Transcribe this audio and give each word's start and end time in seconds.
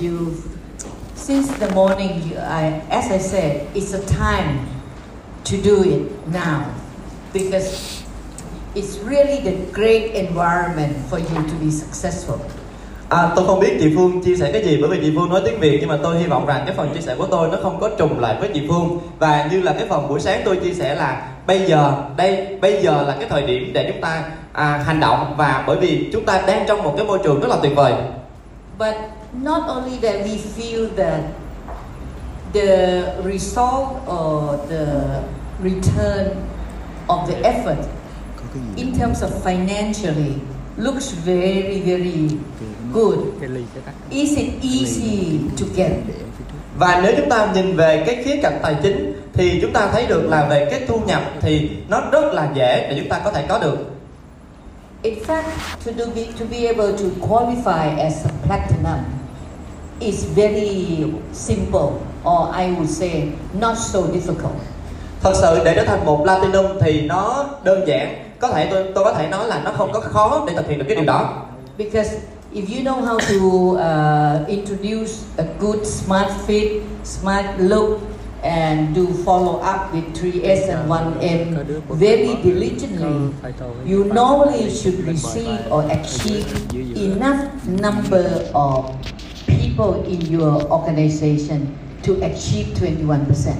You, 0.00 0.32
since 1.16 1.52
the 1.58 1.74
morning, 1.74 2.22
you, 2.22 2.38
I, 2.38 2.80
as 2.90 3.10
I 3.10 3.18
said, 3.18 3.66
it's 3.74 3.92
a 3.94 4.02
time 4.06 4.58
to 5.44 5.56
do 5.64 5.82
it 5.82 6.02
now 6.32 6.66
because 7.32 8.02
it's 8.74 8.98
really 8.98 9.40
the 9.40 9.56
great 9.72 10.14
environment 10.14 10.96
for 11.10 11.18
you 11.18 11.42
to 11.42 11.54
be 11.60 11.70
successful. 11.70 12.38
À, 13.08 13.28
tôi 13.36 13.46
không 13.46 13.60
biết 13.60 13.76
chị 13.80 13.92
Phương 13.96 14.22
chia 14.22 14.36
sẻ 14.36 14.52
cái 14.52 14.64
gì 14.64 14.78
bởi 14.80 14.90
vì 14.90 14.98
chị 15.02 15.12
Phương 15.16 15.30
nói 15.30 15.40
tiếng 15.44 15.60
Việt 15.60 15.78
nhưng 15.80 15.88
mà 15.88 15.98
tôi 16.02 16.18
hy 16.18 16.26
vọng 16.26 16.46
rằng 16.46 16.62
cái 16.66 16.74
phần 16.76 16.94
chia 16.94 17.00
sẻ 17.00 17.14
của 17.18 17.26
tôi 17.26 17.48
nó 17.48 17.58
không 17.62 17.80
có 17.80 17.90
trùng 17.98 18.20
lại 18.20 18.36
với 18.40 18.50
chị 18.54 18.62
Phương. 18.68 19.00
Và 19.18 19.48
như 19.50 19.60
là 19.62 19.72
cái 19.72 19.86
phần 19.88 20.08
buổi 20.08 20.20
sáng 20.20 20.42
tôi 20.44 20.56
chia 20.56 20.74
sẻ 20.74 20.94
là 20.94 21.28
bây 21.46 21.66
giờ 21.66 21.92
đây 22.16 22.58
bây 22.60 22.82
giờ 22.82 23.02
là 23.02 23.16
cái 23.20 23.28
thời 23.28 23.42
điểm 23.42 23.70
để 23.74 23.90
chúng 23.92 24.00
ta 24.00 24.24
à, 24.52 24.82
hành 24.86 25.00
động. 25.00 25.34
Và 25.36 25.64
bởi 25.66 25.76
vì 25.76 26.08
chúng 26.12 26.24
ta 26.24 26.42
đang 26.46 26.64
trong 26.68 26.82
một 26.82 26.94
cái 26.96 27.06
môi 27.06 27.18
trường 27.24 27.40
rất 27.40 27.48
là 27.48 27.56
tuyệt 27.62 27.72
vời. 27.76 27.92
But 28.78 28.94
not 29.32 29.68
only 29.68 29.98
that 29.98 30.24
we 30.24 30.38
feel 30.38 30.88
that 30.96 31.34
the 32.52 33.14
result 33.24 34.00
or 34.08 34.56
the 34.68 35.22
return 35.60 36.36
of 37.08 37.26
the 37.28 37.36
effort 37.44 37.78
in 38.76 38.96
terms 38.98 39.22
of 39.22 39.30
financially 39.42 40.40
looks 40.76 41.10
very 41.10 41.80
very 41.80 42.38
good. 42.92 43.34
Is 44.10 44.36
it 44.38 44.64
easy 44.64 45.50
to 45.56 45.64
get? 45.76 45.92
và 46.78 47.00
nếu 47.02 47.12
chúng 47.16 47.28
ta 47.28 47.52
nhìn 47.54 47.76
về 47.76 48.04
cái 48.06 48.24
khía 48.24 48.36
cạnh 48.42 48.58
tài 48.62 48.76
chính 48.82 49.12
thì 49.32 49.58
chúng 49.62 49.72
ta 49.72 49.88
thấy 49.92 50.06
được 50.06 50.22
là 50.22 50.46
về 50.48 50.66
cái 50.70 50.80
thu 50.88 51.00
nhập 51.06 51.22
thì 51.40 51.70
nó 51.88 52.00
rất 52.12 52.34
là 52.34 52.50
dễ 52.54 52.86
để 52.90 52.96
chúng 53.00 53.08
ta 53.08 53.20
có 53.24 53.30
thể 53.30 53.44
có 53.48 53.58
được 53.58 53.78
In 55.02 55.14
fact, 55.14 55.42
to 55.86 55.92
do 55.98 56.04
be, 56.14 56.22
to 56.40 56.46
be 56.50 56.66
able 56.66 56.92
to 56.92 57.28
qualify 57.28 57.98
as 57.98 58.26
a 58.26 58.30
platinum 58.46 58.98
is 60.00 60.24
very 60.24 61.12
simple, 61.32 62.00
or 62.24 62.54
I 62.54 62.70
would 62.70 62.88
say 62.88 63.32
not 63.60 63.76
so 63.78 64.00
difficult. 64.12 64.56
thật 65.22 65.32
sự 65.34 65.64
để 65.64 65.74
trở 65.76 65.84
thành 65.84 66.04
một 66.06 66.20
platinum 66.22 66.66
thì 66.80 67.00
nó 67.00 67.46
đơn 67.64 67.88
giản 67.88 68.24
có 68.38 68.48
thể 68.48 68.68
tôi 68.70 68.84
tôi 68.94 69.04
có 69.04 69.12
thể 69.12 69.28
nói 69.28 69.48
là 69.48 69.62
nó 69.64 69.70
không 69.70 69.92
có 69.92 70.00
khó 70.00 70.44
để 70.46 70.54
thực 70.56 70.68
hiện 70.68 70.78
được 70.78 70.84
cái 70.88 70.96
điều 70.96 71.04
đó 71.04 71.44
Because 71.78 72.16
if 72.54 72.64
you 72.76 72.82
know 72.84 73.00
how 73.04 73.18
to 73.18 73.38
uh, 73.74 74.48
introduce 74.48 75.12
a 75.36 75.44
good 75.60 75.86
smart 75.86 76.28
fit, 76.46 76.80
smart 77.04 77.46
look, 77.58 78.00
and 78.42 78.96
do 78.96 79.02
follow 79.24 79.58
up 79.58 79.92
with 79.92 80.14
3S 80.14 80.68
and 80.68 80.88
1M 80.90 81.54
very 81.88 82.36
diligently, 82.42 83.32
you 83.84 84.04
normally 84.04 84.70
should 84.70 85.06
receive 85.06 85.58
or 85.70 85.84
achieve 85.90 86.46
enough 86.96 87.66
number 87.66 88.50
of 88.54 88.94
people 89.78 90.02
in 90.10 90.20
your 90.38 90.64
organization 90.70 91.60
to 92.02 92.12
achieve 92.22 92.74
21%. 92.74 93.52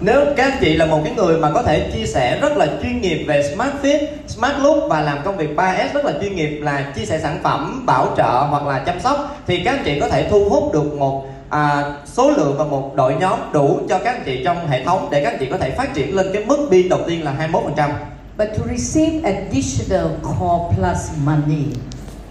Nếu 0.00 0.20
các 0.36 0.52
anh 0.52 0.58
chị 0.60 0.74
là 0.74 0.86
một 0.86 1.00
cái 1.04 1.14
người 1.14 1.38
mà 1.38 1.50
có 1.54 1.62
thể 1.62 1.90
chia 1.94 2.06
sẻ 2.06 2.40
rất 2.40 2.56
là 2.56 2.66
chuyên 2.82 3.00
nghiệp 3.00 3.24
về 3.26 3.52
Smart 3.54 3.72
Fit, 3.82 4.06
Smart 4.26 4.58
Look 4.62 4.88
và 4.88 5.00
làm 5.00 5.18
công 5.24 5.36
việc 5.36 5.56
3S 5.56 5.92
rất 5.94 6.04
là 6.04 6.12
chuyên 6.20 6.36
nghiệp 6.36 6.60
là 6.62 6.92
chia 6.96 7.04
sẻ 7.04 7.20
sản 7.22 7.38
phẩm, 7.42 7.86
bảo 7.86 8.14
trợ 8.16 8.46
hoặc 8.50 8.66
là 8.66 8.78
chăm 8.78 9.00
sóc 9.00 9.36
thì 9.46 9.60
các 9.64 9.70
anh 9.76 9.82
chị 9.84 10.00
có 10.00 10.08
thể 10.08 10.28
thu 10.30 10.48
hút 10.48 10.72
được 10.72 10.94
một 10.98 11.24
à, 11.48 11.96
số 12.06 12.30
lượng 12.30 12.54
và 12.58 12.64
một 12.64 12.92
đội 12.94 13.14
nhóm 13.20 13.38
đủ 13.52 13.80
cho 13.88 13.98
các 13.98 14.14
anh 14.14 14.22
chị 14.24 14.44
trong 14.44 14.68
hệ 14.68 14.84
thống 14.84 15.08
để 15.10 15.24
các 15.24 15.30
anh 15.30 15.38
chị 15.40 15.46
có 15.50 15.58
thể 15.58 15.70
phát 15.70 15.94
triển 15.94 16.16
lên 16.16 16.26
cái 16.32 16.44
mức 16.44 16.68
biên 16.70 16.88
đầu 16.88 17.00
tiên 17.06 17.24
là 17.24 17.48
21%. 17.52 17.90
But 18.38 18.48
to 18.58 18.64
receive 18.76 19.32
additional 19.32 20.06
core 20.22 20.76
plus 20.76 21.10
money, 21.24 21.64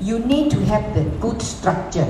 you 0.09 0.19
need 0.25 0.53
to 0.53 0.59
have 0.69 0.83
the 0.95 1.02
good 1.22 1.41
structure. 1.41 2.08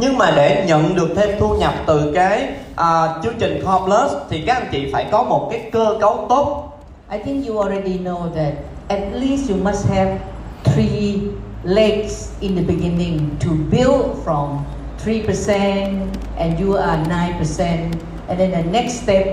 Nhưng 0.00 0.18
mà 0.18 0.32
để 0.36 0.64
nhận 0.66 0.94
được 0.94 1.08
thêm 1.16 1.38
thu 1.38 1.54
nhập 1.54 1.74
từ 1.86 2.12
cái 2.14 2.48
à, 2.76 3.20
chương 3.22 3.34
trình 3.38 3.60
Plus 3.84 4.12
thì 4.30 4.42
các 4.46 4.54
anh 4.54 4.68
chị 4.72 4.90
phải 4.92 5.06
có 5.10 5.22
một 5.22 5.48
cái 5.50 5.70
cơ 5.72 5.96
cấu 6.00 6.26
tốt. 6.28 6.64
I 7.12 7.18
think 7.18 7.48
you 7.48 7.58
already 7.60 7.98
know 7.98 8.28
that 8.34 8.52
at 8.88 9.00
least 9.12 9.50
you 9.50 9.56
must 9.56 9.86
have 9.88 10.18
three 10.64 11.20
legs 11.64 12.30
in 12.40 12.56
the 12.56 12.62
beginning 12.62 13.18
to 13.40 13.50
build 13.70 14.24
from 14.24 14.64
3% 15.04 16.06
and 16.36 16.60
you 16.60 16.76
are 16.76 16.98
9% 17.08 17.92
and 18.28 18.38
then 18.38 18.50
the 18.50 18.62
next 18.70 19.02
step 19.02 19.26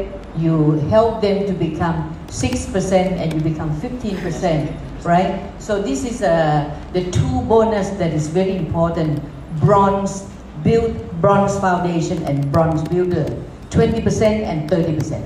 you 0.43 0.79
help 0.89 1.21
them 1.21 1.47
to 1.47 1.53
become 1.53 1.95
6% 2.29 3.19
and 3.19 3.33
you 3.33 3.39
become 3.39 3.69
15% 3.81 4.67
right? 5.03 5.39
So 5.59 5.81
this 5.81 6.05
is 6.05 6.21
uh, 6.21 6.69
the 6.93 7.03
two 7.11 7.41
bonus 7.47 7.89
that 7.97 8.13
is 8.13 8.27
very 8.27 8.55
important. 8.55 9.19
Bronze 9.61 10.23
build 10.65 10.91
bronze 11.21 11.59
foundation 11.61 12.25
and 12.25 12.45
bronze 12.51 12.83
builder 12.91 13.27
20% 13.71 14.45
and 14.45 14.71
30% 14.71 15.19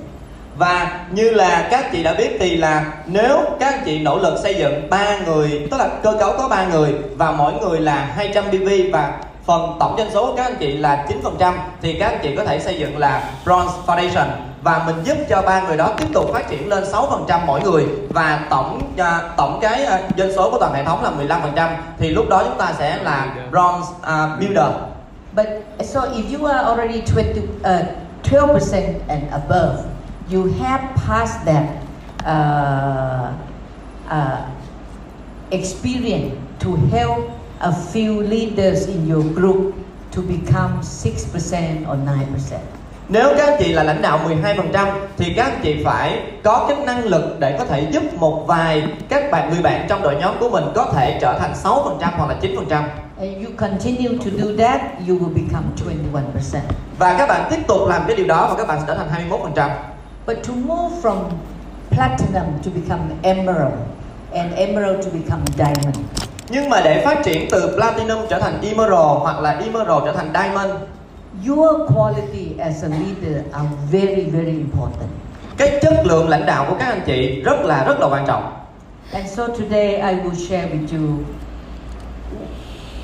và 0.57 1.05
như 1.11 1.31
là 1.31 1.67
các 1.72 1.91
chị 1.91 2.03
đã 2.03 2.13
biết 2.13 2.38
thì 2.39 2.57
là 2.57 2.94
nếu 3.05 3.38
các 3.59 3.73
anh 3.73 3.81
chị 3.85 4.00
nỗ 4.00 4.19
lực 4.19 4.39
xây 4.44 4.55
dựng 4.55 4.89
ba 4.89 5.19
người 5.25 5.67
tức 5.72 5.77
là 5.77 5.89
cơ 6.03 6.17
cấu 6.19 6.33
có 6.38 6.47
ba 6.47 6.66
người 6.66 6.94
và 7.16 7.31
mỗi 7.31 7.53
người 7.53 7.79
là 7.79 8.11
200 8.16 8.44
BV 8.51 8.69
và 8.94 9.13
phần 9.45 9.77
tổng 9.79 9.95
doanh 9.97 10.11
số 10.13 10.25
của 10.25 10.35
các 10.35 10.44
anh 10.44 10.55
chị 10.59 10.77
là 10.77 11.05
9% 11.39 11.53
thì 11.81 11.94
các 12.00 12.07
anh 12.07 12.19
chị 12.23 12.35
có 12.35 12.45
thể 12.45 12.59
xây 12.59 12.79
dựng 12.79 12.97
là 12.97 13.31
Bronze 13.45 13.69
Foundation. 13.85 14.27
Và 14.61 14.83
mình 14.85 14.95
giúp 15.03 15.17
cho 15.29 15.41
ba 15.41 15.61
người 15.61 15.77
đó 15.77 15.94
tiếp 15.97 16.07
tục 16.13 16.29
phát 16.33 16.50
triển 16.50 16.69
lên 16.69 16.83
6% 16.83 17.39
mỗi 17.45 17.61
người 17.61 17.85
và 18.09 18.39
tổng 18.50 18.81
uh, 18.94 19.38
tổng 19.38 19.59
cái 19.61 19.83
uh, 19.83 20.17
doanh 20.17 20.33
số 20.35 20.51
của 20.51 20.57
toàn 20.59 20.73
hệ 20.73 20.83
thống 20.83 21.03
là 21.03 21.11
15% 21.56 21.69
thì 21.97 22.09
lúc 22.09 22.29
đó 22.29 22.44
chúng 22.44 22.57
ta 22.57 22.73
sẽ 22.77 22.97
là 23.03 23.35
Bronze 23.51 23.81
uh, 23.81 24.39
Builder. 24.39 24.67
But 25.39 25.85
so 25.85 26.01
if 26.11 26.29
you 26.31 26.45
are 26.45 26.63
already 26.67 27.00
20, 27.00 27.47
uh, 27.63 27.85
12% 28.23 29.07
and 29.07 29.23
above, 29.31 29.85
you 30.29 30.51
have 30.59 30.81
passed 31.07 31.45
that 31.45 31.79
uh, 32.25 33.31
uh, 34.09 34.41
experience 35.51 36.35
to 36.59 36.75
help 36.91 37.31
a 37.61 37.72
few 37.72 38.19
leaders 38.19 38.88
in 38.88 39.07
your 39.07 39.23
group 39.23 39.75
to 40.11 40.22
become 40.22 40.81
6% 40.81 41.88
or 41.88 41.95
9%. 41.95 42.59
Nếu 43.09 43.33
các 43.38 43.47
anh 43.47 43.59
chị 43.59 43.73
là 43.73 43.83
lãnh 43.83 44.01
đạo 44.01 44.19
12% 44.25 44.88
thì 45.17 45.33
các 45.33 45.44
anh 45.44 45.59
chị 45.63 45.83
phải 45.85 46.19
có 46.44 46.66
cái 46.69 46.85
năng 46.85 47.06
lực 47.06 47.39
để 47.39 47.56
có 47.59 47.66
thể 47.66 47.88
giúp 47.91 48.03
một 48.16 48.44
vài 48.47 48.83
các 49.09 49.31
bạn 49.31 49.50
người 49.50 49.61
bạn 49.61 49.85
trong 49.89 50.01
đội 50.01 50.16
nhóm 50.16 50.35
của 50.39 50.50
mình 50.50 50.63
có 50.75 50.85
thể 50.94 51.17
trở 51.21 51.39
thành 51.39 51.53
6% 51.63 51.97
hoặc 52.17 52.29
là 52.29 52.35
9%. 52.41 52.83
And 53.19 53.41
you 53.41 53.50
continue 53.57 54.18
to 54.18 54.31
do 54.31 54.56
that, 54.56 55.02
you 55.07 55.16
will 55.18 55.34
become 55.34 55.63
21%. 55.75 56.62
Và 56.97 57.16
các 57.18 57.28
bạn 57.30 57.47
tiếp 57.50 57.68
tục 57.68 57.88
làm 57.88 58.02
cái 58.07 58.16
điều 58.16 58.28
đó 58.28 58.47
và 58.50 58.57
các 58.57 58.68
bạn 58.68 58.80
sẽ 58.80 58.85
trở 58.88 58.96
thành 58.96 59.30
21%. 59.30 59.69
But 60.28 60.38
to 60.47 60.53
move 60.53 60.96
from 61.02 61.18
platinum 61.90 62.46
to 62.63 62.72
become 62.75 63.02
emerald 63.22 63.74
and 64.34 64.53
emerald 64.56 65.06
to 65.06 65.12
become 65.13 65.41
diamond, 65.57 65.97
Nhưng 66.50 66.69
mà 66.69 66.81
để 66.81 67.02
phát 67.06 67.22
triển 67.24 67.47
từ 67.52 67.75
Platinum 67.75 68.19
trở 68.30 68.40
thành 68.40 68.62
Emerald 68.62 69.19
hoặc 69.19 69.40
là 69.40 69.51
Emerald 69.51 70.06
trở 70.06 70.12
thành 70.12 70.34
Diamond 70.34 70.72
Your 71.47 71.94
quality 71.96 72.56
as 72.59 72.84
a 72.84 72.88
leader 72.88 73.44
are 73.51 73.68
very, 73.91 74.24
very 74.24 74.51
important. 74.51 75.09
cái 75.57 75.80
chất 75.81 76.06
lượng 76.06 76.30
lãnh 76.30 76.46
đạo 76.46 76.66
của 76.69 76.75
các 76.80 76.86
anh 76.90 77.01
chị 77.06 77.41
rất 77.41 77.66
là 77.66 77.84
rất 77.84 78.00
là 78.00 78.07
quan 78.07 78.25
trọng. 78.28 78.53
And 79.13 79.30
so 79.30 79.47
today 79.47 79.96
I 79.96 80.13
will 80.24 80.36
share 80.50 80.68
with 80.68 80.97
you 81.00 81.09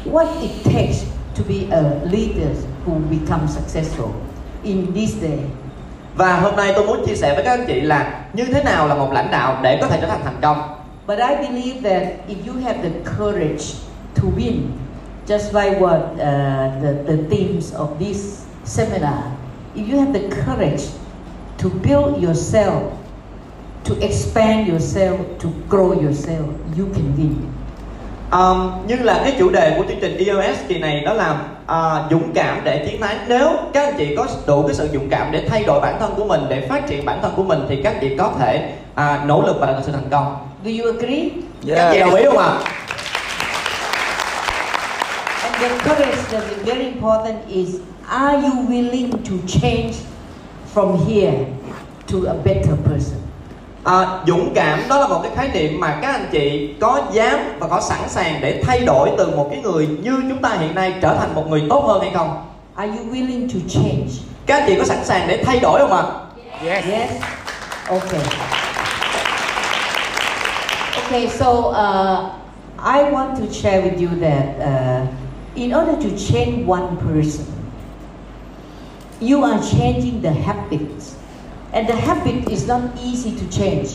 what 0.05 0.27
it 0.41 0.63
takes 0.63 1.05
to 1.35 1.43
be 1.43 1.67
a 1.71 1.81
leader 2.05 2.53
who 2.85 2.99
become 3.09 3.47
successful 3.47 4.11
in 4.63 4.93
this 4.93 5.21
day. 5.21 5.39
Và 6.15 6.39
hôm 6.39 6.55
nay 6.55 6.73
tôi 6.75 6.87
muốn 6.87 7.05
chia 7.05 7.15
sẻ 7.15 7.35
với 7.35 7.43
các 7.43 7.51
anh 7.51 7.65
chị 7.67 7.81
là 7.81 8.25
như 8.33 8.45
thế 8.45 8.63
nào 8.63 8.87
là 8.87 8.95
một 8.95 9.11
lãnh 9.11 9.31
đạo 9.31 9.59
để 9.63 9.77
có 9.81 9.87
thể 9.87 9.97
trở 10.01 10.07
thành 10.07 10.21
thành 10.23 10.39
công. 10.41 10.57
But 11.07 11.17
I 11.19 11.35
believe 11.47 11.81
that 11.89 12.03
if 12.27 12.47
you 12.47 12.53
have 12.63 12.81
the 12.81 13.11
courage 13.17 13.75
to 14.15 14.23
win, 14.37 14.61
just 15.27 15.53
like 15.53 15.79
what 15.79 15.99
uh, 16.13 16.81
the, 16.81 16.93
the 17.07 17.17
themes 17.29 17.73
of 17.73 17.89
this 17.99 18.45
seminar, 18.63 19.23
if 19.75 19.87
you 19.87 19.99
have 19.99 20.13
the 20.13 20.43
courage 20.45 20.81
to 21.57 21.69
build 21.69 22.23
yourself, 22.23 22.83
to 23.83 23.93
expand 24.01 24.67
yourself, 24.67 25.19
to 25.39 25.47
grow 25.69 25.93
yourself, 25.93 26.47
you 26.77 26.85
can 26.93 27.15
win. 27.17 27.53
Um, 28.31 28.71
như 28.87 28.95
là 28.95 29.21
cái 29.23 29.35
chủ 29.39 29.49
đề 29.49 29.73
của 29.77 29.83
chương 29.87 29.99
trình 30.01 30.17
EOS 30.17 30.57
kỳ 30.67 30.77
này 30.77 31.01
đó 31.01 31.13
là 31.13 31.37
à, 31.67 32.03
dũng 32.11 32.33
cảm 32.33 32.61
để 32.63 32.87
chiến 32.87 33.01
thắng 33.01 33.17
nếu 33.27 33.49
các 33.73 33.83
anh 33.85 33.93
chị 33.97 34.15
có 34.15 34.27
đủ 34.47 34.63
cái 34.67 34.75
sự 34.75 34.89
dũng 34.93 35.09
cảm 35.09 35.31
để 35.31 35.47
thay 35.49 35.63
đổi 35.63 35.81
bản 35.81 35.95
thân 35.99 36.13
của 36.17 36.25
mình 36.25 36.41
để 36.49 36.67
phát 36.69 36.87
triển 36.87 37.05
bản 37.05 37.19
thân 37.21 37.33
của 37.35 37.43
mình 37.43 37.59
thì 37.69 37.81
các 37.83 37.93
anh 37.93 37.97
chị 38.01 38.17
có 38.17 38.31
thể 38.39 38.73
à, 38.95 39.23
nỗ 39.25 39.41
lực 39.41 39.55
và 39.59 39.67
đạt 39.67 39.75
được 39.75 39.81
sự 39.85 39.91
thành 39.91 40.09
công 40.11 40.37
Do 40.65 40.71
you 40.71 40.91
agree? 40.93 41.29
các 41.67 41.85
anh 41.85 41.93
chị 41.93 41.99
đồng 41.99 42.15
ý 42.15 42.25
không 42.25 42.37
ạ 42.37 42.57
And 45.43 45.55
the 45.59 45.69
courage 45.83 46.21
that 46.31 46.43
is 46.49 46.65
very 46.65 46.83
important 46.83 47.47
is 47.47 47.69
are 48.07 48.37
you 48.37 48.53
willing 48.69 49.11
to 49.11 49.35
change 49.47 49.93
from 50.73 50.97
here 51.07 51.33
to 52.07 52.17
a 52.27 52.33
better 52.43 52.75
person? 52.85 53.24
À, 53.85 54.19
dũng 54.27 54.53
cảm 54.55 54.79
đó 54.89 54.99
là 54.99 55.07
một 55.07 55.19
cái 55.23 55.31
khái 55.35 55.49
niệm 55.53 55.79
mà 55.79 55.97
các 56.01 56.11
anh 56.11 56.27
chị 56.31 56.73
có 56.81 57.01
dám 57.11 57.39
và 57.59 57.67
có 57.67 57.81
sẵn 57.81 57.99
sàng 58.09 58.39
để 58.41 58.61
thay 58.63 58.79
đổi 58.85 59.11
từ 59.17 59.35
một 59.35 59.47
cái 59.51 59.59
người 59.61 59.87
như 59.87 60.23
chúng 60.29 60.41
ta 60.41 60.49
hiện 60.59 60.75
nay 60.75 60.93
trở 61.01 61.15
thành 61.15 61.35
một 61.35 61.47
người 61.49 61.63
tốt 61.69 61.85
hơn 61.87 62.01
hay 62.01 62.11
không 62.13 62.45
Are 62.75 62.91
you 62.91 63.05
willing 63.13 63.47
to 63.49 63.59
change? 63.69 64.07
các 64.45 64.55
anh 64.59 64.63
chị 64.67 64.75
có 64.77 64.83
sẵn 64.83 65.05
sàng 65.05 65.27
để 65.27 65.43
thay 65.45 65.59
đổi 65.59 65.79
không 65.79 65.91
ạ 65.93 66.03
Yes. 66.63 66.85
Yes? 66.85 67.11
Okay. 67.87 68.21
Okay, 71.03 71.27
so 71.27 71.49
uh, 71.69 72.31
I 72.77 73.03
want 73.11 73.35
to 73.39 73.53
share 73.53 73.81
with 73.81 73.99
you 73.99 74.09
that 74.21 74.45
uh, 74.59 75.07
in 75.55 75.71
order 75.73 75.95
to 75.95 76.09
change 76.17 76.65
one 76.67 76.95
person, 76.97 77.45
you 79.21 79.43
are 79.43 79.59
changing 79.71 80.21
the 80.21 80.31
habits. 80.31 81.14
And 81.75 81.89
the 81.89 81.95
habit 81.95 82.49
is 82.49 82.67
not 82.67 82.81
easy 83.03 83.31
to 83.31 83.45
change. 83.51 83.87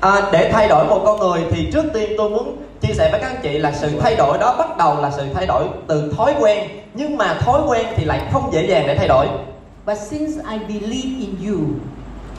À, 0.00 0.28
để 0.32 0.50
thay 0.52 0.68
đổi 0.68 0.86
một 0.86 1.02
con 1.04 1.18
người 1.20 1.44
thì 1.50 1.70
trước 1.72 1.84
tiên 1.94 2.10
tôi 2.18 2.30
muốn 2.30 2.56
chia 2.80 2.94
sẻ 2.94 3.08
với 3.10 3.20
các 3.20 3.26
anh 3.26 3.40
chị 3.42 3.58
là 3.58 3.72
sự 3.72 4.00
thay 4.00 4.16
đổi 4.16 4.38
đó 4.38 4.56
bắt 4.58 4.76
đầu 4.78 5.00
là 5.00 5.10
sự 5.10 5.22
thay 5.34 5.46
đổi 5.46 5.64
từ 5.86 6.12
thói 6.16 6.34
quen 6.40 6.68
nhưng 6.94 7.16
mà 7.16 7.34
thói 7.34 7.60
quen 7.66 7.86
thì 7.96 8.04
lại 8.04 8.20
không 8.32 8.52
dễ 8.52 8.66
dàng 8.66 8.86
để 8.86 8.94
thay 8.98 9.08
đổi 9.08 9.26
But 9.86 9.98
since 10.10 10.32
I 10.50 10.58
believe 10.58 11.20
in 11.20 11.48
you, 11.48 11.58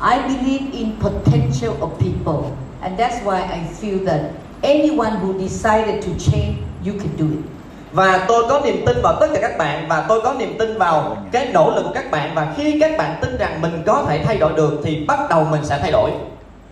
I 0.01 0.17
believe 0.19 0.71
in 0.73 0.91
potential 1.01 1.71
of 1.79 1.89
people. 1.99 2.51
And 2.81 2.99
that's 2.99 3.23
why 3.23 3.41
I 3.41 3.59
feel 3.81 4.05
that 4.05 4.21
anyone 4.61 5.11
who 5.21 5.33
decided 5.39 6.03
to 6.03 6.11
change, 6.31 6.57
you 6.85 6.93
can 6.93 7.09
do 7.17 7.25
it. 7.25 7.56
Và 7.97 8.25
tôi 8.27 8.43
có 8.49 8.61
niềm 8.65 8.85
tin 8.85 9.01
vào 9.01 9.17
tất 9.19 9.27
cả 9.33 9.39
các 9.41 9.57
bạn 9.57 9.85
và 9.87 10.05
tôi 10.09 10.21
có 10.21 10.33
niềm 10.33 10.55
tin 10.59 10.77
vào 10.77 11.17
cái 11.31 11.49
nỗ 11.53 11.75
lực 11.75 11.83
của 11.83 11.91
các 11.93 12.11
bạn 12.11 12.31
và 12.35 12.53
khi 12.57 12.79
các 12.79 12.97
bạn 12.97 13.17
tin 13.21 13.37
rằng 13.37 13.61
mình 13.61 13.83
có 13.85 14.05
thể 14.07 14.23
thay 14.25 14.37
đổi 14.37 14.53
được 14.57 14.81
thì 14.83 15.05
bắt 15.07 15.19
đầu 15.29 15.47
mình 15.51 15.61
sẽ 15.63 15.79
thay 15.81 15.91
đổi 15.91 16.11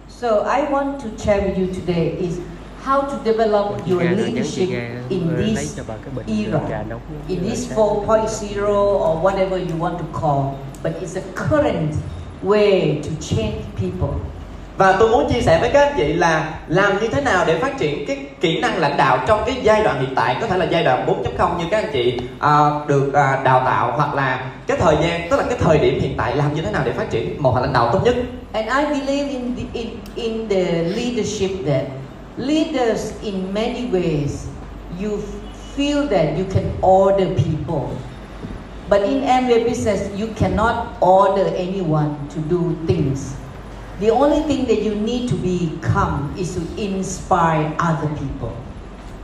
So 0.10 0.28
I 0.28 0.62
want 0.62 0.92
to 0.92 1.10
share 1.18 1.42
with 1.42 1.56
you 1.56 1.74
today 1.74 2.16
is 2.20 2.34
how 2.86 3.02
to 3.02 3.18
develop 3.26 3.66
your 3.90 4.04
leadership 4.04 4.70
in 5.10 5.36
this 5.38 5.78
era, 5.78 6.64
in 7.28 7.44
this 7.44 7.70
sáng. 7.70 7.78
4.0 7.78 8.62
or 8.68 9.24
whatever 9.26 9.58
you 9.58 9.78
want 9.80 9.98
to 9.98 10.06
call, 10.22 10.54
but 10.84 10.94
it's 11.02 11.16
a 11.16 11.24
current 11.36 11.96
way 12.44 13.02
to 13.04 13.10
change 13.20 13.56
people 13.76 14.35
và 14.78 14.96
tôi 15.00 15.10
muốn 15.10 15.34
chia 15.34 15.42
sẻ 15.42 15.60
với 15.62 15.70
các 15.70 15.88
anh 15.88 15.94
chị 15.98 16.14
là 16.14 16.60
làm 16.68 17.00
như 17.02 17.08
thế 17.08 17.22
nào 17.22 17.46
để 17.48 17.60
phát 17.60 17.78
triển 17.78 18.06
cái 18.06 18.18
kỹ 18.42 18.60
năng 18.62 18.78
lãnh 18.78 18.98
đạo 18.98 19.18
trong 19.28 19.44
cái 19.46 19.56
giai 19.64 19.84
đoạn 19.84 20.00
hiện 20.00 20.16
tại 20.16 20.38
có 20.42 20.48
thể 20.48 20.58
là 20.58 20.66
giai 20.66 20.84
đoạn 20.84 21.06
4.0 21.38 21.58
như 21.58 21.66
các 21.72 21.84
anh 21.84 21.90
chị 21.94 22.20
uh, 22.38 22.88
được 22.88 23.08
uh, 23.08 23.44
đào 23.44 23.62
tạo 23.66 23.94
hoặc 23.96 24.14
là 24.14 24.52
cái 24.68 24.78
thời 24.78 24.96
gian 25.02 25.30
tức 25.30 25.38
là 25.38 25.44
cái 25.50 25.58
thời 25.62 25.78
điểm 25.78 26.00
hiện 26.02 26.14
tại 26.18 26.36
làm 26.36 26.54
như 26.54 26.62
thế 26.62 26.72
nào 26.72 26.82
để 26.86 26.92
phát 26.92 27.10
triển 27.10 27.44
một 27.44 27.58
lãnh 27.62 27.74
đạo 27.74 27.90
tốt 27.94 28.00
nhất 28.04 28.16
And 28.54 28.68
I 28.68 28.86
believe 28.86 29.30
in 29.30 29.56
the, 29.56 29.64
in, 29.74 29.88
in 30.16 30.48
the 30.50 30.84
leadership 30.84 31.66
that 31.66 31.84
leaders 32.38 33.14
in 33.22 33.54
many 33.54 33.90
ways 33.92 34.48
you 35.02 35.20
feel 35.76 36.08
that 36.08 36.38
you 36.38 36.46
can 36.46 36.72
order 36.82 37.26
people. 37.36 37.98
But 38.90 39.04
in 39.04 39.22
Amway 39.22 39.64
business 39.66 40.10
you 40.16 40.28
cannot 40.36 40.96
order 41.02 41.52
anyone 41.56 42.16
to 42.34 42.40
do 42.50 42.78
things. 42.88 43.36
The 44.02 44.10
only 44.10 44.42
thing 44.48 44.66
that 44.68 44.78
you 44.86 44.94
need 44.96 45.32
to 45.32 45.38
become 45.44 46.34
is 46.36 46.58
to 46.58 46.62
inspire 46.76 47.72
other 47.80 48.10
people. 48.20 48.56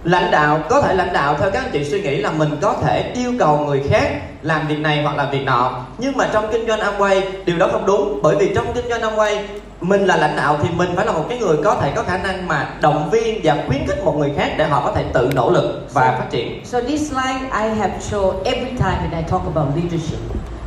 lãnh 0.04 0.32
đạo 0.32 0.60
có 0.70 0.82
thể 0.82 0.94
lãnh 0.96 1.14
đạo 1.14 1.36
theo 1.40 1.52
các 1.52 1.64
anh 1.64 1.72
chị 1.74 1.84
suy 1.84 2.02
nghĩ 2.02 2.18
là 2.18 2.32
mình 2.32 2.50
có 2.62 2.74
thể 2.74 3.12
yêu 3.16 3.34
cầu 3.40 3.58
người 3.58 3.84
khác 3.90 4.12
làm 4.42 4.68
việc 4.68 4.80
này 4.80 5.04
hoặc 5.04 5.18
là 5.18 5.30
việc 5.32 5.44
nọ 5.46 5.86
nhưng 5.98 6.18
mà 6.18 6.30
trong 6.34 6.48
kinh 6.52 6.68
doanh 6.68 6.80
Amway 6.80 7.22
điều 7.46 7.58
đó 7.58 7.68
không 7.72 7.86
đúng 7.86 8.20
bởi 8.24 8.36
vì 8.36 8.52
trong 8.56 8.66
kinh 8.76 8.90
doanh 8.90 9.02
Amway 9.02 9.38
mình 9.82 10.06
là 10.06 10.16
lãnh 10.18 10.36
đạo 10.36 10.58
thì 10.64 10.70
mình 10.76 10.90
phải 10.96 11.06
là 11.06 11.12
một 11.12 11.26
cái 11.30 11.40
người 11.40 11.58
có 11.64 11.76
thể 11.76 11.92
có 11.96 12.04
khả 12.04 12.18
năng 12.18 12.48
mà 12.48 12.70
động 12.82 13.10
viên 13.12 13.42
và 13.44 13.58
khuyến 13.68 13.88
khích 13.88 14.04
một 14.04 14.16
người 14.18 14.32
khác 14.38 14.54
để 14.58 14.68
họ 14.68 14.82
có 14.86 14.92
thể 14.96 15.04
tự 15.14 15.30
nỗ 15.36 15.52
lực 15.52 15.88
và 15.94 16.16
phát 16.20 16.26
triển 16.32 16.66
So 16.66 16.82
this 16.82 17.12
slide 17.12 17.42
I 17.42 17.70
have 17.80 17.94
shown 18.12 18.44
every 18.44 18.72
time 18.78 18.98
when 19.04 19.18
I 19.18 19.24
talk 19.30 19.42
about 19.56 19.76
leadership. 19.76 20.20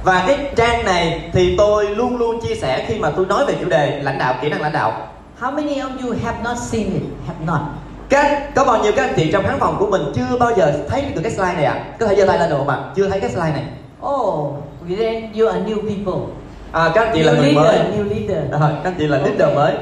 Và 0.04 0.24
cái 0.26 0.38
trang 0.56 0.84
này 0.84 1.30
thì 1.32 1.54
tôi 1.58 1.86
luôn 1.86 2.16
luôn 2.16 2.40
chia 2.40 2.54
sẻ 2.54 2.84
khi 2.88 2.98
mà 2.98 3.10
tôi 3.10 3.26
nói 3.26 3.44
về 3.46 3.54
chủ 3.60 3.68
đề 3.68 4.00
lãnh 4.02 4.18
đạo 4.18 4.34
kỹ 4.42 4.48
năng 4.48 4.60
lãnh 4.62 4.72
đạo 4.72 4.92
How 5.40 5.54
many 5.54 5.74
of 5.80 5.90
you 6.02 6.14
have 6.24 6.38
not 6.44 6.58
seen 6.58 6.92
it? 6.92 7.02
Have 7.26 7.44
not. 7.46 7.60
các 8.08 8.54
có 8.54 8.64
bao 8.64 8.82
nhiêu 8.82 8.92
các 8.96 9.02
anh 9.04 9.14
chị 9.16 9.32
trong 9.32 9.44
khán 9.46 9.58
phòng 9.60 9.76
của 9.78 9.86
mình 9.86 10.02
chưa 10.14 10.36
bao 10.40 10.50
giờ 10.56 10.72
thấy 10.88 11.02
được 11.14 11.20
cái 11.22 11.32
slide 11.32 11.54
này 11.54 11.64
ạ 11.64 11.84
có 12.00 12.06
thể 12.06 12.14
giơ 12.16 12.26
tay 12.26 12.38
lên 12.38 12.50
được 12.50 12.56
không 12.58 12.68
ạ 12.68 12.78
chưa 12.96 13.08
thấy 13.08 13.20
cái 13.20 13.30
slide 13.30 13.52
này 13.52 13.64
Oh, 14.06 14.54
then 14.98 15.32
you 15.32 15.48
are 15.48 15.60
new 15.60 15.80
people. 15.80 16.34
à, 16.72 16.90
các 16.94 17.04
anh 17.04 17.10
chị 17.14 17.22
là 17.22 17.32
new 17.32 17.36
người 17.36 17.52
leader, 17.52 17.80
mới 17.80 17.98
new 17.98 18.08
leader. 18.08 18.50
Rồi, 18.50 18.70
các 18.84 18.90
anh 18.90 18.94
chị 18.98 19.06
là 19.06 19.18
leader 19.18 19.40
Okay. 19.40 19.54
mới 19.54 19.74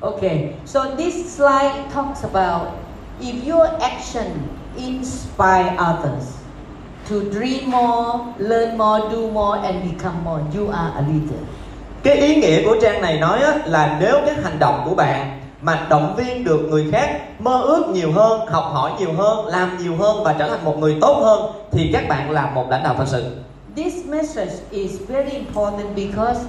Okay, 0.00 0.48
so 0.66 0.84
this 0.98 1.14
slide 1.36 1.74
talks 1.94 2.24
about 2.34 2.62
if 3.20 3.52
your 3.54 3.68
action 3.80 4.26
inspire 4.76 5.70
others 5.92 6.24
to 7.08 7.16
dream 7.32 7.70
more, 7.70 8.34
learn 8.38 8.78
more, 8.78 9.00
do 9.12 9.30
more, 9.30 9.58
and 9.58 9.92
become 9.92 10.24
more, 10.24 10.42
you 10.54 10.70
are 10.70 10.92
a 10.96 11.00
leader. 11.00 11.40
cái 12.02 12.14
ý 12.16 12.36
nghĩa 12.36 12.64
của 12.64 12.76
trang 12.82 13.00
này 13.00 13.18
nói 13.18 13.42
á, 13.42 13.58
là 13.64 13.98
nếu 14.00 14.20
cái 14.26 14.34
hành 14.42 14.58
động 14.58 14.82
của 14.84 14.94
bạn 14.94 15.40
mà 15.62 15.86
động 15.90 16.14
viên 16.16 16.44
được 16.44 16.60
người 16.70 16.86
khác 16.92 17.40
mơ 17.40 17.60
ước 17.62 17.88
nhiều 17.92 18.12
hơn 18.12 18.46
học 18.46 18.64
hỏi 18.72 18.92
nhiều 18.98 19.12
hơn 19.12 19.46
làm 19.46 19.78
nhiều 19.78 19.96
hơn 19.96 20.24
và 20.24 20.32
trở 20.38 20.48
thành 20.48 20.64
một 20.64 20.78
người 20.78 20.96
tốt 21.00 21.20
hơn 21.22 21.52
thì 21.72 21.90
các 21.92 22.08
bạn 22.08 22.30
là 22.30 22.50
một 22.50 22.66
lãnh 22.70 22.82
đạo 22.82 22.94
thật 22.98 23.04
sự 23.06 23.36
This 23.76 23.94
message 24.06 24.52
is 24.70 24.92
very 25.08 25.30
important 25.30 25.96
because 25.96 26.40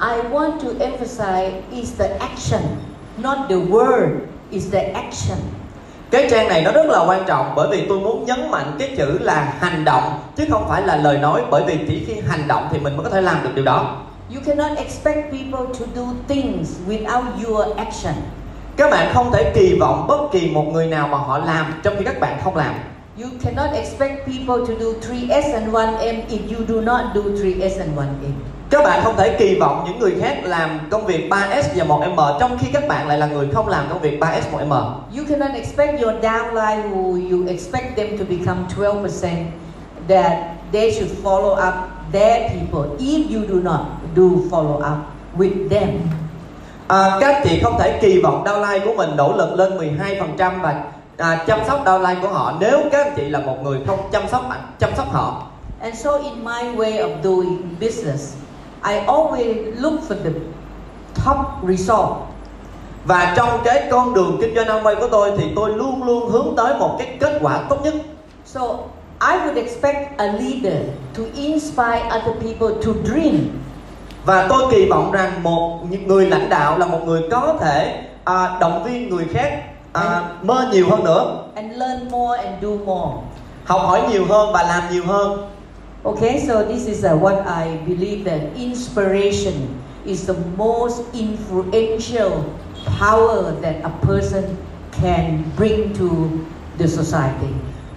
I 0.00 0.30
want 0.30 0.60
to 0.60 0.68
emphasize 0.78 1.52
is 1.72 1.92
the 1.98 2.08
action, 2.18 2.62
not 3.18 3.38
the 3.48 3.56
word, 3.56 4.08
is 4.50 4.72
the 4.72 4.92
action. 4.92 5.38
Cái 6.10 6.28
trang 6.30 6.48
này 6.48 6.62
nó 6.62 6.72
rất 6.72 6.86
là 6.86 7.04
quan 7.06 7.24
trọng 7.26 7.52
bởi 7.56 7.68
vì 7.70 7.86
tôi 7.88 8.00
muốn 8.00 8.24
nhấn 8.24 8.50
mạnh 8.50 8.76
cái 8.78 8.94
chữ 8.96 9.18
là 9.20 9.54
hành 9.60 9.84
động 9.84 10.20
chứ 10.36 10.44
không 10.50 10.68
phải 10.68 10.82
là 10.82 10.96
lời 10.96 11.18
nói 11.18 11.42
bởi 11.50 11.62
vì 11.66 11.78
chỉ 11.88 12.04
khi 12.06 12.14
hành 12.28 12.48
động 12.48 12.68
thì 12.70 12.78
mình 12.78 12.96
mới 12.96 13.04
có 13.04 13.10
thể 13.10 13.20
làm 13.20 13.42
được 13.44 13.50
điều 13.54 13.64
đó 13.64 13.96
You 14.34 14.40
cannot 14.46 14.78
expect 14.78 15.32
people 15.32 15.66
to 15.80 15.86
do 15.94 16.02
things 16.28 16.68
without 16.88 17.22
your 17.44 17.76
action. 17.76 18.14
các 18.76 18.90
bạn 18.90 19.10
không 19.14 19.32
thể 19.32 19.52
kỳ 19.54 19.78
vọng 19.80 20.06
bất 20.08 20.28
kỳ 20.32 20.50
một 20.50 20.64
người 20.72 20.86
nào 20.86 21.08
mà 21.08 21.18
họ 21.18 21.38
làm 21.38 21.80
trong 21.82 21.94
khi 21.98 22.04
các 22.04 22.20
bạn 22.20 22.38
không 22.44 22.56
làm 22.56 22.74
You 23.22 23.28
cannot 23.44 23.74
expect 23.74 24.26
people 24.26 24.66
to 24.68 24.74
do 24.80 24.86
3S 25.10 25.54
and 25.54 25.68
1M 25.72 26.20
if 26.28 26.56
you 26.56 26.64
do 26.68 26.80
not 26.80 27.00
do 27.14 27.20
3S 27.20 27.78
and 27.78 27.98
1M. 27.98 28.59
Các 28.70 28.84
bạn 28.84 29.00
không 29.04 29.16
thể 29.16 29.36
kỳ 29.38 29.54
vọng 29.54 29.84
những 29.86 29.98
người 29.98 30.14
khác 30.20 30.40
làm 30.44 30.78
công 30.90 31.06
việc 31.06 31.28
3S 31.30 31.62
và 31.74 31.84
1M 31.84 32.38
trong 32.40 32.58
khi 32.58 32.68
các 32.72 32.88
bạn 32.88 33.08
lại 33.08 33.18
là 33.18 33.26
người 33.26 33.48
không 33.52 33.68
làm 33.68 33.84
công 33.88 34.00
việc 34.00 34.20
3S 34.20 34.40
1M 34.52 34.92
You 35.16 35.24
cannot 35.28 35.50
expect 35.54 36.00
your 36.02 36.14
downline 36.22 36.90
who 36.90 37.30
you 37.30 37.48
expect 37.48 37.96
them 37.96 38.18
to 38.18 38.24
become 38.28 38.60
12% 38.76 39.28
that 40.08 40.32
they 40.72 40.92
should 40.92 41.10
follow 41.22 41.52
up 41.68 41.74
their 42.12 42.52
people 42.52 42.96
if 42.98 43.34
you 43.34 43.42
do 43.48 43.70
not 43.70 43.80
do 44.16 44.22
follow 44.50 44.76
up 44.76 44.98
with 45.38 45.68
them. 45.70 45.88
À, 46.88 47.18
các 47.20 47.40
chị 47.44 47.60
không 47.62 47.78
thể 47.78 47.98
kỳ 48.02 48.20
vọng 48.22 48.44
downline 48.44 48.84
của 48.84 48.94
mình 48.96 49.16
nỗ 49.16 49.36
lực 49.36 49.54
lên 49.54 49.96
12% 50.36 50.60
và 50.60 50.84
à, 51.16 51.44
chăm 51.46 51.58
sóc 51.66 51.84
downline 51.84 52.20
của 52.22 52.28
họ 52.28 52.54
nếu 52.60 52.80
các 52.92 53.06
anh 53.06 53.12
chị 53.16 53.28
là 53.28 53.40
một 53.40 53.56
người 53.62 53.78
không 53.86 54.00
chăm 54.12 54.22
sóc 54.28 54.50
chăm 54.78 54.90
sóc 54.96 55.12
họ. 55.12 55.46
And 55.80 56.04
so 56.04 56.18
in 56.18 56.44
my 56.44 56.76
way 56.76 56.98
of 56.98 57.10
doing 57.22 57.76
business, 57.80 58.34
I 58.84 58.98
always 59.06 59.80
look 59.80 60.00
for 60.08 60.14
the 60.24 60.30
top 61.24 61.36
result. 61.68 62.08
Và 63.04 63.34
trong 63.36 63.60
cái 63.64 63.88
con 63.90 64.14
đường 64.14 64.38
kinh 64.40 64.54
doanh 64.54 64.66
Amway 64.66 65.00
của 65.00 65.08
tôi 65.10 65.32
thì 65.38 65.44
tôi 65.56 65.70
luôn 65.70 66.02
luôn 66.02 66.30
hướng 66.30 66.54
tới 66.56 66.74
một 66.78 66.96
cái 66.98 67.16
kết 67.20 67.38
quả 67.42 67.60
tốt 67.68 67.76
nhất. 67.84 67.94
So 68.44 68.60
I 69.20 69.36
would 69.36 69.56
expect 69.56 70.18
a 70.18 70.26
leader 70.26 70.82
to 71.16 71.22
inspire 71.34 72.08
other 72.08 72.34
people 72.42 72.82
to 72.84 72.92
dream 73.04 73.48
Và 74.24 74.46
tôi 74.48 74.62
kỳ 74.70 74.86
vọng 74.90 75.12
rằng 75.12 75.42
một 75.42 75.78
người 76.06 76.26
lãnh 76.26 76.48
đạo 76.48 76.78
là 76.78 76.86
một 76.86 77.00
người 77.06 77.22
có 77.30 77.56
thể 77.60 78.04
à, 78.24 78.56
động 78.60 78.84
viên 78.84 79.08
người 79.08 79.24
khác 79.32 79.62
à, 79.92 80.22
mơ 80.42 80.68
nhiều 80.72 80.86
hơn 80.90 81.04
nữa, 81.04 81.44
and 81.54 81.72
learn 81.76 82.10
more 82.10 82.42
and 82.42 82.62
do 82.62 82.68
more. 82.84 83.12
học 83.64 83.80
hỏi 83.84 84.02
nhiều 84.10 84.24
hơn 84.28 84.52
và 84.52 84.62
làm 84.62 84.82
nhiều 84.92 85.02
hơn. 85.06 85.50
Okay, 86.02 86.40
so 86.40 86.64
this 86.64 86.88
is 86.88 87.04
uh, 87.04 87.12
what 87.12 87.44
I 87.44 87.76
believe 87.84 88.24
that 88.24 88.56
inspiration 88.56 89.76
is 90.06 90.24
the 90.24 90.32
most 90.56 91.04
influential 91.12 92.56
power 92.96 93.52
that 93.60 93.84
a 93.84 93.92
person 94.00 94.56
can 94.92 95.44
bring 95.60 95.92
to 96.00 96.40
the 96.78 96.88
society. 96.88 97.52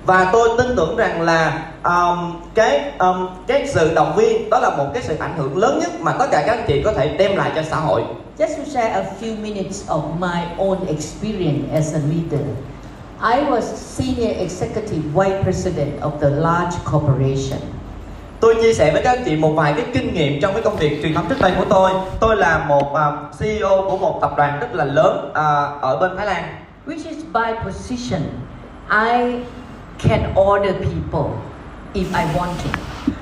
và 0.06 0.30
tôi 0.34 0.50
tin 0.58 0.76
tưởng 0.76 0.96
rằng 0.96 1.22
là 1.22 1.72
um, 1.84 2.42
cái 2.56 2.92
um, 3.00 3.28
cái 3.48 3.68
sự 3.68 3.94
động 3.94 4.16
viên 4.16 4.50
đó 4.50 4.60
là 4.60 4.70
một 4.78 4.86
cái 4.94 5.04
sự 5.04 5.16
ảnh 5.20 5.38
hưởng 5.38 5.58
lớn 5.58 5.80
nhất 5.80 5.92
mà 6.02 6.12
tất 6.12 6.28
cả 6.32 6.44
các 6.46 6.58
anh 6.58 6.66
chị 6.68 6.82
có 6.86 6.94
thể 6.94 7.18
đem 7.18 7.36
lại 7.36 7.52
cho 7.56 7.64
xã 7.64 7.76
hội 7.76 8.04
Just 8.38 8.58
to 8.58 8.64
share 8.74 8.90
a 8.90 9.06
few 9.22 9.36
minutes 9.42 9.88
of 9.88 10.02
my 10.20 10.42
own 10.58 10.88
experience 10.88 11.72
as 11.74 11.94
a 11.94 12.00
leader, 12.00 12.46
I 13.22 13.52
was 13.52 13.64
senior 13.64 14.36
executive 14.40 15.04
vice 15.14 15.44
president 15.44 16.02
of 16.02 16.12
the 16.20 16.30
large 16.30 16.76
corporation. 16.92 17.60
Tôi 18.44 18.56
chia 18.62 18.74
sẻ 18.74 18.92
với 18.94 19.02
các 19.02 19.10
anh 19.10 19.24
chị 19.26 19.36
một 19.36 19.52
vài 19.56 19.74
cái 19.74 19.86
kinh 19.94 20.14
nghiệm 20.14 20.42
trong 20.42 20.54
cái 20.54 20.62
công 20.62 20.76
việc 20.76 21.00
truyền 21.02 21.14
thống 21.14 21.26
trước 21.30 21.42
đây 21.42 21.52
của 21.58 21.66
tôi. 21.70 21.92
Tôi 22.20 22.36
là 22.36 22.66
một 22.68 22.92
uh, 22.92 23.40
CEO 23.40 23.86
của 23.90 23.98
một 23.98 24.20
tập 24.22 24.34
đoàn 24.38 24.60
rất 24.60 24.76
là 24.76 24.86
lớn 24.86 25.26
uh, 25.30 25.82
ở 25.82 25.98
bên 26.02 26.18
Thái 26.18 26.26
Lan. 26.26 26.44
Which 26.88 27.10
is 27.10 27.18
by 27.34 27.66
position. 27.66 28.22
I 28.90 29.40
can 30.00 30.34
order 30.52 30.76
people 30.76 31.32
if 31.94 32.06
I 32.14 32.40
want 32.40 32.54
to. 32.64 32.80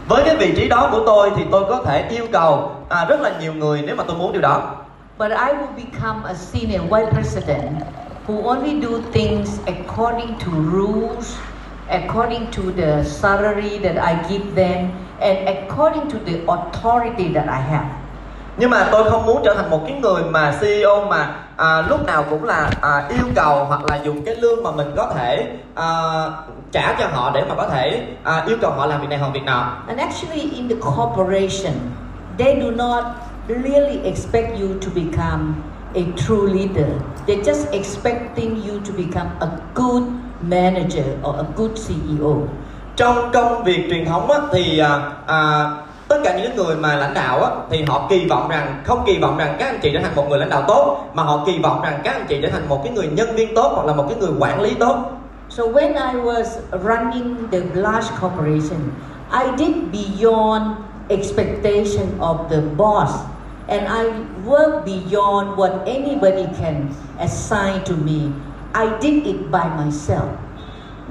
với 0.08 0.24
cái 0.26 0.36
vị 0.36 0.54
trí 0.56 0.68
đó 0.68 0.90
của 0.92 1.04
tôi 1.06 1.32
thì 1.36 1.44
tôi 1.52 1.66
có 1.70 1.82
thể 1.86 2.08
yêu 2.10 2.26
cầu 2.32 2.72
à, 2.90 3.06
rất 3.06 3.22
là 3.22 3.32
nhiều 3.40 3.54
người 3.54 3.84
nếu 3.86 3.96
mà 3.96 4.04
tôi 4.08 4.18
muốn 4.18 4.32
điều 4.32 4.42
đó. 4.42 4.76
But 5.20 5.32
I 5.32 5.38
will 5.38 5.86
become 5.86 6.20
a 6.26 6.34
senior 6.34 6.82
vice 6.82 7.12
president 7.12 7.72
who 8.28 8.44
only 8.44 8.82
do 8.82 8.98
things 9.14 9.60
according 9.66 10.34
to 10.40 10.52
rules, 10.72 11.36
according 11.90 12.46
to 12.52 12.62
the 12.78 13.04
salary 13.04 13.80
that 13.84 13.96
I 13.96 14.30
give 14.30 14.46
them, 14.56 14.90
and 15.22 15.38
according 15.48 16.10
to 16.10 16.18
the 16.26 16.36
authority 16.48 17.34
that 17.34 17.46
I 17.46 17.62
have. 17.72 17.86
nhưng 18.58 18.70
mà 18.70 18.88
tôi 18.92 19.10
không 19.10 19.26
muốn 19.26 19.42
trở 19.46 19.54
thành 19.54 19.70
một 19.70 19.82
cái 19.88 20.00
người 20.02 20.24
mà 20.24 20.54
CEO 20.62 21.06
mà 21.10 21.34
à, 21.58 21.82
lúc 21.90 22.06
nào 22.06 22.24
cũng 22.30 22.44
là 22.44 22.70
à, 22.82 23.08
yêu 23.10 23.26
cầu 23.36 23.66
hoặc 23.66 23.82
là 23.90 24.00
dùng 24.04 24.26
cái 24.26 24.36
lương 24.36 24.64
mà 24.64 24.72
mình 24.72 24.88
có 24.96 25.12
thể 25.16 25.58
à, 25.76 25.88
trả 26.72 26.96
cho 27.00 27.08
họ 27.08 27.32
để 27.34 27.46
mà 27.50 27.56
có 27.56 27.68
thể 27.68 28.08
à, 28.24 28.44
yêu 28.48 28.58
cầu 28.62 28.72
họ 28.72 28.86
làm 28.86 29.02
việc 29.02 29.08
này 29.10 29.20
hoặc 29.20 29.32
việc 29.34 29.44
nọ 29.44 29.74
And 29.88 30.00
actually, 30.00 30.52
in 30.56 30.70
the 30.70 30.76
corporation, 30.76 31.74
they 32.38 32.62
do 32.62 32.72
not 32.72 33.04
really 33.48 34.00
expect 34.04 34.60
you 34.60 34.68
to 34.82 34.88
become 34.96 35.54
a 35.96 36.02
true 36.18 36.48
leader. 36.48 36.88
They're 37.28 37.44
just 37.44 37.72
expecting 37.72 38.56
you 38.68 38.80
to 38.88 38.94
become 38.98 39.30
a 39.40 39.48
good 39.76 40.04
manager 40.42 41.06
or 41.24 41.36
a 41.36 41.46
good 41.56 41.72
CEO 41.72 42.48
trong 42.96 43.32
công 43.34 43.64
việc 43.64 43.88
truyền 43.90 44.06
thống 44.06 44.32
á, 44.32 44.40
thì 44.52 44.80
à, 44.80 45.12
à, 45.28 45.72
tất 46.08 46.18
cả 46.24 46.38
những 46.38 46.56
người 46.56 46.76
mà 46.76 46.96
lãnh 46.96 47.14
đạo 47.14 47.44
á, 47.44 47.50
thì 47.70 47.84
họ 47.84 48.08
kỳ 48.10 48.26
vọng 48.26 48.50
rằng 48.50 48.82
không 48.86 49.04
kỳ 49.06 49.18
vọng 49.18 49.38
rằng 49.38 49.56
các 49.60 49.66
anh 49.66 49.80
chị 49.82 49.90
trở 49.94 50.00
thành 50.00 50.16
một 50.16 50.30
người 50.30 50.40
lãnh 50.40 50.50
đạo 50.50 50.64
tốt 50.68 51.10
mà 51.14 51.24
họ 51.24 51.44
kỳ 51.46 51.60
vọng 51.60 51.82
rằng 51.84 52.00
các 52.04 52.12
anh 52.14 52.26
chị 52.30 52.40
trở 52.42 52.50
thành 52.50 52.70
một 52.70 52.82
cái 52.84 52.94
người 52.94 53.08
nhân 53.08 53.36
viên 53.36 53.56
tốt 53.56 53.72
hoặc 53.76 53.86
là 53.86 53.94
một 53.94 54.06
cái 54.10 54.18
người 54.20 54.32
quản 54.40 54.62
lý 54.62 54.74
tốt 54.74 54.96
So 55.50 55.64
when 55.64 55.96
I 55.96 56.16
was 56.16 56.46
running 56.72 57.50
the 57.52 57.60
large 57.74 58.08
corporation, 58.22 58.92
I 59.32 59.52
did 59.58 59.76
beyond 59.92 60.78
expectation 61.10 62.20
of 62.20 62.50
the 62.50 62.62
boss 62.78 63.12
and 63.68 63.86
I 63.88 64.14
worked 64.46 64.86
beyond 64.86 65.58
what 65.58 65.86
anybody 65.86 66.48
can 66.58 66.90
assign 67.20 67.84
to 67.86 67.96
me. 67.96 68.32
I 68.74 68.98
did 69.02 69.26
it 69.26 69.52
by 69.52 69.68
myself 69.78 70.30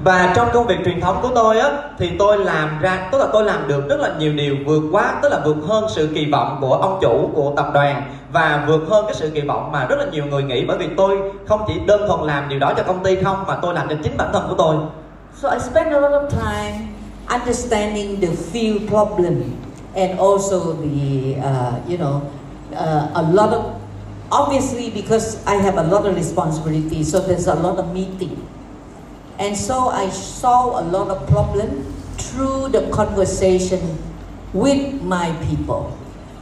và 0.03 0.33
trong 0.35 0.47
công 0.53 0.67
việc 0.67 0.77
truyền 0.85 1.01
thống 1.01 1.19
của 1.21 1.29
tôi 1.35 1.59
á 1.59 1.71
thì 1.97 2.11
tôi 2.19 2.37
làm 2.37 2.79
ra 2.81 3.09
tức 3.11 3.17
là 3.17 3.27
tôi 3.33 3.43
làm 3.43 3.67
được 3.67 3.89
rất 3.89 3.99
là 3.99 4.13
nhiều 4.19 4.33
điều 4.33 4.55
vượt 4.65 4.83
quá 4.91 5.19
tức 5.21 5.29
là 5.29 5.41
vượt 5.45 5.57
hơn 5.67 5.85
sự 5.89 6.09
kỳ 6.15 6.25
vọng 6.31 6.57
của 6.61 6.73
ông 6.73 6.99
chủ 7.01 7.29
của 7.35 7.53
tập 7.55 7.67
đoàn 7.73 8.03
và 8.33 8.65
vượt 8.67 8.81
hơn 8.89 9.05
cái 9.05 9.13
sự 9.13 9.29
kỳ 9.29 9.41
vọng 9.41 9.71
mà 9.71 9.85
rất 9.85 9.95
là 9.99 10.05
nhiều 10.11 10.25
người 10.25 10.43
nghĩ 10.43 10.65
bởi 10.65 10.77
vì 10.77 10.87
tôi 10.97 11.17
không 11.47 11.61
chỉ 11.67 11.73
đơn 11.85 12.07
thuần 12.07 12.19
làm 12.27 12.49
điều 12.49 12.59
đó 12.59 12.73
cho 12.77 12.83
công 12.83 13.03
ty 13.03 13.15
không 13.23 13.43
mà 13.47 13.55
tôi 13.61 13.73
làm 13.73 13.89
cho 13.89 13.95
chính 14.03 14.17
bản 14.17 14.29
thân 14.33 14.43
của 14.49 14.55
tôi 14.57 14.75
So 15.41 15.49
I 15.49 15.59
spend 15.59 15.93
a 15.93 15.99
lot 15.99 16.11
of 16.11 16.29
time 16.29 16.93
understanding 17.29 18.19
the 18.21 18.27
field 18.27 18.87
problem 18.89 19.57
and 19.95 20.19
also 20.19 20.73
the, 20.73 21.35
uh, 21.39 21.73
you 21.87 21.97
know, 21.97 22.21
uh, 22.73 23.09
a 23.15 23.23
lot 23.33 23.53
of, 23.53 23.81
obviously 24.29 24.91
because 24.91 25.37
I 25.45 25.55
have 25.55 25.77
a 25.77 25.83
lot 25.83 26.05
of 26.05 26.15
responsibility, 26.15 27.03
so 27.03 27.19
there's 27.19 27.47
a 27.47 27.55
lot 27.55 27.77
of 27.77 27.93
meeting. 27.93 28.37
And 29.37 29.57
so 29.57 29.75
I 29.89 30.09
solve 30.11 30.75
a 30.75 30.91
lot 30.91 31.07
of 31.07 31.25
problem 31.27 31.69
through 32.17 32.71
the 32.71 32.81
conversation 32.91 33.79
with 34.53 35.01
my 35.01 35.27
people. 35.49 35.91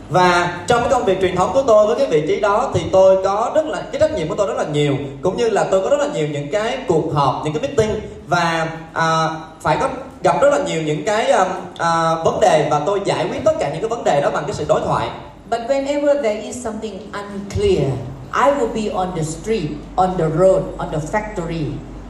và 0.10 0.60
trong 0.68 0.80
cái 0.82 0.90
công 0.90 1.06
việc 1.06 1.22
truyền 1.22 1.36
thống 1.36 1.52
của 1.54 1.64
tôi 1.68 1.88
với 1.88 1.96
cái 1.96 2.08
vị 2.08 2.28
trí 2.28 2.40
đó 2.40 2.72
thì 2.74 2.82
tôi 2.92 3.24
có 3.24 3.52
rất 3.56 3.66
là 3.66 3.82
cái 3.92 4.00
trách 4.00 4.14
nhiệm 4.16 4.28
của 4.28 4.36
tôi 4.36 4.48
rất 4.48 4.58
là 4.58 4.66
nhiều 4.74 4.96
cũng 5.22 5.38
như 5.38 5.50
là 5.50 5.64
tôi 5.72 5.82
có 5.82 5.90
rất 5.90 6.00
là 6.00 6.08
nhiều 6.14 6.28
những 6.28 6.52
cái 6.52 6.78
cuộc 6.88 7.14
họp 7.14 7.42
những 7.44 7.54
cái 7.54 7.62
meeting 7.62 8.00
và 8.28 8.72
à, 8.94 9.30
phải 9.62 9.78
có 9.82 9.90
gặp 10.24 10.42
rất 10.42 10.50
là 10.52 10.60
nhiều 10.68 10.82
những 10.82 11.06
cái 11.06 11.32
um, 11.32 11.48
à, 11.78 12.16
vấn 12.26 12.40
đề 12.40 12.68
và 12.72 12.82
tôi 12.86 13.02
giải 13.06 13.28
quyết 13.32 13.40
tất 13.46 13.54
cả 13.60 13.70
những 13.70 13.82
cái 13.82 13.90
vấn 13.90 14.04
đề 14.04 14.22
đó 14.22 14.30
bằng 14.34 14.44
cái 14.48 14.54
sự 14.54 14.66
đối 14.68 14.82
thoại 14.82 15.10
But 15.52 15.62
whenever 15.68 16.22
there 16.22 16.42
is 16.42 16.64
something 16.64 17.00
unclear, 17.14 17.92
I 18.32 18.52
will 18.52 18.74
be 18.74 18.92
on 18.94 19.16
the 19.16 19.24
street, 19.24 19.70
on 19.96 20.18
the 20.18 20.30
road, 20.38 20.62
on 20.78 20.92
the 20.92 21.00
factory, 21.12 21.66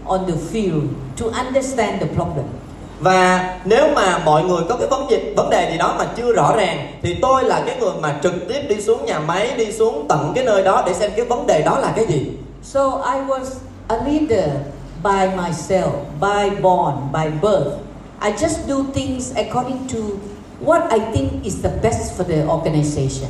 on 0.10 0.26
the 0.28 0.34
field 0.52 0.82
to 1.18 1.26
understand 1.46 2.02
the 2.02 2.08
problem. 2.16 2.46
và 3.02 3.56
nếu 3.66 3.88
mà 3.96 4.18
mọi 4.26 4.44
người 4.44 4.62
có 4.70 4.76
cái 4.76 4.88
vấn 4.88 5.08
đề 5.08 5.34
vấn 5.38 5.50
đề 5.50 5.72
gì 5.72 5.78
đó 5.78 5.96
mà 5.98 6.06
chưa 6.18 6.34
rõ 6.34 6.56
ràng 6.56 6.88
thì 7.02 7.16
tôi 7.22 7.44
là 7.44 7.64
cái 7.66 7.78
người 7.80 7.94
mà 8.02 8.20
trực 8.24 8.34
tiếp 8.50 8.62
đi 8.70 8.82
xuống 8.82 9.06
nhà 9.06 9.20
máy 9.20 9.52
đi 9.58 9.72
xuống 9.72 10.06
tận 10.10 10.32
cái 10.36 10.44
nơi 10.44 10.64
đó 10.64 10.84
để 10.86 10.94
xem 10.94 11.12
cái 11.16 11.26
vấn 11.26 11.48
đề 11.48 11.62
đó 11.62 11.80
là 11.80 11.94
cái 11.96 12.06
gì 12.08 12.32
So 12.64 12.82
I 13.14 13.20
was 13.28 13.46
a 13.88 13.96
leader 13.96 14.50
by 15.04 15.30
myself, 15.38 15.92
by 16.20 16.50
born, 16.62 16.96
by 17.14 17.30
birth. 17.42 17.74
I 18.22 18.32
just 18.32 18.68
do 18.68 18.84
things 18.94 19.34
according 19.36 19.88
to 19.88 20.00
what 20.66 20.90
I 20.92 21.00
think 21.14 21.44
is 21.44 21.64
the 21.64 21.72
best 21.84 22.18
for 22.18 22.24
the 22.28 22.46
organization 22.48 23.30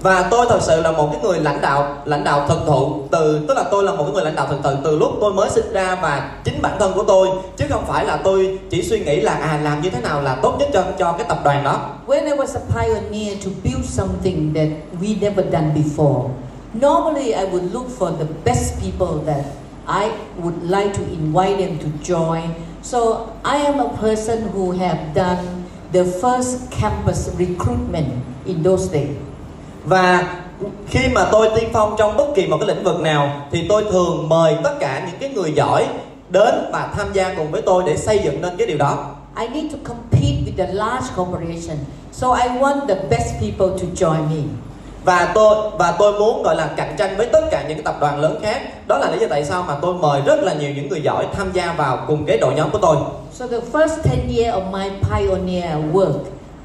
và 0.00 0.28
tôi 0.30 0.46
thật 0.48 0.58
sự 0.62 0.80
là 0.80 0.92
một 0.92 1.08
cái 1.12 1.20
người 1.22 1.38
lãnh 1.38 1.60
đạo 1.60 1.96
lãnh 2.04 2.24
đạo 2.24 2.46
thực 2.48 2.58
thụ 2.66 3.02
từ 3.10 3.44
tức 3.48 3.54
là 3.56 3.64
tôi 3.70 3.84
là 3.84 3.92
một 3.92 4.04
cái 4.04 4.12
người 4.12 4.24
lãnh 4.24 4.36
đạo 4.36 4.46
thực 4.50 4.62
thụ 4.62 4.70
từ 4.84 4.98
lúc 4.98 5.12
tôi 5.20 5.32
mới 5.32 5.50
sinh 5.50 5.72
ra 5.72 5.98
và 6.02 6.30
chính 6.44 6.62
bản 6.62 6.76
thân 6.78 6.92
của 6.94 7.02
tôi 7.02 7.28
chứ 7.56 7.64
không 7.70 7.84
phải 7.86 8.04
là 8.04 8.16
tôi 8.16 8.58
chỉ 8.70 8.82
suy 8.82 9.00
nghĩ 9.00 9.20
là 9.20 9.32
à 9.32 9.60
làm 9.62 9.82
như 9.82 9.90
thế 9.90 10.00
nào 10.00 10.22
là 10.22 10.34
tốt 10.42 10.56
nhất 10.58 10.68
cho 10.72 10.84
cho 10.98 11.12
cái 11.12 11.26
tập 11.28 11.38
đoàn 11.44 11.64
đó 11.64 11.80
When 12.06 12.24
I 12.24 12.32
was 12.32 12.54
a 12.54 12.60
pioneer 12.74 13.44
to 13.44 13.50
build 13.64 13.84
something 13.84 14.54
that 14.54 14.68
we 15.00 15.20
never 15.20 15.52
done 15.52 15.74
before, 15.74 16.28
normally 16.74 17.32
I 17.32 17.44
would 17.44 17.72
look 17.72 17.86
for 17.98 18.10
the 18.18 18.26
best 18.44 18.80
people 18.82 19.24
that 19.26 19.44
I 19.86 20.10
would 20.42 20.62
like 20.62 20.92
to 20.94 21.02
invite 21.02 21.58
them 21.58 21.78
to 21.78 21.88
join. 22.02 22.54
So 22.82 23.00
I 23.42 23.56
am 23.66 23.80
a 23.80 23.88
person 24.00 24.48
who 24.52 24.72
have 24.72 24.98
done 25.14 25.64
the 25.92 26.04
first 26.04 26.70
campus 26.70 27.30
recruitment 27.38 28.08
in 28.46 28.62
those 28.62 28.88
days 28.92 29.27
và 29.88 30.36
khi 30.88 31.08
mà 31.14 31.28
tôi 31.32 31.50
tiên 31.56 31.68
phong 31.72 31.94
trong 31.98 32.16
bất 32.16 32.26
kỳ 32.34 32.46
một 32.46 32.56
cái 32.60 32.68
lĩnh 32.68 32.84
vực 32.84 33.00
nào 33.00 33.46
thì 33.50 33.66
tôi 33.68 33.84
thường 33.90 34.28
mời 34.28 34.56
tất 34.64 34.74
cả 34.80 35.02
những 35.06 35.20
cái 35.20 35.30
người 35.30 35.52
giỏi 35.52 35.86
đến 36.30 36.54
và 36.72 36.88
tham 36.96 37.06
gia 37.12 37.34
cùng 37.34 37.50
với 37.50 37.62
tôi 37.62 37.82
để 37.86 37.96
xây 37.96 38.18
dựng 38.24 38.42
nên 38.42 38.56
cái 38.56 38.66
điều 38.66 38.78
đó 38.78 39.14
I 39.40 39.48
need 39.48 39.72
to 39.72 39.78
compete 39.84 40.42
with 40.46 40.56
the 40.56 40.72
large 40.72 41.06
corporation. 41.16 41.76
So 42.12 42.34
I 42.34 42.48
want 42.48 42.86
the 42.88 42.94
best 43.10 43.40
people 43.40 43.68
to 43.78 43.86
join 43.94 44.28
me. 44.30 44.42
và 45.04 45.32
tôi 45.34 45.70
và 45.78 45.94
tôi 45.98 46.20
muốn 46.20 46.42
gọi 46.42 46.56
là 46.56 46.70
cạnh 46.76 46.94
tranh 46.98 47.16
với 47.16 47.26
tất 47.26 47.40
cả 47.50 47.64
những 47.68 47.76
cái 47.76 47.84
tập 47.84 47.96
đoàn 48.00 48.20
lớn 48.20 48.38
khác 48.42 48.88
đó 48.88 48.98
là 48.98 49.10
lý 49.10 49.18
do 49.18 49.26
tại 49.30 49.44
sao 49.44 49.64
mà 49.68 49.76
tôi 49.82 49.94
mời 49.94 50.20
rất 50.26 50.42
là 50.42 50.54
nhiều 50.54 50.70
những 50.76 50.88
người 50.88 51.00
giỏi 51.00 51.26
tham 51.32 51.52
gia 51.52 51.72
vào 51.72 52.04
cùng 52.06 52.24
cái 52.26 52.38
đội 52.38 52.54
nhóm 52.54 52.70
của 52.70 52.78
tôi 52.78 52.96
So 53.32 53.46
the 53.46 53.60
first 53.72 53.96
10 54.04 54.38
years 54.38 54.56
of 54.56 54.70
my 54.70 54.90
pioneer 55.02 55.72
work, 55.92 56.18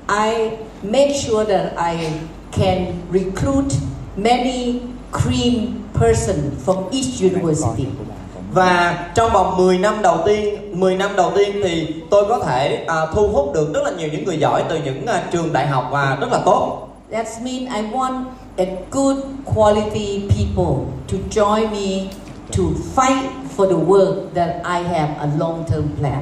I 0.07 0.49
make 0.83 1.13
sure 1.13 1.45
that 1.45 1.93
I 1.93 2.07
can 2.55 2.85
recruit 3.11 3.73
many 4.17 4.79
cream 5.11 5.83
person 5.93 6.35
from 6.65 6.89
each 6.91 7.33
university. 7.33 7.85
và 8.53 9.05
trong 9.15 9.33
vòng 9.33 9.57
10 9.57 9.77
năm 9.77 10.01
đầu 10.01 10.17
tiên 10.25 10.79
10 10.79 10.95
năm 10.95 11.11
đầu 11.15 11.31
tiên 11.35 11.61
thì 11.63 11.93
tôi 12.09 12.25
có 12.29 12.39
thể 12.39 12.85
uh, 12.85 13.15
thu 13.15 13.27
hút 13.27 13.53
được 13.53 13.73
rất 13.73 13.83
là 13.83 13.91
nhiều 13.91 14.09
những 14.11 14.25
người 14.25 14.37
giỏi 14.37 14.63
từ 14.69 14.79
những 14.85 15.03
uh, 15.03 15.31
trường 15.31 15.53
đại 15.53 15.67
học 15.67 15.87
và 15.91 16.17
rất 16.21 16.27
là 16.31 16.39
tốt 16.45 16.87
That 17.11 17.27
means 17.43 17.69
I 17.75 17.81
want 17.91 18.23
a 18.57 18.65
good 18.91 19.17
quality 19.45 20.27
people 20.29 20.85
to 21.11 21.17
join 21.29 21.71
me 21.71 22.09
to 22.57 22.63
fight 22.95 23.29
for 23.57 23.67
the 23.67 23.85
work 23.85 24.33
that 24.33 24.49
I 24.63 24.83
have 24.83 25.15
a 25.19 25.27
long-term 25.37 25.83
plan 25.99 26.21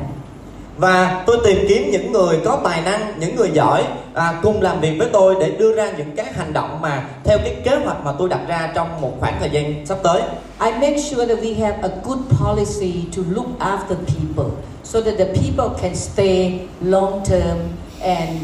và 0.82 1.24
tôi 1.28 1.38
tìm 1.44 1.66
kiếm 1.68 1.92
những 1.92 2.12
người 2.12 2.40
có 2.46 2.60
tài 2.64 2.82
năng 2.82 3.20
những 3.20 3.36
người 3.36 3.50
giỏi 3.54 3.84
à, 4.14 4.40
cùng 4.44 4.62
làm 4.62 4.82
việc 4.82 4.96
với 5.00 5.10
tôi 5.14 5.36
để 5.40 5.52
đưa 5.60 5.76
ra 5.76 5.92
những 5.98 6.16
cái 6.16 6.26
hành 6.34 6.54
động 6.54 6.82
mà 6.82 7.04
theo 7.24 7.38
cái 7.38 7.56
kế 7.64 7.76
hoạch 7.76 8.06
mà 8.06 8.12
tôi 8.20 8.30
đặt 8.30 8.40
ra 8.48 8.72
trong 8.76 9.02
một 9.02 9.12
khoảng 9.20 9.38
thời 9.40 9.50
gian 9.50 9.86
sắp 9.86 9.98
tới 10.04 10.22
I 10.62 10.72
make 10.72 10.98
sure 10.98 11.26
that 11.26 11.44
we 11.44 11.66
have 11.66 11.78
a 11.82 11.90
good 12.04 12.20
policy 12.40 12.94
to 13.18 13.22
look 13.30 13.60
after 13.60 13.96
people 13.96 14.52
so 14.84 15.02
that 15.02 15.14
the 15.18 15.26
people 15.26 15.82
can 15.82 15.96
stay 15.96 16.60
long 16.82 17.26
term 17.26 17.58
and 18.02 18.38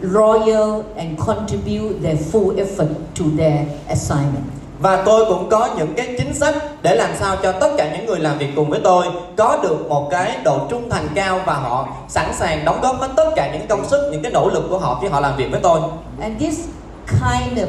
loyal 0.00 0.82
and 0.96 1.18
contribute 1.26 2.02
their 2.02 2.18
full 2.32 2.58
effort 2.58 2.88
to 3.18 3.24
their 3.38 3.64
assignment 3.88 4.59
và 4.80 5.02
tôi 5.06 5.24
cũng 5.28 5.48
có 5.50 5.68
những 5.78 5.94
cái 5.94 6.14
chính 6.18 6.34
sách 6.34 6.54
để 6.82 6.94
làm 6.94 7.10
sao 7.18 7.36
cho 7.42 7.52
tất 7.52 7.68
cả 7.78 7.96
những 7.96 8.06
người 8.06 8.18
làm 8.18 8.38
việc 8.38 8.48
cùng 8.56 8.70
với 8.70 8.80
tôi 8.84 9.06
có 9.36 9.58
được 9.62 9.88
một 9.88 10.08
cái 10.10 10.38
độ 10.44 10.58
trung 10.70 10.90
thành 10.90 11.08
cao 11.14 11.40
và 11.46 11.54
họ 11.54 11.88
sẵn 12.08 12.34
sàng 12.34 12.64
đóng 12.64 12.80
góp 12.80 13.00
hết 13.00 13.08
tất 13.16 13.30
cả 13.36 13.52
những 13.52 13.66
công 13.68 13.88
sức 13.88 14.08
những 14.12 14.22
cái 14.22 14.32
nỗ 14.32 14.48
lực 14.48 14.64
của 14.70 14.78
họ 14.78 14.98
khi 15.02 15.08
họ 15.08 15.20
làm 15.20 15.36
việc 15.36 15.50
với 15.50 15.60
tôi 15.62 15.80
And 16.20 16.40
this 16.40 16.58
kind 17.06 17.58
of 17.58 17.66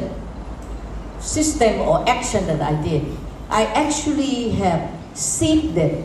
system 1.20 1.80
or 1.80 2.00
action 2.06 2.44
that 2.46 2.60
I 2.60 2.90
did, 2.90 3.02
I 3.50 3.64
actually 3.64 4.50
have 4.50 4.80
seeded 5.14 6.04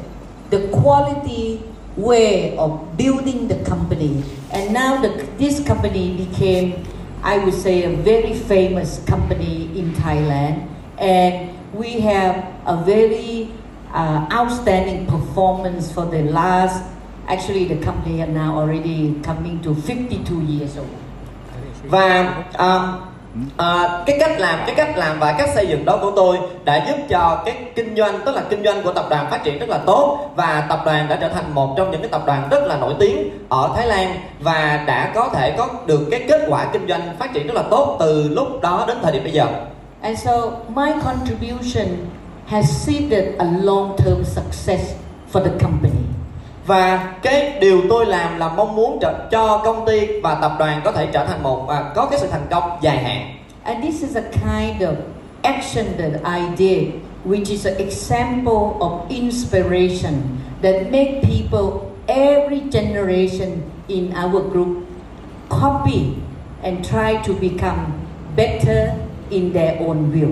the 0.49 0.67
quality 0.71 1.59
way 1.97 2.55
of 2.57 2.97
building 2.97 3.47
the 3.47 3.63
company. 3.65 4.23
And 4.51 4.73
now 4.73 5.01
the, 5.01 5.27
this 5.37 5.65
company 5.67 6.15
became, 6.17 6.85
I 7.23 7.37
would 7.39 7.53
say, 7.53 7.83
a 7.83 7.89
very 7.89 8.33
famous 8.33 9.01
company 9.05 9.69
in 9.75 9.93
Thailand. 9.93 10.61
And 10.97 11.49
we 11.73 11.99
have 11.99 12.43
a 12.65 12.75
very 12.85 13.49
uh, 13.93 14.27
outstanding 14.31 15.05
performance 15.05 15.91
for 15.91 16.05
the 16.05 16.23
last 16.23 16.83
Actually, 17.27 17.65
the 17.65 17.75
company 17.85 18.21
are 18.21 18.31
now 18.31 18.57
already 18.57 19.13
coming 19.21 19.59
to 19.63 19.73
52 19.73 20.45
years 20.47 20.77
old. 20.77 20.87
và 21.83 22.33
à, 22.53 22.93
à, 23.57 24.03
cái 24.05 24.17
cách 24.19 24.39
làm 24.39 24.59
cái 24.65 24.75
cách 24.75 24.97
làm 24.97 25.19
và 25.19 25.35
cách 25.37 25.49
xây 25.55 25.67
dựng 25.67 25.85
đó 25.85 25.97
của 26.01 26.11
tôi 26.15 26.37
đã 26.65 26.85
giúp 26.87 26.95
cho 27.09 27.41
cái 27.45 27.55
kinh 27.75 27.95
doanh 27.95 28.19
tức 28.25 28.35
là 28.35 28.41
kinh 28.49 28.63
doanh 28.63 28.83
của 28.83 28.93
tập 28.93 29.05
đoàn 29.09 29.27
phát 29.31 29.43
triển 29.43 29.59
rất 29.59 29.69
là 29.69 29.77
tốt 29.77 30.31
và 30.35 30.65
tập 30.69 30.79
đoàn 30.85 31.07
đã 31.09 31.15
trở 31.21 31.29
thành 31.29 31.55
một 31.55 31.73
trong 31.77 31.91
những 31.91 32.01
cái 32.01 32.09
tập 32.09 32.21
đoàn 32.25 32.47
rất 32.51 32.63
là 32.65 32.77
nổi 32.77 32.93
tiếng 32.99 33.29
ở 33.49 33.73
Thái 33.75 33.87
Lan 33.87 34.15
và 34.39 34.83
đã 34.87 35.11
có 35.15 35.29
thể 35.33 35.55
có 35.57 35.67
được 35.85 36.07
cái 36.11 36.25
kết 36.27 36.41
quả 36.49 36.65
kinh 36.73 36.87
doanh 36.87 37.15
phát 37.19 37.33
triển 37.33 37.47
rất 37.47 37.53
là 37.53 37.63
tốt 37.69 37.97
từ 37.99 38.29
lúc 38.29 38.61
đó 38.61 38.85
đến 38.87 38.97
thời 39.01 39.11
điểm 39.11 39.23
bây 39.23 39.31
giờ 39.31 39.45
And 40.01 40.17
so 40.17 40.65
my 40.75 40.99
contribution 40.99 42.11
has 42.45 42.69
seeded 42.69 43.35
a 43.39 43.45
long-term 43.45 44.25
success 44.25 44.95
for 45.27 45.41
the 45.41 45.57
company. 45.59 46.07
và 46.67 47.13
cái 47.21 47.53
điều 47.61 47.81
tôi 47.89 48.05
làm 48.05 48.39
là 48.39 48.49
mong 48.49 48.75
muốn 48.75 48.99
cho 49.31 49.61
công 49.65 49.85
ty 49.85 50.07
và 50.21 50.35
tập 50.35 50.51
đoàn 50.59 50.81
có 50.83 50.91
thể 50.91 51.07
trở 51.13 51.25
thành 51.25 51.43
một 51.43 51.69
à, 51.69 51.91
có 51.95 52.05
cái 52.05 52.19
sự 52.19 52.27
thành 52.27 52.47
công 52.49 52.63
dài 52.81 52.97
hạn 52.97 53.33
And 53.63 53.83
this 53.83 54.01
is 54.01 54.15
a 54.15 54.21
kind 54.31 54.81
of 54.81 54.95
action 55.43 55.85
that 55.97 56.11
I 56.23 56.55
did, 56.57 56.83
which 57.25 57.49
is 57.49 57.67
an 57.67 57.77
example 57.77 58.77
of 58.79 59.09
inspiration 59.09 60.13
that 60.61 60.91
make 60.91 61.21
people, 61.21 61.91
every 62.07 62.61
generation 62.71 63.61
in 63.87 64.13
our 64.13 64.41
group, 64.53 64.85
copy 65.49 66.15
and 66.63 66.85
try 66.85 67.17
to 67.27 67.33
become 67.41 67.77
better 68.35 69.06
in 69.29 69.53
their 69.53 69.81
own 69.81 70.11
will. 70.13 70.31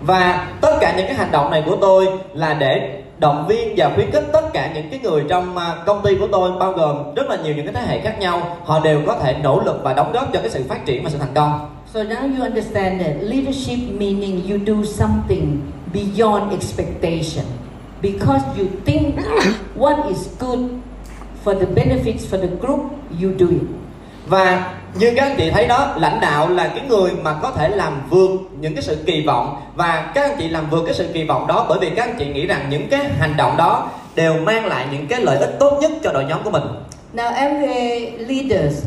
và 0.00 0.48
tất 0.60 0.78
cả 0.80 0.94
những 0.96 1.06
cái 1.06 1.14
hành 1.14 1.32
động 1.32 1.50
này 1.50 1.62
của 1.66 1.76
tôi 1.80 2.08
là 2.34 2.54
để 2.54 3.02
động 3.18 3.46
viên 3.48 3.74
và 3.76 3.90
khuyến 3.94 4.10
khích 4.10 4.24
tất 4.32 4.52
cả 4.52 4.70
những 4.74 4.90
cái 4.90 5.00
người 5.02 5.24
trong 5.28 5.56
à, 5.56 5.74
công 5.86 6.02
ty 6.02 6.16
của 6.16 6.26
tôi 6.32 6.52
bao 6.60 6.72
gồm 6.72 7.14
rất 7.14 7.26
là 7.28 7.36
nhiều 7.36 7.54
những 7.56 7.66
cái 7.66 7.74
thế 7.74 7.82
hệ 7.86 8.00
khác 8.00 8.18
nhau 8.18 8.56
họ 8.64 8.80
đều 8.80 9.00
có 9.06 9.18
thể 9.22 9.36
nỗ 9.42 9.60
lực 9.60 9.80
và 9.82 9.92
đóng 9.92 10.12
góp 10.12 10.32
cho 10.32 10.40
cái 10.40 10.50
sự 10.50 10.64
phát 10.68 10.86
triển 10.86 11.04
và 11.04 11.10
sự 11.10 11.18
thành 11.18 11.34
công 11.34 11.68
So 11.94 12.02
now 12.02 12.36
you 12.36 12.44
understand 12.44 13.02
that 13.02 13.16
leadership 13.20 13.78
meaning 13.98 14.50
you 14.50 14.58
do 14.66 14.84
something 14.84 15.60
beyond 15.92 16.52
expectation 16.52 17.44
because 18.02 18.42
you 18.58 18.66
think 18.84 19.14
what 19.76 20.08
is 20.08 20.28
good 20.40 20.60
for 21.44 21.54
the 21.54 21.66
benefits 21.66 22.24
for 22.30 22.38
the 22.38 22.56
group, 22.60 22.80
you 23.22 23.30
do 23.38 23.46
it. 23.46 23.62
và 24.26 24.74
như 24.94 25.12
các 25.16 25.22
anh 25.22 25.34
chị 25.38 25.50
thấy 25.50 25.66
đó 25.66 25.94
lãnh 25.96 26.20
đạo 26.20 26.48
là 26.48 26.68
cái 26.68 26.84
người 26.88 27.10
mà 27.22 27.34
có 27.42 27.50
thể 27.50 27.68
làm 27.68 27.92
vượt 28.10 28.30
những 28.60 28.74
cái 28.74 28.82
sự 28.82 29.02
kỳ 29.06 29.26
vọng. 29.26 29.62
Và 29.74 30.10
các 30.14 30.22
anh 30.22 30.36
chị 30.38 30.48
làm 30.48 30.70
vượt 30.70 30.82
cái 30.86 30.94
sự 30.94 31.08
kỳ 31.12 31.24
vọng 31.24 31.46
đó 31.46 31.66
bởi 31.68 31.78
vì 31.80 31.90
các 31.90 32.06
anh 32.06 32.16
chị 32.18 32.26
nghĩ 32.26 32.46
rằng 32.46 32.66
những 32.70 32.88
cái 32.88 33.08
hành 33.18 33.36
động 33.36 33.56
đó 33.56 33.90
đều 34.14 34.34
mang 34.34 34.66
lại 34.66 34.86
những 34.92 35.06
cái 35.06 35.20
lợi 35.20 35.38
ích 35.38 35.56
tốt 35.60 35.78
nhất 35.80 35.90
cho 36.02 36.12
đội 36.12 36.24
nhóm 36.24 36.42
của 36.44 36.50
mình. 36.50 36.62
Now, 37.14 37.30
MBA 37.30 38.24
leaders 38.28 38.84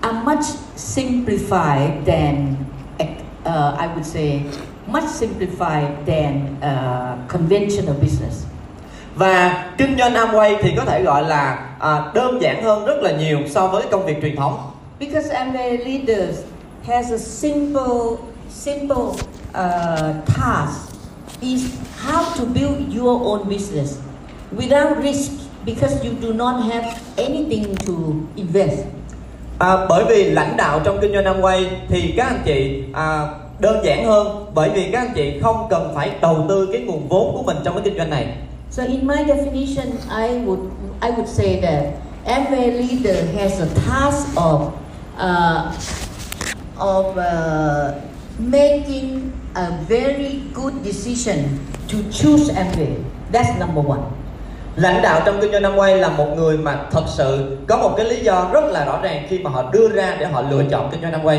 are 0.00 0.18
much 0.24 0.44
simplified 0.76 1.90
than, 2.06 2.54
uh, 3.00 3.80
I 3.80 3.86
would 3.86 4.02
say, 4.02 4.40
much 4.86 5.04
simplified 5.04 5.86
than 6.06 6.46
uh, 6.60 7.28
conventional 7.28 7.94
business. 8.02 8.46
và 9.14 9.64
kinh 9.78 9.96
doanh 9.98 10.14
Amway 10.14 10.56
thì 10.62 10.72
có 10.76 10.84
thể 10.84 11.02
gọi 11.02 11.22
là 11.24 11.58
à, 11.78 12.02
đơn 12.14 12.42
giản 12.42 12.62
hơn 12.62 12.84
rất 12.84 13.02
là 13.02 13.10
nhiều 13.10 13.38
so 13.50 13.66
với 13.66 13.82
công 13.90 14.06
việc 14.06 14.22
truyền 14.22 14.36
thống 14.36 14.71
Because 14.98 15.28
MBA 15.28 15.84
leaders 15.84 16.44
has 16.84 17.10
a 17.10 17.18
simple, 17.18 18.18
simple 18.48 19.16
uh, 19.54 20.22
task 20.26 20.94
is 21.40 21.74
how 21.96 22.34
to 22.34 22.46
build 22.46 22.92
your 22.92 23.20
own 23.20 23.48
business 23.48 23.98
without 24.52 24.98
risk 25.02 25.32
because 25.64 26.04
you 26.04 26.12
do 26.14 26.32
not 26.32 26.62
have 26.72 27.02
anything 27.18 27.74
to 27.86 28.26
invest. 28.36 28.84
à, 29.58 29.86
bởi 29.88 30.04
vì 30.04 30.24
lãnh 30.24 30.56
đạo 30.56 30.80
trong 30.84 30.98
kinh 31.00 31.12
doanh 31.12 31.24
Amway 31.24 31.64
thì 31.88 32.14
các 32.16 32.24
anh 32.26 32.42
chị 32.44 32.82
à, 32.92 33.28
đơn 33.58 33.84
giản 33.84 34.04
hơn 34.04 34.46
bởi 34.54 34.70
vì 34.70 34.90
các 34.92 34.98
anh 34.98 35.12
chị 35.14 35.38
không 35.42 35.66
cần 35.70 35.92
phải 35.94 36.10
đầu 36.20 36.44
tư 36.48 36.68
cái 36.72 36.80
nguồn 36.80 37.08
vốn 37.08 37.34
của 37.36 37.42
mình 37.42 37.56
trong 37.64 37.74
cái 37.74 37.82
kinh 37.84 37.96
doanh 37.96 38.10
này 38.10 38.26
So 38.70 38.82
in 38.82 39.06
my 39.06 39.24
definition, 39.26 39.86
I 40.08 40.28
would 40.46 40.70
I 41.00 41.10
would 41.10 41.26
say 41.26 41.60
that 41.62 41.84
every 42.24 42.70
leader 42.70 43.16
has 43.36 43.60
a 43.60 43.66
task 43.86 44.34
of 44.36 44.60
uh, 45.18 45.72
of 46.78 47.16
uh, 47.18 48.00
making 48.38 49.32
a 49.54 49.70
very 49.88 50.42
good 50.54 50.82
decision 50.82 51.60
to 51.88 52.02
choose 52.10 52.48
MBA. 52.48 53.04
That's 53.30 53.58
number 53.58 53.80
one. 53.80 54.02
lãnh 54.76 55.02
đạo 55.02 55.20
trong 55.26 55.40
kinh 55.40 55.52
doanh 55.52 55.62
Amway 55.62 55.96
là 55.96 56.08
một 56.08 56.26
người 56.36 56.58
mà 56.58 56.78
thật 56.90 57.04
sự 57.06 57.56
có 57.68 57.76
một 57.76 57.94
cái 57.96 58.06
lý 58.06 58.24
do 58.24 58.48
rất 58.52 58.64
là 58.64 58.84
rõ 58.84 59.00
ràng 59.02 59.26
khi 59.28 59.38
mà 59.38 59.50
họ 59.50 59.70
đưa 59.72 59.88
ra 59.88 60.16
để 60.20 60.26
họ 60.26 60.42
lựa 60.42 60.62
chọn 60.70 60.88
kinh 60.90 61.02
doanh 61.02 61.12
Amway 61.12 61.38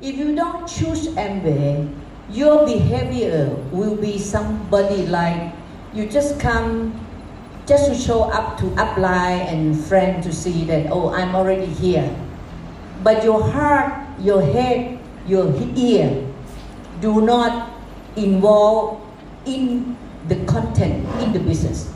If 0.00 0.18
you 0.18 0.34
don't 0.34 0.66
choose 0.66 1.10
MBA, 1.16 1.86
your 2.34 2.66
behavior 2.66 3.46
will 3.72 3.96
be 4.02 4.18
somebody 4.18 5.06
like 5.06 5.52
you 5.94 6.04
just 6.10 6.40
come 6.40 6.90
just 7.66 7.88
to 7.88 7.94
show 7.94 8.22
up 8.22 8.58
to 8.60 8.66
upline 8.76 9.46
and 9.46 9.76
friend 9.88 10.24
to 10.24 10.32
see 10.32 10.64
that 10.68 10.90
oh 10.90 11.14
I'm 11.14 11.34
already 11.34 11.66
here. 11.66 12.08
But 13.04 13.24
your 13.24 13.42
heart, 13.42 13.92
your 14.26 14.42
head, 14.54 14.98
your 15.28 15.46
ear 15.76 16.08
do 17.02 17.20
not 17.20 17.52
involve 18.16 19.00
in 19.44 19.96
the 20.28 20.36
content 20.46 20.94
in 21.20 21.32
the 21.32 21.40
business. 21.40 21.88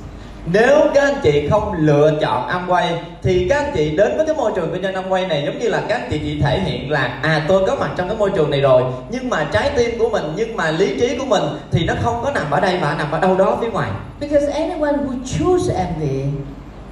Nếu 0.52 0.80
các 0.94 1.04
anh 1.04 1.14
chị 1.22 1.48
không 1.48 1.72
lựa 1.78 2.12
chọn 2.20 2.48
Amway 2.48 2.92
thì 3.22 3.46
các 3.48 3.56
anh 3.56 3.72
chị 3.74 3.96
đến 3.96 4.16
với 4.16 4.26
cái 4.26 4.36
môi 4.36 4.52
trường 4.56 4.70
kinh 4.72 4.82
doanh 4.82 4.94
Amway 4.94 5.28
này 5.28 5.42
giống 5.46 5.58
như 5.58 5.68
là 5.68 5.82
các 5.88 6.00
anh 6.00 6.08
chị 6.10 6.20
chỉ 6.24 6.40
thể 6.40 6.60
hiện 6.60 6.90
là 6.90 7.18
à 7.22 7.44
tôi 7.48 7.66
có 7.66 7.76
mặt 7.76 7.90
trong 7.96 8.08
cái 8.08 8.16
môi 8.16 8.30
trường 8.30 8.50
này 8.50 8.60
rồi 8.60 8.82
nhưng 9.10 9.30
mà 9.30 9.48
trái 9.52 9.70
tim 9.76 9.98
của 9.98 10.08
mình 10.08 10.24
nhưng 10.36 10.56
mà 10.56 10.70
lý 10.70 11.00
trí 11.00 11.18
của 11.18 11.24
mình 11.24 11.42
thì 11.70 11.84
nó 11.84 11.94
không 12.02 12.20
có 12.24 12.30
nằm 12.30 12.50
ở 12.50 12.60
đây 12.60 12.78
mà 12.80 12.94
nằm 12.94 13.10
ở 13.10 13.20
đâu 13.20 13.36
đó 13.36 13.58
phía 13.60 13.70
ngoài. 13.70 13.90
Because 14.20 14.52
anyone 14.52 14.92
who 14.92 15.14
choose 15.24 15.74
MBA 15.74 16.26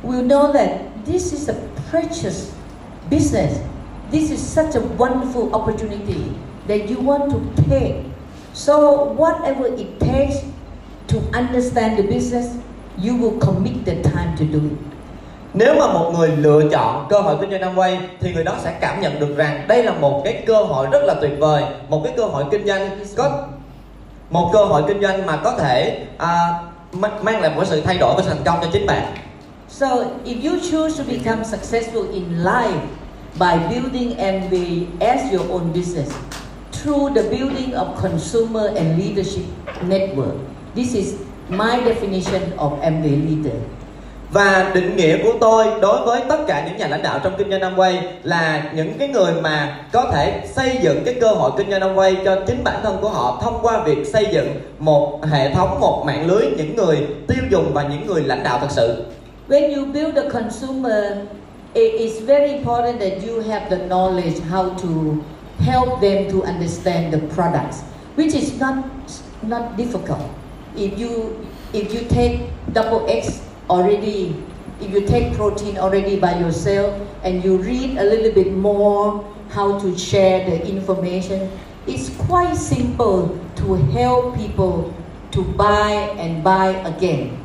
will 0.04 0.26
know 0.26 0.52
that 0.52 0.68
this 1.06 1.32
is 1.32 1.50
a 1.50 1.54
precious 1.90 2.50
business. 3.10 3.54
This 4.12 4.30
is 4.30 4.40
such 4.56 4.74
a 4.76 4.82
wonderful 4.98 5.50
opportunity 5.52 6.22
that 6.68 6.80
you 6.90 6.96
want 7.00 7.30
to 7.32 7.38
take. 7.70 7.94
So 8.54 9.04
whatever 9.16 9.66
it 9.76 9.98
takes 10.00 10.36
to 11.08 11.16
understand 11.32 11.96
the 11.98 12.02
business, 12.02 12.46
you 13.02 13.14
will 13.16 13.38
commit 13.40 13.84
the 13.84 13.94
time 14.02 14.36
to 14.38 14.44
do 14.52 14.58
it. 14.58 14.78
Nếu 15.54 15.74
mà 15.74 15.86
một 15.92 16.12
người 16.18 16.28
lựa 16.36 16.62
chọn 16.72 17.06
cơ 17.10 17.20
hội 17.20 17.36
kinh 17.40 17.50
doanh 17.50 17.62
Amway 17.74 17.96
thì 18.20 18.32
người 18.32 18.44
đó 18.44 18.54
sẽ 18.64 18.78
cảm 18.80 19.00
nhận 19.00 19.20
được 19.20 19.36
rằng 19.36 19.64
đây 19.68 19.82
là 19.82 19.92
một 19.92 20.22
cái 20.24 20.42
cơ 20.46 20.62
hội 20.62 20.86
rất 20.92 21.02
là 21.04 21.14
tuyệt 21.20 21.32
vời, 21.38 21.62
một 21.88 22.00
cái 22.04 22.12
cơ 22.16 22.24
hội 22.24 22.44
kinh 22.50 22.66
doanh 22.66 22.90
có 23.16 23.46
một 24.30 24.50
cơ 24.52 24.64
hội 24.64 24.82
kinh 24.88 25.02
doanh 25.02 25.26
mà 25.26 25.36
có 25.44 25.52
thể 25.58 26.06
ma- 26.92 27.18
mang 27.22 27.40
lại 27.40 27.50
một 27.56 27.64
sự 27.66 27.80
thay 27.80 27.98
đổi 27.98 28.14
và 28.16 28.22
thành 28.26 28.42
công 28.44 28.58
cho 28.62 28.68
chính 28.72 28.86
bạn. 28.86 29.02
So 29.68 29.86
if 30.24 30.50
you 30.50 30.58
choose 30.70 30.98
to 30.98 31.04
become 31.10 31.42
successful 31.44 32.12
in 32.12 32.24
life 32.44 32.78
by 33.38 33.58
building 33.68 34.16
MBA 34.16 34.86
as 35.00 35.32
your 35.32 35.50
own 35.50 35.72
business 35.72 36.12
through 36.72 37.14
the 37.14 37.22
building 37.22 37.72
of 37.74 37.96
consumer 37.96 38.68
and 38.76 38.98
leadership 38.98 39.44
network, 39.82 40.38
this 40.74 40.94
is 40.94 41.14
my 41.48 41.80
definition 41.80 42.52
of 42.58 42.78
MBA 42.80 43.26
leader. 43.26 43.56
Và 44.30 44.70
định 44.74 44.96
nghĩa 44.96 45.18
của 45.24 45.32
tôi 45.40 45.66
đối 45.80 46.06
với 46.06 46.20
tất 46.28 46.38
cả 46.46 46.66
những 46.66 46.76
nhà 46.76 46.86
lãnh 46.86 47.02
đạo 47.02 47.20
trong 47.24 47.32
kinh 47.38 47.50
doanh 47.50 47.60
Amway 47.60 47.94
là 48.22 48.72
những 48.74 48.92
cái 48.98 49.08
người 49.08 49.32
mà 49.42 49.86
có 49.92 50.10
thể 50.12 50.42
xây 50.54 50.78
dựng 50.82 51.02
cái 51.04 51.14
cơ 51.20 51.28
hội 51.28 51.50
kinh 51.56 51.70
doanh 51.70 51.80
Amway 51.80 52.14
cho 52.24 52.36
chính 52.46 52.64
bản 52.64 52.80
thân 52.82 52.98
của 53.00 53.08
họ 53.08 53.40
thông 53.42 53.58
qua 53.62 53.82
việc 53.84 54.06
xây 54.12 54.26
dựng 54.32 54.48
một 54.78 55.20
hệ 55.26 55.54
thống, 55.54 55.80
một 55.80 56.02
mạng 56.06 56.26
lưới 56.26 56.46
những 56.56 56.76
người 56.76 57.06
tiêu 57.26 57.44
dùng 57.50 57.70
và 57.74 57.82
những 57.82 58.06
người 58.06 58.22
lãnh 58.22 58.42
đạo 58.42 58.58
thật 58.60 58.70
sự. 58.70 59.04
When 59.48 59.76
you 59.76 59.84
build 59.92 60.16
a 60.16 60.22
consumer, 60.32 61.04
it 61.74 61.94
is 61.98 62.20
very 62.20 62.54
important 62.54 63.00
that 63.00 63.22
you 63.22 63.40
have 63.40 63.68
the 63.68 63.86
knowledge 63.86 64.38
how 64.46 64.74
to 64.74 65.24
help 65.58 66.00
them 66.00 66.30
to 66.30 66.44
understand 66.44 67.12
the 67.12 67.18
products, 67.34 67.82
which 68.14 68.32
is 68.32 68.58
not 68.58 68.86
not 69.42 69.76
difficult. 69.76 70.22
If 70.76 70.98
you 70.98 71.34
if 71.72 71.92
you 71.92 72.06
take 72.08 72.46
double 72.72 73.04
X 73.10 73.42
already, 73.68 74.38
if 74.80 74.90
you 74.90 75.02
take 75.06 75.34
protein 75.34 75.78
already 75.78 76.18
by 76.18 76.38
yourself 76.38 76.94
and 77.24 77.42
you 77.42 77.58
read 77.58 77.98
a 77.98 78.04
little 78.04 78.32
bit 78.32 78.52
more 78.52 79.24
how 79.50 79.78
to 79.80 79.98
share 79.98 80.48
the 80.48 80.66
information, 80.66 81.50
it's 81.86 82.08
quite 82.26 82.54
simple 82.54 83.38
to 83.56 83.74
help 83.90 84.36
people 84.36 84.94
to 85.32 85.42
buy 85.42 86.14
and 86.18 86.42
buy 86.42 86.70
again. 86.86 87.43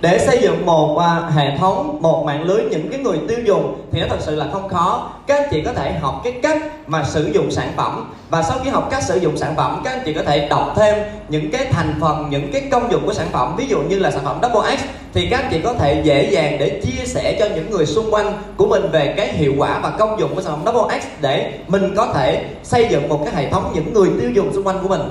Để 0.00 0.18
xây 0.18 0.38
dựng 0.42 0.66
một 0.66 0.98
à, 0.98 1.30
hệ 1.34 1.56
thống 1.56 1.98
một 2.02 2.24
mạng 2.26 2.42
lưới 2.42 2.62
những 2.70 2.88
cái 2.90 3.00
người 3.00 3.18
tiêu 3.28 3.38
dùng 3.44 3.76
thì 3.92 4.00
nó 4.00 4.06
thật 4.10 4.18
sự 4.20 4.36
là 4.36 4.46
không 4.52 4.68
khó. 4.68 5.10
Các 5.26 5.38
anh 5.38 5.48
chị 5.50 5.62
có 5.62 5.72
thể 5.72 5.92
học 5.92 6.20
cái 6.24 6.32
cách 6.42 6.62
mà 6.86 7.04
sử 7.04 7.30
dụng 7.34 7.50
sản 7.50 7.72
phẩm. 7.76 8.12
Và 8.30 8.42
sau 8.42 8.58
khi 8.64 8.70
học 8.70 8.88
cách 8.90 9.02
sử 9.02 9.16
dụng 9.16 9.36
sản 9.36 9.54
phẩm 9.56 9.80
các 9.84 9.90
anh 9.90 10.02
chị 10.04 10.14
có 10.14 10.22
thể 10.22 10.48
đọc 10.48 10.72
thêm 10.76 10.98
những 11.28 11.50
cái 11.50 11.66
thành 11.70 11.94
phần 12.00 12.30
những 12.30 12.52
cái 12.52 12.62
công 12.70 12.92
dụng 12.92 13.06
của 13.06 13.14
sản 13.14 13.28
phẩm. 13.32 13.56
Ví 13.56 13.66
dụ 13.66 13.82
như 13.82 13.98
là 13.98 14.10
sản 14.10 14.24
phẩm 14.24 14.38
Double 14.42 14.76
X 14.76 14.80
thì 15.14 15.26
các 15.30 15.40
anh 15.40 15.48
chị 15.50 15.60
có 15.64 15.74
thể 15.74 16.02
dễ 16.04 16.30
dàng 16.30 16.56
để 16.58 16.80
chia 16.84 17.04
sẻ 17.06 17.36
cho 17.40 17.46
những 17.54 17.70
người 17.70 17.86
xung 17.86 18.14
quanh 18.14 18.32
của 18.56 18.66
mình 18.66 18.90
về 18.92 19.14
cái 19.16 19.32
hiệu 19.32 19.52
quả 19.58 19.80
và 19.82 19.90
công 19.90 20.20
dụng 20.20 20.34
của 20.34 20.42
sản 20.42 20.52
phẩm 20.52 20.74
Double 20.74 21.00
X 21.00 21.04
để 21.20 21.52
mình 21.68 21.94
có 21.96 22.06
thể 22.14 22.44
xây 22.62 22.88
dựng 22.90 23.08
một 23.08 23.20
cái 23.24 23.34
hệ 23.34 23.50
thống 23.50 23.72
những 23.74 23.94
người 23.94 24.08
tiêu 24.20 24.30
dùng 24.30 24.52
xung 24.54 24.66
quanh 24.66 24.78
của 24.82 24.88
mình. 24.88 25.02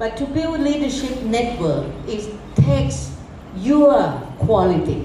But 0.00 0.12
to 0.20 0.26
build 0.34 0.60
leadership 0.60 1.24
network, 1.24 1.82
it 2.06 2.20
takes 2.56 3.15
your 3.64 3.94
quality 4.46 4.96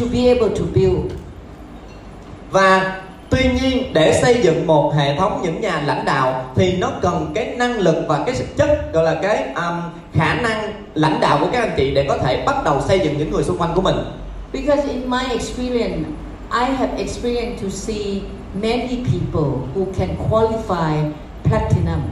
to 0.00 0.06
be 0.12 0.28
able 0.28 0.48
to 0.48 0.64
build. 0.74 1.12
và 2.50 3.00
tuy 3.30 3.50
nhiên 3.60 3.92
để 3.92 4.20
xây 4.22 4.42
dựng 4.42 4.66
một 4.66 4.94
hệ 4.96 5.16
thống 5.16 5.40
những 5.42 5.60
nhà 5.60 5.82
lãnh 5.86 6.04
đạo 6.04 6.44
thì 6.54 6.76
nó 6.76 6.90
cần 7.02 7.32
cái 7.34 7.54
năng 7.56 7.78
lực 7.78 8.04
và 8.08 8.22
cái 8.26 8.34
chất 8.56 8.92
gọi 8.92 9.04
là 9.04 9.14
cái 9.22 9.44
um, 9.54 9.80
khả 10.12 10.34
năng 10.34 10.72
lãnh 10.94 11.20
đạo 11.20 11.38
của 11.40 11.48
các 11.52 11.60
anh 11.60 11.74
chị 11.76 11.94
để 11.94 12.06
có 12.08 12.18
thể 12.18 12.42
bắt 12.46 12.64
đầu 12.64 12.80
xây 12.80 13.00
dựng 13.00 13.18
những 13.18 13.30
người 13.30 13.42
xung 13.42 13.58
quanh 13.58 13.74
của 13.74 13.80
mình 13.80 13.96
Because 14.54 14.84
in 14.88 15.10
my 15.10 15.24
experience, 15.32 16.06
I 16.48 16.64
have 16.64 16.96
experienced 16.96 17.60
to 17.64 17.70
see 17.70 18.22
many 18.54 19.04
people 19.04 19.68
who 19.74 19.92
can 19.98 20.16
qualify 20.30 21.12
platinum. 21.42 22.02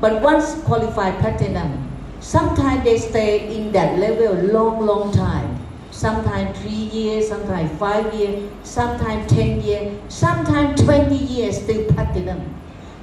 But 0.00 0.22
once 0.22 0.56
qualified 0.66 1.20
platinum, 1.20 1.89
sometimes 2.20 2.84
they 2.84 2.98
stay 2.98 3.38
in 3.38 3.72
that 3.72 3.98
level 3.98 4.28
a 4.28 4.42
long, 4.42 4.86
long 4.86 5.12
time. 5.12 5.56
Sometimes 5.92 6.58
three 6.62 6.88
years, 6.92 7.28
sometimes 7.28 7.70
five 7.78 8.14
years, 8.14 8.42
sometimes 8.64 9.32
ten 9.32 9.60
years, 9.60 9.92
sometimes 10.08 10.80
20 10.82 11.16
years 11.16 11.56
still 11.62 11.82
platinum. 11.94 12.38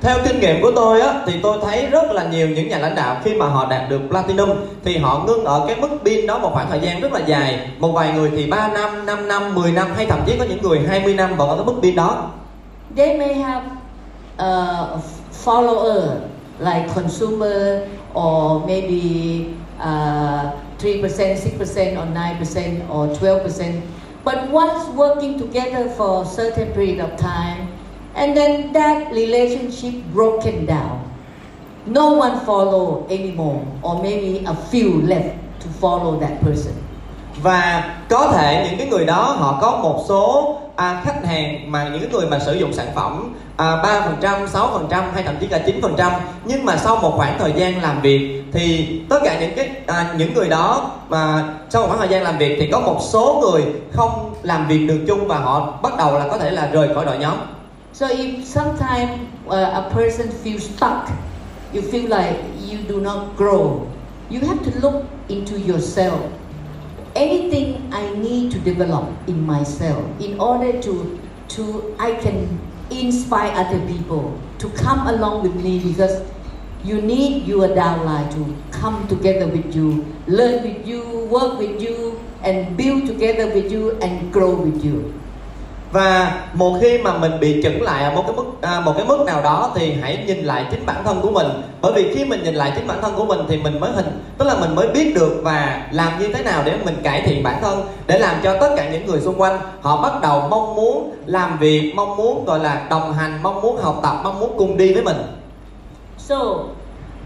theo 0.01 0.17
kinh 0.25 0.39
nghiệm 0.39 0.62
của 0.62 0.71
tôi 0.75 1.01
á 1.01 1.13
thì 1.25 1.34
tôi 1.43 1.58
thấy 1.62 1.86
rất 1.86 2.12
là 2.12 2.23
nhiều 2.23 2.49
những 2.49 2.69
nhà 2.69 2.77
lãnh 2.77 2.95
đạo 2.95 3.17
khi 3.23 3.34
mà 3.34 3.45
họ 3.47 3.67
đạt 3.69 3.89
được 3.89 4.01
platinum 4.10 4.49
thì 4.84 4.97
họ 4.97 5.23
ngưng 5.27 5.45
ở 5.45 5.63
cái 5.67 5.75
mức 5.75 5.88
pin 6.06 6.27
đó 6.27 6.39
một 6.39 6.49
khoảng 6.53 6.69
thời 6.69 6.80
gian 6.80 7.01
rất 7.01 7.13
là 7.13 7.19
dài 7.19 7.69
một 7.80 7.91
vài 7.91 8.13
người 8.13 8.32
thì 8.36 8.47
3 8.47 8.67
năm 8.67 9.06
5 9.06 9.27
năm 9.27 9.56
10 9.56 9.71
năm 9.71 9.88
hay 9.95 10.06
thậm 10.06 10.19
chí 10.25 10.38
có 10.39 10.45
những 10.49 10.62
người 10.62 10.80
20 10.88 11.13
năm 11.13 11.36
vẫn 11.38 11.49
ở 11.49 11.56
cái 11.56 11.65
mức 11.65 11.73
pin 11.82 11.95
đó 11.95 12.32
They 12.95 13.17
may 13.17 13.34
have 13.34 13.65
a 14.38 14.86
follower 15.45 16.01
like 16.60 16.88
consumer 16.95 17.82
or 18.17 18.65
maybe 18.65 19.56
uh, 19.80 20.51
3%, 20.80 21.01
6% 21.06 21.53
or 21.97 22.08
9% 22.10 22.89
or 22.89 23.08
12%. 23.13 23.88
But 24.23 24.49
once 24.49 24.89
working 24.89 25.38
together 25.38 25.88
for 25.91 26.23
a 26.23 26.25
certain 26.25 26.73
period 26.73 26.99
of 26.99 27.15
time, 27.17 27.69
and 28.15 28.36
then 28.36 28.73
that 28.73 29.12
relationship 29.13 30.03
broken 30.06 30.65
down. 30.65 31.03
No 31.86 32.13
one 32.13 32.43
follow 32.43 33.06
anymore, 33.08 33.62
or 33.84 34.01
maybe 34.01 34.43
a 34.45 34.56
few 34.56 35.01
left 35.03 35.38
to 35.62 35.67
follow 35.77 36.19
that 36.19 36.41
person. 36.41 36.87
Và 37.41 37.93
có 38.10 38.28
thể 38.28 38.67
những 38.69 38.78
cái 38.78 38.88
người 38.88 39.06
đó 39.06 39.36
họ 39.39 39.58
có 39.62 39.80
một 39.84 40.06
số 40.08 40.56
à, 40.76 41.02
khách 41.06 41.26
hàng 41.26 41.71
mà 41.71 41.89
những 41.89 42.00
cái 42.00 42.10
người 42.12 42.26
mà 42.26 42.39
sử 42.39 42.54
dụng 42.54 42.73
sản 42.73 42.88
phẩm 42.95 43.36
à, 43.58 43.65
3%, 44.21 44.47
6% 44.47 45.04
hay 45.13 45.23
thậm 45.23 45.36
chí 45.39 45.47
cả 45.47 45.60
9% 45.82 46.12
nhưng 46.45 46.65
mà 46.65 46.78
sau 46.78 46.95
một 46.95 47.13
khoảng 47.15 47.39
thời 47.39 47.54
gian 47.56 47.82
làm 47.82 48.02
việc 48.02 48.43
thì 48.54 49.00
tất 49.10 49.19
cả 49.23 49.39
những 49.39 49.56
cái 49.56 49.69
à, 49.88 50.13
những 50.17 50.34
người 50.34 50.50
đó 50.50 50.91
mà 51.10 51.43
sau 51.69 51.82
một 51.82 51.88
khoảng 51.88 52.00
thời 52.00 52.10
gian 52.10 52.23
làm 52.23 52.38
việc 52.38 52.58
thì 52.60 52.69
có 52.71 52.80
một 52.80 52.97
số 53.02 53.41
người 53.41 53.63
không 53.91 54.34
làm 54.43 54.67
việc 54.67 54.88
được 54.88 55.00
chung 55.08 55.28
và 55.28 55.38
họ 55.38 55.71
bắt 55.82 55.97
đầu 55.97 56.19
là 56.19 56.28
có 56.28 56.38
thể 56.38 56.52
là 56.52 56.69
rời 56.71 56.95
khỏi 56.95 57.06
đội 57.06 57.17
nhóm 57.17 57.38
So 57.93 58.08
if 58.08 58.45
sometimes 58.45 59.19
uh, 59.47 59.54
a 59.54 59.89
person 59.89 60.28
feels 60.43 60.60
stuck, 60.60 61.10
you 61.73 61.82
feel 61.82 62.08
like 62.08 62.38
you 62.69 62.78
do 62.88 63.00
not 63.00 63.36
grow, 63.38 63.88
you 64.30 64.39
have 64.47 64.63
to 64.65 64.71
look 64.82 65.06
into 65.28 65.58
yourself. 65.58 66.19
Anything 67.17 67.91
I 67.91 68.13
need 68.13 68.51
to 68.51 68.60
develop 68.60 69.10
in 69.27 69.41
myself 69.41 70.06
in 70.21 70.39
order 70.39 70.80
to 70.82 71.19
to 71.58 71.95
I 71.97 72.13
can 72.13 72.60
inspire 72.91 73.49
other 73.58 73.82
people 73.88 74.39
to 74.60 74.69
come 74.77 75.08
along 75.08 75.41
with 75.41 75.56
me 75.56 75.80
because 75.80 76.21
you 76.84 77.01
need 77.01 77.47
your 77.47 77.69
downline 77.69 78.30
to 78.38 78.56
come 78.71 79.08
together 79.08 79.47
with 79.47 79.75
you, 79.75 80.06
learn 80.27 80.62
with 80.62 80.86
you, 80.86 81.01
work 81.25 81.58
with 81.58 81.82
you, 81.82 82.21
and 82.43 82.77
build 82.77 83.08
together 83.08 83.47
with 83.53 83.71
you 83.71 83.97
and 83.99 84.32
grow 84.32 84.53
with 84.53 84.86
you. 84.86 85.13
Và 85.91 86.41
một 86.54 86.78
khi 86.82 86.97
mà 86.97 87.17
mình 87.17 87.32
bị 87.39 87.62
chững 87.63 87.82
lại 87.82 88.04
ở 88.04 88.12
một 88.12 88.23
cái 88.28 88.36
mức 88.36 88.45
à, 88.62 88.80
một 88.80 88.93
cái 88.97 89.06
mức 89.06 89.26
nào 89.26 89.41
đó 89.41 89.71
thì 89.76 89.93
hãy 90.02 90.23
nhìn 90.28 90.38
lại 90.38 90.65
chính 90.71 90.86
bản 90.86 91.04
thân 91.04 91.19
của 91.21 91.32
mình. 91.32 91.47
Bởi 91.82 91.93
vì 91.93 92.15
khi 92.15 92.26
mình 92.26 92.43
nhìn 92.43 92.56
lại 92.56 92.71
chính 92.76 92.88
bản 92.88 93.02
thân 93.02 93.13
của 93.15 93.26
mình 93.26 93.39
thì 93.50 93.58
mình 93.58 93.80
mới 93.80 93.91
hình 93.91 94.23
tức 94.38 94.45
là 94.45 94.56
mình 94.56 94.76
mới 94.76 94.88
biết 94.88 95.15
được 95.15 95.41
và 95.43 95.88
làm 95.91 96.19
như 96.19 96.34
thế 96.34 96.43
nào 96.43 96.63
để 96.65 96.78
mình 96.86 96.95
cải 97.04 97.21
thiện 97.21 97.43
bản 97.43 97.62
thân 97.62 97.88
để 98.08 98.19
làm 98.19 98.36
cho 98.43 98.58
tất 98.60 98.69
cả 98.78 98.89
những 98.91 99.06
người 99.06 99.21
xung 99.21 99.41
quanh 99.41 99.60
họ 99.82 100.02
bắt 100.02 100.21
đầu 100.21 100.47
mong 100.50 100.76
muốn 100.76 101.15
làm 101.26 101.60
việc 101.60 101.93
mong 101.95 102.17
muốn 102.17 102.45
gọi 102.45 102.60
là 102.60 102.88
đồng 102.89 103.13
hành 103.13 103.39
mong 103.43 103.62
muốn 103.62 103.78
học 103.78 104.00
tập 104.04 104.15
mong 104.23 104.39
muốn 104.39 104.56
cùng 104.58 104.78
đi 104.78 104.93
với 104.93 105.04
mình. 105.04 105.17
So, 106.17 106.36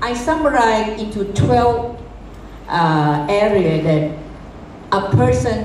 I 0.08 0.13
summarize 0.13 0.97
into 0.97 1.21
12 1.47 1.65
uh, 1.65 1.95
à, 2.67 3.26
area 3.28 3.84
that 3.84 4.12
a 4.89 5.00
person 5.00 5.58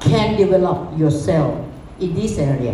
can 0.00 0.36
develop 0.38 0.78
yourself 1.00 1.67
in 1.98 2.14
this 2.16 2.38
area 2.38 2.72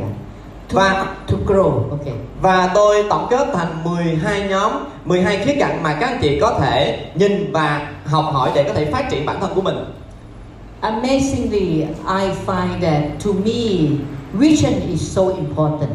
to, 0.68 0.74
Và- 0.80 1.06
to 1.30 1.36
grow. 1.46 1.90
Okay. 1.90 2.14
và 2.40 2.70
tôi 2.74 3.04
tổng 3.10 3.26
kết 3.30 3.46
thành 3.54 3.84
12 3.84 4.48
nhóm 4.48 4.72
12 5.04 5.36
khía 5.44 5.56
cạnh 5.60 5.82
mà 5.82 5.96
các 6.00 6.06
anh 6.06 6.18
chị 6.22 6.38
có 6.40 6.58
thể 6.60 7.06
nhìn 7.14 7.52
và 7.52 7.92
học 8.04 8.24
hỏi 8.32 8.50
để 8.54 8.62
có 8.64 8.72
thể 8.74 8.90
phát 8.92 9.10
triển 9.10 9.26
bản 9.26 9.40
thân 9.40 9.50
của 9.54 9.62
mình 9.62 9.76
Amazingly, 10.80 11.80
I 12.06 12.30
find 12.46 12.80
that 12.82 13.02
to 13.24 13.30
me, 13.44 13.88
vision 14.32 14.72
is 14.90 15.00
so 15.16 15.22
important. 15.22 15.90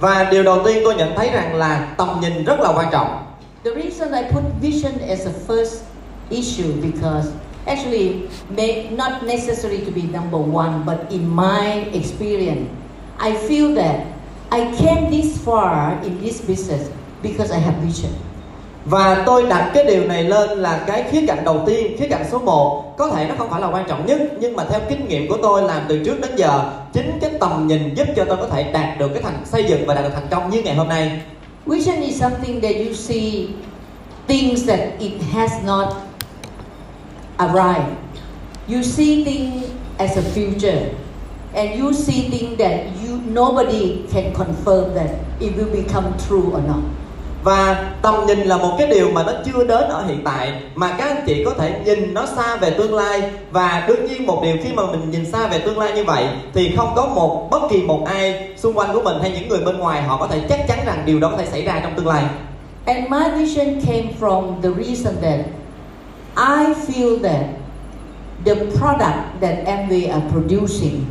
và 0.00 0.28
điều 0.30 0.42
đầu 0.42 0.58
tiên 0.64 0.78
tôi 0.84 0.94
nhận 0.94 1.16
thấy 1.16 1.30
rằng 1.30 1.54
là 1.54 1.94
tầm 1.96 2.08
nhìn 2.20 2.44
rất 2.44 2.60
là 2.60 2.72
quan 2.76 2.86
trọng 2.92 3.22
The 3.64 3.70
reason 3.82 4.12
I 4.24 4.30
put 4.32 4.42
vision 4.60 4.92
as 5.08 5.26
a 5.26 5.30
first 5.48 5.76
issue 6.30 6.72
because 6.82 7.28
actually 7.66 8.28
may 8.56 8.90
not 8.90 9.22
necessary 9.22 9.78
to 9.78 9.90
be 9.90 10.02
number 10.02 10.38
one, 10.38 10.82
but 10.86 11.10
in 11.10 11.28
my 11.36 11.90
experience, 11.92 12.68
I 13.18 13.32
feel 13.48 13.74
that 13.74 14.06
I 14.50 14.72
came 14.76 15.10
this 15.10 15.38
far 15.44 16.02
in 16.02 16.20
this 16.20 16.40
business 16.40 16.90
because 17.22 17.50
I 17.50 17.58
have 17.58 17.76
vision. 17.84 18.10
Và 18.84 19.22
tôi 19.26 19.42
đặt 19.42 19.70
cái 19.74 19.84
điều 19.84 20.06
này 20.06 20.24
lên 20.24 20.58
là 20.58 20.84
cái 20.86 21.04
khía 21.10 21.26
cạnh 21.26 21.44
đầu 21.44 21.62
tiên, 21.66 21.96
khía 21.98 22.08
cạnh 22.08 22.24
số 22.30 22.38
1 22.38 22.94
Có 22.98 23.08
thể 23.08 23.26
nó 23.28 23.34
không 23.38 23.50
phải 23.50 23.60
là 23.60 23.66
quan 23.66 23.84
trọng 23.88 24.06
nhất 24.06 24.20
Nhưng 24.40 24.56
mà 24.56 24.64
theo 24.64 24.80
kinh 24.88 25.08
nghiệm 25.08 25.28
của 25.28 25.36
tôi 25.42 25.62
làm 25.62 25.82
từ 25.88 26.04
trước 26.04 26.20
đến 26.20 26.30
giờ 26.36 26.72
Chính 26.92 27.18
cái 27.20 27.30
tầm 27.40 27.66
nhìn 27.66 27.94
giúp 27.94 28.06
cho 28.16 28.24
tôi 28.24 28.36
có 28.36 28.46
thể 28.46 28.72
đạt 28.72 28.98
được 28.98 29.08
cái 29.08 29.22
thành 29.22 29.42
xây 29.44 29.64
dựng 29.64 29.86
và 29.86 29.94
đạt 29.94 30.04
được 30.04 30.10
thành 30.14 30.26
công 30.30 30.50
như 30.50 30.62
ngày 30.62 30.74
hôm 30.74 30.88
nay 30.88 31.20
Vision 31.66 32.00
is 32.00 32.20
something 32.20 32.60
that 32.60 32.74
you 32.76 32.94
see 32.94 33.46
things 34.28 34.68
that 34.68 34.80
it 34.98 35.12
has 35.32 35.52
not 35.64 35.86
arrived. 37.40 37.96
You 38.68 38.82
see 38.82 39.24
things 39.24 39.70
as 39.98 40.16
a 40.16 40.22
future, 40.22 40.94
and 41.54 41.80
you 41.80 41.92
see 41.92 42.28
things 42.30 42.58
that 42.58 42.86
you 43.02 43.20
nobody 43.26 44.06
can 44.12 44.32
confirm 44.34 44.94
that 44.94 45.10
it 45.40 45.56
will 45.56 45.72
become 45.72 46.14
true 46.28 46.52
or 46.52 46.62
not. 46.66 46.82
Và 47.44 47.92
tầm 48.02 48.26
nhìn 48.26 48.38
là 48.38 48.56
một 48.56 48.74
cái 48.78 48.86
điều 48.86 49.10
mà 49.10 49.22
nó 49.22 49.32
chưa 49.44 49.64
đến 49.64 49.88
ở 49.88 50.04
hiện 50.06 50.20
tại 50.24 50.52
Mà 50.74 50.94
các 50.98 51.08
anh 51.08 51.24
chị 51.26 51.44
có 51.44 51.54
thể 51.58 51.80
nhìn 51.84 52.14
nó 52.14 52.26
xa 52.36 52.56
về 52.56 52.70
tương 52.70 52.94
lai 52.94 53.22
Và 53.50 53.84
đương 53.88 54.06
nhiên 54.06 54.26
một 54.26 54.40
điều 54.42 54.56
khi 54.62 54.70
mà 54.74 54.82
mình 54.86 55.10
nhìn 55.10 55.32
xa 55.32 55.46
về 55.46 55.58
tương 55.58 55.78
lai 55.78 55.92
như 55.92 56.04
vậy 56.04 56.24
Thì 56.54 56.72
không 56.76 56.92
có 56.96 57.06
một 57.06 57.48
bất 57.50 57.62
kỳ 57.70 57.82
một 57.82 58.04
ai 58.06 58.48
xung 58.56 58.78
quanh 58.78 58.94
của 58.94 59.02
mình 59.02 59.16
hay 59.20 59.30
những 59.30 59.48
người 59.48 59.60
bên 59.60 59.78
ngoài 59.78 60.02
Họ 60.02 60.16
có 60.16 60.26
thể 60.26 60.40
chắc 60.48 60.68
chắn 60.68 60.78
rằng 60.86 61.02
điều 61.06 61.20
đó 61.20 61.28
có 61.28 61.36
thể 61.36 61.46
xảy 61.46 61.64
ra 61.64 61.80
trong 61.82 61.92
tương 61.96 62.06
lai 62.06 62.24
And 62.84 63.10
my 63.10 63.44
vision 63.44 63.80
came 63.86 64.08
from 64.20 64.62
the 64.62 64.68
reason 64.84 65.14
that 65.22 65.40
I 66.36 66.74
feel 66.74 67.18
that 67.18 67.58
the 68.44 68.72
product 68.78 69.40
that 69.40 69.66
Amway 69.66 70.08
are 70.12 70.24
producing 70.30 71.06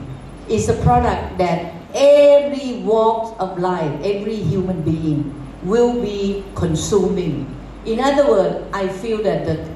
is 0.48 0.70
a 0.70 0.74
product 0.82 1.38
that 1.38 1.74
every 1.94 2.82
walk 2.82 3.36
of 3.40 3.60
life, 3.60 3.92
every 4.04 4.36
human 4.36 4.82
being 4.82 5.34
will 5.64 6.02
be 6.02 6.44
consuming. 6.56 7.46
In 7.86 8.00
other 8.00 8.30
words, 8.30 8.66
I 8.74 8.88
feel 8.88 9.22
that 9.24 9.46
the 9.46 9.68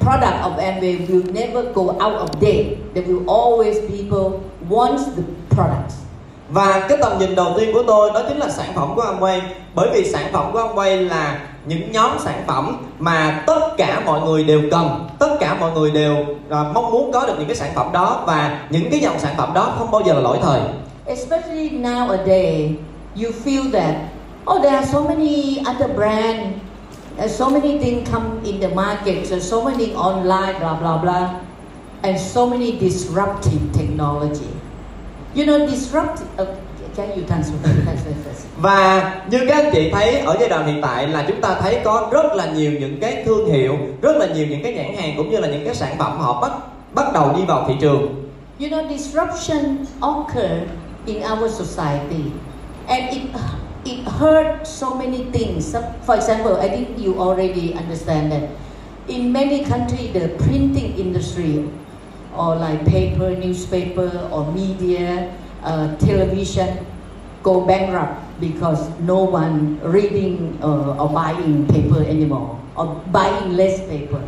product 0.00 0.36
of 0.44 0.58
Amway 0.58 1.08
will 1.08 1.24
never 1.32 1.72
go 1.72 2.00
out 2.00 2.14
of 2.20 2.40
date. 2.40 2.94
There 2.94 3.02
will 3.04 3.28
always 3.28 3.78
people 3.86 4.44
want 4.68 5.16
the 5.16 5.24
products. 5.54 6.09
Và 6.50 6.86
cái 6.88 6.98
tầm 7.00 7.18
nhìn 7.18 7.34
đầu 7.34 7.54
tiên 7.58 7.72
của 7.72 7.82
tôi 7.82 8.10
đó 8.14 8.22
chính 8.28 8.38
là 8.38 8.48
sản 8.48 8.72
phẩm 8.74 8.92
của 8.96 9.02
Amway 9.02 9.40
bởi 9.74 9.90
vì 9.92 10.10
sản 10.12 10.26
phẩm 10.32 10.52
của 10.52 10.58
Amway 10.58 11.08
là 11.08 11.40
những 11.66 11.92
nhóm 11.92 12.10
sản 12.18 12.42
phẩm 12.46 12.76
mà 12.98 13.42
tất 13.46 13.60
cả 13.76 14.02
mọi 14.06 14.20
người 14.20 14.44
đều 14.44 14.60
cần. 14.70 15.08
Tất 15.18 15.36
cả 15.40 15.56
mọi 15.60 15.72
người 15.72 15.90
đều 15.90 16.16
à, 16.50 16.64
mong 16.74 16.90
muốn 16.90 17.12
có 17.12 17.26
được 17.26 17.34
những 17.38 17.46
cái 17.46 17.56
sản 17.56 17.72
phẩm 17.74 17.92
đó. 17.92 18.22
Và 18.26 18.60
những 18.70 18.90
cái 18.90 19.00
dòng 19.00 19.18
sản 19.18 19.34
phẩm 19.36 19.54
đó 19.54 19.74
không 19.78 19.90
bao 19.90 20.02
giờ 20.06 20.14
là 20.14 20.20
lỗi 20.20 20.38
thời. 20.42 20.60
Especially 21.06 21.70
nowadays, 21.70 22.74
you 23.16 23.30
feel 23.44 23.70
that 23.72 23.94
oh, 24.50 24.62
there 24.62 24.76
are 24.76 24.86
so 24.92 25.00
many 25.00 25.58
other 25.58 25.96
brand 25.96 26.54
there's 27.20 27.36
so 27.36 27.50
many 27.50 27.78
things 27.78 28.08
come 28.08 28.40
in 28.44 28.60
the 28.60 28.68
market, 28.68 29.28
there's 29.28 29.48
so 29.48 29.62
many 29.62 29.92
online, 29.94 30.58
blah 30.58 30.80
blah 30.80 31.02
blah, 31.02 31.40
and 32.02 32.18
so 32.18 32.46
many 32.46 32.78
disruptive 32.78 33.60
technology. 33.74 34.48
You 35.34 35.46
know, 35.46 35.66
disruptive. 35.66 36.26
Uh, 36.38 36.46
can 36.96 37.08
you 37.16 37.22
translate? 37.28 37.62
first? 38.24 38.46
Và 38.56 39.12
như 39.30 39.38
các 39.48 39.64
anh 39.64 39.70
chị 39.74 39.90
thấy 39.90 40.18
ở 40.18 40.36
giai 40.40 40.48
đoạn 40.48 40.66
hiện 40.66 40.82
tại 40.82 41.08
là 41.08 41.24
chúng 41.28 41.40
ta 41.40 41.56
thấy 41.60 41.78
có 41.84 42.08
rất 42.12 42.34
là 42.34 42.52
nhiều 42.52 42.72
những 42.72 43.00
cái 43.00 43.22
thương 43.24 43.52
hiệu, 43.52 43.76
rất 44.02 44.16
là 44.16 44.26
nhiều 44.26 44.46
những 44.46 44.62
cái 44.62 44.72
nhãn 44.74 44.96
hàng 44.96 45.14
cũng 45.16 45.30
như 45.30 45.38
là 45.38 45.48
những 45.48 45.64
cái 45.64 45.74
sản 45.74 45.96
phẩm 45.98 46.18
họ 46.18 46.40
bắt 46.40 46.52
bắt 46.94 47.12
đầu 47.14 47.32
đi 47.36 47.42
vào 47.48 47.64
thị 47.68 47.74
trường. 47.80 48.24
You 48.60 48.68
know, 48.68 48.88
disruption 48.88 49.76
occur 50.00 50.68
in 51.06 51.22
our 51.32 51.52
society, 51.52 52.24
and 52.86 53.10
it 53.10 53.22
it 53.84 53.98
hurt 54.18 54.46
so 54.64 54.90
many 54.90 55.24
things. 55.32 55.76
For 56.06 56.14
example, 56.14 56.56
I 56.60 56.68
think 56.68 56.88
you 57.06 57.14
already 57.28 57.72
understand 57.72 58.32
that 58.32 58.42
in 59.06 59.32
many 59.32 59.64
countries, 59.64 60.12
the 60.12 60.28
printing 60.38 60.96
industry, 60.96 61.64
or 62.36 62.56
like 62.56 62.84
paper, 62.86 63.36
newspaper, 63.36 64.28
or 64.32 64.50
media, 64.52 65.34
uh, 65.62 65.96
television, 65.96 66.86
go 67.42 67.66
bankrupt 67.66 68.40
because 68.40 68.88
no 69.00 69.24
one 69.24 69.80
reading 69.82 70.58
uh, 70.62 70.96
or 71.02 71.08
buying 71.08 71.66
paper 71.66 72.02
anymore, 72.04 72.58
or 72.76 73.02
buying 73.12 73.56
less 73.56 73.80
paper. 73.88 74.22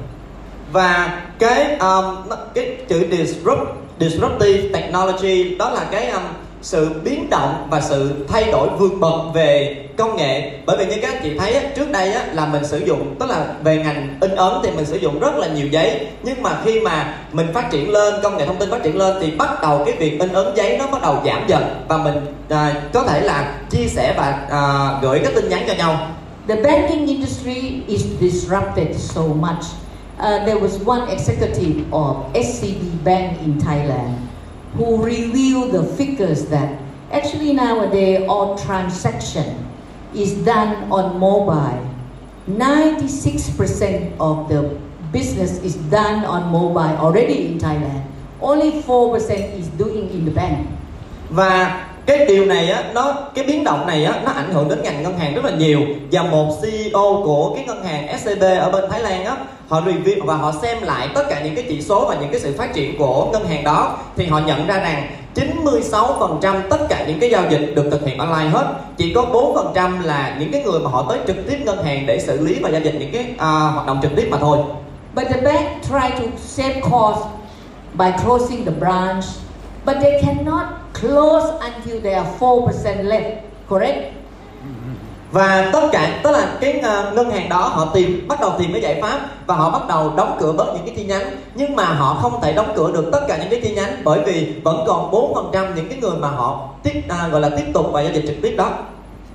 và 0.72 1.22
cái 1.38 1.76
um, 1.76 2.14
cái 2.54 2.76
chữ 2.88 3.06
disrupt 3.10 3.68
disruptive 4.00 4.72
technology 4.72 5.56
đó 5.58 5.70
là 5.70 5.84
cái 5.90 6.10
um, 6.10 6.22
sự 6.62 6.90
biến 7.04 7.30
động 7.30 7.66
và 7.70 7.80
sự 7.80 8.24
thay 8.28 8.44
đổi 8.52 8.68
vượt 8.78 8.92
bậc 9.00 9.34
về 9.34 9.76
công 9.96 10.16
nghệ. 10.16 10.50
Bởi 10.66 10.76
vì 10.76 10.86
như 10.86 10.96
các 11.02 11.14
anh 11.14 11.22
chị 11.22 11.38
thấy 11.38 11.54
trước 11.76 11.90
đây 11.90 12.14
là 12.32 12.46
mình 12.46 12.64
sử 12.64 12.78
dụng 12.78 13.14
tức 13.20 13.30
là 13.30 13.46
về 13.62 13.76
ngành 13.76 14.18
in 14.20 14.34
ấn 14.36 14.52
thì 14.62 14.70
mình 14.70 14.84
sử 14.84 14.96
dụng 14.96 15.20
rất 15.20 15.34
là 15.36 15.46
nhiều 15.46 15.66
giấy. 15.66 16.06
Nhưng 16.22 16.42
mà 16.42 16.60
khi 16.64 16.80
mà 16.80 17.18
mình 17.32 17.46
phát 17.54 17.70
triển 17.70 17.90
lên 17.90 18.14
công 18.22 18.36
nghệ 18.36 18.46
thông 18.46 18.58
tin 18.58 18.70
phát 18.70 18.82
triển 18.82 18.98
lên 18.98 19.16
thì 19.20 19.30
bắt 19.30 19.62
đầu 19.62 19.82
cái 19.86 19.94
việc 19.96 20.20
in 20.20 20.32
ấn 20.32 20.56
giấy 20.56 20.76
nó 20.78 20.86
bắt 20.86 21.02
đầu 21.02 21.16
giảm 21.26 21.44
dần. 21.48 21.62
Và 21.88 21.96
mình 21.96 22.14
à, 22.48 22.74
có 22.92 23.02
thể 23.02 23.20
là 23.20 23.54
chia 23.70 23.86
sẻ 23.86 24.14
và 24.16 24.46
à, 24.50 24.90
gửi 25.02 25.20
các 25.24 25.32
tin 25.34 25.48
nhắn 25.48 25.64
cho 25.66 25.74
nhau. 25.74 26.08
The 26.48 26.62
banking 26.62 27.06
industry 27.06 27.82
is 27.86 28.04
disrupted 28.20 28.96
so 28.96 29.22
much. 29.22 29.64
Uh, 30.18 30.46
there 30.46 30.60
was 30.60 30.78
one 30.86 31.08
executive 31.08 31.84
of 31.90 32.16
SCB 32.34 33.04
Bank 33.04 33.38
in 33.40 33.60
Thailand. 33.60 34.31
Who 34.74 35.04
reveal 35.04 35.68
the 35.68 35.84
figures 35.96 36.46
that 36.46 36.80
actually 37.10 37.52
nowadays 37.52 38.26
all 38.28 38.56
transaction 38.58 39.68
is 40.14 40.32
done 40.44 40.90
on 40.90 41.18
mobile. 41.18 41.88
96% 42.48 44.16
of 44.18 44.48
the 44.48 44.78
business 45.12 45.58
is 45.62 45.76
done 45.92 46.24
on 46.24 46.50
mobile 46.50 46.96
already 46.98 47.52
in 47.52 47.58
Thailand. 47.58 48.04
Only 48.40 48.82
4% 48.82 49.58
is 49.58 49.68
doing 49.68 50.10
in 50.10 50.24
the 50.24 50.32
bank. 50.32 50.68
và 51.32 51.80
cái 52.06 52.26
điều 52.26 52.46
này 52.46 52.70
á 52.70 52.84
nó 52.94 53.14
cái 53.34 53.44
biến 53.44 53.64
động 53.64 53.86
này 53.86 54.04
á 54.04 54.20
nó 54.24 54.32
ảnh 54.32 54.52
hưởng 54.52 54.68
đến 54.68 54.82
ngành 54.82 55.02
ngân 55.02 55.18
hàng 55.18 55.34
rất 55.34 55.44
là 55.44 55.50
nhiều. 55.50 55.80
Và 56.12 56.22
một 56.22 56.56
CEO 56.62 57.22
của 57.24 57.52
cái 57.54 57.64
ngân 57.66 57.84
hàng 57.84 58.18
SCB 58.18 58.42
ở 58.42 58.70
bên 58.70 58.90
Thái 58.90 59.00
Lan 59.00 59.24
á 59.24 59.36
họ 59.68 59.80
review 59.80 60.24
và 60.24 60.36
họ 60.36 60.52
xem 60.62 60.82
lại 60.82 61.08
tất 61.14 61.22
cả 61.30 61.40
những 61.44 61.54
cái 61.54 61.64
chỉ 61.68 61.82
số 61.82 62.06
và 62.08 62.14
những 62.14 62.30
cái 62.30 62.40
sự 62.40 62.54
phát 62.58 62.74
triển 62.74 62.98
của 62.98 63.28
ngân 63.32 63.46
hàng 63.46 63.64
đó. 63.64 63.98
Thì 64.16 64.26
họ 64.26 64.38
nhận 64.38 64.66
ra 64.66 64.78
rằng 64.78 65.06
96% 65.34 66.60
tất 66.70 66.78
cả 66.88 67.04
những 67.06 67.20
cái 67.20 67.30
giao 67.30 67.42
dịch 67.50 67.72
được 67.74 67.88
thực 67.90 68.06
hiện 68.06 68.18
online 68.18 68.50
hết. 68.50 68.74
Chỉ 68.96 69.12
có 69.14 69.26
4% 69.74 70.02
là 70.02 70.36
những 70.38 70.52
cái 70.52 70.62
người 70.62 70.80
mà 70.80 70.90
họ 70.90 71.06
tới 71.08 71.18
trực 71.26 71.36
tiếp 71.50 71.58
ngân 71.64 71.84
hàng 71.84 72.06
để 72.06 72.18
xử 72.20 72.46
lý 72.46 72.58
và 72.62 72.70
giao 72.70 72.80
dịch 72.80 72.94
những 72.98 73.12
cái 73.12 73.26
uh, 73.34 73.74
hoạt 73.74 73.86
động 73.86 73.98
trực 74.02 74.12
tiếp 74.16 74.28
mà 74.30 74.38
thôi. 74.40 74.58
But 75.14 75.24
the 75.28 75.40
bank 75.40 75.68
try 75.82 76.24
to 76.24 76.30
save 76.38 76.80
cost 76.80 77.24
by 77.94 78.06
closing 78.24 78.64
the 78.64 78.72
branch, 78.80 79.24
but 79.84 79.96
they 80.00 80.22
cannot 80.22 80.64
close 81.00 81.46
until 81.60 82.02
there 82.02 82.16
are 82.16 82.30
4% 82.38 83.04
left, 83.04 83.36
correct? 83.68 84.12
và 85.32 85.70
tất 85.72 85.88
cả 85.92 86.20
tức 86.22 86.30
là 86.30 86.56
cái 86.60 86.78
ờ, 86.78 87.12
ngân 87.14 87.30
hàng 87.30 87.48
đó 87.48 87.56
họ 87.56 87.90
tìm 87.94 88.28
bắt 88.28 88.40
đầu 88.40 88.52
tìm 88.58 88.72
cái 88.72 88.82
giải 88.82 88.98
pháp 89.02 89.20
và 89.46 89.54
họ 89.54 89.70
bắt 89.70 89.88
đầu 89.88 90.12
đóng 90.16 90.36
cửa 90.40 90.52
bớt 90.52 90.74
những 90.74 90.86
cái 90.86 90.94
chi 90.96 91.04
nhánh 91.04 91.30
nhưng 91.54 91.76
mà 91.76 91.84
họ 91.84 92.14
không 92.14 92.40
thể 92.42 92.52
đóng 92.52 92.72
cửa 92.76 92.92
được 92.92 93.08
tất 93.12 93.20
cả 93.28 93.36
những 93.36 93.50
cái 93.50 93.60
chi 93.62 93.74
nhánh 93.74 93.96
bởi 94.04 94.20
vì 94.26 94.54
vẫn 94.64 94.84
còn 94.86 95.10
4% 95.10 95.74
những 95.76 95.88
cái 95.88 95.98
người 95.98 96.16
mà 96.18 96.28
họ 96.28 96.68
tiếp 96.82 97.02
à, 97.08 97.28
gọi 97.28 97.40
là 97.40 97.48
tiếp 97.48 97.64
tục 97.74 97.86
và 97.92 98.02
giao 98.02 98.12
dịch 98.12 98.24
trực 98.26 98.36
tiếp 98.42 98.54
đó 98.58 98.70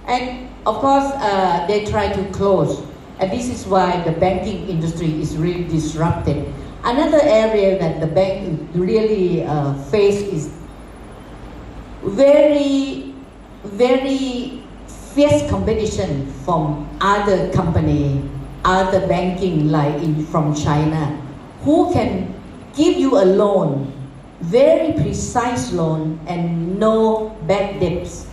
And 0.06 0.24
of 0.64 0.82
course, 0.82 1.08
uh, 1.18 1.68
they 1.68 1.86
try 1.86 2.08
to 2.16 2.24
close. 2.32 2.82
And 3.20 3.32
this 3.32 3.50
is 3.50 3.68
why 3.68 4.02
the 4.06 4.12
banking 4.12 4.68
industry 4.68 5.20
is 5.20 5.36
really 5.36 5.66
disrupted. 5.70 6.36
Another 6.88 7.20
area 7.20 7.78
that 7.78 8.00
the 8.00 8.08
bank 8.08 8.70
really 8.74 9.44
uh, 9.44 9.74
face 9.92 10.22
is 10.22 10.50
very, 12.02 13.14
very 13.66 14.64
fierce 14.88 15.50
competition 15.50 16.32
from 16.46 16.88
other 17.02 17.52
company, 17.52 18.24
other 18.64 19.06
banking 19.06 19.68
like 19.68 19.96
in, 20.02 20.26
from 20.28 20.56
China, 20.56 21.12
who 21.64 21.92
can 21.92 22.34
give 22.74 22.96
you 22.96 23.18
a 23.18 23.26
loan, 23.36 23.92
very 24.40 24.94
precise 24.94 25.74
loan 25.74 26.18
and 26.26 26.80
no 26.80 27.36
bad 27.48 27.82
debts. 27.82 28.28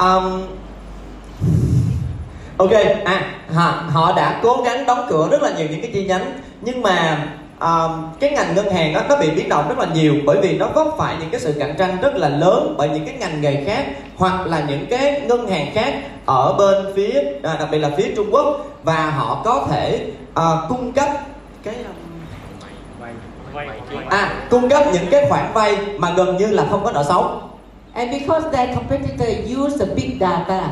Um, 0.00 0.58
ok 2.62 3.04
à 3.04 3.34
họ, 3.54 3.82
họ 3.90 4.12
đã 4.16 4.40
cố 4.42 4.62
gắng 4.64 4.86
đóng 4.86 5.06
cửa 5.08 5.28
rất 5.30 5.42
là 5.42 5.50
nhiều 5.50 5.66
những 5.70 5.80
cái 5.80 5.90
chi 5.94 6.04
nhánh 6.04 6.32
nhưng 6.60 6.82
mà 6.82 7.26
uh, 7.58 8.20
cái 8.20 8.30
ngành 8.30 8.54
ngân 8.54 8.70
hàng 8.70 8.94
đó 8.94 9.00
nó 9.08 9.16
bị 9.16 9.30
biến 9.30 9.48
động 9.48 9.68
rất 9.68 9.78
là 9.78 9.86
nhiều 9.94 10.14
bởi 10.26 10.38
vì 10.42 10.58
nó 10.58 10.66
vấp 10.66 10.86
phải 10.98 11.16
những 11.20 11.30
cái 11.30 11.40
sự 11.40 11.54
cạnh 11.58 11.74
tranh 11.78 11.96
rất 12.02 12.16
là 12.16 12.28
lớn 12.28 12.74
bởi 12.78 12.88
những 12.88 13.06
cái 13.06 13.14
ngành 13.14 13.40
nghề 13.40 13.64
khác 13.64 13.86
hoặc 14.16 14.46
là 14.46 14.64
những 14.68 14.86
cái 14.90 15.20
ngân 15.20 15.48
hàng 15.48 15.74
khác 15.74 15.94
ở 16.26 16.52
bên 16.58 16.92
phía 16.96 17.22
à, 17.42 17.56
đặc 17.58 17.68
biệt 17.70 17.78
là 17.78 17.90
phía 17.96 18.12
Trung 18.16 18.28
Quốc 18.32 18.66
và 18.82 19.10
họ 19.10 19.42
có 19.44 19.66
thể 19.70 20.06
uh, 20.32 20.68
cung 20.68 20.92
cấp 20.92 21.08
cái 21.64 21.74
à 24.08 24.34
cung 24.50 24.68
cấp 24.68 24.82
những 24.92 25.06
cái 25.10 25.26
khoản 25.28 25.52
vay 25.54 25.76
mà 25.98 26.10
gần 26.16 26.36
như 26.36 26.46
là 26.46 26.66
không 26.70 26.84
có 26.84 26.92
nợ 26.92 27.04
xấu. 27.08 27.40
And 27.94 28.10
because 28.10 28.48
their 28.52 28.74
competitor 28.74 29.28
use 29.44 29.76
the 29.78 29.94
big 29.94 30.18
data, 30.20 30.70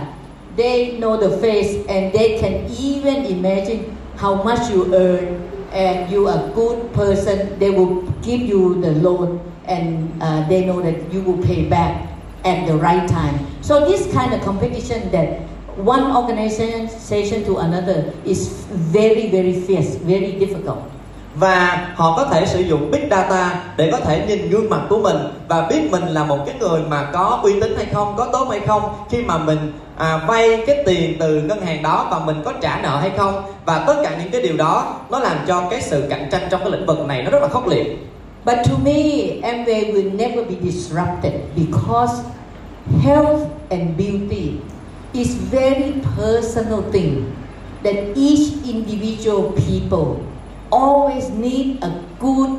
they 0.57 0.99
know 0.99 1.17
the 1.17 1.39
face 1.39 1.87
and 1.89 2.13
they 2.13 2.39
can 2.39 2.67
even 2.71 3.25
imagine 3.27 3.97
how 4.17 4.43
much 4.43 4.71
you 4.71 4.95
earn 4.95 5.49
and 5.73 6.11
you 6.11 6.27
are 6.29 6.51
a 6.51 6.51
good 6.51 6.93
person. 6.93 7.59
They 7.59 7.71
will 7.71 8.03
give 8.23 8.41
you 8.41 8.81
the 8.81 8.93
loan 8.93 9.41
and 9.67 10.21
uh, 10.23 10.49
they 10.49 10.67
know 10.67 10.81
that 10.83 11.13
you 11.13 11.23
will 11.23 11.43
pay 11.43 11.69
back 11.69 12.11
at 12.45 12.67
the 12.67 12.77
right 12.77 13.09
time. 13.09 13.47
So 13.63 13.87
this 13.87 14.13
kind 14.13 14.35
of 14.35 14.41
competition 14.43 15.11
that 15.13 15.41
one 15.77 16.15
organization 16.15 17.45
to 17.45 17.59
another 17.59 18.13
is 18.25 18.49
very, 18.69 19.31
very 19.31 19.61
fierce, 19.61 19.97
very 19.97 20.33
difficult. 20.39 20.90
Và 21.35 21.89
họ 21.95 22.17
có 22.17 22.25
thể 22.25 22.47
sử 22.47 22.61
dụng 22.61 22.91
big 22.91 23.09
data 23.11 23.63
để 23.77 23.91
có 23.93 24.01
thể 24.01 24.25
nhìn 24.29 24.51
gương 24.51 24.71
mặt 24.71 24.81
của 24.89 24.99
mình 24.99 25.17
và 25.49 25.67
biết 25.69 25.91
mình 25.91 26.07
là 26.07 26.25
một 26.25 26.39
cái 26.47 26.55
người 26.61 26.81
mà 26.89 27.11
có 27.13 27.41
uy 27.43 27.61
tín 27.61 27.77
hay 27.77 27.87
không 27.93 28.15
có 28.17 28.29
tốt 28.33 28.49
hay 28.51 28.61
không 28.61 28.83
khi 29.11 29.23
mà 29.23 29.39
mình 29.39 29.73
à, 29.97 30.21
vay 30.29 30.63
cái 30.67 30.83
tiền 30.87 31.17
từ 31.21 31.43
ngân 31.43 31.63
hàng 31.63 31.83
đó 31.83 32.09
và 32.11 32.19
mình 32.19 32.43
có 32.45 32.53
trả 32.61 32.81
nợ 32.83 32.97
hay 32.97 33.11
không. 33.17 33.43
Và 33.65 33.85
tất 33.87 33.97
cả 34.03 34.17
những 34.19 34.31
cái 34.31 34.43
điều 34.43 34.57
đó 34.57 34.95
nó 35.11 35.19
làm 35.19 35.37
cho 35.47 35.69
cái 35.71 35.83
sự 35.83 36.07
cạnh 36.11 36.29
tranh 36.33 36.43
trong 36.51 36.61
cái 36.61 36.71
lĩnh 36.71 36.87
vực 36.87 37.07
này 37.07 37.23
nó 37.23 37.31
rất 37.31 37.43
là 37.43 37.49
khốc 37.49 37.67
liệt. 37.67 38.07
But 38.45 38.57
to 38.69 38.77
me, 38.85 38.93
Amway 39.43 39.93
will 39.93 40.17
never 40.17 40.49
be 40.49 40.71
disrupted 40.71 41.33
because 41.57 42.15
health 43.05 43.43
and 43.71 43.83
beauty 43.99 44.53
is 45.13 45.29
very 45.51 45.93
personal 46.17 46.81
thing 46.93 47.25
that 47.85 47.95
each 48.17 48.65
individual 48.65 49.43
people 49.57 50.30
always 50.71 51.31
need 51.39 51.67
a 51.81 51.89
good 52.21 52.51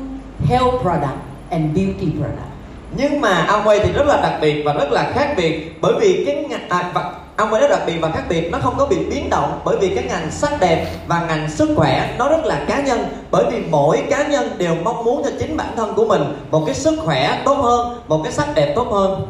health 0.48 0.82
product 0.82 1.18
and 1.50 1.76
beauty 1.76 2.06
product. 2.18 2.52
nhưng 2.96 3.20
mà 3.20 3.46
Amway 3.48 3.78
thì 3.82 3.92
rất 3.92 4.06
là 4.06 4.20
đặc 4.22 4.38
biệt 4.40 4.62
và 4.64 4.72
rất 4.72 4.92
là 4.92 5.12
khác 5.14 5.34
biệt 5.36 5.80
bởi 5.80 5.94
vì 6.00 6.24
cái 6.26 6.44
ngành 6.48 6.68
à, 6.68 6.90
và 6.94 7.12
Amway 7.36 7.60
rất 7.60 7.70
đặc 7.70 7.82
biệt 7.86 7.98
và 8.00 8.10
khác 8.10 8.22
biệt 8.28 8.50
nó 8.52 8.58
không 8.58 8.74
có 8.78 8.86
bị 8.86 8.96
biến 9.10 9.30
động 9.30 9.60
bởi 9.64 9.76
vì 9.80 9.94
cái 9.94 10.04
ngành 10.04 10.30
sắc 10.30 10.60
đẹp 10.60 10.86
và 11.06 11.26
ngành 11.28 11.50
sức 11.50 11.70
khỏe 11.76 12.14
nó 12.18 12.28
rất 12.28 12.44
là 12.44 12.64
cá 12.68 12.82
nhân 12.82 13.00
bởi 13.30 13.44
vì 13.52 13.62
mỗi 13.70 14.02
cá 14.10 14.28
nhân 14.28 14.50
đều 14.58 14.74
mong 14.84 15.04
muốn 15.04 15.22
cho 15.24 15.30
chính 15.40 15.56
bản 15.56 15.68
thân 15.76 15.94
của 15.94 16.06
mình 16.06 16.22
một 16.50 16.62
cái 16.66 16.74
sức 16.74 16.98
khỏe 17.04 17.42
tốt 17.44 17.54
hơn 17.54 17.98
một 18.08 18.20
cái 18.24 18.32
sắc 18.32 18.48
đẹp 18.54 18.72
tốt 18.76 18.86
hơn 18.90 19.26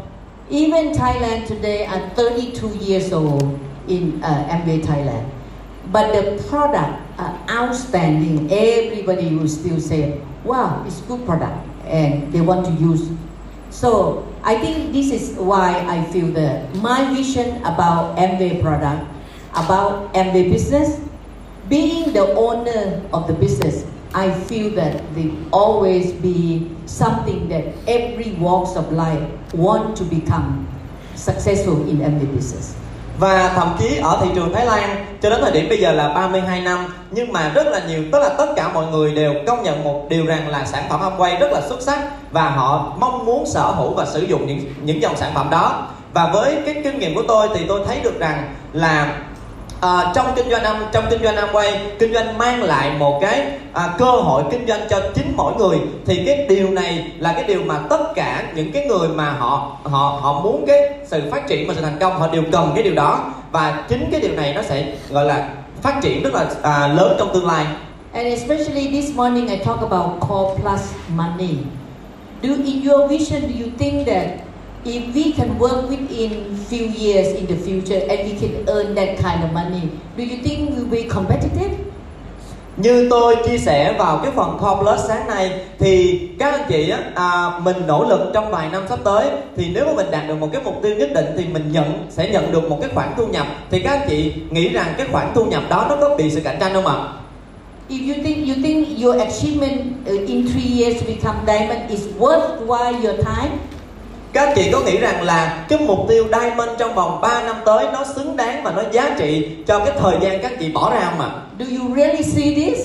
Even 0.50 0.94
Thailand 0.94 1.50
today 1.50 1.84
are 1.84 2.02
32 2.16 2.88
years 2.88 3.14
old 3.14 3.42
in 3.86 4.18
uh, 4.18 4.24
Amway 4.24 4.82
Thailand. 4.86 5.24
But 5.92 6.16
the 6.16 6.42
product 6.48 6.96
are 7.20 7.36
outstanding. 7.50 8.50
Everybody 8.50 9.36
will 9.36 9.48
still 9.48 9.78
say, 9.78 10.18
wow, 10.42 10.82
it's 10.86 11.00
good 11.02 11.24
product 11.26 11.68
and 11.84 12.32
they 12.32 12.40
want 12.40 12.64
to 12.64 12.72
use. 12.72 13.10
So 13.68 14.26
I 14.42 14.58
think 14.58 14.92
this 14.92 15.10
is 15.12 15.36
why 15.36 15.84
I 15.86 16.04
feel 16.10 16.28
that 16.32 16.74
my 16.76 17.12
vision 17.14 17.60
about 17.64 18.16
Amway 18.16 18.62
product, 18.62 19.04
about 19.52 20.12
Amway 20.14 20.50
business, 20.50 20.98
being 21.68 22.12
the 22.12 22.32
owner 22.34 23.04
of 23.12 23.28
the 23.28 23.34
business, 23.34 23.84
I 24.14 24.32
feel 24.44 24.70
that 24.76 25.14
they 25.14 25.32
always 25.52 26.12
be 26.12 26.70
something 26.86 27.48
that 27.48 27.64
every 27.86 28.32
walks 28.32 28.76
of 28.76 28.92
life 28.92 29.24
want 29.54 29.96
to 29.98 30.04
become 30.04 30.68
successful 31.14 31.88
in 31.88 31.98
Amway 31.98 32.32
business. 32.32 32.76
Và 33.18 33.52
thậm 33.54 33.76
chí 33.78 33.98
ở 34.02 34.18
thị 34.22 34.28
trường 34.34 34.54
Thái 34.54 34.66
Lan 34.66 35.04
cho 35.22 35.30
đến 35.30 35.40
thời 35.42 35.52
điểm 35.52 35.68
bây 35.68 35.78
giờ 35.80 35.92
là 35.92 36.08
32 36.08 36.60
năm 36.60 36.78
Nhưng 37.10 37.32
mà 37.32 37.48
rất 37.54 37.66
là 37.66 37.80
nhiều, 37.88 38.02
tức 38.12 38.18
là 38.20 38.28
tất 38.28 38.46
cả 38.56 38.68
mọi 38.74 38.86
người 38.86 39.14
đều 39.14 39.34
công 39.46 39.62
nhận 39.62 39.84
một 39.84 40.06
điều 40.08 40.26
rằng 40.26 40.48
là 40.48 40.64
sản 40.64 40.84
phẩm 40.88 41.00
Amway 41.00 41.38
rất 41.38 41.52
là 41.52 41.60
xuất 41.68 41.82
sắc 41.82 41.98
Và 42.30 42.50
họ 42.50 42.92
mong 42.98 43.26
muốn 43.26 43.46
sở 43.46 43.62
hữu 43.62 43.94
và 43.94 44.06
sử 44.06 44.20
dụng 44.20 44.46
những 44.46 44.60
những 44.82 45.02
dòng 45.02 45.16
sản 45.16 45.32
phẩm 45.34 45.50
đó. 45.50 45.86
Và 46.12 46.30
với 46.32 46.56
cái 46.66 46.80
kinh 46.84 46.98
nghiệm 46.98 47.14
của 47.14 47.22
tôi 47.28 47.48
thì 47.54 47.64
tôi 47.68 47.80
thấy 47.86 48.00
được 48.00 48.18
rằng 48.18 48.54
là 48.72 49.16
à, 49.82 50.12
trong 50.14 50.26
kinh 50.36 50.50
doanh 50.50 50.62
âm 50.62 50.76
trong 50.92 51.04
kinh 51.10 51.22
doanh 51.22 51.36
Amway 51.36 51.72
kinh 51.98 52.14
doanh 52.14 52.38
mang 52.38 52.62
lại 52.62 52.90
một 52.98 53.18
cái 53.22 53.46
à, 53.72 53.94
cơ 53.98 54.10
hội 54.10 54.42
kinh 54.50 54.66
doanh 54.66 54.80
cho 54.90 55.00
chính 55.14 55.32
mỗi 55.36 55.54
người 55.54 55.78
thì 56.06 56.22
cái 56.26 56.46
điều 56.48 56.70
này 56.70 57.12
là 57.18 57.32
cái 57.32 57.44
điều 57.44 57.62
mà 57.66 57.78
tất 57.90 58.14
cả 58.14 58.44
những 58.54 58.72
cái 58.72 58.86
người 58.86 59.08
mà 59.08 59.30
họ 59.30 59.76
họ 59.84 60.18
họ 60.22 60.40
muốn 60.40 60.64
cái 60.66 60.78
sự 61.06 61.22
phát 61.30 61.48
triển 61.48 61.68
và 61.68 61.74
sự 61.74 61.82
thành 61.82 61.98
công 62.00 62.18
họ 62.18 62.28
đều 62.32 62.42
cần 62.52 62.72
cái 62.74 62.84
điều 62.84 62.94
đó 62.94 63.32
và 63.50 63.84
chính 63.88 64.08
cái 64.12 64.20
điều 64.20 64.32
này 64.32 64.54
nó 64.54 64.62
sẽ 64.62 64.84
gọi 65.10 65.24
là 65.24 65.48
phát 65.82 65.98
triển 66.02 66.22
rất 66.22 66.34
là 66.34 66.46
à, 66.62 66.88
lớn 66.88 67.16
trong 67.18 67.34
tương 67.34 67.46
lai 67.46 67.66
And 68.12 68.26
especially 68.26 68.88
this 68.88 69.16
morning, 69.16 69.48
I 69.48 69.56
talk 69.56 69.80
about 69.80 70.20
core 70.20 70.60
plus 70.60 70.92
money. 71.16 71.64
Do 72.42 72.50
in 72.50 72.82
your 72.82 73.08
vision, 73.08 73.40
do 73.48 73.64
you 73.64 73.70
think 73.78 74.06
that 74.06 74.26
if 74.84 75.14
we 75.14 75.32
can 75.32 75.58
work 75.58 75.88
within 75.88 76.56
few 76.56 76.86
years 76.88 77.28
in 77.34 77.46
the 77.46 77.56
future 77.56 78.00
and 78.08 78.20
we 78.26 78.38
can 78.38 78.64
earn 78.68 78.94
that 78.94 79.18
kind 79.18 79.44
of 79.44 79.52
money, 79.52 79.90
do 80.16 80.24
you 80.24 80.42
think 80.42 80.70
we'll 80.70 80.90
be 80.90 81.08
competitive? 81.08 81.70
Như 82.76 83.06
tôi 83.10 83.36
chia 83.46 83.58
sẻ 83.58 83.94
vào 83.98 84.20
cái 84.22 84.32
phần 84.36 84.58
Core 84.58 84.76
Plus 84.80 85.08
sáng 85.08 85.26
nay 85.26 85.50
thì 85.78 86.20
các 86.38 86.52
anh 86.52 86.62
chị 86.68 86.90
á, 86.90 86.98
à, 87.14 87.50
mình 87.62 87.76
nỗ 87.86 88.04
lực 88.04 88.30
trong 88.34 88.50
vài 88.50 88.68
năm 88.72 88.82
sắp 88.88 88.98
tới 89.04 89.26
thì 89.56 89.70
nếu 89.74 89.86
mà 89.86 89.92
mình 89.92 90.06
đạt 90.10 90.28
được 90.28 90.34
một 90.40 90.48
cái 90.52 90.62
mục 90.64 90.74
tiêu 90.82 90.94
nhất 90.94 91.10
định 91.14 91.26
thì 91.36 91.44
mình 91.44 91.72
nhận 91.72 92.06
sẽ 92.10 92.30
nhận 92.32 92.52
được 92.52 92.70
một 92.70 92.78
cái 92.80 92.90
khoản 92.94 93.08
thu 93.16 93.26
nhập 93.26 93.46
thì 93.70 93.78
các 93.78 93.90
anh 93.90 94.08
chị 94.08 94.32
nghĩ 94.50 94.68
rằng 94.68 94.94
cái 94.98 95.06
khoản 95.12 95.32
thu 95.34 95.44
nhập 95.44 95.62
đó 95.70 95.86
nó 95.88 95.96
có 96.00 96.16
bị 96.16 96.30
sự 96.30 96.40
cạnh 96.44 96.56
tranh 96.60 96.72
không 96.74 96.86
ạ? 96.86 96.96
If 97.88 98.14
you 98.14 98.22
think 98.24 98.48
you 98.48 98.54
think 98.62 98.88
your 99.02 99.16
achievement 99.16 99.80
uh, 100.06 100.28
in 100.28 100.46
three 100.46 100.82
years 100.82 101.00
to 101.00 101.06
become 101.06 101.38
diamond 101.46 101.90
is 101.90 102.00
worthwhile 102.18 102.94
your 103.02 103.16
time, 103.16 103.58
Các 104.32 104.46
anh 104.46 104.52
chị 104.56 104.70
có 104.72 104.80
nghĩ 104.80 104.98
rằng 104.98 105.22
là 105.22 105.64
cái 105.68 105.78
mục 105.78 105.98
tiêu 106.08 106.24
Diamond 106.32 106.70
trong 106.78 106.94
vòng 106.94 107.20
3 107.20 107.42
năm 107.42 107.56
tới 107.64 107.86
nó 107.92 108.04
xứng 108.16 108.36
đáng 108.36 108.62
và 108.62 108.72
nó 108.76 108.82
giá 108.92 109.10
trị 109.18 109.48
cho 109.66 109.78
cái 109.78 109.94
thời 110.00 110.16
gian 110.20 110.42
các 110.42 110.50
anh 110.52 110.56
chị 110.60 110.68
bỏ 110.68 110.90
ra 110.94 111.00
không 111.10 111.20
ạ? 111.20 111.30
do 111.58 111.66
you 111.78 111.96
really 111.96 112.22
see 112.22 112.54
this? 112.54 112.78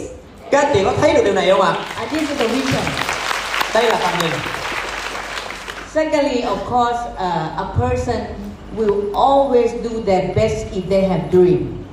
Các 0.51 0.63
anh 0.63 0.73
chị 0.73 0.83
có 0.83 0.93
thấy 1.01 1.13
được 1.13 1.21
điều 1.25 1.33
này 1.33 1.49
không 1.49 1.61
ạ? 1.61 1.73
Uh, 2.03 2.11
this 2.11 2.21
is 2.21 2.39
the 2.39 2.47
vision. 2.47 2.83
Đây 3.73 3.83
là 3.83 3.97
tầm 4.01 4.13
nhìn. 4.21 4.31
Secondly, 5.93 6.41
of 6.41 6.57
course, 6.71 6.99
uh, 7.13 7.57
a 7.57 7.65
person 7.79 8.17
will 8.77 9.13
always 9.13 9.67
do 9.83 9.89
their 10.05 10.35
best 10.35 10.65
if 10.71 10.81
they 10.89 11.01
have 11.01 11.23
dream. 11.31 11.83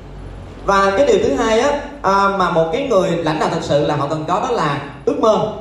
Và 0.65 0.93
cái 0.97 1.07
điều 1.07 1.19
thứ 1.23 1.35
hai 1.35 1.61
á 1.61 1.81
à, 2.03 2.29
mà 2.39 2.51
một 2.51 2.71
cái 2.73 2.89
người 2.89 3.11
lãnh 3.11 3.41
đạo 3.41 3.49
thật 3.53 3.61
sự 3.63 3.87
là 3.87 3.97
họ 3.97 4.07
cần 4.11 4.25
có 4.29 4.41
đó 4.41 4.51
là 4.51 4.81
ước 5.05 5.21
mơ. 5.21 5.53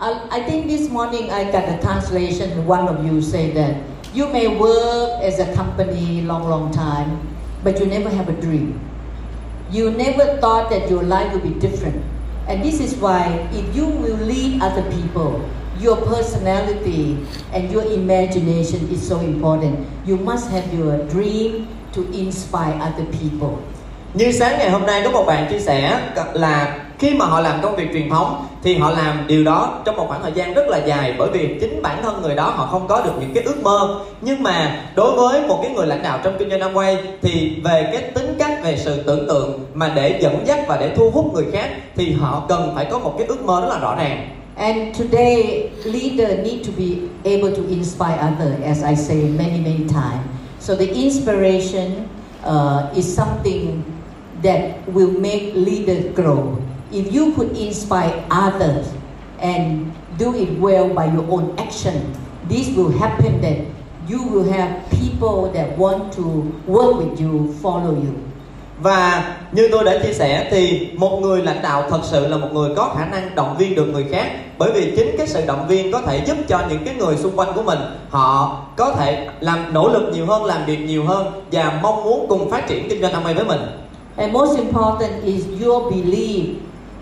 I, 0.00 0.28
I 0.30 0.42
think 0.44 0.68
this 0.68 0.88
morning 0.88 1.30
I 1.30 1.50
got 1.50 1.68
a 1.68 1.76
translation. 1.82 2.64
One 2.66 2.86
of 2.86 3.04
you 3.04 3.20
said 3.20 3.56
that 3.56 3.82
you 4.14 4.28
may 4.28 4.46
work 4.46 5.20
as 5.22 5.40
a 5.40 5.52
company 5.54 6.22
long, 6.22 6.48
long 6.48 6.70
time, 6.70 7.18
but 7.64 7.80
you 7.80 7.86
never 7.86 8.08
have 8.08 8.28
a 8.28 8.40
dream. 8.40 8.78
You 9.72 9.90
never 9.90 10.38
thought 10.38 10.70
that 10.70 10.88
your 10.88 11.02
life 11.02 11.32
would 11.32 11.42
be 11.42 11.58
different. 11.58 12.04
And 12.46 12.62
this 12.62 12.78
is 12.78 12.94
why 12.94 13.26
if 13.52 13.74
you 13.74 13.86
will 13.86 14.16
lead 14.22 14.62
other 14.62 14.88
people, 14.88 15.42
your 15.80 15.96
personality 15.96 17.18
and 17.52 17.70
your 17.70 17.82
imagination 17.82 18.88
is 18.90 19.02
so 19.02 19.18
important. 19.18 19.84
You 20.06 20.16
must 20.16 20.48
have 20.50 20.72
your 20.72 21.04
dream 21.10 21.66
to 21.92 22.06
inspire 22.12 22.78
other 22.80 23.04
people. 23.06 23.58
Như 24.14 24.32
sáng 24.32 24.58
ngày 24.58 24.70
hôm 24.70 24.86
nay 24.86 25.02
có 25.04 25.10
một 25.10 25.24
bạn 25.26 25.46
chia 25.50 25.58
sẻ 25.60 26.10
là 26.34 26.87
khi 26.98 27.14
mà 27.14 27.26
họ 27.26 27.40
làm 27.40 27.62
công 27.62 27.76
việc 27.76 27.88
truyền 27.92 28.10
thống 28.10 28.46
thì 28.62 28.76
họ 28.76 28.90
làm 28.90 29.26
điều 29.26 29.44
đó 29.44 29.78
trong 29.84 29.96
một 29.96 30.04
khoảng 30.08 30.22
thời 30.22 30.32
gian 30.32 30.54
rất 30.54 30.68
là 30.68 30.78
dài 30.78 31.14
bởi 31.18 31.28
vì 31.32 31.58
chính 31.60 31.82
bản 31.82 32.02
thân 32.02 32.22
người 32.22 32.34
đó 32.34 32.52
họ 32.56 32.66
không 32.66 32.88
có 32.88 33.02
được 33.04 33.12
những 33.20 33.34
cái 33.34 33.44
ước 33.44 33.62
mơ 33.62 34.00
nhưng 34.20 34.42
mà 34.42 34.84
đối 34.94 35.16
với 35.16 35.48
một 35.48 35.58
cái 35.62 35.72
người 35.72 35.86
lãnh 35.86 36.02
đạo 36.02 36.18
trong 36.24 36.36
kinh 36.38 36.50
doanh 36.50 36.60
Amway 36.60 36.96
thì 37.22 37.60
về 37.64 37.88
cái 37.92 38.02
tính 38.02 38.34
cách 38.38 38.58
về 38.62 38.76
sự 38.76 39.02
tưởng 39.02 39.28
tượng 39.28 39.66
mà 39.74 39.92
để 39.94 40.18
dẫn 40.22 40.46
dắt 40.46 40.58
và 40.68 40.76
để 40.76 40.94
thu 40.96 41.10
hút 41.10 41.34
người 41.34 41.46
khác 41.52 41.70
thì 41.96 42.12
họ 42.12 42.42
cần 42.48 42.72
phải 42.74 42.84
có 42.84 42.98
một 42.98 43.14
cái 43.18 43.26
ước 43.26 43.42
mơ 43.42 43.60
rất 43.60 43.68
là 43.68 43.78
rõ 43.78 43.94
ràng 43.94 44.28
And 44.58 44.98
today, 44.98 45.70
leader 45.84 46.42
need 46.42 46.66
to 46.66 46.72
be 46.72 47.08
able 47.22 47.54
to 47.54 47.62
inspire 47.68 48.18
others, 48.18 48.60
as 48.64 48.82
I 48.82 48.96
say 48.96 49.22
many, 49.38 49.60
many 49.60 49.86
times. 49.86 50.26
So 50.58 50.74
the 50.74 50.92
inspiration 50.92 52.08
uh, 52.44 52.90
is 52.96 53.06
something 53.06 53.84
that 54.42 54.88
will 54.88 55.12
make 55.12 55.54
leaders 55.54 56.12
grow. 56.16 56.56
If 56.90 57.12
you 57.12 57.32
could 57.36 57.56
inspire 57.56 58.24
others 58.30 58.86
and 59.40 59.92
do 60.18 60.32
it 60.32 60.48
well 60.58 60.88
by 60.88 61.04
your 61.04 61.26
own 61.30 61.54
action, 61.56 61.94
this 62.48 62.68
will 62.76 62.98
happen 62.98 63.40
that 63.42 63.56
you 64.08 64.22
will 64.22 64.50
have 64.52 64.70
people 64.90 65.50
that 65.52 65.78
want 65.78 66.12
to 66.16 66.22
work 66.66 66.96
with 66.96 67.20
you, 67.20 67.54
follow 67.62 67.94
you. 67.94 68.14
Và 68.82 69.34
như 69.52 69.68
tôi 69.72 69.84
đã 69.84 69.98
chia 70.02 70.12
sẻ 70.12 70.48
thì 70.50 70.88
một 70.96 71.18
người 71.22 71.42
lãnh 71.42 71.62
đạo 71.62 71.84
thật 71.90 72.00
sự 72.02 72.28
là 72.28 72.36
một 72.36 72.48
người 72.52 72.70
có 72.76 72.94
khả 72.96 73.06
năng 73.06 73.34
động 73.34 73.56
viên 73.58 73.74
được 73.74 73.84
người 73.84 74.04
khác 74.10 74.32
bởi 74.58 74.72
vì 74.72 74.96
chính 74.96 75.16
cái 75.18 75.26
sự 75.26 75.46
động 75.46 75.68
viên 75.68 75.92
có 75.92 76.00
thể 76.00 76.24
giúp 76.26 76.36
cho 76.48 76.60
những 76.70 76.84
cái 76.84 76.94
người 76.94 77.16
xung 77.16 77.36
quanh 77.36 77.52
của 77.54 77.62
mình 77.62 77.78
họ 78.10 78.62
có 78.76 78.92
thể 78.92 79.28
làm 79.40 79.74
nỗ 79.74 79.88
lực 79.88 80.10
nhiều 80.12 80.26
hơn, 80.26 80.44
làm 80.44 80.66
việc 80.66 80.78
nhiều 80.86 81.04
hơn 81.04 81.26
và 81.52 81.78
mong 81.82 82.04
muốn 82.04 82.26
cùng 82.28 82.50
phát 82.50 82.68
triển 82.68 82.88
kinh 82.88 83.02
doanh 83.02 83.12
Amway 83.12 83.34
với 83.34 83.44
mình. 83.44 83.60
And 84.16 84.32
most 84.32 84.58
important 84.58 85.22
is 85.24 85.44
your 85.64 85.92
belief 85.92 86.44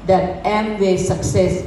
that 0.06 0.44
Amway 0.44 0.98
success 0.98 1.66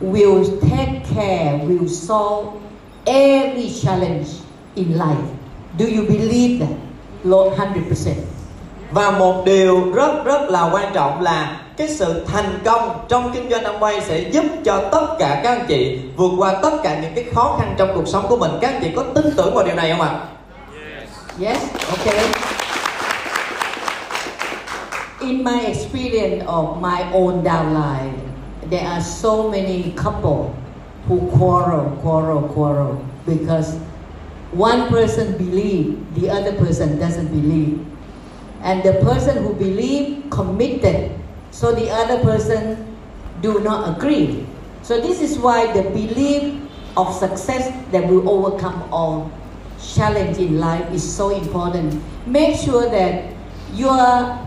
will 0.00 0.60
take 0.60 1.04
care, 1.14 1.58
will 1.66 1.88
solve 1.88 2.60
every 3.06 3.70
challenge 3.82 4.28
in 4.74 4.98
life. 4.98 5.26
Do 5.78 5.86
you 5.86 6.02
believe 6.02 6.60
that? 6.60 6.76
Lord, 7.24 7.56
100%. 7.56 8.14
Và 8.90 9.10
một 9.10 9.44
điều 9.44 9.92
rất 9.92 10.24
rất 10.24 10.50
là 10.50 10.70
quan 10.72 10.92
trọng 10.94 11.20
là 11.20 11.60
cái 11.76 11.88
sự 11.88 12.24
thành 12.26 12.58
công 12.64 13.04
trong 13.08 13.32
kinh 13.34 13.50
doanh 13.50 13.64
Amway 13.64 14.00
sẽ 14.00 14.18
giúp 14.18 14.44
cho 14.64 14.88
tất 14.92 15.06
cả 15.18 15.40
các 15.42 15.58
anh 15.58 15.66
chị 15.68 15.98
vượt 16.16 16.30
qua 16.38 16.54
tất 16.62 16.72
cả 16.82 16.98
những 17.02 17.12
cái 17.14 17.24
khó 17.34 17.56
khăn 17.58 17.74
trong 17.78 17.88
cuộc 17.94 18.08
sống 18.08 18.26
của 18.28 18.36
mình. 18.36 18.50
Các 18.60 18.72
anh 18.72 18.82
chị 18.82 18.90
có 18.96 19.02
tin 19.02 19.24
tưởng 19.36 19.54
vào 19.54 19.64
điều 19.66 19.74
này 19.74 19.90
không 19.90 20.00
ạ? 20.00 20.20
Yes? 21.40 21.58
Okay. 21.90 22.55
In 25.26 25.42
my 25.42 25.66
experience 25.66 26.44
of 26.46 26.80
my 26.80 27.02
own 27.10 27.42
downline, 27.42 28.14
there 28.70 28.86
are 28.86 29.00
so 29.02 29.50
many 29.50 29.90
couple 29.98 30.54
who 31.10 31.18
quarrel, 31.34 31.98
quarrel, 31.98 32.46
quarrel 32.54 33.04
because 33.26 33.74
one 34.52 34.86
person 34.86 35.36
believe, 35.36 35.98
the 36.14 36.30
other 36.30 36.54
person 36.54 36.96
doesn't 37.00 37.26
believe. 37.34 37.84
And 38.62 38.84
the 38.84 39.02
person 39.02 39.42
who 39.42 39.52
believe 39.54 40.30
committed, 40.30 41.10
so 41.50 41.74
the 41.74 41.90
other 41.90 42.22
person 42.22 42.86
do 43.42 43.58
not 43.58 43.98
agree. 43.98 44.46
So 44.82 45.00
this 45.00 45.20
is 45.20 45.38
why 45.42 45.72
the 45.72 45.90
belief 45.90 46.54
of 46.96 47.12
success 47.12 47.74
that 47.90 48.06
will 48.06 48.30
overcome 48.30 48.86
all 48.92 49.32
challenge 49.82 50.38
in 50.38 50.60
life 50.60 50.86
is 50.94 51.02
so 51.02 51.30
important. 51.34 52.00
Make 52.26 52.54
sure 52.54 52.88
that 52.88 53.34
your 53.74 54.45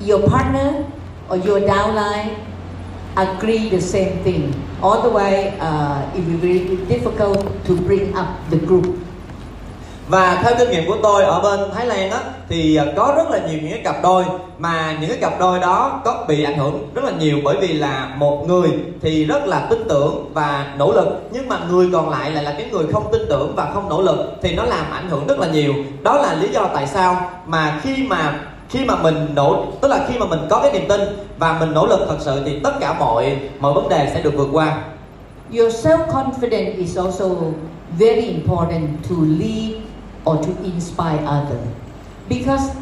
your 0.00 0.28
partner 0.28 0.84
or 1.28 1.36
your 1.36 1.60
downline 1.60 2.36
agree 3.16 3.68
the 3.68 3.80
same 3.80 4.22
thing. 4.24 4.52
Otherwise, 4.82 5.54
uh, 5.60 6.10
it 6.14 6.24
will 6.26 6.40
be 6.40 6.76
difficult 6.88 7.64
to 7.64 7.74
bring 7.74 8.14
up 8.16 8.28
the 8.50 8.58
group. 8.58 9.06
và 10.08 10.40
theo 10.42 10.54
kinh 10.58 10.70
nghiệm 10.70 10.86
của 10.86 10.96
tôi 11.02 11.24
ở 11.24 11.40
bên 11.40 11.60
Thái 11.74 11.86
Lan 11.86 12.10
á 12.10 12.20
thì 12.48 12.76
à, 12.76 12.84
có 12.96 13.14
rất 13.16 13.30
là 13.30 13.38
nhiều 13.38 13.58
những 13.62 13.70
cái 13.70 13.80
cặp 13.84 13.96
đôi 14.02 14.24
mà 14.58 14.96
những 15.00 15.10
cái 15.10 15.18
cặp 15.20 15.40
đôi 15.40 15.58
đó 15.58 16.00
có 16.04 16.24
bị 16.28 16.44
ảnh 16.44 16.58
hưởng 16.58 16.90
rất 16.94 17.04
là 17.04 17.10
nhiều 17.10 17.38
bởi 17.44 17.56
vì 17.60 17.72
là 17.72 18.08
một 18.16 18.44
người 18.48 18.70
thì 19.02 19.24
rất 19.24 19.46
là 19.46 19.66
tin 19.70 19.78
tưởng 19.88 20.30
và 20.34 20.74
nỗ 20.78 20.92
lực 20.92 21.28
nhưng 21.32 21.48
mà 21.48 21.58
người 21.70 21.88
còn 21.92 22.10
lại 22.10 22.30
lại 22.30 22.44
là 22.44 22.52
cái 22.58 22.68
người 22.70 22.84
không 22.92 23.08
tin 23.12 23.22
tưởng 23.28 23.52
và 23.56 23.70
không 23.74 23.88
nỗ 23.88 24.02
lực 24.02 24.36
thì 24.42 24.54
nó 24.54 24.64
làm 24.64 24.90
ảnh 24.90 25.10
hưởng 25.10 25.26
rất 25.26 25.38
là 25.38 25.46
nhiều 25.46 25.74
đó 26.02 26.14
là 26.14 26.34
lý 26.34 26.48
do 26.48 26.68
tại 26.74 26.86
sao 26.86 27.30
mà 27.46 27.80
khi 27.82 28.06
mà 28.08 28.40
khi 28.68 28.84
mà 28.84 29.02
mình 29.02 29.14
nỗ 29.34 29.64
tức 29.80 29.88
là 29.88 30.06
khi 30.08 30.18
mà 30.18 30.26
mình 30.26 30.40
có 30.50 30.60
cái 30.62 30.72
niềm 30.72 30.88
tin 30.88 31.00
và 31.38 31.56
mình 31.60 31.74
nỗ 31.74 31.86
lực 31.86 32.00
thật 32.08 32.16
sự 32.20 32.42
thì 32.44 32.60
tất 32.64 32.72
cả 32.80 32.98
mọi 32.98 33.38
mọi 33.60 33.74
vấn 33.74 33.88
đề 33.88 34.10
sẽ 34.14 34.22
được 34.22 34.32
vượt 34.36 34.48
qua 34.52 34.82
Your 35.52 35.86
self 35.86 36.08
confidence 36.08 36.76
is 36.78 36.98
also 36.98 37.24
very 37.98 38.26
important 38.34 39.04
to 39.08 39.14
lead 39.14 39.76
or 40.24 40.36
to 40.46 40.52
inspire 40.64 41.20
others. 41.24 41.68
Because 42.28 42.72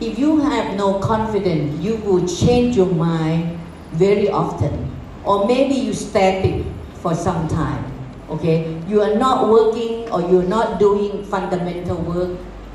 if 0.00 0.18
you 0.18 0.40
have 0.40 0.76
no 0.76 1.00
confidence, 1.00 1.72
you 1.80 1.96
will 2.04 2.26
change 2.26 2.76
your 2.76 2.92
mind 2.92 3.58
very 3.92 4.28
often. 4.28 4.90
Or 5.24 5.46
maybe 5.46 5.74
you 5.74 5.94
static 5.94 6.64
for 7.02 7.14
some 7.14 7.48
time. 7.48 7.84
Okay? 8.28 8.76
You 8.88 9.00
are 9.00 9.14
not 9.14 9.48
working 9.48 10.10
or 10.10 10.20
you're 10.20 10.48
not 10.48 10.78
doing 10.78 11.24
fundamental 11.24 11.96
work 11.96 12.28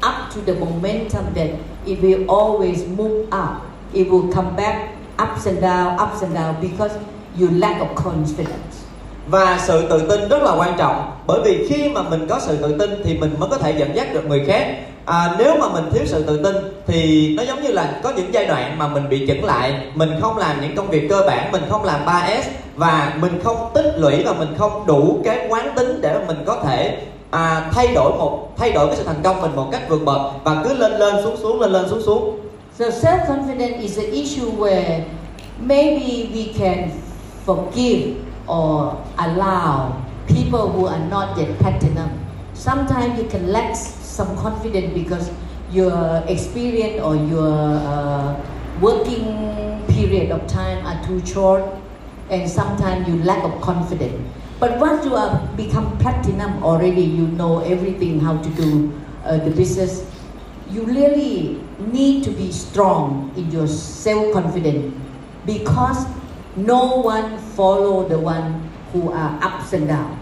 up 0.08 0.16
to 0.34 0.42
the 0.46 0.60
momentum 0.60 1.26
that 1.36 1.50
it 1.86 2.02
will 2.02 2.26
always 2.28 2.88
move 2.98 3.28
up. 3.32 3.52
It 3.94 4.08
will 4.12 4.32
come 4.34 4.50
back 4.58 4.76
ups 5.18 5.48
and 5.48 5.60
down, 5.60 5.98
ups 6.06 6.24
and 6.24 6.36
down 6.36 6.56
because 6.62 6.94
you 7.40 7.50
lack 7.52 7.82
of 7.82 7.96
confidence. 7.96 8.88
và 9.30 9.60
sự 9.68 9.88
tự 9.90 10.08
tin 10.10 10.30
rất 10.30 10.44
là 10.44 10.56
quan 10.58 10.74
trọng 10.78 11.12
bởi 11.28 11.42
vì 11.46 11.68
khi 11.70 11.90
mà 11.90 12.02
mình 12.02 12.28
có 12.30 12.40
sự 12.40 12.58
tự 12.58 12.78
tin 12.80 13.02
thì 13.04 13.18
mình 13.18 13.36
mới 13.40 13.50
có 13.50 13.58
thể 13.58 13.74
dẫn 13.78 13.96
dắt 13.96 14.14
được 14.14 14.26
người 14.26 14.44
khác 14.48 14.68
à, 15.06 15.36
nếu 15.38 15.56
mà 15.60 15.70
mình 15.70 15.84
thiếu 15.94 16.04
sự 16.06 16.24
tự 16.24 16.44
tin 16.44 16.56
thì 16.88 17.34
nó 17.38 17.44
giống 17.44 17.64
như 17.64 17.72
là 17.72 18.00
có 18.04 18.14
những 18.18 18.34
giai 18.34 18.46
đoạn 18.46 18.78
mà 18.78 18.88
mình 18.88 19.10
bị 19.10 19.28
chững 19.28 19.46
lại 19.46 19.82
mình 19.96 20.10
không 20.22 20.38
làm 20.38 20.62
những 20.62 20.76
công 20.76 20.90
việc 20.90 21.10
cơ 21.10 21.24
bản 21.28 21.52
mình 21.52 21.64
không 21.70 21.84
làm 21.84 22.06
3S 22.06 22.42
và 22.76 23.14
mình 23.20 23.40
không 23.44 23.72
tích 23.74 23.94
lũy 23.98 24.24
và 24.24 24.34
mình 24.34 24.56
không 24.58 24.88
đủ 24.88 25.22
cái 25.24 25.48
quán 25.50 25.74
tính 25.76 26.02
để 26.02 26.14
mà 26.14 26.22
mình 26.28 26.44
có 26.46 26.62
thể 26.64 26.98
à, 27.32 27.72
thay 27.74 27.94
đổi 27.94 28.12
một 28.18 28.58
thay 28.58 28.72
đổi 28.72 28.88
cái 28.88 28.96
sự 28.96 29.04
thành 29.04 29.22
công 29.24 29.42
mình 29.42 29.56
một 29.56 29.70
cách 29.72 29.82
vượt 29.90 30.06
bậc 30.06 30.22
và 30.44 30.62
cứ 30.64 30.74
lên 30.74 30.92
lên 30.92 31.16
xuống 31.24 31.38
xuống 31.38 31.62
lên 31.62 31.72
lên 31.72 31.90
xuống 31.90 32.02
xuống 32.02 32.40
So 32.80 32.86
self 32.86 33.26
confidence 33.28 33.82
is 33.82 33.98
an 33.98 34.12
issue 34.12 34.46
where 34.58 35.04
maybe 35.60 36.30
we 36.34 36.54
can 36.60 36.92
forgive 37.46 38.16
or 38.48 38.94
allow 39.18 39.94
people 40.28 40.70
who 40.70 40.86
are 40.86 41.10
not 41.10 41.38
yet 41.38 41.58
platinum. 41.60 42.10
Sometimes 42.54 43.18
you 43.18 43.28
can 43.30 43.52
lack 43.52 43.76
some 43.76 44.36
confidence 44.38 44.94
because 44.94 45.32
your 45.72 46.24
experience 46.28 47.02
or 47.02 47.16
your 47.16 47.82
uh, 47.82 48.36
working 48.80 49.82
period 49.88 50.32
of 50.32 50.46
time 50.48 50.86
are 50.86 51.04
too 51.08 51.20
short 51.26 51.64
and 52.30 52.48
sometimes 52.50 53.08
you 53.08 53.24
lack 53.24 53.44
of 53.44 53.60
confidence. 53.62 54.22
But 54.60 54.80
once 54.80 55.06
you 55.06 55.16
are 55.16 55.40
become 55.56 55.98
platinum 56.00 56.64
already, 56.64 57.04
you 57.04 57.28
know 57.28 57.60
everything 57.60 58.20
how 58.20 58.38
to 58.38 58.50
do 58.50 58.92
uh, 59.24 59.38
the 59.38 59.52
business. 59.52 60.04
You 60.72 60.84
really 60.84 61.62
need 61.78 62.24
to 62.24 62.32
be 62.32 62.52
strong 62.52 63.32
in 63.36 63.52
your 63.52 63.68
self 63.68 64.34
confidence 64.34 64.94
because 65.46 66.06
no 66.56 67.02
one 67.02 67.38
follow 67.56 68.10
the 68.10 68.18
one 68.18 68.68
who 68.94 69.12
are 69.12 69.38
ups 69.46 69.74
and 69.74 69.90
down. 69.90 70.18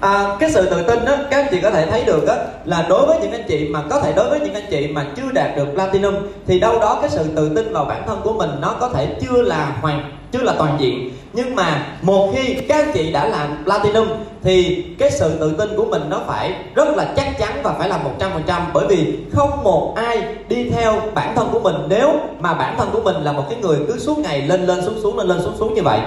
À, 0.00 0.36
cái 0.40 0.50
sự 0.50 0.70
tự 0.70 0.82
tin 0.82 1.04
đó 1.04 1.16
các 1.30 1.36
anh 1.42 1.46
chị 1.50 1.60
có 1.62 1.70
thể 1.70 1.86
thấy 1.86 2.04
được 2.04 2.28
á 2.28 2.36
là 2.64 2.86
đối 2.88 3.06
với 3.06 3.18
những 3.20 3.32
anh 3.32 3.44
chị 3.48 3.68
mà 3.68 3.82
có 3.90 4.00
thể 4.00 4.12
đối 4.12 4.30
với 4.30 4.40
những 4.40 4.54
anh 4.54 4.66
chị 4.70 4.88
mà 4.88 5.06
chưa 5.16 5.32
đạt 5.32 5.56
được 5.56 5.66
platinum 5.74 6.14
thì 6.46 6.60
đâu 6.60 6.78
đó 6.80 6.98
cái 7.00 7.10
sự 7.10 7.24
tự 7.36 7.54
tin 7.54 7.72
vào 7.72 7.84
bản 7.84 8.02
thân 8.06 8.20
của 8.24 8.32
mình 8.32 8.50
nó 8.60 8.74
có 8.80 8.88
thể 8.88 9.16
chưa 9.20 9.42
là 9.42 9.76
hoàn 9.80 10.12
chưa 10.32 10.42
là 10.42 10.54
toàn 10.58 10.76
diện 10.80 11.10
nhưng 11.36 11.54
mà 11.54 11.86
một 12.02 12.32
khi 12.34 12.54
các 12.54 12.84
anh 12.84 12.90
chị 12.94 13.12
đã 13.12 13.28
làm 13.28 13.64
platinum 13.64 14.08
thì 14.42 14.84
cái 14.98 15.10
sự 15.10 15.38
tự 15.40 15.56
tin 15.58 15.76
của 15.76 15.84
mình 15.84 16.02
nó 16.08 16.20
phải 16.26 16.54
rất 16.74 16.88
là 16.96 17.12
chắc 17.16 17.38
chắn 17.38 17.60
và 17.62 17.72
phải 17.78 17.88
là 17.88 18.00
100% 18.18 18.60
bởi 18.74 18.86
vì 18.86 19.18
không 19.32 19.64
một 19.64 19.94
ai 19.96 20.22
đi 20.48 20.70
theo 20.70 21.00
bản 21.14 21.32
thân 21.36 21.48
của 21.52 21.60
mình. 21.60 21.74
Nếu 21.88 22.12
mà 22.40 22.54
bản 22.54 22.74
thân 22.78 22.88
của 22.92 23.00
mình 23.02 23.16
là 23.16 23.32
một 23.32 23.44
cái 23.50 23.58
người 23.62 23.78
cứ 23.88 23.98
suốt 23.98 24.18
ngày 24.18 24.42
lên 24.42 24.66
lên 24.66 24.84
xuống 24.84 24.98
xuống 25.02 25.18
lên 25.18 25.26
lên 25.26 25.38
xuống 25.42 25.56
xuống 25.58 25.74
như 25.74 25.82
vậy. 25.82 26.00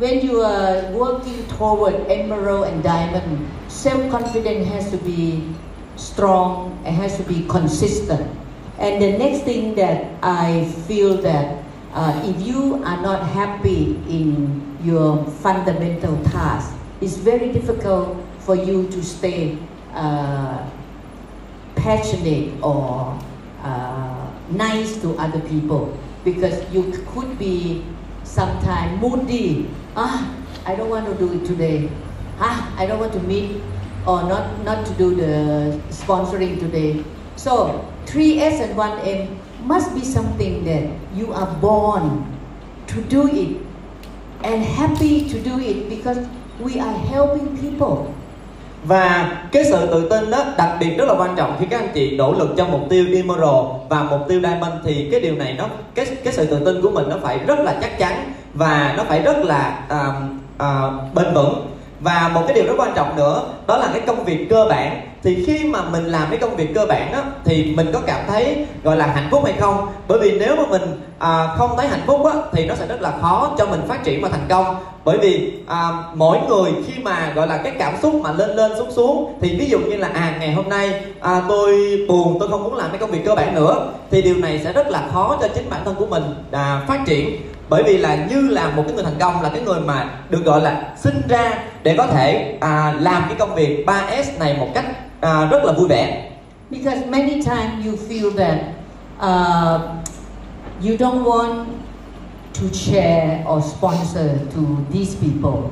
When 0.00 0.28
you 0.28 0.42
are 0.42 0.82
working 0.94 1.42
toward 1.58 2.08
emerald 2.08 2.64
and 2.64 2.84
diamond, 2.84 3.38
self 3.68 4.10
confidence 4.10 4.64
has 4.74 4.84
to 4.92 4.98
be 5.06 5.40
strong 5.96 6.70
and 6.84 6.96
has 7.00 7.18
to 7.18 7.24
be 7.28 7.36
consistent. 7.48 8.20
And 8.78 9.00
the 9.00 9.18
next 9.18 9.44
thing 9.44 9.74
that 9.76 9.96
I 10.22 10.64
feel 10.88 11.22
that 11.22 11.46
uh, 11.92 12.22
if 12.24 12.40
you 12.46 12.82
are 12.84 13.00
not 13.02 13.26
happy 13.28 13.96
in 14.08 14.78
your 14.82 15.24
fundamental 15.42 16.22
task, 16.24 16.74
it's 17.00 17.16
very 17.16 17.52
difficult 17.52 18.16
for 18.40 18.54
you 18.54 18.88
to 18.88 19.02
stay 19.02 19.58
uh, 19.92 20.68
passionate 21.74 22.52
or 22.62 23.18
uh, 23.62 24.30
nice 24.50 25.00
to 25.02 25.16
other 25.18 25.40
people 25.40 25.96
because 26.24 26.62
you 26.72 26.92
could 27.08 27.38
be 27.38 27.84
sometimes 28.24 29.00
moody. 29.00 29.68
Ah, 29.96 30.30
I 30.66 30.76
don't 30.76 30.90
want 30.90 31.06
to 31.06 31.14
do 31.14 31.32
it 31.32 31.44
today. 31.44 31.90
Ah, 32.38 32.72
I 32.78 32.86
don't 32.86 33.00
want 33.00 33.12
to 33.14 33.20
meet 33.20 33.60
or 34.06 34.22
not, 34.24 34.62
not 34.64 34.86
to 34.86 34.92
do 34.94 35.14
the 35.14 35.80
sponsoring 35.90 36.58
today. 36.60 37.04
So 37.36 37.84
3S 38.06 38.60
and 38.60 38.76
1M 38.76 39.39
must 39.66 39.94
be 39.94 40.00
something 40.00 40.64
that 40.64 40.82
you 41.18 41.32
are 41.32 41.50
born 41.60 42.02
to 42.88 42.96
do 43.10 43.28
it 43.28 43.48
and 44.42 44.64
happy 44.64 45.28
to 45.32 45.38
do 45.50 45.58
it 45.58 45.88
because 45.88 46.18
we 46.60 46.80
are 46.80 46.98
helping 47.10 47.56
people. 47.56 48.12
và 48.84 49.32
cái 49.52 49.64
sự 49.64 49.86
tự 49.86 50.08
tin 50.08 50.30
đó 50.30 50.44
đặc 50.58 50.76
biệt 50.80 50.98
rất 50.98 51.04
là 51.04 51.14
quan 51.18 51.36
trọng 51.36 51.56
khi 51.60 51.66
các 51.70 51.80
anh 51.80 51.90
chị 51.94 52.16
nỗ 52.16 52.32
lực 52.32 52.54
cho 52.56 52.66
mục 52.66 52.80
tiêu 52.90 53.06
Emerald 53.14 53.66
và 53.88 54.02
mục 54.02 54.20
tiêu 54.28 54.40
Diamond 54.40 54.72
thì 54.84 55.08
cái 55.10 55.20
điều 55.20 55.34
này 55.34 55.54
nó 55.58 55.68
cái 55.94 56.06
cái 56.24 56.32
sự 56.32 56.46
tự 56.46 56.64
tin 56.64 56.82
của 56.82 56.90
mình 56.90 57.08
nó 57.08 57.16
phải 57.22 57.38
rất 57.38 57.58
là 57.58 57.78
chắc 57.80 57.98
chắn 57.98 58.32
và 58.54 58.94
nó 58.96 59.04
phải 59.04 59.22
rất 59.22 59.36
là 59.44 59.78
uh, 59.86 60.14
uh, 60.62 61.14
bền 61.14 61.34
vững 61.34 61.66
và 62.00 62.30
một 62.34 62.42
cái 62.46 62.54
điều 62.54 62.66
rất 62.66 62.74
quan 62.78 62.92
trọng 62.96 63.16
nữa 63.16 63.42
đó 63.66 63.76
là 63.76 63.88
cái 63.92 64.02
công 64.06 64.24
việc 64.24 64.46
cơ 64.50 64.66
bản. 64.70 65.00
Thì 65.22 65.44
khi 65.46 65.64
mà 65.64 65.82
mình 65.82 66.04
làm 66.04 66.30
cái 66.30 66.38
công 66.38 66.56
việc 66.56 66.74
cơ 66.74 66.86
bản 66.86 67.12
á 67.12 67.22
thì 67.44 67.72
mình 67.76 67.90
có 67.92 68.00
cảm 68.06 68.20
thấy 68.28 68.66
gọi 68.84 68.96
là 68.96 69.06
hạnh 69.06 69.28
phúc 69.30 69.44
hay 69.44 69.54
không? 69.60 69.88
Bởi 70.08 70.18
vì 70.18 70.38
nếu 70.38 70.56
mà 70.56 70.62
mình 70.70 70.82
à, 71.18 71.54
không 71.58 71.70
thấy 71.76 71.86
hạnh 71.88 72.02
phúc 72.06 72.26
á 72.26 72.32
thì 72.52 72.66
nó 72.66 72.74
sẽ 72.74 72.86
rất 72.86 73.02
là 73.02 73.12
khó 73.20 73.54
cho 73.58 73.66
mình 73.66 73.80
phát 73.88 74.04
triển 74.04 74.22
và 74.22 74.28
thành 74.28 74.46
công. 74.48 74.76
Bởi 75.04 75.18
vì 75.18 75.52
à, 75.66 75.88
mỗi 76.14 76.38
người 76.48 76.72
khi 76.86 77.02
mà 77.02 77.32
gọi 77.34 77.46
là 77.46 77.56
cái 77.56 77.72
cảm 77.78 77.94
xúc 78.02 78.14
mà 78.14 78.32
lên 78.32 78.50
lên 78.50 78.72
xuống 78.78 78.90
xuống 78.90 79.38
thì 79.40 79.56
ví 79.56 79.66
dụ 79.66 79.78
như 79.78 79.96
là 79.96 80.08
à 80.14 80.36
ngày 80.40 80.52
hôm 80.52 80.68
nay 80.68 81.02
à, 81.20 81.42
tôi 81.48 81.98
buồn 82.08 82.36
tôi 82.40 82.48
không 82.48 82.64
muốn 82.64 82.74
làm 82.74 82.90
cái 82.90 82.98
công 82.98 83.10
việc 83.10 83.24
cơ 83.24 83.34
bản 83.34 83.54
nữa 83.54 83.92
thì 84.10 84.22
điều 84.22 84.36
này 84.36 84.60
sẽ 84.64 84.72
rất 84.72 84.88
là 84.88 85.02
khó 85.12 85.38
cho 85.40 85.48
chính 85.54 85.70
bản 85.70 85.80
thân 85.84 85.94
của 85.94 86.06
mình 86.06 86.22
à, 86.50 86.82
phát 86.88 87.00
triển 87.06 87.36
bởi 87.70 87.82
vì 87.82 87.98
là 87.98 88.26
như 88.30 88.48
là 88.48 88.70
một 88.70 88.82
cái 88.86 88.94
người 88.94 89.04
thành 89.04 89.18
công 89.20 89.42
là 89.42 89.48
cái 89.48 89.62
người 89.62 89.80
mà 89.80 90.10
được 90.30 90.44
gọi 90.44 90.60
là 90.60 90.94
sinh 90.96 91.22
ra 91.28 91.54
để 91.82 91.94
có 91.98 92.06
thể 92.06 92.56
à, 92.60 92.94
làm 93.00 93.22
cái 93.28 93.34
công 93.38 93.54
việc 93.54 93.84
3S 93.86 94.38
này 94.38 94.56
một 94.58 94.68
cách 94.74 94.84
à, 95.20 95.44
rất 95.44 95.64
là 95.64 95.72
vui 95.72 95.88
vẻ 95.88 96.30
Because 96.70 97.06
many 97.06 97.42
times 97.42 97.86
you 97.86 97.92
feel 98.08 98.30
that 98.36 98.58
uh, 99.18 99.80
you 100.80 100.96
don't 100.96 101.24
want 101.24 101.66
to 102.54 102.72
share 102.72 103.44
or 103.48 103.64
sponsor 103.64 104.38
to 104.54 104.60
these 104.92 105.16
people 105.16 105.70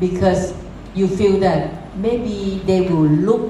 because 0.00 0.52
you 0.94 1.06
feel 1.06 1.40
that 1.40 1.68
maybe 1.94 2.60
they 2.66 2.80
will 2.80 3.08
look 3.26 3.40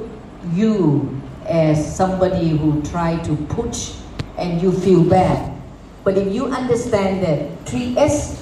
you 0.57 1.09
as 1.47 1.97
somebody 1.97 2.57
who 2.59 2.83
try 2.93 3.17
to 3.25 3.37
push 3.49 3.93
and 4.37 4.63
you 4.63 4.73
feel 4.73 5.05
bad. 5.05 5.60
But 6.05 6.17
if 6.17 6.33
you 6.33 6.47
understand 6.47 7.23
that 7.23 7.65
3S 7.67 8.41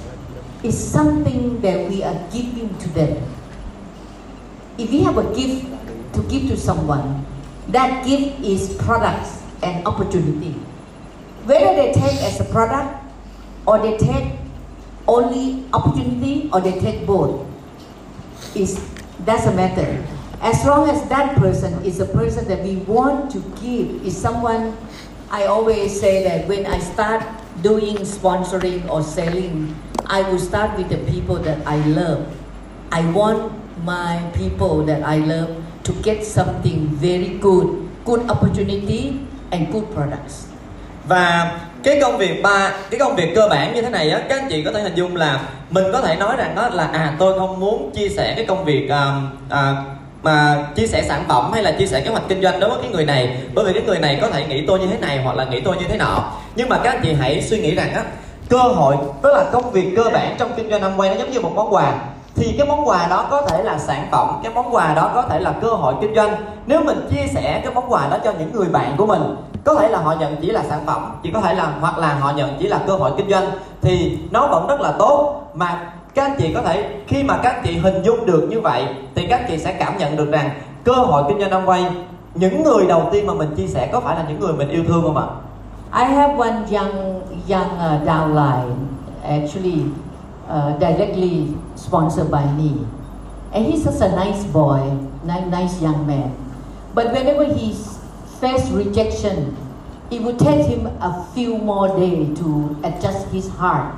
is 0.63 0.77
something 0.77 1.61
that 1.61 1.89
we 1.89 2.03
are 2.03 2.19
giving 2.33 2.77
to 2.79 2.89
them. 2.91 3.23
If 4.79 4.91
we 4.91 5.03
have 5.03 5.19
a 5.19 5.27
gift 5.35 5.67
to 6.15 6.23
give 6.27 6.49
to 6.49 6.57
someone, 6.57 7.27
that 7.69 8.05
gift 8.07 8.41
is 8.41 8.75
products 8.79 9.43
and 9.63 9.87
opportunity. 9.87 10.53
Whether 11.45 11.75
they 11.75 11.93
take 11.93 12.19
as 12.23 12.41
a 12.41 12.45
product 12.45 13.03
or 13.67 13.79
they 13.79 13.97
take 13.97 14.35
only 15.07 15.65
opportunity 15.73 16.51
or 16.53 16.61
they 16.61 16.79
take 16.79 17.07
both, 17.07 17.47
is 18.55 18.79
doesn't 19.25 19.57
matter. 19.57 20.05
As 20.41 20.65
long 20.65 20.89
as 20.89 21.09
that 21.09 21.37
person 21.37 21.83
is 21.85 21.99
a 21.99 22.07
person 22.07 22.47
that 22.47 22.63
we 22.63 22.77
want 22.87 23.31
to 23.33 23.41
give, 23.61 24.07
is 24.07 24.17
someone 24.17 24.77
I 25.31 25.45
always 25.45 25.99
say 25.99 26.23
that 26.25 26.49
when 26.49 26.65
I 26.67 26.79
start 26.79 27.23
doing 27.63 27.97
sponsoring 28.05 28.89
or 28.89 29.03
selling, 29.03 29.75
I 30.07 30.23
will 30.23 30.39
start 30.39 30.77
with 30.79 30.89
the 30.89 30.99
people 31.13 31.37
that 31.37 31.59
I 31.67 31.77
love. 31.87 32.27
I 32.91 33.03
want 33.13 33.53
my 33.85 34.23
people 34.35 34.85
that 34.87 35.03
I 35.03 35.19
love 35.19 35.51
to 35.85 35.93
get 36.03 36.25
something 36.25 36.87
very 37.01 37.39
good, 37.41 37.89
good 38.05 38.31
opportunity 38.31 39.21
and 39.51 39.73
good 39.73 39.85
products. 39.95 40.49
và 41.09 41.59
cái 41.83 41.99
công 42.03 42.19
việc 42.19 42.43
ba 42.43 42.73
cái 42.91 43.01
công 43.01 43.17
việc 43.17 43.35
cơ 43.35 43.49
bản 43.51 43.75
như 43.75 43.83
thế 43.83 43.91
này 43.91 44.11
á 44.11 44.21
các 44.29 44.41
anh 44.41 44.49
chị 44.51 44.63
có 44.65 44.73
thể 44.73 44.83
hình 44.83 44.95
dung 44.95 45.17
là 45.17 45.41
mình 45.71 45.85
có 45.93 46.01
thể 46.01 46.17
nói 46.17 46.37
rằng 46.37 46.55
đó 46.55 46.69
là 46.69 46.87
à 46.87 47.17
tôi 47.19 47.39
không 47.39 47.61
muốn 47.61 47.91
chia 47.95 48.09
sẻ 48.09 48.35
cái 48.37 48.45
công 48.45 48.65
việc 48.65 48.91
uh, 48.91 49.25
uh, 49.47 49.98
mà 50.23 50.66
chia 50.75 50.87
sẻ 50.87 51.05
sản 51.09 51.25
phẩm 51.29 51.53
hay 51.53 51.62
là 51.62 51.73
chia 51.73 51.87
sẻ 51.87 52.01
kế 52.01 52.11
hoạch 52.11 52.29
kinh 52.29 52.43
doanh 52.43 52.61
đối 52.61 52.71
với 52.71 52.79
cái 52.83 52.91
người 52.91 53.05
này? 53.05 53.41
Bởi 53.55 53.64
vì 53.64 53.73
cái 53.73 53.83
người 53.83 53.99
này 53.99 54.19
có 54.21 54.29
thể 54.31 54.47
nghĩ 54.47 54.66
tôi 54.66 54.79
như 54.79 54.87
thế 54.87 54.99
này 54.99 55.23
hoặc 55.25 55.37
là 55.37 55.45
nghĩ 55.45 55.61
tôi 55.61 55.77
như 55.77 55.85
thế 55.89 55.97
nọ. 55.99 56.25
Nhưng 56.57 56.69
mà 56.69 56.79
các 56.79 56.91
anh 56.91 57.01
chị 57.03 57.14
hãy 57.21 57.43
suy 57.43 57.59
nghĩ 57.59 57.75
rằng 57.75 57.95
á, 57.95 58.03
cơ 58.49 58.59
hội 58.59 58.97
đó 59.23 59.31
là 59.31 59.45
công 59.53 59.71
việc 59.71 59.93
cơ 59.97 60.05
bản 60.12 60.37
trong 60.39 60.51
kinh 60.57 60.71
doanh 60.71 60.81
năm 60.81 60.93
quay 60.97 61.11
nó 61.11 61.16
giống 61.16 61.31
như 61.31 61.41
một 61.41 61.53
món 61.55 61.75
quà. 61.75 61.93
Thì 62.35 62.55
cái 62.59 62.66
món 62.66 62.89
quà 62.89 63.07
đó 63.11 63.27
có 63.31 63.43
thể 63.43 63.62
là 63.62 63.79
sản 63.79 64.09
phẩm, 64.11 64.41
cái 64.43 64.53
món 64.55 64.75
quà 64.75 64.95
đó 64.95 65.11
có 65.14 65.23
thể 65.23 65.41
là 65.41 65.53
cơ 65.62 65.69
hội 65.69 65.95
kinh 66.01 66.14
doanh. 66.14 66.37
Nếu 66.66 66.81
mình 66.81 67.09
chia 67.11 67.27
sẻ 67.35 67.61
cái 67.64 67.75
món 67.75 67.93
quà 67.93 68.09
đó 68.11 68.19
cho 68.25 68.33
những 68.39 68.53
người 68.53 68.69
bạn 68.69 68.95
của 68.97 69.07
mình, 69.07 69.37
có 69.64 69.75
thể 69.75 69.89
là 69.89 69.99
họ 69.99 70.14
nhận 70.21 70.37
chỉ 70.37 70.51
là 70.51 70.62
sản 70.69 70.81
phẩm, 70.87 71.12
chỉ 71.23 71.31
có 71.35 71.41
thể 71.41 71.55
là, 71.55 71.73
hoặc 71.81 71.99
là 71.99 72.14
họ 72.14 72.33
nhận 72.33 72.57
chỉ 72.59 72.66
là 72.66 72.81
cơ 72.87 72.93
hội 72.93 73.11
kinh 73.16 73.31
doanh, 73.31 73.51
thì 73.83 74.19
nó 74.31 74.47
vẫn 74.47 74.66
rất 74.66 74.81
là 74.81 74.93
tốt. 74.99 75.43
Mà 75.55 75.93
các 76.19 76.25
anh 76.25 76.37
chị 76.39 76.55
có 76.55 76.62
thể 76.62 77.01
khi 77.07 77.23
mà 77.23 77.41
các 77.43 77.51
anh 77.51 77.62
chị 77.64 77.79
hình 77.79 78.03
dung 78.03 78.27
được 78.27 78.47
như 78.51 78.61
vậy 78.61 78.87
thì 79.14 79.27
các 79.27 79.37
anh 79.37 79.47
chị 79.49 79.59
sẽ 79.59 79.73
cảm 79.73 79.99
nhận 79.99 80.16
được 80.16 80.31
rằng 80.31 80.51
cơ 80.85 80.93
hội 80.93 81.23
kinh 81.29 81.41
doanh 81.41 81.51
Amway 81.51 81.64
quay 81.66 81.87
những 82.35 82.62
người 82.62 82.87
đầu 82.87 83.09
tiên 83.12 83.27
mà 83.27 83.35
mình 83.35 83.55
chia 83.57 83.66
sẻ 83.66 83.89
có 83.93 84.01
phải 84.01 84.16
là 84.16 84.25
những 84.29 84.41
người 84.41 84.53
mình 84.53 84.69
yêu 84.69 84.85
thương 84.89 85.03
không 85.03 85.16
ạ? 85.16 85.27
I 86.05 86.14
have 86.14 86.35
one 86.39 86.57
young 86.71 87.23
young 87.49 87.71
uh, 87.77 88.07
downline 88.07 88.75
actually 89.23 89.83
uh, 90.49 90.81
directly 90.81 91.47
sponsored 91.77 92.31
by 92.31 92.45
me, 92.59 92.71
and 93.53 93.66
he's 93.66 93.85
such 93.85 94.11
a 94.11 94.25
nice 94.25 94.45
boy, 94.53 94.81
ni- 95.25 95.51
nice 95.51 95.83
young 95.83 96.07
man. 96.07 96.31
But 96.95 97.07
whenever 97.07 97.45
he 97.45 97.73
faced 98.41 98.73
rejection, 98.75 99.55
it 100.11 100.23
would 100.23 100.39
take 100.39 100.66
him 100.66 100.87
a 101.01 101.25
few 101.35 101.59
more 101.59 101.89
days 101.89 102.39
to 102.39 102.77
adjust 102.83 103.33
his 103.33 103.49
heart 103.59 103.95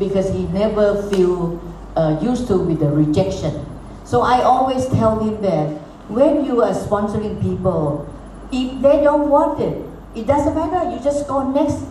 because 0.00 0.32
he 0.32 0.48
never 0.48 1.08
feel 1.10 1.60
uh, 1.94 2.18
used 2.20 2.48
to 2.48 2.58
with 2.58 2.80
the 2.80 2.88
rejection. 2.90 3.64
So 4.04 4.22
I 4.22 4.42
always 4.42 4.88
tell 4.88 5.20
him 5.20 5.40
that 5.42 5.68
when 6.10 6.44
you 6.44 6.62
are 6.62 6.72
sponsoring 6.72 7.40
people, 7.40 8.12
if 8.50 8.82
they 8.82 9.04
don't 9.04 9.28
want 9.30 9.60
it, 9.60 9.86
it 10.16 10.26
doesn't 10.26 10.56
matter. 10.56 10.90
You 10.90 10.98
just 11.04 11.28
go 11.28 11.48
next. 11.52 11.84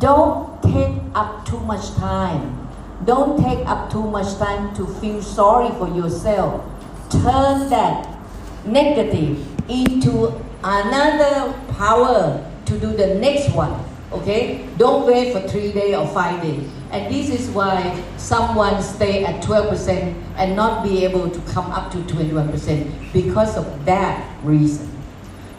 Don't 0.00 0.60
take 0.62 0.98
up 1.14 1.46
too 1.46 1.60
much 1.60 1.94
time. 1.94 2.66
Don't 3.04 3.40
take 3.40 3.64
up 3.68 3.92
too 3.92 4.02
much 4.02 4.36
time 4.38 4.74
to 4.74 4.86
feel 4.98 5.22
sorry 5.22 5.70
for 5.78 5.86
yourself. 5.94 6.64
Turn 7.10 7.70
that 7.70 8.18
negative 8.64 9.38
into 9.70 10.32
another 10.64 11.54
power 11.78 12.42
to 12.64 12.78
do 12.78 12.96
the 12.96 13.14
next 13.14 13.54
one. 13.54 13.78
Okay? 14.10 14.66
Don't 14.76 15.06
wait 15.06 15.32
for 15.32 15.46
three 15.46 15.72
days 15.72 15.94
or 15.94 16.08
five 16.08 16.42
days. 16.42 16.68
And 16.96 17.12
this 17.14 17.28
is 17.28 17.50
why 17.50 17.94
someone 18.16 18.82
stay 18.82 19.24
at 19.24 19.42
12% 19.42 20.14
and 20.36 20.56
not 20.56 20.82
be 20.82 21.04
able 21.04 21.28
to 21.28 21.40
come 21.54 21.70
up 21.70 21.92
to 21.92 21.98
21% 21.98 23.12
because 23.12 23.56
of 23.56 23.66
that 23.84 24.24
reason. 24.44 24.96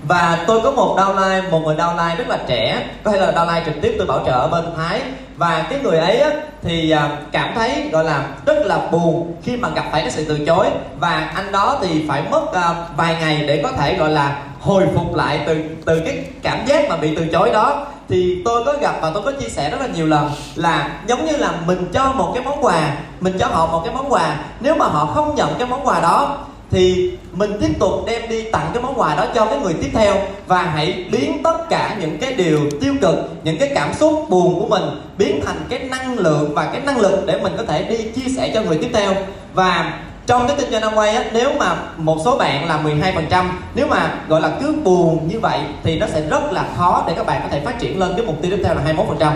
và 0.03 0.43
tôi 0.47 0.61
có 0.63 0.71
một 0.71 0.97
downline 0.97 1.49
một 1.51 1.59
người 1.65 1.75
downline 1.75 2.15
rất 2.15 2.27
là 2.29 2.39
trẻ. 2.47 2.89
Có 3.03 3.11
thể 3.11 3.19
là 3.19 3.31
downline 3.31 3.65
trực 3.65 3.73
tiếp 3.81 3.95
tôi 3.97 4.07
bảo 4.07 4.23
trợ 4.25 4.31
ở 4.31 4.47
bên 4.47 4.65
thái. 4.77 5.01
Và 5.37 5.65
cái 5.69 5.79
người 5.79 5.97
ấy 5.97 6.19
á, 6.19 6.29
thì 6.63 6.91
à, 6.91 7.09
cảm 7.31 7.53
thấy 7.55 7.89
gọi 7.91 8.03
là 8.03 8.27
rất 8.45 8.65
là 8.65 8.87
buồn 8.91 9.33
khi 9.43 9.57
mà 9.57 9.69
gặp 9.69 9.85
phải 9.91 10.01
cái 10.01 10.11
sự 10.11 10.25
từ 10.27 10.45
chối. 10.45 10.67
Và 10.99 11.31
anh 11.35 11.51
đó 11.51 11.77
thì 11.81 12.05
phải 12.07 12.23
mất 12.31 12.53
à, 12.53 12.75
vài 12.97 13.15
ngày 13.19 13.43
để 13.47 13.59
có 13.63 13.71
thể 13.71 13.95
gọi 13.97 14.09
là 14.09 14.37
hồi 14.59 14.83
phục 14.95 15.15
lại 15.15 15.39
từ 15.45 15.57
từ 15.85 16.01
cái 16.05 16.25
cảm 16.43 16.65
giác 16.67 16.89
mà 16.89 16.97
bị 16.97 17.15
từ 17.15 17.27
chối 17.31 17.49
đó 17.53 17.87
thì 18.09 18.41
tôi 18.45 18.63
có 18.65 18.73
gặp 18.81 18.95
và 19.01 19.11
tôi 19.13 19.23
có 19.23 19.31
chia 19.31 19.49
sẻ 19.49 19.69
rất 19.69 19.81
là 19.81 19.87
nhiều 19.87 20.05
lần 20.05 20.29
là 20.55 20.99
giống 21.07 21.25
như 21.25 21.37
là 21.37 21.51
mình 21.67 21.87
cho 21.93 22.11
một 22.11 22.31
cái 22.35 22.43
món 22.43 22.65
quà, 22.65 22.95
mình 23.19 23.37
cho 23.39 23.47
họ 23.47 23.67
một 23.67 23.81
cái 23.85 23.93
món 23.93 24.13
quà. 24.13 24.37
Nếu 24.59 24.75
mà 24.75 24.85
họ 24.85 25.05
không 25.05 25.35
nhận 25.35 25.55
cái 25.59 25.67
món 25.67 25.87
quà 25.87 26.01
đó, 26.01 26.37
thì 26.71 27.11
mình 27.31 27.57
tiếp 27.61 27.79
tục 27.79 27.91
đem 28.07 28.29
đi 28.29 28.51
tặng 28.51 28.69
cái 28.73 28.83
món 28.83 28.99
quà 28.99 29.15
đó 29.15 29.25
cho 29.35 29.45
cái 29.45 29.59
người 29.59 29.73
tiếp 29.73 29.89
theo. 29.93 30.15
Và 30.47 30.61
hãy 30.61 31.05
biến 31.11 31.43
tất 31.43 31.57
cả 31.69 31.97
những 31.99 32.17
cái 32.17 32.33
điều 32.33 32.59
tiêu 32.81 32.93
cực, 33.01 33.15
những 33.43 33.57
cái 33.59 33.71
cảm 33.75 33.93
xúc 33.93 34.25
buồn 34.29 34.59
của 34.59 34.67
mình 34.67 34.83
biến 35.17 35.41
thành 35.45 35.57
cái 35.69 35.79
năng 35.79 36.19
lượng 36.19 36.53
và 36.53 36.65
cái 36.65 36.81
năng 36.81 36.97
lực 36.97 37.23
để 37.25 37.39
mình 37.43 37.53
có 37.57 37.63
thể 37.63 37.83
đi 37.83 37.97
chia 37.97 38.31
sẻ 38.37 38.51
cho 38.53 38.61
người 38.61 38.77
tiếp 38.77 38.89
theo. 38.93 39.13
Và 39.53 39.99
trong 40.27 40.47
cái 40.47 40.57
kinh 40.59 40.71
doanh 40.71 40.83
Amway 40.83 41.15
á 41.15 41.25
nếu 41.33 41.49
mà 41.59 41.75
một 41.97 42.17
số 42.25 42.37
bạn 42.37 42.67
là 42.67 42.83
12% 42.83 43.45
nếu 43.75 43.87
mà 43.87 44.13
gọi 44.27 44.41
là 44.41 44.57
cứ 44.61 44.75
buồn 44.83 45.27
như 45.27 45.39
vậy 45.39 45.59
thì 45.83 45.99
nó 45.99 46.07
sẽ 46.07 46.21
rất 46.21 46.53
là 46.53 46.65
khó 46.77 47.03
để 47.07 47.13
các 47.17 47.25
bạn 47.25 47.41
có 47.43 47.49
thể 47.51 47.59
phát 47.59 47.79
triển 47.79 47.99
lên 47.99 48.13
cái 48.17 48.25
mục 48.25 48.35
tiêu 48.41 48.51
tiếp 48.51 48.61
theo 48.63 48.75
là 48.75 48.93
21% 49.19 49.31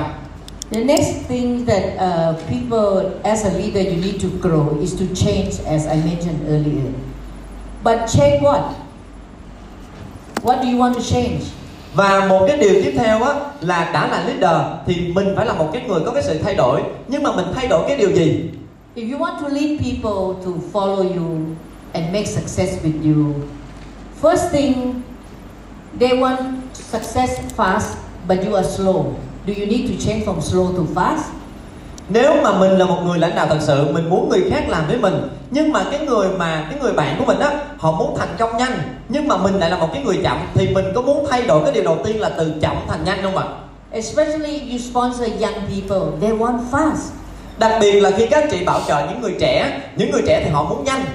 The 0.72 0.84
next 0.84 1.28
thing 1.28 1.66
that 1.66 1.84
uh, 1.96 2.36
people, 2.48 3.20
as 3.24 3.46
a 3.46 3.50
leader, 3.50 3.86
you 3.86 4.00
need 4.00 4.22
to 4.24 4.30
grow 4.42 4.80
is 4.80 4.94
to 4.94 5.06
change, 5.16 5.52
as 5.66 5.86
I 5.86 5.96
mentioned 5.96 6.48
earlier. 6.48 6.94
But 7.84 8.08
change 8.08 8.42
what? 8.42 8.62
What 10.44 10.64
do 10.64 10.70
you 10.70 10.78
want 10.78 10.94
to 10.94 11.02
change? 11.02 11.42
Và 11.94 12.26
một 12.30 12.46
cái 12.48 12.58
điều 12.58 12.74
tiếp 12.84 12.94
theo 12.98 13.24
á 13.24 13.34
là 13.62 13.90
đã 13.94 14.08
là 14.08 14.24
leader 14.28 14.62
thì 14.86 15.12
mình 15.14 15.34
phải 15.36 15.46
là 15.46 15.54
một 15.54 15.70
cái 15.74 15.82
người 15.88 16.00
có 16.06 16.12
cái 16.12 16.24
sự 16.24 16.40
thay 16.44 16.56
đổi 16.56 16.82
nhưng 17.08 17.24
mà 17.24 17.32
mình 17.36 17.46
thay 17.56 17.68
đổi 17.68 17.84
cái 17.88 17.98
điều 17.98 18.12
gì? 18.12 18.50
If 18.94 19.08
you 19.08 19.18
want 19.18 19.40
to 19.40 19.48
lead 19.48 19.80
people 19.80 20.36
to 20.44 20.60
follow 20.74 21.02
you 21.02 21.56
and 21.94 22.12
make 22.12 22.28
success 22.28 22.84
with 22.84 23.00
you, 23.00 23.48
first 24.20 24.52
thing, 24.52 25.02
they 25.98 26.20
want 26.20 26.76
success 26.76 27.40
fast, 27.56 27.96
but 28.28 28.44
you 28.44 28.54
are 28.54 28.68
slow. 28.68 29.16
Do 29.48 29.54
you 29.54 29.66
need 29.66 29.88
to 29.88 29.96
change 29.96 30.26
from 30.26 30.42
slow 30.42 30.76
to 30.76 30.84
fast? 30.96 31.24
Nếu 32.10 32.42
mà 32.44 32.60
mình 32.60 32.72
là 32.72 32.86
một 32.86 33.02
người 33.06 33.20
lãnh 33.20 33.36
đạo 33.36 33.48
thật 33.50 33.60
sự 33.62 33.92
mình 33.94 34.10
muốn 34.10 34.30
người 34.30 34.50
khác 34.50 34.70
làm 34.70 34.88
với 34.88 34.98
mình 34.98 35.14
nhưng 35.52 35.72
mà 35.72 35.84
cái 35.92 36.06
người 36.06 36.30
mà 36.38 36.68
cái 36.70 36.80
người 36.82 36.94
bạn 36.94 37.16
của 37.20 37.26
mình 37.26 37.40
á 37.40 37.52
họ 37.78 37.92
muốn 37.92 38.18
thành 38.18 38.36
công 38.40 38.58
nhanh 38.58 38.80
nhưng 39.10 39.28
mà 39.28 39.38
mình 39.38 39.54
lại 39.54 39.70
là 39.70 39.78
một 39.78 39.88
cái 39.94 40.04
người 40.04 40.20
chậm 40.24 40.38
thì 40.54 40.68
mình 40.68 40.86
có 40.96 41.02
muốn 41.02 41.26
thay 41.30 41.42
đổi 41.42 41.64
cái 41.64 41.72
điều 41.74 41.84
đầu 41.84 41.98
tiên 42.04 42.20
là 42.20 42.30
từ 42.30 42.54
chậm 42.62 42.76
thành 42.88 43.04
nhanh 43.04 43.20
không 43.22 43.38
ạ? 43.38 43.46
Especially 43.92 44.60
if 44.60 44.72
you 44.72 44.78
sponsor 44.78 45.42
young 45.42 45.62
people, 45.70 46.20
they 46.22 46.38
want 46.38 46.60
fast. 46.72 47.21
Đặc 47.62 47.72
biệt 47.80 48.00
là 48.00 48.12
khi 48.18 48.28
các 48.28 48.44
anh 48.44 48.50
chị 48.52 48.66
bảo 48.66 48.82
trợ 48.88 49.06
những 49.10 49.22
người 49.22 49.36
trẻ, 49.40 49.82
những 49.96 50.12
người 50.12 50.22
trẻ 50.28 50.42
thì 50.44 50.50
họ 50.50 50.64
muốn 50.64 50.84
nhanh. 50.84 51.06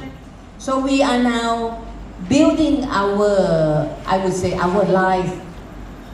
So 0.58 0.72
we 0.72 1.08
are 1.08 1.22
now 1.24 1.70
building 2.30 2.82
our, 2.82 3.30
I 4.06 4.18
would 4.18 4.32
say, 4.32 4.52
our 4.52 4.88
life. 4.88 5.30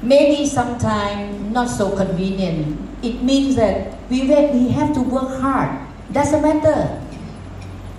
Maybe 0.03 0.47
sometimes 0.47 1.53
not 1.53 1.69
so 1.79 1.85
convenient. 1.85 2.67
It 3.03 3.23
means 3.23 3.57
that 3.59 3.75
we 4.11 4.21
we 4.53 4.69
have 4.69 4.95
to 4.95 5.01
work 5.01 5.41
hard. 5.41 5.69
Doesn't 6.15 6.43
matter. 6.43 6.89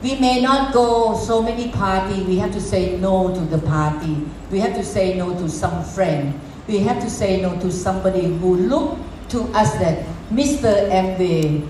We 0.03 0.15
may 0.19 0.41
not 0.41 0.73
go 0.73 1.15
so 1.27 1.41
many 1.41 1.71
party. 1.71 2.23
We 2.27 2.39
have 2.39 2.51
to 2.53 2.61
say 2.61 2.97
no 3.01 3.29
to 3.35 3.57
the 3.57 3.67
party. 3.67 4.15
We 4.51 4.59
have 4.59 4.73
to 4.75 4.83
say 4.83 5.13
no 5.17 5.33
to 5.33 5.49
some 5.49 5.83
friend. 5.95 6.33
We 6.67 6.79
have 6.79 6.99
to 7.03 7.09
say 7.09 7.41
no 7.41 7.55
to 7.61 7.71
somebody 7.71 8.25
who 8.41 8.55
look 8.55 8.97
to 9.29 9.39
us 9.53 9.73
that 9.79 9.97
Mr. 10.31 10.89
MV, 10.89 11.61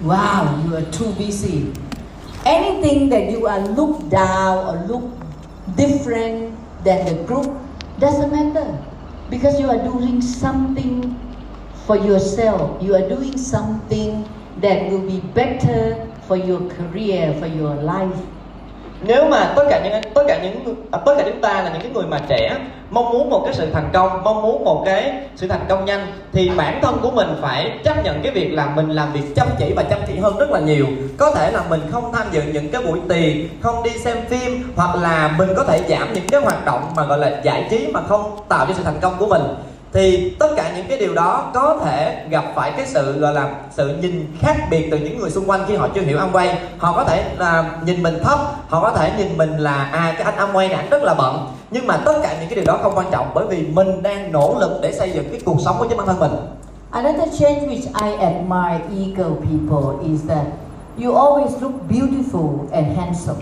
wow, 0.00 0.62
you 0.64 0.76
are 0.76 0.90
too 0.90 1.12
busy. 1.14 1.72
Anything 2.44 3.08
that 3.10 3.30
you 3.30 3.46
are 3.46 3.60
looked 3.60 4.08
down 4.10 4.66
or 4.66 4.86
look 4.86 5.12
different 5.76 6.56
than 6.84 7.04
the 7.04 7.22
group 7.24 7.60
doesn't 7.98 8.32
matter 8.32 8.78
because 9.28 9.60
you 9.60 9.68
are 9.68 9.82
doing 9.84 10.20
something 10.22 11.16
for 11.86 11.96
yourself. 11.96 12.82
You 12.82 12.94
are 12.94 13.08
doing 13.08 13.36
something 13.36 14.24
that 14.60 14.90
will 14.90 15.06
be 15.06 15.20
better 15.20 16.10
for 16.26 16.36
your 16.36 16.60
career, 16.70 17.34
for 17.38 17.46
your 17.46 17.74
life. 17.74 18.24
Nếu 19.02 19.28
mà 19.28 19.52
tất 19.56 19.64
cả 19.70 19.80
những 19.84 20.12
tất 20.14 20.22
cả 20.28 20.38
những 20.42 20.86
à, 20.90 20.98
tất 21.06 21.14
cả 21.18 21.24
chúng 21.26 21.40
ta 21.40 21.62
là 21.62 21.70
những 21.70 21.82
cái 21.82 21.90
người 21.94 22.04
mà 22.06 22.18
trẻ 22.28 22.56
mong 22.90 23.10
muốn 23.10 23.30
một 23.30 23.42
cái 23.44 23.54
sự 23.54 23.66
thành 23.72 23.90
công, 23.92 24.22
mong 24.24 24.42
muốn 24.42 24.64
một 24.64 24.82
cái 24.86 25.12
sự 25.36 25.48
thành 25.48 25.64
công 25.68 25.84
nhanh 25.84 26.06
thì 26.32 26.50
bản 26.56 26.78
thân 26.82 26.98
của 27.02 27.10
mình 27.10 27.28
phải 27.40 27.78
chấp 27.84 28.04
nhận 28.04 28.22
cái 28.22 28.32
việc 28.32 28.48
là 28.48 28.66
mình 28.76 28.90
làm 28.90 29.12
việc 29.12 29.34
chăm 29.36 29.48
chỉ 29.58 29.72
và 29.76 29.82
chăm 29.82 29.98
chỉ 30.06 30.18
hơn 30.18 30.36
rất 30.38 30.50
là 30.50 30.60
nhiều. 30.60 30.86
Có 31.16 31.30
thể 31.30 31.50
là 31.50 31.62
mình 31.70 31.80
không 31.90 32.12
tham 32.12 32.26
dự 32.32 32.42
những 32.52 32.70
cái 32.70 32.82
buổi 32.82 32.98
tiệc, 33.08 33.62
không 33.62 33.82
đi 33.82 33.90
xem 33.90 34.16
phim 34.28 34.72
hoặc 34.76 34.96
là 35.02 35.34
mình 35.38 35.48
có 35.56 35.64
thể 35.64 35.80
giảm 35.88 36.12
những 36.12 36.26
cái 36.28 36.40
hoạt 36.40 36.64
động 36.64 36.92
mà 36.96 37.04
gọi 37.04 37.18
là 37.18 37.40
giải 37.42 37.66
trí 37.70 37.86
mà 37.92 38.00
không 38.08 38.36
tạo 38.48 38.66
cho 38.66 38.74
sự 38.76 38.82
thành 38.84 38.98
công 39.00 39.16
của 39.18 39.26
mình 39.26 39.42
thì 39.92 40.30
tất 40.38 40.48
cả 40.56 40.72
những 40.76 40.86
cái 40.88 40.98
điều 40.98 41.14
đó 41.14 41.50
có 41.54 41.78
thể 41.84 42.26
gặp 42.30 42.44
phải 42.54 42.72
cái 42.76 42.86
sự 42.86 43.20
gọi 43.20 43.34
là 43.34 43.54
sự 43.70 43.96
nhìn 43.96 44.26
khác 44.40 44.56
biệt 44.70 44.88
từ 44.90 44.98
những 44.98 45.18
người 45.18 45.30
xung 45.30 45.50
quanh 45.50 45.64
khi 45.68 45.76
họ 45.76 45.88
chưa 45.94 46.00
hiểu 46.00 46.18
Amway 46.18 46.54
họ 46.78 46.92
có 46.96 47.04
thể 47.04 47.34
là 47.38 47.78
nhìn 47.84 48.02
mình 48.02 48.18
thấp 48.22 48.38
họ 48.68 48.80
có 48.80 48.90
thể 48.90 49.12
nhìn 49.18 49.38
mình 49.38 49.58
là 49.58 49.88
à 49.92 50.14
cái 50.18 50.32
anh 50.32 50.52
Amway 50.52 50.68
này 50.68 50.72
anh 50.72 50.90
rất 50.90 51.02
là 51.02 51.14
bận 51.14 51.46
nhưng 51.70 51.86
mà 51.86 51.96
tất 51.96 52.14
cả 52.22 52.36
những 52.40 52.48
cái 52.48 52.56
điều 52.56 52.64
đó 52.64 52.78
không 52.82 52.92
quan 52.94 53.06
trọng 53.10 53.30
bởi 53.34 53.46
vì 53.46 53.66
mình 53.66 54.02
đang 54.02 54.32
nỗ 54.32 54.56
lực 54.60 54.78
để 54.82 54.92
xây 54.92 55.10
dựng 55.10 55.30
cái 55.30 55.40
cuộc 55.44 55.60
sống 55.64 55.76
của 55.78 55.86
chính 55.88 55.98
bản 55.98 56.06
thân 56.06 56.20
mình 56.20 56.32
Another 56.90 57.40
change 57.40 57.66
which 57.66 57.86
I 58.06 58.16
admire 58.16 58.80
eagle 58.98 59.36
people 59.42 60.08
is 60.12 60.20
that 60.28 60.46
you 60.98 61.14
always 61.14 61.62
look 61.62 61.72
beautiful 61.88 62.68
and 62.72 62.98
handsome. 62.98 63.38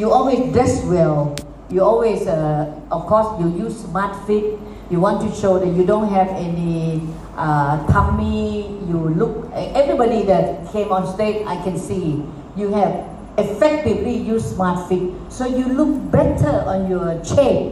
You 0.00 0.10
always 0.10 0.54
dress 0.54 0.84
well. 0.90 1.26
you 1.70 1.84
always, 1.84 2.26
uh, 2.26 2.66
of 2.90 3.06
course, 3.06 3.40
you 3.40 3.48
use 3.48 3.78
Smart 3.80 4.16
Fit. 4.26 4.58
You 4.90 4.98
want 4.98 5.20
to 5.20 5.30
show 5.30 5.58
that 5.58 5.68
you 5.76 5.86
don't 5.86 6.08
have 6.10 6.28
any 6.28 7.00
uh, 7.36 7.78
tummy. 7.86 8.66
You 8.88 9.14
look. 9.16 9.30
E, 9.54 9.70
everybody 9.74 10.24
that 10.24 10.72
came 10.72 10.90
on 10.90 11.06
stage, 11.14 11.46
I 11.46 11.56
can 11.64 11.78
see 11.78 12.22
you 12.56 12.72
have 12.72 13.04
effectively 13.36 14.16
used 14.34 14.56
Smart 14.56 14.78
Fit, 14.88 15.14
so 15.30 15.46
you 15.46 15.68
look 15.68 15.88
better 16.12 16.66
on 16.66 16.90
your 16.90 17.24
shape. 17.24 17.70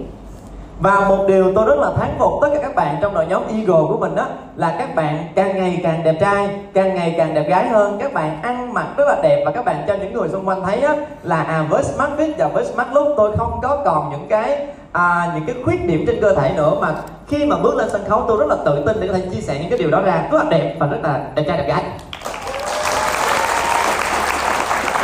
Và 0.80 1.08
một 1.08 1.24
điều 1.28 1.52
tôi 1.54 1.66
rất 1.66 1.78
là 1.78 1.92
thán 1.96 2.14
phục 2.18 2.32
tất 2.40 2.48
cả 2.54 2.62
các 2.62 2.74
bạn 2.74 2.96
trong 3.00 3.14
đội 3.14 3.26
nhóm 3.26 3.42
Eagle 3.48 3.88
của 3.88 3.96
mình 4.00 4.14
đó 4.14 4.26
là 4.56 4.76
các 4.78 4.94
bạn 4.94 5.28
càng 5.34 5.56
ngày 5.56 5.80
càng 5.82 6.04
đẹp 6.04 6.16
trai, 6.20 6.48
càng 6.74 6.94
ngày 6.94 7.14
càng 7.18 7.34
đẹp 7.34 7.48
gái 7.48 7.68
hơn, 7.68 7.96
các 8.00 8.14
bạn 8.14 8.42
ăn 8.42 8.74
mặc 8.74 8.86
rất 8.96 9.04
là 9.08 9.20
đẹp 9.22 9.42
và 9.44 9.50
các 9.50 9.64
bạn 9.64 9.84
cho 9.88 9.94
những 9.94 10.12
người 10.12 10.28
xung 10.28 10.48
quanh 10.48 10.62
thấy 10.64 10.80
á, 10.80 10.96
là 11.22 11.42
à 11.42 11.66
với 11.70 11.82
Smart 11.82 12.10
Fit 12.18 12.32
và 12.38 12.48
với 12.48 12.64
Smart 12.64 12.88
Look 12.92 13.08
tôi 13.16 13.36
không 13.36 13.58
có 13.62 13.82
còn 13.84 14.10
những 14.10 14.26
cái 14.28 14.66
à, 14.92 15.32
những 15.34 15.44
cái 15.46 15.56
khuyết 15.64 15.86
điểm 15.86 16.04
trên 16.06 16.20
cơ 16.20 16.34
thể 16.34 16.52
nữa 16.56 16.78
mà 16.80 16.94
khi 17.28 17.44
mà 17.44 17.58
bước 17.58 17.76
lên 17.76 17.88
sân 17.92 18.04
khấu 18.08 18.24
tôi 18.28 18.38
rất 18.38 18.46
là 18.48 18.56
tự 18.64 18.82
tin 18.86 19.00
để 19.00 19.06
có 19.06 19.12
thể 19.12 19.26
chia 19.32 19.40
sẻ 19.40 19.58
những 19.60 19.70
cái 19.70 19.78
điều 19.78 19.90
đó 19.90 20.02
ra 20.02 20.28
rất 20.32 20.38
là 20.38 20.50
đẹp 20.50 20.76
và 20.78 20.86
rất 20.86 20.98
là 21.02 21.24
đẹp 21.34 21.44
trai 21.46 21.58
đẹp 21.58 21.68
gái. 21.68 21.84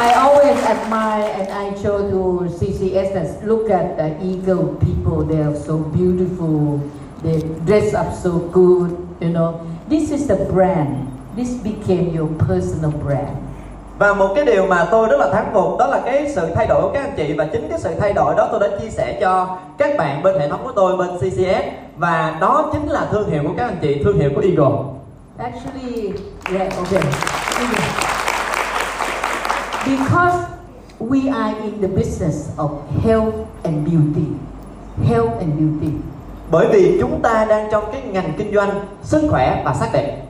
I 0.05 0.11
always 0.11 0.57
admire 0.66 1.32
and 1.32 1.49
I 1.49 1.82
show 1.82 1.99
to 2.11 2.47
CCS 2.61 3.14
that 3.14 3.26
look 3.45 3.70
at 3.70 3.97
the 3.97 4.11
eagle 4.20 4.74
people. 4.80 5.24
They 5.28 5.43
are 5.43 5.59
so 5.66 5.78
beautiful. 5.95 6.80
They 7.22 7.43
dress 7.66 7.95
up 7.95 8.12
so 8.22 8.30
good. 8.53 8.91
You 9.20 9.30
know, 9.30 9.61
this 9.89 10.11
is 10.11 10.28
the 10.28 10.37
brand. 10.53 11.07
This 11.37 11.55
became 11.62 12.14
your 12.14 12.28
personal 12.39 12.91
brand. 12.91 13.43
Và 13.99 14.12
một 14.12 14.32
cái 14.34 14.45
điều 14.45 14.66
mà 14.66 14.88
tôi 14.90 15.09
rất 15.09 15.16
là 15.20 15.28
thán 15.32 15.45
phục 15.53 15.78
đó 15.78 15.86
là 15.86 16.01
cái 16.05 16.32
sự 16.34 16.51
thay 16.55 16.66
đổi 16.66 16.82
của 16.82 16.90
các 16.95 17.01
anh 17.01 17.14
chị 17.16 17.32
và 17.32 17.47
chính 17.53 17.68
cái 17.68 17.78
sự 17.78 17.95
thay 18.01 18.12
đổi 18.12 18.34
đó 18.36 18.49
tôi 18.51 18.61
đã 18.61 18.76
chia 18.80 18.90
sẻ 18.90 19.18
cho 19.20 19.57
các 19.78 19.97
bạn 19.99 20.22
bên 20.22 20.38
hệ 20.38 20.49
thống 20.49 20.61
của 20.64 20.72
tôi 20.72 20.97
bên 20.97 21.09
CCS 21.18 21.64
và 21.97 22.38
đó 22.40 22.70
chính 22.72 22.88
là 22.88 23.09
thương 23.11 23.30
hiệu 23.30 23.42
của 23.42 23.55
các 23.57 23.64
anh 23.64 23.78
chị, 23.82 24.01
thương 24.05 24.18
hiệu 24.18 24.30
của 24.34 24.40
Eagle. 24.40 24.76
Actually, 25.38 26.12
yeah, 26.51 26.76
okay. 26.76 27.03
Because 29.86 30.38
we 31.01 31.34
are 31.34 31.55
in 31.62 31.80
the 31.80 31.88
business 31.88 32.49
of 32.57 32.70
health 33.05 33.34
and 33.62 33.88
beauty. 33.88 34.26
Health 35.09 35.38
and 35.38 35.53
beauty. 35.59 35.92
Bởi 36.51 36.66
vì 36.72 36.99
chúng 37.01 37.20
ta 37.22 37.47
đang 37.49 37.68
trong 37.70 37.84
cái 37.92 38.03
ngành 38.03 38.32
kinh 38.38 38.55
doanh 38.55 38.70
sức 39.03 39.28
khỏe 39.30 39.62
và 39.64 39.74
sắc 39.74 39.88
đẹp. 39.92 40.24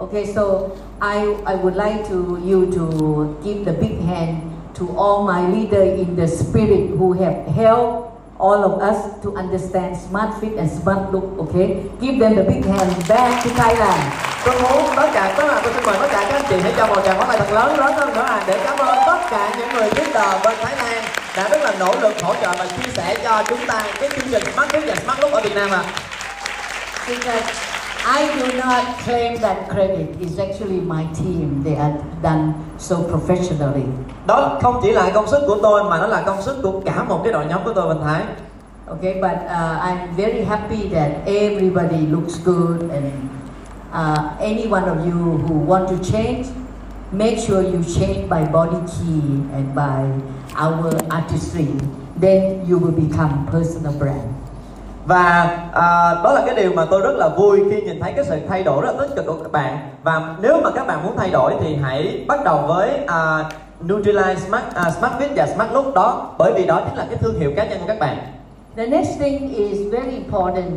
Okay, 0.00 0.24
so 0.24 0.72
I 0.96 1.36
I 1.44 1.54
would 1.60 1.76
like 1.76 2.08
to 2.08 2.40
you 2.40 2.72
to 2.72 2.84
give 3.44 3.68
the 3.68 3.76
big 3.76 4.00
hand 4.00 4.48
to 4.80 4.88
all 4.96 5.28
my 5.28 5.44
leader 5.52 5.84
in 5.84 6.16
the 6.16 6.24
spirit 6.24 6.96
who 6.96 7.12
have 7.20 7.44
helped 7.52 8.08
all 8.40 8.64
of 8.64 8.80
us 8.80 8.96
to 9.20 9.36
understand 9.36 10.00
smart 10.00 10.40
fit 10.40 10.56
and 10.56 10.72
smart 10.72 11.12
look. 11.12 11.36
Okay, 11.44 11.84
give 12.00 12.16
them 12.16 12.32
the 12.32 12.48
big 12.48 12.64
hand 12.64 12.88
back 13.04 13.44
to 13.44 13.52
Thailand. 13.52 14.00
Tôi 14.44 14.54
muốn 14.62 14.96
tất 14.96 15.08
cả 15.14 15.34
tức 15.36 15.44
là 15.46 15.60
tôi 15.64 15.72
xin 15.74 15.84
mời 15.84 15.96
tất 16.00 16.08
cả 16.10 16.26
các 16.28 16.34
anh 16.34 16.44
chị 16.48 16.56
hãy 16.62 16.72
cho 16.76 16.86
một 16.86 17.00
tràng 17.04 17.18
pháo 17.18 17.26
tay 17.28 17.38
thật 17.38 17.52
lớn 17.52 17.78
lớn 17.78 17.92
hơn 17.92 18.14
nữa 18.14 18.24
à 18.26 18.44
để 18.46 18.60
cảm 18.64 18.78
ơn 18.78 18.98
tất 19.06 19.18
cả 19.30 19.54
những 19.58 19.68
người 19.74 19.88
leader 19.96 20.44
bên 20.44 20.56
Thái 20.62 20.76
Lan 20.76 21.04
đã 21.36 21.48
rất 21.48 21.62
là 21.62 21.74
nỗ 21.80 21.94
lực 22.00 22.22
hỗ 22.22 22.34
trợ 22.42 22.54
và 22.58 22.66
chia 22.66 22.90
sẻ 22.96 23.16
cho 23.24 23.42
chúng 23.48 23.66
ta 23.66 23.82
cái 24.00 24.08
chương 24.08 24.28
trình 24.30 24.42
Smart 24.54 24.70
Fit 24.70 24.86
và 24.86 24.94
Smart 25.04 25.20
Look 25.20 25.32
ở 25.32 25.40
Việt 25.40 25.54
Nam 25.54 25.70
ạ. 25.70 25.82
À. 25.86 25.92
Because 27.08 27.69
I 28.06 28.20
do 28.38 28.56
not 28.56 28.98
claim 29.04 29.40
that 29.40 29.68
credit. 29.68 30.16
It's 30.20 30.38
actually 30.38 30.80
my 30.80 31.06
team. 31.14 31.62
They 31.62 31.76
are 31.76 31.94
done 32.22 32.54
so 32.78 32.96
professionally. 32.96 33.84
Đó 34.26 34.58
không 34.62 34.80
chỉ 34.82 34.92
là 34.92 35.10
công 35.14 35.28
sức 35.28 35.40
của 35.46 35.58
tôi 35.62 35.84
mà 35.84 35.98
nó 35.98 36.06
là 36.06 36.22
công 36.26 36.42
sức 36.42 36.60
của 36.62 36.80
cả 36.84 37.04
một 37.04 37.20
cái 37.24 37.32
đội 37.32 37.46
nhóm 37.46 37.60
của 37.64 37.72
tôi 37.74 37.88
bên 37.88 38.04
Thái. 38.04 38.22
Okay, 38.88 39.14
but 39.14 39.44
uh, 39.46 39.84
I'm 39.84 40.16
very 40.16 40.44
happy 40.44 40.88
that 40.88 41.10
everybody 41.26 42.06
looks 42.06 42.44
good 42.44 42.90
and 42.90 43.12
uh, 43.92 44.40
any 44.40 44.66
one 44.66 44.84
of 44.84 44.98
you 45.06 45.38
who 45.46 45.54
want 45.66 45.88
to 45.88 46.12
change, 46.12 46.46
make 47.12 47.38
sure 47.38 47.62
you 47.62 47.82
change 47.84 48.28
by 48.28 48.44
body 48.52 48.78
key 48.86 49.20
and 49.52 49.74
by 49.74 50.04
our 50.56 50.92
artistry. 51.10 51.68
Then 52.20 52.66
you 52.66 52.78
will 52.78 53.08
become 53.08 53.46
personal 53.50 53.92
brand 53.92 54.39
và 55.10 55.56
à, 55.72 56.14
đó 56.24 56.32
là 56.32 56.42
cái 56.46 56.54
điều 56.54 56.72
mà 56.72 56.84
tôi 56.84 57.00
rất 57.00 57.16
là 57.16 57.28
vui 57.28 57.60
khi 57.70 57.80
nhìn 57.80 58.00
thấy 58.00 58.12
cái 58.12 58.24
sự 58.24 58.36
thay 58.48 58.62
đổi 58.62 58.82
rất 58.82 58.96
là 58.96 59.06
tích 59.06 59.16
cực 59.16 59.26
của 59.26 59.42
các 59.42 59.52
bạn 59.52 59.78
và 60.02 60.36
nếu 60.42 60.60
mà 60.62 60.70
các 60.70 60.86
bạn 60.86 61.02
muốn 61.04 61.16
thay 61.16 61.30
đổi 61.30 61.54
thì 61.60 61.76
hãy 61.76 62.24
bắt 62.28 62.44
đầu 62.44 62.58
với 62.58 62.90
à, 63.06 63.44
Nutrilite 63.86 64.36
Smart 64.36 64.64
à, 64.74 64.90
Smart 64.90 65.12
Fit 65.12 65.28
và 65.36 65.46
Smart 65.46 65.72
Look 65.72 65.94
đó 65.94 66.30
bởi 66.38 66.52
vì 66.52 66.66
đó 66.66 66.82
chính 66.88 66.98
là 66.98 67.06
cái 67.10 67.16
thương 67.16 67.40
hiệu 67.40 67.52
cá 67.56 67.64
nhân 67.64 67.78
của 67.80 67.86
các 67.86 67.98
bạn. 67.98 68.16
The 68.76 68.86
next 68.86 69.18
thing 69.20 69.54
is 69.54 69.92
very 69.92 70.10
important 70.10 70.70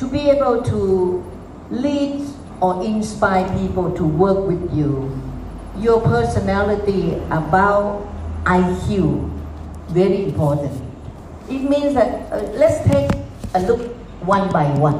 to 0.00 0.06
be 0.12 0.20
able 0.20 0.60
to 0.70 0.78
lead 1.70 2.10
or 2.60 2.84
inspire 2.84 3.44
people 3.44 3.98
to 3.98 4.04
work 4.18 4.48
with 4.48 4.82
you. 4.82 4.90
Your 5.84 6.02
personality 6.04 7.02
about 7.30 7.84
IQ 8.44 9.02
very 9.94 10.24
important. 10.24 10.72
It 11.48 11.62
means 11.70 11.94
that 11.94 12.32
uh, 12.32 12.36
let's 12.58 12.90
take 12.90 13.21
a 13.52 13.60
look 13.60 13.80
one 14.26 14.48
by 14.52 14.66
one. 14.80 14.98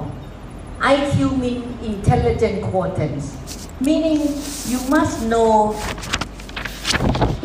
IQ 0.81 1.39
means 1.41 1.65
intelligent 1.83 2.63
quotients, 2.73 3.37
meaning 3.81 4.19
you 4.67 4.79
must 4.89 5.23
know 5.29 5.75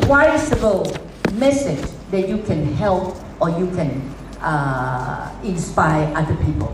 visible 0.07 0.85
message 1.33 1.85
that 2.11 2.29
you 2.29 2.37
can 2.47 2.73
help 2.75 3.15
or 3.39 3.49
you 3.49 3.67
can 3.75 4.01
uh, 4.41 5.29
inspire 5.43 6.07
other 6.15 6.35
people. 6.45 6.71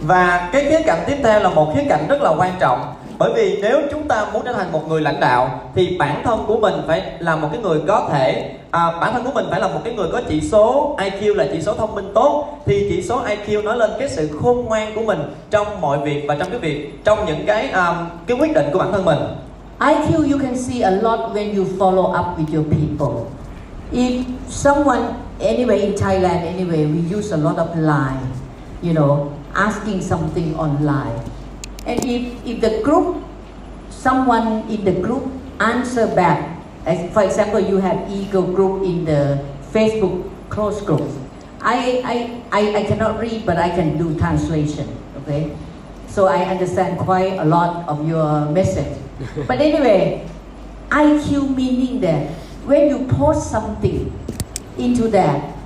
Và 0.00 0.50
cái 0.52 0.64
khía 0.68 0.82
cạnh 0.86 1.04
tiếp 1.06 1.16
theo 1.22 1.40
là 1.40 1.48
một 1.48 1.72
khía 1.74 1.84
cạnh 1.88 2.06
rất 2.08 2.22
là 2.22 2.30
quan 2.30 2.52
trọng 2.60 2.94
bởi 3.18 3.32
vì 3.34 3.58
nếu 3.62 3.80
chúng 3.90 4.08
ta 4.08 4.26
muốn 4.32 4.42
trở 4.44 4.52
thành 4.52 4.72
một 4.72 4.88
người 4.88 5.00
lãnh 5.00 5.20
đạo 5.20 5.60
thì 5.74 5.96
bản 5.98 6.22
thân 6.24 6.44
của 6.46 6.56
mình 6.56 6.74
phải 6.86 7.02
là 7.18 7.36
một 7.36 7.48
cái 7.52 7.60
người 7.60 7.80
có 7.88 8.08
thể 8.12 8.54
à, 8.74 8.98
bản 9.00 9.12
thân 9.12 9.24
của 9.24 9.30
mình 9.34 9.46
phải 9.50 9.60
là 9.60 9.68
một 9.68 9.80
cái 9.84 9.94
người 9.94 10.08
có 10.12 10.20
chỉ 10.28 10.40
số 10.40 10.96
IQ 10.98 11.34
là 11.34 11.46
chỉ 11.52 11.62
số 11.62 11.74
thông 11.74 11.94
minh 11.94 12.10
tốt. 12.14 12.58
Thì 12.66 12.86
chỉ 12.88 13.02
số 13.02 13.22
IQ 13.24 13.64
nói 13.64 13.76
lên 13.76 13.90
cái 13.98 14.08
sự 14.08 14.38
khôn 14.42 14.64
ngoan 14.64 14.94
của 14.94 15.02
mình 15.02 15.18
trong 15.50 15.80
mọi 15.80 15.98
việc 15.98 16.24
và 16.28 16.36
trong 16.38 16.50
cái 16.50 16.58
việc 16.58 17.04
trong 17.04 17.26
những 17.26 17.46
cái 17.46 17.70
um, 17.70 17.96
cái 18.26 18.36
quyết 18.40 18.54
định 18.54 18.66
của 18.72 18.78
bản 18.78 18.92
thân 18.92 19.04
mình. 19.04 19.18
IQ 19.78 20.32
you 20.32 20.38
can 20.42 20.58
see 20.58 20.82
a 20.82 20.90
lot 20.90 21.20
when 21.20 21.56
you 21.56 21.64
follow 21.78 22.06
up 22.20 22.38
with 22.38 22.56
your 22.56 22.66
people. 22.66 23.24
If 23.92 24.22
someone 24.48 25.02
anyway 25.40 25.80
in 25.80 25.96
Thailand 25.96 26.46
anyway 26.46 26.86
we 26.86 27.18
use 27.18 27.32
a 27.32 27.36
lot 27.36 27.56
of 27.56 27.76
line 27.76 28.26
you 28.82 28.92
know 28.92 29.18
asking 29.54 30.02
something 30.02 30.54
online. 30.56 31.18
And 31.86 32.00
if, 32.04 32.46
if 32.46 32.60
the 32.60 32.82
group, 32.82 33.16
someone 33.90 34.68
in 34.68 34.84
the 34.84 34.92
group 34.92 35.22
answer 35.60 36.06
back, 36.16 36.53
as 36.86 37.12
for 37.12 37.22
example, 37.22 37.60
you 37.60 37.76
have 37.78 38.10
ego 38.10 38.42
group 38.42 38.84
in 38.84 39.04
the 39.04 39.40
Facebook 39.72 40.30
close 40.48 40.80
group. 40.82 41.02
I, 41.60 42.02
I, 42.04 42.14
I, 42.52 42.76
I 42.80 42.84
cannot 42.84 43.18
read, 43.18 43.46
but 43.46 43.56
I 43.56 43.70
can 43.70 43.96
do 43.96 44.16
translation, 44.18 44.86
okay? 45.22 45.56
So 46.08 46.26
I 46.26 46.44
understand 46.44 46.98
quite 46.98 47.38
a 47.38 47.44
lot 47.44 47.88
of 47.88 48.06
your 48.06 48.46
message. 48.50 48.98
but 49.48 49.60
anyway, 49.60 50.28
IQ 50.90 51.56
meaning 51.56 52.00
that 52.00 52.30
when 52.68 52.88
you 52.88 53.06
post 53.08 53.50
something 53.50 54.12
into 54.76 55.08
that 55.08 55.56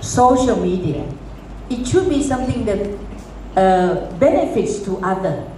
social 0.00 0.56
media, 0.56 1.08
it 1.70 1.86
should 1.86 2.08
be 2.08 2.22
something 2.22 2.64
that 2.66 2.98
uh, 3.56 4.12
benefits 4.18 4.80
to 4.84 4.98
other 4.98 5.48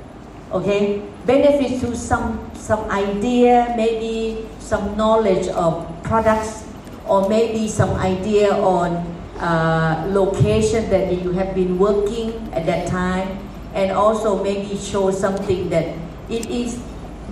okay 0.53 1.03
Benefits 1.27 1.81
to 1.85 1.95
some 1.95 2.41
some 2.57 2.89
idea 2.91 3.75
maybe 3.77 4.49
some 4.71 4.97
knowledge 4.97 5.49
of 5.49 5.83
products 6.05 6.63
or 7.09 7.29
maybe 7.29 7.67
some 7.67 7.91
idea 7.99 8.55
on 8.55 9.03
uh, 9.43 10.07
location 10.07 10.89
that 10.91 11.11
you 11.11 11.33
have 11.33 11.57
been 11.57 11.77
working 11.77 12.31
at 12.53 12.65
that 12.67 12.87
time 12.87 13.27
and 13.75 13.91
also 13.91 14.39
maybe 14.45 14.79
show 14.79 15.11
something 15.11 15.69
that 15.71 15.87
it 16.31 16.47
is 16.47 16.79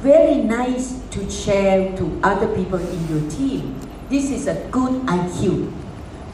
very 0.03 0.43
nice 0.43 0.99
to 1.15 1.31
share 1.31 1.95
to 1.97 2.11
other 2.25 2.49
people 2.59 2.81
in 2.81 3.01
your 3.07 3.23
team. 3.31 3.79
This 4.11 4.31
is 4.35 4.49
a 4.49 4.59
good 4.73 4.91
IQ 5.07 5.71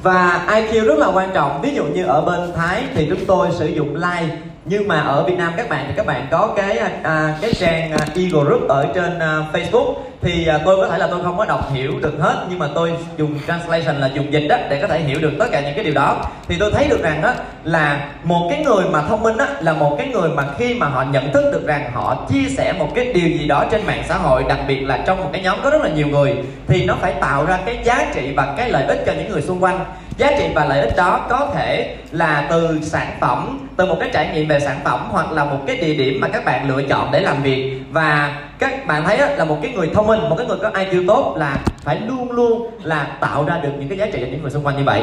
và 0.03 0.47
IQ 0.49 0.85
rất 0.85 0.99
là 0.99 1.13
quan 1.15 1.31
trọng. 1.35 1.63
Ví 1.63 1.75
dụ 1.75 1.85
như 1.85 2.05
ở 2.05 2.21
bên 2.21 2.53
Thái 2.57 2.85
thì 2.95 3.07
chúng 3.11 3.27
tôi 3.27 3.49
sử 3.59 3.67
dụng 3.67 3.95
like 3.95 4.37
nhưng 4.65 4.89
mà 4.89 5.01
ở 5.01 5.25
Việt 5.25 5.39
Nam 5.39 5.53
các 5.57 5.69
bạn 5.69 5.85
thì 5.89 5.93
các 5.97 6.07
bạn 6.07 6.27
có 6.31 6.53
cái 6.57 6.79
à, 7.03 7.39
cái 7.41 7.53
trang 7.55 7.93
à, 7.93 8.07
Eagle 8.15 8.45
Group 8.45 8.69
ở 8.69 8.87
trên 8.95 9.19
à, 9.19 9.47
Facebook 9.53 9.95
thì 10.25 10.47
à, 10.47 10.59
tôi 10.65 10.77
có 10.77 10.89
thể 10.89 10.99
là 10.99 11.07
tôi 11.07 11.23
không 11.23 11.39
có 11.39 11.45
đọc 11.45 11.73
hiểu 11.73 11.93
được 12.03 12.15
hết, 12.21 12.47
nhưng 12.51 12.59
mà 12.59 12.69
tôi 12.75 12.93
dùng 13.17 13.39
translation 13.47 13.97
là 13.97 14.11
dùng 14.15 14.33
dịch 14.33 14.47
đó 14.49 14.57
để 14.69 14.81
có 14.81 14.89
thể 14.89 14.99
hiểu 14.99 15.19
được 15.21 15.33
tất 15.39 15.47
cả 15.53 15.61
những 15.61 15.75
cái 15.75 15.85
điều 15.85 15.95
đó. 15.95 16.17
Thì 16.49 16.57
tôi 16.61 16.73
thấy 16.75 16.89
được 16.89 17.03
rằng 17.03 17.23
đó 17.23 17.33
là 17.65 18.09
một 18.25 18.49
cái 18.51 18.65
người 18.65 18.85
mà 18.91 19.03
thông 19.03 19.23
minh 19.23 19.37
đó 19.37 19.47
là 19.61 19.73
một 19.73 19.95
cái 19.99 20.09
người 20.09 20.29
mà 20.29 20.45
khi 20.59 20.75
mà 20.75 20.87
họ 20.87 21.03
nhận 21.03 21.33
thức 21.33 21.51
được 21.53 21.67
rằng 21.67 21.91
họ 21.95 22.27
chia 22.29 22.49
sẻ 22.57 22.73
một 22.79 22.89
cái 22.95 23.13
điều 23.13 23.29
gì 23.29 23.47
đó 23.47 23.65
trên 23.71 23.87
mạng 23.87 24.03
xã 24.09 24.17
hội, 24.17 24.45
đặc 24.49 24.59
biệt 24.69 24.81
là 24.81 24.99
trong 25.07 25.21
một 25.21 25.29
cái 25.33 25.43
nhóm 25.43 25.59
có 25.63 25.71
rất 25.71 25.83
là 25.83 25.89
nhiều 25.89 26.07
người, 26.07 26.35
thì 26.67 26.85
nó 26.85 26.97
phải 27.01 27.13
tạo 27.21 27.45
ra 27.45 27.59
cái 27.67 27.79
giá 27.85 28.07
trị 28.15 28.33
và 28.37 28.55
cái 28.57 28.71
lợi 28.71 28.85
ích 28.85 29.03
cho 29.07 29.13
những 29.13 29.31
người 29.31 29.43
xung 29.43 29.63
quanh. 29.63 29.85
Giá 30.19 30.31
trị 30.39 30.45
và 30.55 30.65
lợi 30.65 30.81
ích 30.81 30.97
đó 30.97 31.27
có 31.29 31.49
thể 31.55 31.97
là 32.11 32.47
từ 32.51 32.79
sản 32.83 33.13
phẩm, 33.21 33.69
từ 33.77 33.87
một 33.87 33.97
cái 34.01 34.11
trải 34.13 34.29
nghiệm 34.35 34.49
về 34.49 34.61
sản 34.61 34.81
phẩm, 34.85 35.09
hoặc 35.11 35.33
là 35.33 35.45
một 35.45 35.59
cái 35.67 35.77
địa 35.77 35.95
điểm 35.95 36.21
mà 36.21 36.29
các 36.29 36.45
bạn 36.45 36.69
lựa 36.69 36.83
chọn 36.83 37.09
để 37.13 37.21
làm 37.21 37.43
việc. 37.43 37.81
Và 37.91 38.35
các 38.59 38.87
bạn 38.87 39.05
thấy 39.05 39.19
đó, 39.19 39.27
là 39.27 39.45
một 39.45 39.59
cái 39.63 39.73
người 39.73 39.91
thông 39.95 40.07
minh 40.07 40.21
một 40.21 40.37
cái 40.39 40.47
người 40.47 40.57
có 40.63 40.71
IQ 40.71 41.07
tốt 41.07 41.35
là 41.39 41.65
phải 41.83 42.01
luôn 42.01 42.33
luôn 42.33 42.71
là 42.83 43.17
tạo 43.21 43.45
ra 43.45 43.59
được 43.59 43.71
những 43.79 43.89
cái 43.89 43.99
giá 43.99 44.07
trị 44.07 44.19
cho 44.21 44.27
những 44.31 44.43
người 44.43 44.51
xung 44.51 44.67
quanh 44.67 44.77
như 44.77 44.85
vậy 44.85 45.03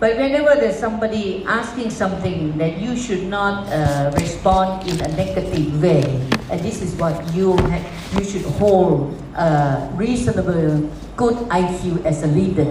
But 0.00 0.10
whenever 0.16 0.54
there's 0.54 0.80
somebody 0.80 1.42
asking 1.46 1.90
something 1.90 2.52
then 2.58 2.74
you 2.86 2.94
should 2.94 3.24
not 3.28 3.54
uh, 3.66 4.14
respond 4.14 4.86
in 4.86 4.94
a 5.00 5.08
negative 5.16 5.72
way, 5.82 6.02
and 6.50 6.62
this 6.62 6.82
is 6.82 7.00
what 7.00 7.12
you 7.36 7.56
ha- 7.56 7.82
you 8.14 8.22
should 8.24 8.46
hold 8.60 9.10
a 9.34 9.76
reasonable, 9.98 10.80
good 11.16 11.34
IQ 11.50 12.04
as 12.04 12.22
a 12.22 12.26
leader 12.28 12.66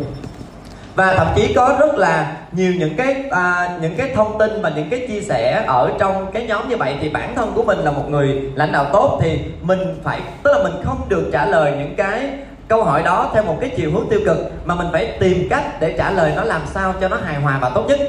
và 0.98 1.16
thậm 1.18 1.28
chí 1.36 1.54
có 1.54 1.76
rất 1.80 1.96
là 1.96 2.38
nhiều 2.52 2.74
những 2.80 2.96
cái 2.98 3.24
à, 3.32 3.78
những 3.82 3.96
cái 3.98 4.12
thông 4.16 4.38
tin 4.40 4.62
và 4.62 4.70
những 4.76 4.90
cái 4.90 5.06
chia 5.08 5.22
sẻ 5.22 5.64
ở 5.68 5.94
trong 6.00 6.32
cái 6.34 6.46
nhóm 6.48 6.70
như 6.70 6.78
vậy 6.78 6.96
thì 7.02 7.10
bản 7.10 7.36
thân 7.36 7.52
của 7.56 7.64
mình 7.64 7.80
là 7.80 7.92
một 7.92 8.10
người 8.10 8.52
lãnh 8.56 8.72
đạo 8.72 8.86
tốt 8.94 9.20
thì 9.22 9.40
mình 9.62 9.80
phải 10.04 10.22
tức 10.44 10.52
là 10.54 10.64
mình 10.64 10.82
không 10.84 11.10
được 11.10 11.30
trả 11.34 11.46
lời 11.46 11.74
những 11.80 11.96
cái 11.96 12.30
câu 12.68 12.84
hỏi 12.84 13.04
đó 13.04 13.32
theo 13.34 13.44
một 13.44 13.58
cái 13.62 13.72
chiều 13.78 13.92
hướng 13.92 14.10
tiêu 14.10 14.20
cực 14.26 14.38
mà 14.66 14.76
mình 14.76 14.88
phải 14.92 15.18
tìm 15.20 15.48
cách 15.50 15.82
để 15.82 15.96
trả 15.98 16.12
lời 16.12 16.34
nó 16.36 16.44
làm 16.44 16.62
sao 16.74 16.94
cho 17.02 17.08
nó 17.08 17.18
hài 17.26 17.36
hòa 17.36 17.60
và 17.62 17.70
tốt 17.70 17.86
nhất 17.88 18.00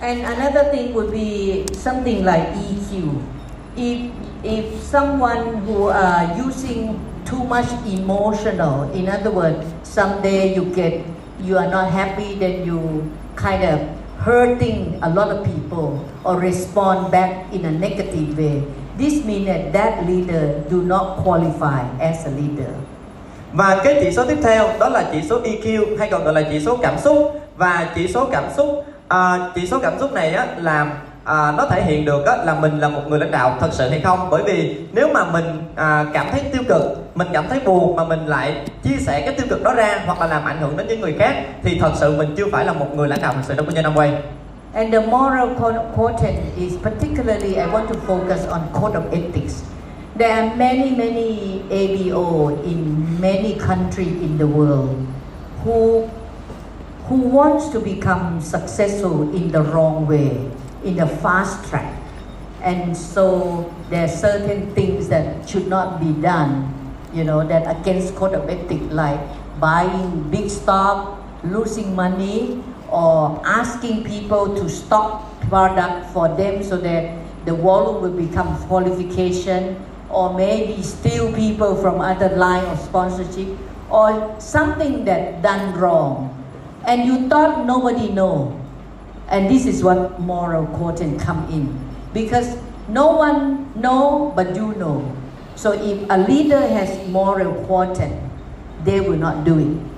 And 0.00 0.24
another 0.24 0.66
thing 0.72 0.94
would 0.94 1.10
be 1.10 1.62
something 1.72 2.26
like 2.26 2.46
EQ. 2.68 3.08
If 3.76 4.10
if 4.42 4.64
someone 4.92 5.42
who 5.66 5.86
are 5.86 6.28
using 6.46 6.98
too 7.30 7.44
much 7.48 7.68
emotional, 7.86 8.90
in 8.94 9.06
other 9.06 9.32
words, 9.34 9.64
someday 9.84 10.54
you 10.56 10.64
get 10.74 10.92
you 11.46 11.56
are 11.58 11.70
not 11.70 11.90
happy, 11.90 12.34
then 12.34 12.66
you 12.66 13.10
kind 13.36 13.64
of 13.64 13.80
hurting 14.18 14.98
a 15.02 15.10
lot 15.10 15.28
of 15.28 15.44
people 15.44 16.04
or 16.24 16.40
respond 16.40 17.12
back 17.12 17.52
in 17.52 17.64
a 17.64 17.70
negative 17.70 18.38
way. 18.38 18.62
This 18.96 19.24
means 19.24 19.46
that 19.46 19.72
that 19.72 20.06
leader 20.06 20.62
do 20.70 20.82
not 20.82 21.18
qualify 21.24 21.84
as 22.00 22.26
a 22.26 22.30
leader. 22.30 22.74
và 23.54 23.80
cái 23.84 23.98
chỉ 24.00 24.12
số 24.12 24.24
tiếp 24.24 24.38
theo 24.42 24.68
đó 24.80 24.88
là 24.88 25.08
chỉ 25.12 25.22
số 25.22 25.40
EQ 25.40 25.98
hay 25.98 26.08
còn 26.10 26.24
gọi 26.24 26.34
là 26.34 26.42
chỉ 26.50 26.60
số 26.60 26.76
cảm 26.76 26.98
xúc 26.98 27.40
và 27.56 27.88
chỉ 27.94 28.08
số 28.08 28.28
cảm 28.32 28.44
xúc 28.56 28.84
uh, 29.14 29.54
chỉ 29.54 29.66
số 29.66 29.78
cảm 29.78 29.98
xúc 29.98 30.12
này 30.12 30.34
á, 30.34 30.46
làm 30.56 30.90
à, 31.24 31.52
nó 31.56 31.66
thể 31.70 31.82
hiện 31.82 32.04
được 32.04 32.26
á, 32.26 32.36
là 32.36 32.54
mình 32.60 32.78
là 32.78 32.88
một 32.88 33.02
người 33.08 33.18
lãnh 33.18 33.30
đạo 33.30 33.56
thật 33.60 33.68
sự 33.72 33.88
hay 33.88 34.00
không? 34.00 34.28
Bởi 34.30 34.42
vì 34.42 34.76
nếu 34.92 35.08
mà 35.14 35.24
mình 35.24 35.44
à, 35.76 36.06
cảm 36.12 36.26
thấy 36.30 36.40
tiêu 36.52 36.62
cực 36.68 36.82
mình 37.14 37.28
cảm 37.32 37.48
thấy 37.48 37.60
buồn 37.64 37.96
mà 37.96 38.04
mình 38.04 38.26
lại 38.26 38.64
chia 38.82 38.96
sẻ 38.96 39.20
cái 39.20 39.34
tiêu 39.34 39.46
cực 39.50 39.62
đó 39.62 39.74
ra 39.74 40.02
hoặc 40.06 40.20
là 40.20 40.26
làm 40.26 40.44
ảnh 40.44 40.60
hưởng 40.60 40.76
đến 40.76 40.86
những 40.88 41.00
người 41.00 41.14
khác 41.18 41.34
thì 41.62 41.78
thật 41.78 41.92
sự 41.94 42.16
mình 42.16 42.34
chưa 42.36 42.46
phải 42.52 42.64
là 42.64 42.72
một 42.72 42.86
người 42.94 43.08
lãnh 43.08 43.22
đạo 43.22 43.32
thật 43.36 43.42
sự 43.44 43.54
trong 43.56 43.66
kinh 43.66 43.74
doanh 43.74 43.94
Amway 43.94 44.12
And 44.74 44.92
the 44.92 45.00
moral 45.06 45.54
co- 45.60 45.84
quotient 45.94 46.36
is 46.56 46.72
particularly, 46.82 47.54
I 47.54 47.66
want 47.66 47.86
to 47.88 47.94
focus 48.06 48.48
on 48.50 48.60
code 48.72 48.96
of 48.96 49.02
ethics. 49.12 49.62
There 50.18 50.32
are 50.32 50.56
many, 50.56 50.90
many 50.90 51.62
ABO 51.70 52.48
in 52.64 53.06
many 53.20 53.54
countries 53.54 54.20
in 54.20 54.36
the 54.38 54.46
world 54.46 54.96
who, 55.64 56.08
who 57.08 57.16
wants 57.16 57.68
to 57.72 57.78
become 57.78 58.40
successful 58.40 59.32
in 59.32 59.52
the 59.52 59.62
wrong 59.62 60.08
way, 60.08 60.30
in 60.84 60.96
the 60.96 61.06
fast 61.06 61.68
track. 61.68 62.00
And 62.62 62.96
so 62.96 63.72
there 63.90 64.04
are 64.04 64.08
certain 64.08 64.74
things 64.74 65.08
that 65.08 65.48
should 65.48 65.68
not 65.68 66.00
be 66.00 66.12
done, 66.20 66.72
you 67.12 67.24
know, 67.24 67.46
that 67.46 67.68
against 67.68 68.14
code 68.16 68.32
of 68.32 68.48
ethics, 68.48 68.92
like 68.92 69.20
buying 69.60 70.30
big 70.30 70.48
stock, 70.48 71.20
losing 71.44 71.94
money, 71.94 72.62
or 72.90 73.40
asking 73.44 74.04
people 74.04 74.54
to 74.56 74.68
stock 74.68 75.40
product 75.48 76.10
for 76.12 76.28
them 76.28 76.62
so 76.62 76.76
that 76.78 77.18
the 77.44 77.52
volume 77.52 78.00
will 78.00 78.16
become 78.16 78.56
qualification, 78.64 79.76
or 80.08 80.32
maybe 80.32 80.80
steal 80.80 81.32
people 81.34 81.76
from 81.76 82.00
other 82.00 82.34
line 82.36 82.64
of 82.64 82.78
sponsorship, 82.78 83.48
or 83.90 84.34
something 84.40 85.04
that 85.04 85.42
done 85.42 85.74
wrong, 85.78 86.32
and 86.86 87.04
you 87.04 87.28
thought 87.28 87.66
nobody 87.66 88.08
know, 88.08 88.58
and 89.28 89.50
this 89.50 89.66
is 89.66 89.82
what 89.82 90.20
moral 90.20 90.66
quotient 90.78 91.20
come 91.20 91.48
in. 91.50 91.78
Because 92.12 92.56
no 92.88 93.16
one 93.16 93.72
know 93.80 94.32
but 94.36 94.54
you 94.54 94.74
know. 94.74 95.16
So 95.56 95.72
if 95.72 96.06
a 96.10 96.18
leader 96.18 96.60
has 96.60 97.08
moral 97.08 97.54
quotient 97.66 98.20
they 98.84 99.00
will 99.00 99.16
not 99.16 99.44
do 99.44 99.58
it 99.58 99.93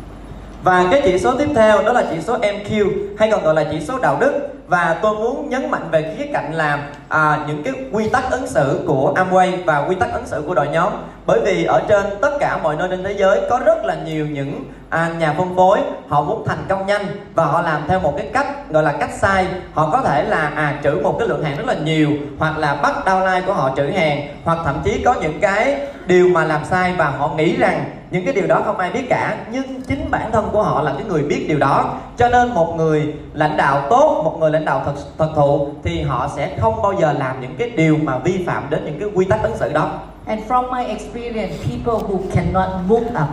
Và 0.66 0.84
cái 0.90 1.00
chỉ 1.04 1.18
số 1.18 1.34
tiếp 1.38 1.48
theo 1.54 1.82
đó 1.82 1.92
là 1.92 2.04
chỉ 2.10 2.20
số 2.20 2.38
MQ 2.38 2.90
hay 3.18 3.30
còn 3.30 3.44
gọi 3.44 3.54
là 3.54 3.64
chỉ 3.70 3.80
số 3.80 3.98
đạo 3.98 4.16
đức. 4.20 4.32
Và 4.66 4.96
tôi 5.02 5.14
muốn 5.14 5.48
nhấn 5.50 5.70
mạnh 5.70 5.88
về 5.90 6.14
khía 6.18 6.26
cạnh 6.32 6.54
là 6.54 6.88
à, 7.08 7.38
những 7.46 7.62
cái 7.62 7.74
quy 7.92 8.08
tắc 8.08 8.30
ứng 8.30 8.46
xử 8.46 8.84
của 8.86 9.14
Amway 9.16 9.64
và 9.64 9.78
quy 9.88 9.94
tắc 9.94 10.12
ứng 10.12 10.26
xử 10.26 10.42
của 10.46 10.54
đội 10.54 10.68
nhóm. 10.68 10.92
Bởi 11.26 11.40
vì 11.44 11.64
ở 11.64 11.82
trên 11.88 12.04
tất 12.20 12.30
cả 12.40 12.58
mọi 12.62 12.76
nơi 12.76 12.88
trên 12.90 13.04
thế 13.04 13.12
giới 13.12 13.40
có 13.50 13.60
rất 13.66 13.84
là 13.84 13.96
nhiều 14.06 14.26
những 14.26 14.64
à, 14.90 15.10
nhà 15.18 15.34
phân 15.38 15.56
phối 15.56 15.78
họ 16.08 16.22
muốn 16.22 16.44
thành 16.46 16.64
công 16.68 16.86
nhanh 16.86 17.06
và 17.34 17.44
họ 17.44 17.62
làm 17.62 17.82
theo 17.88 18.00
một 18.00 18.14
cái 18.16 18.26
cách 18.32 18.70
gọi 18.70 18.82
là 18.82 18.92
cách 18.92 19.10
sai. 19.18 19.46
Họ 19.74 19.90
có 19.92 20.02
thể 20.02 20.24
là 20.24 20.52
à 20.56 20.80
trữ 20.84 21.00
một 21.02 21.16
cái 21.18 21.28
lượng 21.28 21.44
hàng 21.44 21.56
rất 21.56 21.66
là 21.66 21.74
nhiều 21.74 22.10
hoặc 22.38 22.58
là 22.58 22.74
bắt 22.74 22.94
downline 23.04 23.42
của 23.46 23.52
họ 23.52 23.70
trữ 23.76 23.82
hàng 23.82 24.28
hoặc 24.44 24.58
thậm 24.64 24.80
chí 24.84 25.02
có 25.04 25.14
những 25.14 25.40
cái 25.40 25.80
điều 26.06 26.28
mà 26.28 26.44
làm 26.44 26.64
sai 26.64 26.92
và 26.96 27.08
họ 27.18 27.28
nghĩ 27.36 27.56
rằng 27.56 27.84
những 28.10 28.24
cái 28.24 28.34
điều 28.34 28.46
đó 28.46 28.62
không 28.64 28.78
ai 28.78 28.90
biết 28.90 29.06
cả 29.08 29.36
nhưng 29.50 29.82
chính 29.82 30.10
bản 30.10 30.32
thân 30.32 30.48
của 30.52 30.62
họ 30.62 30.82
là 30.82 30.92
cái 30.92 31.04
người 31.04 31.22
biết 31.22 31.44
điều 31.48 31.58
đó. 31.58 31.94
Cho 32.16 32.28
nên 32.28 32.54
một 32.54 32.74
người 32.76 33.14
lãnh 33.32 33.56
đạo 33.56 33.82
tốt 33.90 34.20
một 34.24 34.36
người 34.40 34.50
lãnh 34.50 34.64
đạo 34.64 34.82
thật 34.84 34.94
thật 35.18 35.28
thụ 35.36 35.68
thì 35.84 36.02
họ 36.02 36.28
sẽ 36.36 36.58
không 36.60 36.82
bao 36.82 36.92
giờ 37.00 37.12
làm 37.12 37.40
những 37.40 37.56
cái 37.58 37.70
điều 37.70 37.96
mà 38.02 38.18
vi 38.18 38.44
phạm 38.46 38.70
đến 38.70 38.84
những 38.84 39.00
cái 39.00 39.08
quy 39.14 39.24
tắc 39.24 39.42
ứng 39.42 39.56
xử 39.56 39.72
đó. 39.72 39.90
And 40.26 40.40
from 40.48 40.70
my 40.70 40.84
experience 40.84 41.54
people 41.64 42.08
who 42.08 42.18
cannot 42.34 42.68
move 42.88 43.06
up 43.06 43.28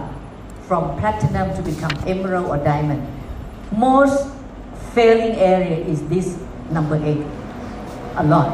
from 0.70 0.84
platinum 1.00 1.48
to 1.48 1.62
become 1.66 1.96
emerald 2.06 2.46
or 2.46 2.58
diamond 2.66 3.00
most 3.72 4.28
failing 4.96 5.40
area 5.40 5.78
is 5.86 6.00
this 6.10 6.38
number 6.70 7.00
eight 7.06 7.18
a 8.16 8.24
lot. 8.24 8.46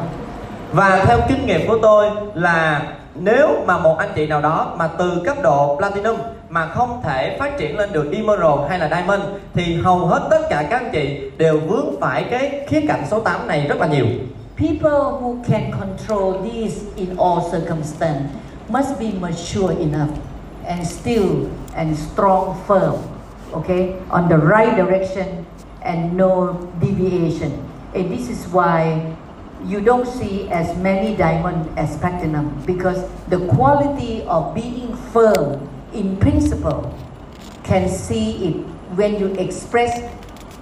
Và 0.72 1.06
theo 1.06 1.20
kinh 1.28 1.46
nghiệm 1.46 1.68
của 1.68 1.78
tôi 1.82 2.10
là 2.34 2.82
nếu 3.16 3.48
mà 3.66 3.78
một 3.78 3.98
anh 3.98 4.10
chị 4.16 4.28
nào 4.28 4.42
đó 4.42 4.74
mà 4.78 4.88
từ 4.88 5.22
cấp 5.26 5.38
độ 5.44 5.76
platinum 5.78 6.16
mà 6.50 6.68
không 6.68 7.02
thể 7.04 7.38
phát 7.40 7.58
triển 7.58 7.78
lên 7.78 7.94
được 7.94 8.12
emerald 8.12 8.70
hay 8.70 8.80
là 8.80 8.90
diamond 8.90 9.22
thì 9.54 9.82
hầu 9.82 10.06
hết 10.06 10.28
tất 10.30 10.42
cả 10.50 10.68
các 10.70 10.82
anh 10.82 10.90
chị 10.94 11.32
đều 11.38 11.60
vướng 11.60 12.02
phải 12.02 12.24
cái 12.24 12.66
khía 12.68 12.82
cạnh 12.88 13.04
số 13.12 13.20
8 13.20 13.48
này 13.48 13.66
rất 13.70 13.80
là 13.80 13.88
nhiều 13.88 14.06
People 14.58 15.22
who 15.22 15.38
can 15.50 15.72
control 15.72 16.44
this 16.44 16.84
in 16.96 17.18
all 17.18 17.40
circumstances 17.52 18.32
must 18.70 19.00
be 19.00 19.12
mature 19.20 19.76
enough 19.80 20.10
and 20.66 20.86
still 20.86 21.50
and 21.76 21.98
strong 21.98 22.56
firm, 22.68 22.96
okay, 23.54 23.96
on 24.10 24.30
the 24.30 24.38
right 24.38 24.76
direction 24.76 25.46
and 25.82 26.14
no 26.18 26.58
deviation. 26.82 27.52
And 27.94 28.12
this 28.12 28.30
is 28.30 28.46
why 28.52 29.16
you 29.66 29.82
don't 29.82 30.06
see 30.08 30.50
as 30.50 30.78
many 30.78 31.16
diamond 31.16 31.78
as 31.78 31.98
platinum 31.98 32.64
because 32.66 33.04
the 33.28 33.40
quality 33.48 34.24
of 34.24 34.56
being 34.56 34.96
firm 35.12 35.68
in 35.94 36.18
principle 36.18 36.96
can 37.64 37.90
see 37.90 38.48
it 38.48 38.56
when 38.96 39.20
you 39.20 39.28
express 39.36 40.00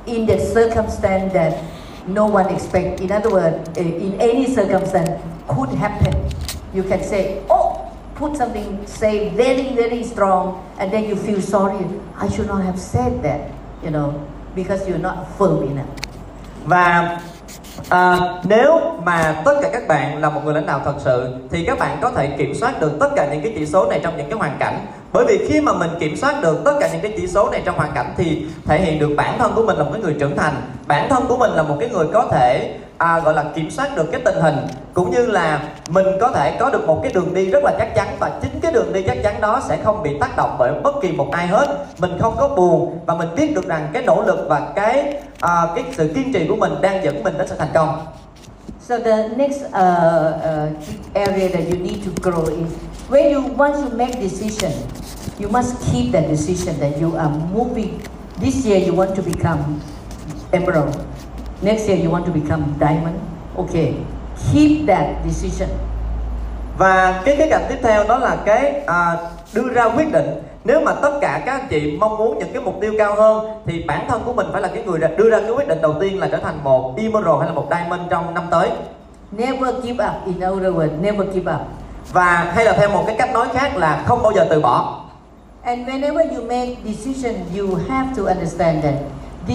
in 0.05 0.25
the 0.25 0.39
circumstance 0.39 1.33
that 1.33 1.63
no 2.07 2.25
one 2.25 2.47
expect. 2.53 3.01
In 3.01 3.11
other 3.11 3.29
words, 3.29 3.69
eh, 3.77 3.83
in 3.83 4.19
any 4.19 4.47
circumstance 4.47 5.21
could 5.47 5.69
happen. 5.69 6.29
You 6.73 6.83
can 6.83 7.03
say, 7.03 7.43
oh, 7.49 7.91
put 8.15 8.35
something, 8.37 8.85
say 8.87 9.29
very, 9.29 9.75
very 9.75 10.03
strong, 10.03 10.63
and 10.79 10.91
then 10.91 11.05
you 11.07 11.15
feel 11.15 11.41
sorry. 11.41 11.85
I 12.15 12.29
should 12.29 12.47
not 12.47 12.63
have 12.63 12.79
said 12.79 13.21
that, 13.23 13.51
you 13.83 13.91
know, 13.91 14.27
because 14.55 14.87
you're 14.87 14.97
not 14.97 15.37
firm 15.37 15.63
enough. 15.63 15.87
và 16.67 17.19
à, 17.89 18.19
nếu 18.43 18.79
mà 19.05 19.41
tất 19.45 19.55
cả 19.61 19.69
các 19.73 19.87
bạn 19.87 20.21
là 20.21 20.29
một 20.29 20.41
người 20.45 20.53
lãnh 20.53 20.65
đạo 20.65 20.81
thật 20.85 20.95
sự 20.99 21.33
thì 21.51 21.65
các 21.65 21.79
bạn 21.79 21.97
có 22.01 22.11
thể 22.11 22.27
kiểm 22.37 22.55
soát 22.55 22.81
được 22.81 22.91
tất 22.99 23.09
cả 23.15 23.27
những 23.31 23.41
cái 23.41 23.53
chỉ 23.55 23.65
số 23.65 23.89
này 23.89 23.99
trong 24.03 24.17
những 24.17 24.29
cái 24.29 24.39
hoàn 24.39 24.57
cảnh. 24.59 24.85
Bởi 25.13 25.25
vì 25.27 25.47
khi 25.49 25.61
mà 25.61 25.73
mình 25.73 25.89
kiểm 25.99 26.17
soát 26.17 26.35
được 26.41 26.61
tất 26.65 26.73
cả 26.79 26.89
những 26.91 27.01
cái 27.01 27.13
chỉ 27.17 27.27
số 27.27 27.49
này 27.49 27.61
trong 27.65 27.75
hoàn 27.75 27.91
cảnh 27.91 28.13
thì 28.17 28.45
thể 28.65 28.81
hiện 28.81 28.99
được 28.99 29.09
bản 29.17 29.37
thân 29.39 29.51
của 29.55 29.63
mình 29.65 29.77
là 29.77 29.83
một 29.83 29.89
cái 29.93 30.01
người 30.01 30.15
trưởng 30.19 30.37
thành. 30.37 30.53
Bản 30.87 31.09
thân 31.09 31.25
của 31.27 31.37
mình 31.37 31.51
là 31.51 31.63
một 31.63 31.77
cái 31.79 31.89
người 31.89 32.07
có 32.13 32.27
thể 32.31 32.77
à, 32.97 33.19
gọi 33.19 33.33
là 33.33 33.45
kiểm 33.55 33.71
soát 33.71 33.95
được 33.95 34.11
cái 34.11 34.21
tình 34.25 34.41
hình 34.41 34.55
cũng 34.93 35.11
như 35.11 35.25
là 35.25 35.63
mình 35.89 36.05
có 36.19 36.31
thể 36.31 36.57
có 36.59 36.69
được 36.69 36.87
một 36.87 36.99
cái 37.03 37.11
đường 37.13 37.33
đi 37.33 37.45
rất 37.45 37.63
là 37.63 37.75
chắc 37.79 37.95
chắn 37.95 38.07
và 38.19 38.31
chính 38.41 38.59
cái 38.61 38.71
đường 38.71 38.93
đi 38.93 39.03
chắc 39.07 39.17
chắn 39.23 39.41
đó 39.41 39.61
sẽ 39.67 39.77
không 39.83 40.03
bị 40.03 40.17
tác 40.19 40.37
động 40.37 40.55
bởi 40.59 40.73
bất 40.83 40.95
kỳ 41.01 41.11
một 41.11 41.31
ai 41.31 41.47
hết 41.47 41.67
mình 41.99 42.11
không 42.19 42.35
có 42.37 42.47
buồn 42.47 42.99
và 43.05 43.15
mình 43.15 43.29
biết 43.35 43.55
được 43.55 43.67
rằng 43.67 43.89
cái 43.93 44.03
nỗ 44.03 44.21
lực 44.21 44.45
và 44.49 44.71
cái 44.75 45.13
à, 45.39 45.67
cái 45.75 45.85
sự 45.97 46.11
kiên 46.15 46.33
trì 46.33 46.47
của 46.47 46.55
mình 46.55 46.73
đang 46.81 47.03
dẫn 47.03 47.23
mình 47.23 47.37
đến 47.37 47.47
sự 47.47 47.55
thành 47.59 47.71
công 47.73 48.05
So 48.87 48.97
the 48.99 49.35
next 49.35 49.63
uh, 49.63 49.73
uh, 49.73 50.69
area 51.13 51.49
that 51.49 51.67
you 51.67 51.75
need 51.75 52.05
to 52.05 52.11
grow 52.23 52.47
is 52.47 52.71
when 53.09 53.33
you 53.33 53.41
once 53.41 53.83
you 53.83 53.89
make 53.97 54.13
decision, 54.13 54.71
you 55.39 55.49
must 55.49 55.75
keep 55.91 56.13
that 56.13 56.29
decision 56.29 56.79
that 56.79 57.01
you 57.01 57.17
are 57.17 57.29
moving. 57.53 57.99
This 58.39 58.65
year 58.65 58.79
you 58.79 58.93
want 58.93 59.13
to 59.15 59.21
become 59.21 59.81
emerald. 60.53 60.95
Next 61.61 61.87
year 61.89 62.05
you 62.05 62.11
want 62.11 62.25
to 62.25 62.31
become 62.33 62.63
diamond. 62.79 63.15
Okay, 63.57 63.93
keep 64.53 64.87
that 64.87 65.05
decision. 65.25 65.69
và 66.77 67.21
cái 67.25 67.35
cái 67.37 67.47
cạnh 67.49 67.65
tiếp 67.69 67.77
theo 67.83 68.03
đó 68.07 68.17
là 68.17 68.37
cái 68.45 68.73
à, 68.87 69.17
đưa 69.53 69.69
ra 69.69 69.85
quyết 69.85 70.11
định 70.11 70.25
nếu 70.63 70.81
mà 70.81 70.93
tất 70.93 71.11
cả 71.21 71.41
các 71.45 71.51
anh 71.51 71.67
chị 71.69 71.97
mong 71.99 72.17
muốn 72.17 72.39
những 72.39 72.53
cái 72.53 72.61
mục 72.61 72.77
tiêu 72.81 72.93
cao 72.97 73.15
hơn 73.15 73.47
thì 73.65 73.83
bản 73.87 74.05
thân 74.09 74.21
của 74.25 74.33
mình 74.33 74.47
phải 74.51 74.61
là 74.61 74.67
cái 74.67 74.83
người 74.83 74.99
đưa 75.17 75.29
ra 75.29 75.39
cái 75.39 75.51
quyết 75.51 75.67
định 75.67 75.81
đầu 75.81 75.95
tiên 75.99 76.19
là 76.19 76.27
trở 76.31 76.37
thành 76.37 76.63
một 76.63 76.93
emerald 76.97 77.37
hay 77.39 77.47
là 77.47 77.53
một 77.53 77.67
diamond 77.69 78.01
trong 78.09 78.33
năm 78.33 78.43
tới 78.51 78.69
Never 79.31 79.75
give 79.83 80.05
up. 80.05 80.25
In 80.25 80.35
other 80.35 80.73
words, 80.73 81.01
never 81.01 81.27
give 81.33 81.53
up. 81.53 81.61
và 82.13 82.51
hay 82.55 82.65
là 82.65 82.73
theo 82.73 82.89
một 82.89 83.03
cái 83.07 83.15
cách 83.19 83.33
nói 83.33 83.47
khác 83.53 83.77
là 83.77 84.03
không 84.05 84.23
bao 84.23 84.31
giờ 84.35 84.47
từ 84.49 84.59
bỏ 84.61 85.01
And 85.63 85.87
whenever 85.89 86.35
you 86.35 86.41
make 86.43 86.75
decision, 86.85 87.35
you 87.57 87.75
have 87.89 88.09
to 88.17 88.23
understand 88.23 88.83
that 88.83 88.93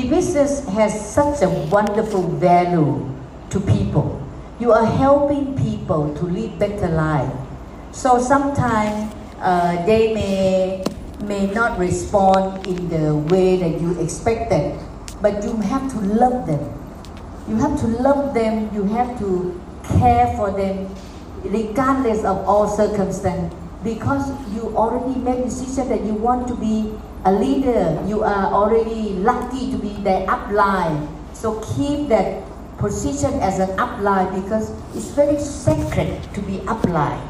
business 0.01 0.64
has 0.68 0.97
such 0.97 1.43
a 1.43 1.49
wonderful 1.68 2.22
value 2.40 3.05
to 3.51 3.61
people. 3.61 4.18
You 4.59 4.72
are 4.72 4.86
helping 4.86 5.55
people 5.57 6.14
to 6.16 6.24
lead 6.24 6.59
better 6.59 6.88
life. 6.88 7.32
So 7.93 8.18
sometimes 8.18 9.12
uh, 9.38 9.84
they 9.84 10.14
may 10.14 10.84
may 11.24 11.47
not 11.53 11.78
respond 11.78 12.66
in 12.66 12.88
the 12.88 13.14
way 13.14 13.57
that 13.57 13.80
you 13.80 14.01
expected, 14.01 14.78
but 15.20 15.45
you 15.45 15.57
have 15.61 15.90
to 15.93 15.99
love 16.01 16.47
them. 16.47 16.62
You 17.49 17.57
have 17.57 17.78
to 17.80 17.86
love 17.86 18.34
them. 18.34 18.74
You 18.74 18.84
have 18.84 19.18
to 19.18 19.61
care 19.84 20.34
for 20.36 20.51
them, 20.51 20.88
regardless 21.45 22.24
of 22.24 22.47
all 22.49 22.66
circumstance. 22.66 23.55
Because 23.85 24.30
you 24.55 24.72
already 24.76 25.18
made 25.18 25.45
decision 25.45 25.89
that 25.89 26.05
you 26.05 26.14
want 26.14 26.49
to 26.49 26.55
be 26.55 26.93
a 27.24 27.33
leader. 27.33 27.99
You 28.07 28.22
are 28.22 28.47
already 28.53 29.14
lucky 29.18 29.70
to 29.72 29.78
be 29.78 29.93
the 30.03 30.24
upline. 30.26 31.09
So 31.35 31.61
keep 31.76 32.09
that 32.09 32.43
position 32.78 33.35
as 33.41 33.59
an 33.59 33.70
upline 33.76 34.35
because 34.43 34.70
it's 34.95 35.11
very 35.11 35.39
sacred 35.39 36.22
to 36.35 36.41
be 36.43 36.59
upline. 36.66 37.20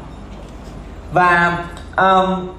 và 1.13 1.65
um, 1.97 2.49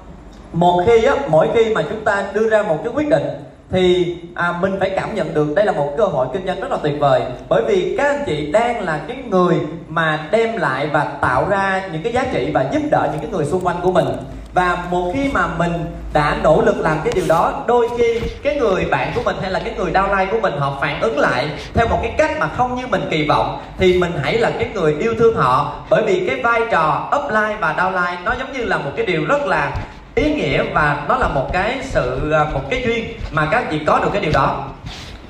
một 0.53 0.83
khi 0.85 1.03
á 1.03 1.15
mỗi 1.29 1.49
khi 1.53 1.73
mà 1.73 1.81
chúng 1.89 2.03
ta 2.05 2.31
đưa 2.33 2.49
ra 2.49 2.63
một 2.63 2.77
cái 2.83 2.93
quyết 2.95 3.09
định 3.09 3.23
thì 3.71 4.15
à, 4.35 4.53
mình 4.61 4.75
phải 4.79 4.89
cảm 4.89 5.15
nhận 5.15 5.33
được 5.33 5.55
đây 5.55 5.65
là 5.65 5.71
một 5.71 5.93
cơ 5.97 6.05
hội 6.05 6.27
kinh 6.33 6.45
doanh 6.45 6.59
rất 6.59 6.71
là 6.71 6.77
tuyệt 6.83 6.99
vời. 6.99 7.21
Bởi 7.49 7.63
vì 7.67 7.95
các 7.97 8.07
anh 8.07 8.23
chị 8.25 8.51
đang 8.51 8.81
là 8.81 8.99
cái 9.07 9.17
người 9.29 9.55
mà 9.87 10.27
đem 10.31 10.57
lại 10.57 10.87
và 10.87 11.03
tạo 11.21 11.49
ra 11.49 11.87
những 11.91 12.03
cái 12.03 12.13
giá 12.13 12.25
trị 12.33 12.51
và 12.53 12.65
giúp 12.73 12.81
đỡ 12.91 13.09
những 13.11 13.21
cái 13.21 13.29
người 13.31 13.45
xung 13.45 13.65
quanh 13.65 13.77
của 13.83 13.91
mình. 13.91 14.05
Và 14.53 14.85
một 14.91 15.11
khi 15.15 15.29
mà 15.33 15.47
mình 15.57 15.71
đã 16.13 16.37
nỗ 16.43 16.61
lực 16.61 16.79
làm 16.79 16.97
cái 17.03 17.13
điều 17.15 17.25
đó 17.27 17.63
đôi 17.67 17.89
khi 17.97 18.19
cái 18.43 18.55
người 18.55 18.85
bạn 18.85 19.11
của 19.15 19.21
mình 19.25 19.35
hay 19.41 19.51
là 19.51 19.59
cái 19.59 19.73
người 19.77 19.91
downline 19.91 20.31
của 20.31 20.39
mình 20.41 20.53
họ 20.59 20.77
phản 20.81 21.01
ứng 21.01 21.19
lại 21.19 21.49
theo 21.73 21.87
một 21.87 21.99
cái 22.01 22.13
cách 22.17 22.31
mà 22.39 22.47
không 22.47 22.75
như 22.75 22.87
mình 22.87 23.01
kỳ 23.09 23.27
vọng 23.27 23.61
thì 23.77 23.97
mình 23.97 24.11
hãy 24.23 24.37
là 24.37 24.51
cái 24.59 24.69
người 24.73 24.95
yêu 24.99 25.13
thương 25.19 25.35
họ. 25.35 25.75
Bởi 25.89 26.03
vì 26.05 26.27
cái 26.27 26.41
vai 26.41 26.61
trò 26.71 27.11
upline 27.17 27.57
và 27.59 27.75
downline 27.77 28.23
nó 28.23 28.35
giống 28.39 28.53
như 28.53 28.65
là 28.65 28.77
một 28.77 28.91
cái 28.95 29.05
điều 29.05 29.25
rất 29.25 29.45
là 29.45 29.71
ý 30.15 30.33
nghĩa 30.33 30.63
và 30.73 31.05
nó 31.07 31.17
là 31.17 31.27
một 31.27 31.49
cái 31.53 31.79
sự 31.81 32.31
à, 32.31 32.45
một 32.53 32.61
cái 32.69 32.83
duyên 32.85 33.05
mà 33.31 33.47
các 33.51 33.65
chị 33.71 33.79
có 33.87 33.99
được 33.99 34.09
cái 34.13 34.21
điều 34.21 34.31
đó 34.31 34.67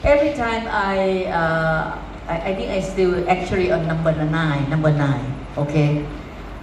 Every 0.03 0.33
time 0.33 0.65
I, 0.65 1.25
uh, 1.25 1.93
I, 2.29 2.37
I 2.45 2.53
think 2.53 2.69
I 2.69 2.81
still 2.81 3.27
actually 3.27 3.69
on 3.69 3.87
number 3.87 4.15
nine, 4.17 4.69
number 4.69 4.93
nine. 4.93 5.25
Okay. 5.55 6.03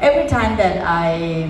Every 0.00 0.28
time 0.28 0.56
that 0.56 0.76
I, 0.84 1.48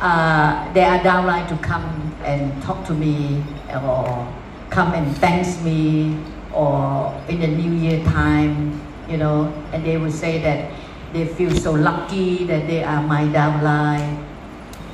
uh, 0.00 0.72
they 0.74 0.84
are 0.84 0.98
downline 1.04 1.46
to 1.48 1.56
come 1.62 1.84
and 2.24 2.52
talk 2.62 2.86
to 2.88 2.94
me 2.94 3.42
or 3.74 4.26
come 4.70 4.92
and 4.94 5.14
thanks 5.16 5.62
me 5.62 6.16
or 6.54 7.12
in 7.28 7.40
the 7.40 7.48
New 7.48 7.72
Year 7.72 8.02
time, 8.04 8.80
you 9.10 9.18
know, 9.18 9.52
and 9.72 9.84
they 9.84 9.98
will 9.98 10.12
say 10.12 10.38
that 10.38 10.70
they 11.12 11.26
feel 11.26 11.50
so 11.50 11.72
lucky 11.72 12.46
that 12.46 12.66
they 12.66 12.82
are 12.82 13.02
my 13.02 13.24
downline. 13.24 14.16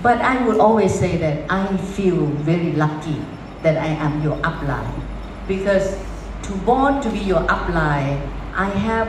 But 0.02 0.20
I 0.20 0.44
would 0.46 0.58
always 0.58 0.92
say 0.92 1.16
that 1.18 1.46
I 1.50 1.76
feel 1.94 2.26
very 2.42 2.72
lucky 2.72 3.22
that 3.62 3.78
I 3.78 3.86
am 3.86 4.22
your 4.22 4.36
upline 4.42 5.00
because 5.46 5.96
to 6.42 6.52
born 6.66 7.00
to 7.02 7.08
be 7.10 7.20
your 7.20 7.40
upline, 7.46 8.18
I 8.54 8.66
have 8.66 9.08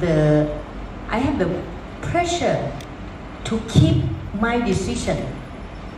the 0.00 0.52
I 1.08 1.18
have 1.18 1.38
the 1.38 1.48
pressure 2.02 2.72
to 3.44 3.60
keep 3.68 4.04
my 4.40 4.60
decision 4.60 5.24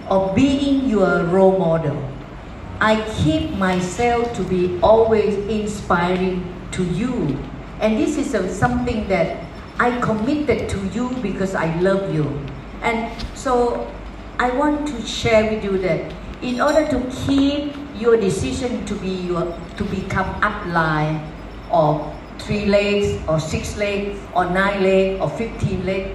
of 0.08 0.34
being 0.34 0.88
your 0.88 1.24
role 1.24 1.58
model. 1.58 1.98
I 2.80 3.02
keep 3.18 3.50
myself 3.56 4.34
to 4.36 4.42
be 4.44 4.78
always 4.82 5.34
inspiring 5.48 6.44
to 6.72 6.84
you. 6.84 7.38
And 7.80 7.96
this 7.98 8.18
is 8.18 8.34
a, 8.34 8.52
something 8.52 9.08
that 9.08 9.44
I 9.78 9.98
committed 10.00 10.68
to 10.68 10.78
you 10.88 11.10
because 11.22 11.54
I 11.54 11.74
love 11.80 12.14
you. 12.14 12.26
And 12.82 13.10
so 13.34 13.90
I 14.38 14.50
want 14.50 14.86
to 14.88 15.00
share 15.06 15.50
with 15.50 15.64
you 15.64 15.78
that 15.78 16.12
in 16.42 16.60
order 16.60 16.86
to 16.86 17.00
keep 17.26 17.72
your 17.98 18.16
decision 18.18 18.84
to 18.84 18.94
be 18.96 19.08
your 19.08 19.56
to 19.78 19.84
become 19.84 20.28
upline 20.42 21.24
or 21.70 22.12
three 22.38 22.66
legs 22.66 23.16
or 23.26 23.40
six 23.40 23.78
legs 23.78 24.18
or 24.34 24.44
nine 24.44 24.82
legs 24.82 25.20
or 25.22 25.30
15 25.38 25.86
legs, 25.86 26.10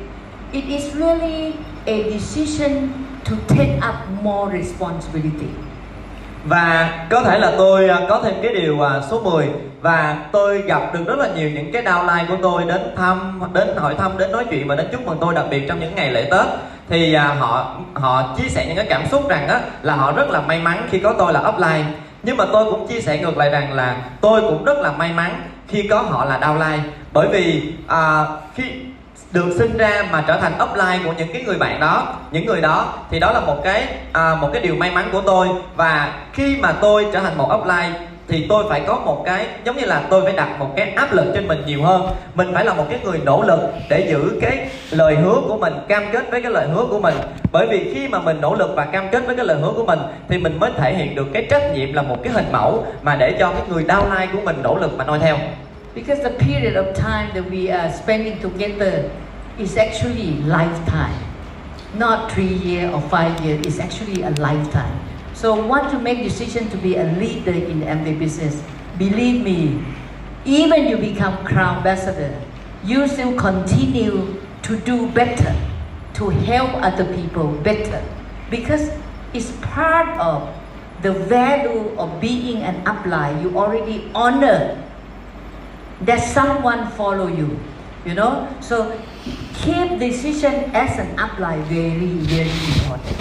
it 0.53 0.65
is 0.65 0.93
really 0.93 1.55
a 1.87 2.03
decision 2.13 3.07
to 3.23 3.35
take 3.47 3.81
up 3.81 3.95
more 4.21 4.51
responsibility. 4.51 5.49
và 6.45 7.05
có 7.09 7.21
thể 7.21 7.39
là 7.39 7.51
tôi 7.57 7.89
à, 7.89 8.01
có 8.09 8.21
thêm 8.23 8.33
cái 8.41 8.53
điều 8.53 8.81
à, 8.81 9.01
số 9.09 9.19
10 9.19 9.49
và 9.81 10.17
tôi 10.31 10.61
gặp 10.61 10.93
được 10.93 10.99
rất 11.07 11.19
là 11.19 11.27
nhiều 11.35 11.49
những 11.49 11.71
cái 11.71 11.83
downline 11.83 12.27
của 12.27 12.37
tôi 12.41 12.63
đến 12.67 12.81
thăm 12.97 13.41
đến 13.53 13.67
hỏi 13.77 13.95
thăm 13.97 14.17
đến 14.17 14.31
nói 14.31 14.45
chuyện 14.49 14.67
và 14.67 14.75
đến 14.75 14.87
chúc 14.91 15.05
mừng 15.05 15.17
tôi 15.21 15.33
đặc 15.33 15.45
biệt 15.49 15.67
trong 15.67 15.79
những 15.79 15.95
ngày 15.95 16.11
lễ 16.11 16.27
Tết 16.31 16.45
thì 16.91 17.13
à, 17.13 17.35
họ 17.39 17.75
họ 17.93 18.35
chia 18.37 18.49
sẻ 18.49 18.65
những 18.67 18.75
cái 18.75 18.85
cảm 18.89 19.07
xúc 19.11 19.29
rằng 19.29 19.47
á 19.47 19.59
là 19.81 19.95
họ 19.95 20.11
rất 20.11 20.29
là 20.29 20.41
may 20.41 20.59
mắn 20.59 20.87
khi 20.89 20.99
có 20.99 21.13
tôi 21.17 21.33
là 21.33 21.39
upline. 21.49 21.85
Nhưng 22.23 22.37
mà 22.37 22.45
tôi 22.53 22.71
cũng 22.71 22.87
chia 22.87 23.01
sẻ 23.01 23.17
ngược 23.17 23.37
lại 23.37 23.49
rằng 23.49 23.73
là 23.73 23.95
tôi 24.21 24.41
cũng 24.41 24.63
rất 24.63 24.77
là 24.77 24.91
may 24.91 25.11
mắn 25.13 25.41
khi 25.67 25.87
có 25.87 26.01
họ 26.01 26.25
là 26.25 26.39
downline. 26.39 26.79
Bởi 27.13 27.27
vì 27.27 27.73
à, 27.87 28.25
khi 28.55 28.63
được 29.31 29.55
sinh 29.57 29.77
ra 29.77 30.03
mà 30.11 30.23
trở 30.27 30.39
thành 30.39 30.53
upline 30.63 30.99
của 31.05 31.13
những 31.17 31.33
cái 31.33 31.43
người 31.43 31.57
bạn 31.57 31.79
đó 31.79 32.13
những 32.31 32.45
người 32.45 32.61
đó 32.61 32.93
thì 33.09 33.19
đó 33.19 33.31
là 33.31 33.39
một 33.39 33.61
cái 33.63 33.87
à, 34.13 34.35
một 34.41 34.49
cái 34.53 34.61
điều 34.61 34.75
may 34.75 34.91
mắn 34.91 35.09
của 35.11 35.21
tôi. 35.21 35.47
Và 35.75 36.13
khi 36.33 36.57
mà 36.61 36.71
tôi 36.71 37.07
trở 37.13 37.19
thành 37.19 37.37
một 37.37 37.51
upline 37.55 37.99
thì 38.31 38.45
tôi 38.49 38.65
phải 38.69 38.81
có 38.87 39.01
một 39.05 39.23
cái 39.25 39.47
giống 39.65 39.77
như 39.77 39.85
là 39.85 40.03
tôi 40.09 40.21
phải 40.23 40.33
đặt 40.33 40.59
một 40.59 40.73
cái 40.75 40.91
áp 40.95 41.13
lực 41.13 41.25
trên 41.33 41.47
mình 41.47 41.63
nhiều 41.65 41.83
hơn 41.83 42.01
mình 42.35 42.51
phải 42.53 42.65
là 42.65 42.73
một 42.73 42.85
cái 42.89 42.99
người 43.03 43.19
nỗ 43.25 43.43
lực 43.43 43.59
để 43.89 44.07
giữ 44.09 44.37
cái 44.41 44.69
lời 44.91 45.15
hứa 45.15 45.41
của 45.47 45.57
mình 45.57 45.73
cam 45.87 46.03
kết 46.11 46.31
với 46.31 46.41
cái 46.41 46.51
lời 46.51 46.67
hứa 46.67 46.85
của 46.89 46.99
mình 46.99 47.15
bởi 47.51 47.67
vì 47.67 47.93
khi 47.93 48.07
mà 48.07 48.19
mình 48.19 48.41
nỗ 48.41 48.55
lực 48.55 48.71
và 48.75 48.85
cam 48.85 49.09
kết 49.11 49.25
với 49.25 49.35
cái 49.35 49.45
lời 49.45 49.57
hứa 49.61 49.71
của 49.75 49.85
mình 49.85 49.99
thì 50.29 50.37
mình 50.37 50.59
mới 50.59 50.71
thể 50.77 50.95
hiện 50.95 51.15
được 51.15 51.27
cái 51.33 51.47
trách 51.49 51.73
nhiệm 51.73 51.93
là 51.93 52.01
một 52.01 52.17
cái 52.23 52.33
hình 52.33 52.51
mẫu 52.51 52.85
mà 53.01 53.15
để 53.15 53.35
cho 53.39 53.51
cái 53.51 53.61
người 53.69 53.83
downline 53.83 54.27
của 54.33 54.41
mình 54.41 54.55
nỗ 54.63 54.77
lực 54.77 54.97
mà 54.97 55.03
noi 55.03 55.19
theo 55.19 55.37
Because 55.95 56.23
the 56.23 56.45
period 56.45 56.75
of 56.75 56.93
time 56.93 57.27
that 57.33 57.51
we 57.51 57.79
are 57.79 57.93
spending 58.03 58.37
together 58.41 58.93
is 59.57 59.77
actually 59.77 60.35
lifetime. 60.47 61.17
Not 61.99 62.31
three 62.31 62.55
year 62.63 62.93
or 62.93 63.01
five 63.09 63.45
year, 63.45 63.59
it's 63.61 63.79
actually 63.79 64.21
a 64.21 64.29
lifetime. 64.29 65.10
So 65.33 65.55
want 65.65 65.91
to 65.91 65.99
make 65.99 66.23
decision 66.23 66.69
to 66.69 66.77
be 66.77 66.97
a 66.97 67.05
leader 67.17 67.51
in 67.51 67.79
the 67.79 67.85
MBA 67.85 68.19
business. 68.19 68.61
Believe 68.97 69.41
me, 69.43 69.83
even 70.45 70.87
you 70.87 70.97
become 70.97 71.43
crown 71.45 71.77
ambassador, 71.77 72.31
you 72.83 73.07
still 73.07 73.35
continue 73.35 74.39
to 74.63 74.77
do 74.79 75.09
better, 75.11 75.55
to 76.13 76.29
help 76.29 76.69
other 76.83 77.05
people 77.15 77.53
better. 77.63 78.03
Because 78.49 78.91
it's 79.33 79.51
part 79.61 80.09
of 80.19 80.49
the 81.01 81.13
value 81.13 81.97
of 81.97 82.21
being 82.21 82.61
an 82.63 82.83
upline. 82.85 83.41
You 83.41 83.57
already 83.57 84.11
honor 84.13 84.77
that 86.01 86.19
someone 86.19 86.89
follow 86.91 87.27
you 87.27 87.59
you 88.05 88.13
know 88.15 88.47
so 88.59 88.97
keep 89.53 89.99
decision 89.99 90.73
as 90.73 90.97
an 90.97 91.15
upline 91.17 91.61
very 91.69 92.17
very 92.25 92.49
important 92.49 93.17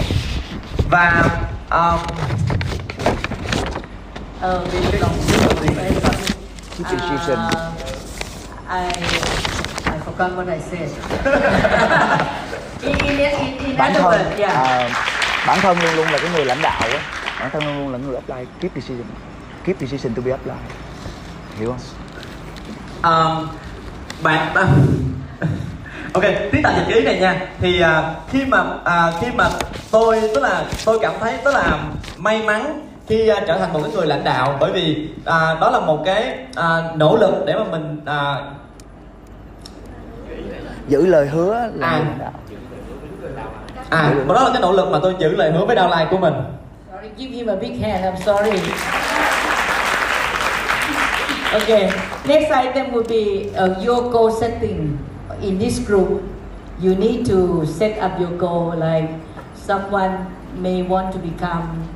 và 0.89 1.50
um, 1.71 1.99
uh, 4.41 4.59
long 5.01 5.15
very 5.75 5.89
long. 6.01 6.17
Keep 6.75 6.87
decision. 6.87 7.39
Uh, 7.39 7.75
I 8.67 8.91
I 9.85 9.99
forgot 10.05 10.35
what 10.35 10.49
I 10.49 10.59
said. 10.59 10.91
In, 12.81 12.97
in, 13.05 13.19
in, 13.19 13.57
in 13.65 13.77
bản 13.77 13.93
thân 13.93 14.03
words 14.03 14.39
yeah. 14.39 14.53
à, 14.53 14.89
bản 15.47 15.59
thân 15.61 15.77
luôn 15.81 15.95
luôn 15.95 16.07
là 16.11 16.17
cái 16.17 16.29
người 16.35 16.45
lãnh 16.45 16.61
đạo 16.61 16.81
á. 16.81 16.99
Bản 17.39 17.49
thân 17.53 17.63
luôn 17.65 17.77
luôn 17.79 17.91
là 17.91 17.97
người 17.97 18.15
apply 18.15 18.45
keep 18.61 18.75
decision. 18.75 19.05
Keep 19.65 19.79
decision 19.79 20.15
to 20.15 20.21
be 20.21 20.31
apply 20.31 20.55
hiểu 21.59 21.71
không? 21.71 21.79
Um, 23.03 23.47
bạn 24.23 24.55
ok 26.13 26.23
tí 26.51 26.59
tạm 26.63 26.73
dịch 26.77 26.95
ý 26.95 27.03
này 27.03 27.19
nha 27.19 27.47
thì 27.59 27.81
à, 27.81 28.13
khi 28.31 28.45
mà 28.45 28.63
à, 28.83 29.11
khi 29.21 29.27
mà 29.35 29.49
tôi 29.91 30.21
tức 30.35 30.41
là 30.43 30.63
tôi 30.85 30.99
cảm 31.01 31.13
thấy 31.19 31.33
tức 31.45 31.53
là 31.53 31.79
may 32.17 32.41
mắn 32.43 32.87
khi 33.07 33.27
à, 33.27 33.41
trở 33.47 33.57
thành 33.57 33.73
một 33.73 33.79
cái 33.83 33.91
người 33.95 34.07
lãnh 34.07 34.23
đạo 34.23 34.57
bởi 34.59 34.71
vì 34.71 35.09
à, 35.25 35.55
đó 35.61 35.69
là 35.69 35.79
một 35.79 36.01
cái 36.05 36.37
à, 36.55 36.81
nỗ 36.95 37.15
lực 37.15 37.33
để 37.45 37.53
mà 37.55 37.63
mình 37.63 38.01
à, 38.05 38.35
giữ 40.87 41.05
lời 41.05 41.27
hứa 41.27 41.53
là 41.73 41.87
À. 41.87 41.97
người 41.97 42.05
lãnh 42.05 42.19
đạo 42.19 42.31
à 43.89 44.13
đó 44.27 44.33
là 44.43 44.49
cái 44.53 44.61
nỗ 44.61 44.71
lực 44.71 44.89
mà 44.91 44.99
tôi 45.03 45.15
giữ 45.19 45.29
lời 45.35 45.51
hứa 45.51 45.65
với 45.65 45.75
downline 45.75 46.07
của 46.09 46.17
mình 46.17 46.33
Sorry, 46.93 47.09
give 47.17 47.37
him 47.37 47.47
a 47.47 47.55
big 47.55 47.81
hand. 47.81 48.05
I'm 48.05 48.15
sorry. 48.25 48.59
okay. 51.53 51.89
Next 52.25 52.51
item 52.51 52.91
will 52.91 53.03
be 53.09 53.49
uh, 53.63 53.87
your 53.87 54.13
goal 54.13 54.31
setting. 54.41 54.97
In 55.41 55.57
this 55.57 55.79
group, 55.79 56.23
you 56.79 56.95
need 56.95 57.25
to 57.25 57.65
set 57.65 57.99
up 57.99 58.19
your 58.19 58.31
goal. 58.37 58.75
Like 58.77 59.09
someone 59.53 60.29
may 60.61 60.81
want 60.83 61.13
to 61.13 61.19
become 61.19 61.89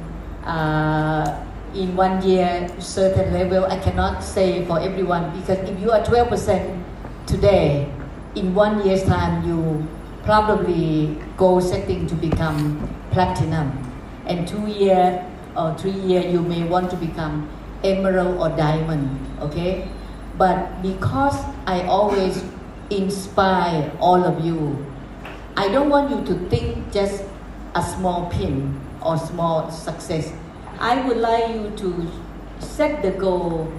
uh, 0.44 1.46
in 1.74 1.96
one 1.96 2.22
year 2.22 2.68
certain 2.80 3.34
level. 3.34 3.66
I 3.66 3.78
cannot 3.80 4.24
say 4.24 4.66
for 4.66 4.80
everyone 4.80 5.38
because 5.40 5.60
if 5.70 5.80
you 5.80 5.92
are 5.92 6.02
12% 6.02 6.84
today, 7.26 7.92
in 8.36 8.54
one 8.54 8.86
year's 8.86 9.04
time, 9.04 9.48
you 9.48 9.88
probably 10.26 11.16
goal 11.38 11.62
setting 11.62 12.08
to 12.08 12.16
become 12.16 12.82
platinum 13.12 13.72
and 14.26 14.48
two 14.48 14.68
year 14.68 15.24
or 15.56 15.78
three 15.78 15.92
year 15.92 16.22
you 16.22 16.42
may 16.42 16.64
want 16.64 16.90
to 16.90 16.98
become 16.98 17.48
emerald 17.84 18.36
or 18.40 18.50
diamond 18.58 19.06
okay 19.40 19.88
but 20.38 20.82
because 20.82 21.38
i 21.68 21.84
always 21.84 22.44
inspire 22.90 23.92
all 24.00 24.24
of 24.24 24.44
you 24.46 24.86
i 25.58 25.68
don't 25.70 25.90
want 25.90 26.10
you 26.10 26.24
to 26.26 26.40
think 26.50 26.92
just 26.92 27.24
a 27.76 27.82
small 27.82 28.30
pin 28.30 28.80
or 29.02 29.18
small 29.18 29.72
success 29.72 30.32
i 30.80 31.06
would 31.08 31.18
like 31.18 31.54
you 31.56 31.70
to 31.76 32.08
set 32.60 33.02
the 33.02 33.12
goal 33.12 33.72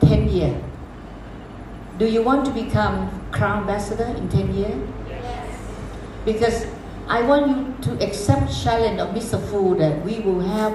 10 0.00 0.28
years 0.28 0.62
do 1.98 2.06
you 2.06 2.22
want 2.22 2.44
to 2.44 2.52
become 2.52 3.10
crown 3.30 3.60
ambassador 3.62 4.04
in 4.16 4.28
10 4.28 4.54
years 4.54 4.88
because 6.24 6.66
I 7.08 7.22
want 7.22 7.48
you 7.48 7.74
to 7.82 8.04
accept 8.04 8.52
challenge 8.62 9.00
of 9.00 9.10
Mr. 9.10 9.40
Fu 9.50 9.74
that 9.76 10.04
we 10.04 10.20
will 10.20 10.40
have 10.40 10.72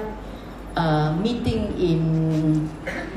a 0.76 1.16
meeting 1.20 1.72
in 1.80 2.68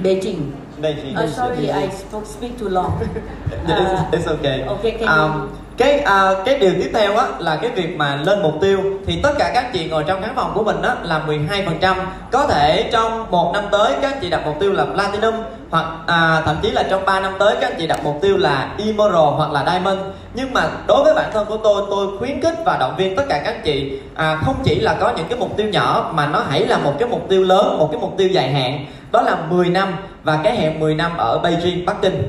Beijing. 0.01 0.55
Đây 0.81 0.95
thì 1.03 1.15
Uh, 1.23 1.29
sorry, 1.29 1.67
I 1.67 1.89
spoke 1.89 2.25
speak 2.25 2.51
too 2.59 2.69
long. 2.69 2.91
It's, 3.67 4.11
it's 4.11 4.27
okay. 4.27 4.61
okay, 4.67 4.91
can 4.91 5.07
Um, 5.07 5.41
you? 5.41 5.47
cái 5.77 5.99
à, 5.99 6.31
cái 6.45 6.59
điều 6.59 6.71
tiếp 6.73 6.91
theo 6.93 7.15
á 7.17 7.27
là 7.39 7.55
cái 7.55 7.71
việc 7.71 7.97
mà 7.97 8.15
lên 8.15 8.41
mục 8.41 8.53
tiêu 8.61 8.79
thì 9.07 9.19
tất 9.23 9.31
cả 9.39 9.51
các 9.53 9.73
chị 9.73 9.89
ngồi 9.89 10.03
trong 10.07 10.21
khán 10.21 10.35
phòng 10.35 10.51
của 10.55 10.63
mình 10.63 10.81
á 10.81 10.95
là 11.03 11.21
12% 11.27 11.95
có 12.31 12.47
thể 12.47 12.89
trong 12.91 13.31
một 13.31 13.51
năm 13.53 13.63
tới 13.71 13.93
các 14.01 14.21
chị 14.21 14.29
đặt 14.29 14.41
mục 14.45 14.55
tiêu 14.59 14.73
là 14.73 14.85
platinum 14.85 15.33
hoặc 15.69 15.85
à, 16.07 16.41
thậm 16.45 16.55
chí 16.61 16.71
là 16.71 16.83
trong 16.89 17.05
3 17.05 17.19
năm 17.19 17.33
tới 17.39 17.55
các 17.61 17.73
chị 17.79 17.87
đặt 17.87 17.99
mục 18.03 18.19
tiêu 18.21 18.37
là 18.37 18.75
emerald 18.77 19.33
hoặc 19.37 19.51
là 19.51 19.63
diamond 19.71 19.99
nhưng 20.33 20.53
mà 20.53 20.69
đối 20.87 21.03
với 21.03 21.13
bản 21.13 21.29
thân 21.33 21.45
của 21.49 21.57
tôi 21.57 21.83
tôi 21.89 22.17
khuyến 22.17 22.41
khích 22.41 22.55
và 22.65 22.77
động 22.79 22.95
viên 22.97 23.15
tất 23.15 23.23
cả 23.29 23.41
các 23.45 23.63
chị 23.63 23.99
à, 24.15 24.35
không 24.45 24.55
chỉ 24.63 24.79
là 24.79 24.97
có 24.99 25.13
những 25.17 25.25
cái 25.29 25.39
mục 25.39 25.57
tiêu 25.57 25.67
nhỏ 25.67 26.11
mà 26.15 26.27
nó 26.27 26.43
hãy 26.49 26.65
là 26.65 26.77
một 26.77 26.93
cái 26.99 27.09
mục 27.09 27.29
tiêu 27.29 27.43
lớn 27.43 27.77
một 27.79 27.89
cái 27.91 28.01
mục 28.01 28.13
tiêu 28.17 28.27
dài 28.27 28.51
hạn 28.51 28.85
đó 29.11 29.21
là 29.21 29.37
10 29.49 29.69
năm 29.69 29.93
và 30.23 30.39
cái 30.43 30.57
hẹn 30.57 30.79
10 30.79 30.95
năm 30.95 31.11
ở 31.17 31.41
Beijing 31.43 31.85
Bắc 31.85 32.01
Kinh 32.01 32.23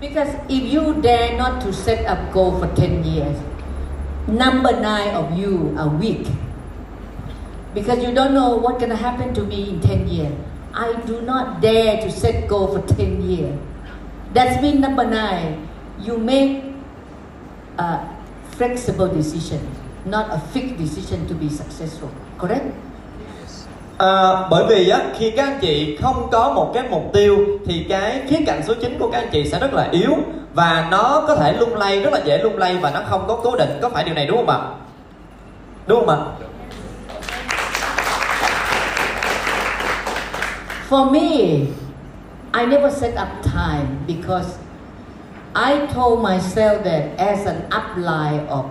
Because 0.00 0.30
if 0.48 0.62
you 0.74 0.94
dare 1.02 1.36
not 1.36 1.60
to 1.64 1.72
set 1.72 2.06
up 2.12 2.18
goal 2.32 2.52
for 2.60 2.68
10 2.76 3.02
years, 3.02 3.36
number 4.28 4.72
nine 4.72 5.12
of 5.14 5.36
you 5.36 5.74
are 5.76 5.90
weak. 6.00 6.24
Because 7.74 7.98
you 8.06 8.14
don't 8.14 8.32
know 8.32 8.56
what 8.58 8.78
gonna 8.80 8.94
happen 8.94 9.34
to 9.34 9.42
me 9.42 9.56
in 9.56 9.80
10 9.80 10.06
years. 10.08 10.32
I 10.72 10.92
do 11.08 11.20
not 11.22 11.60
dare 11.60 11.96
to 12.02 12.10
set 12.10 12.48
goal 12.48 12.68
for 12.68 12.94
10 12.94 13.28
years. 13.28 13.58
That's 14.34 14.62
mean 14.62 14.80
number 14.80 15.04
nine, 15.04 15.66
you 16.06 16.16
make 16.16 16.67
a 17.78 17.98
flexible 18.58 19.08
decision, 19.14 19.60
not 20.04 20.26
a 20.30 20.40
fixed 20.54 20.78
decision 20.78 21.20
to 21.28 21.34
be 21.40 21.48
successful. 21.48 22.10
Correct? 22.38 22.64
À, 23.98 24.48
bởi 24.50 24.64
vì 24.68 24.88
á 24.88 25.00
khi 25.18 25.30
các 25.30 25.44
anh 25.44 25.58
chị 25.60 25.98
không 26.02 26.28
có 26.32 26.52
một 26.52 26.70
cái 26.74 26.84
mục 26.90 27.10
tiêu 27.12 27.36
thì 27.66 27.86
cái 27.88 28.22
khía 28.28 28.38
cạnh 28.46 28.62
số 28.66 28.74
9 28.74 28.96
của 28.98 29.10
các 29.10 29.18
anh 29.18 29.28
chị 29.32 29.48
sẽ 29.48 29.58
rất 29.58 29.74
là 29.74 29.88
yếu 29.90 30.12
và 30.54 30.88
nó 30.90 31.24
có 31.28 31.36
thể 31.36 31.52
lung 31.52 31.76
lay 31.76 32.00
rất 32.00 32.12
là 32.12 32.20
dễ 32.24 32.38
lung 32.38 32.58
lay 32.58 32.76
và 32.76 32.90
nó 32.90 33.00
không 33.08 33.24
có 33.28 33.40
cố 33.42 33.56
định 33.56 33.78
có 33.82 33.88
phải 33.88 34.04
điều 34.04 34.14
này 34.14 34.26
đúng 34.26 34.36
không 34.36 34.48
ạ 34.48 34.58
đúng 35.86 36.06
không 36.06 36.08
ạ 36.08 36.18
For 40.90 41.10
me, 41.10 41.66
I 42.60 42.66
never 42.66 42.96
set 42.96 43.14
up 43.14 43.28
time 43.44 43.86
because 44.06 44.48
I 45.58 45.86
told 45.86 46.22
myself 46.22 46.84
that 46.84 47.18
as 47.18 47.44
an 47.44 47.68
upline 47.70 48.46
of 48.46 48.70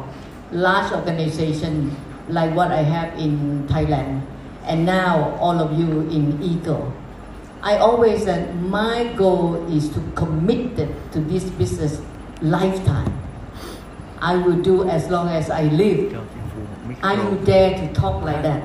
large 0.53 0.89
organization 0.93 1.91
like 2.29 2.55
what 2.55 2.71
I 2.71 2.81
have 2.81 3.19
in 3.19 3.67
Thailand, 3.67 4.23
and 4.63 4.85
now 4.85 5.35
all 5.41 5.59
of 5.59 5.77
you 5.77 6.07
in 6.07 6.41
Eagle, 6.41 6.93
I 7.61 7.75
always 7.75 8.23
said 8.23 8.55
my 8.55 9.11
goal 9.17 9.67
is 9.67 9.89
to 9.89 10.01
commit 10.15 10.77
to 11.11 11.19
this 11.19 11.43
business 11.59 11.99
lifetime. 12.41 13.11
I 14.21 14.37
will 14.37 14.61
do 14.61 14.87
as 14.87 15.09
long 15.09 15.27
as 15.27 15.49
I 15.49 15.63
live. 15.63 16.15
Are 17.03 17.15
you 17.15 17.37
dare 17.43 17.75
to 17.75 17.93
talk 17.93 18.23
like 18.23 18.41
that? 18.43 18.63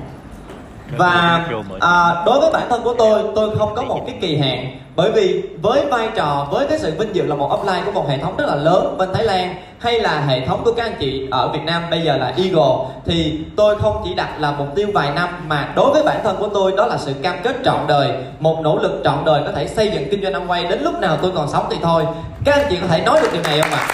Và 0.97 1.45
à, 1.79 2.23
đối 2.25 2.39
với 2.39 2.49
bản 2.53 2.69
thân 2.69 2.83
của 2.83 2.93
tôi 2.97 3.23
tôi 3.35 3.57
không 3.57 3.75
có 3.75 3.81
một 3.81 4.03
cái 4.07 4.17
kỳ 4.21 4.37
hạn. 4.37 4.79
Bởi 4.95 5.11
vì 5.11 5.43
với 5.61 5.85
vai 5.85 6.09
trò 6.15 6.47
với 6.51 6.67
cái 6.67 6.79
sự 6.79 6.93
vinh 6.99 7.15
dự 7.15 7.25
là 7.25 7.35
một 7.35 7.49
offline 7.49 7.85
của 7.85 7.91
một 7.91 8.09
hệ 8.09 8.17
thống 8.17 8.37
rất 8.37 8.45
là 8.47 8.55
lớn 8.55 8.95
bên 8.97 9.13
Thái 9.13 9.23
Lan 9.23 9.55
hay 9.79 9.99
là 9.99 10.19
hệ 10.19 10.45
thống 10.47 10.61
của 10.65 10.73
các 10.73 10.83
anh 10.83 10.95
chị 10.99 11.27
ở 11.31 11.47
Việt 11.47 11.59
Nam 11.65 11.83
bây 11.91 12.01
giờ 12.01 12.17
là 12.17 12.33
Eagle 12.37 12.75
thì 13.05 13.39
tôi 13.57 13.79
không 13.79 14.01
chỉ 14.05 14.13
đặt 14.13 14.29
là 14.39 14.51
mục 14.51 14.67
tiêu 14.75 14.87
vài 14.93 15.11
năm 15.15 15.29
mà 15.47 15.73
đối 15.75 15.93
với 15.93 16.03
bản 16.03 16.19
thân 16.23 16.35
của 16.39 16.47
tôi 16.53 16.73
đó 16.77 16.85
là 16.85 16.97
sự 16.97 17.13
cam 17.23 17.35
kết 17.43 17.55
trọn 17.65 17.79
đời. 17.87 18.11
Một 18.39 18.59
nỗ 18.61 18.77
lực 18.77 19.01
trọn 19.03 19.25
đời 19.25 19.41
có 19.45 19.51
thể 19.55 19.67
xây 19.67 19.91
dựng 19.91 20.07
kinh 20.11 20.23
doanh 20.23 20.33
Amway 20.33 20.69
đến 20.69 20.81
lúc 20.81 20.99
nào 20.99 21.17
tôi 21.21 21.31
còn 21.35 21.49
sống 21.49 21.65
thì 21.69 21.77
thôi. 21.81 22.03
Các 22.45 22.55
anh 22.55 22.65
chị 22.69 22.77
có 22.81 22.87
thể 22.87 23.01
nói 23.01 23.19
được 23.21 23.29
điều 23.33 23.41
này 23.41 23.61
không 23.61 23.71
ạ? 23.71 23.87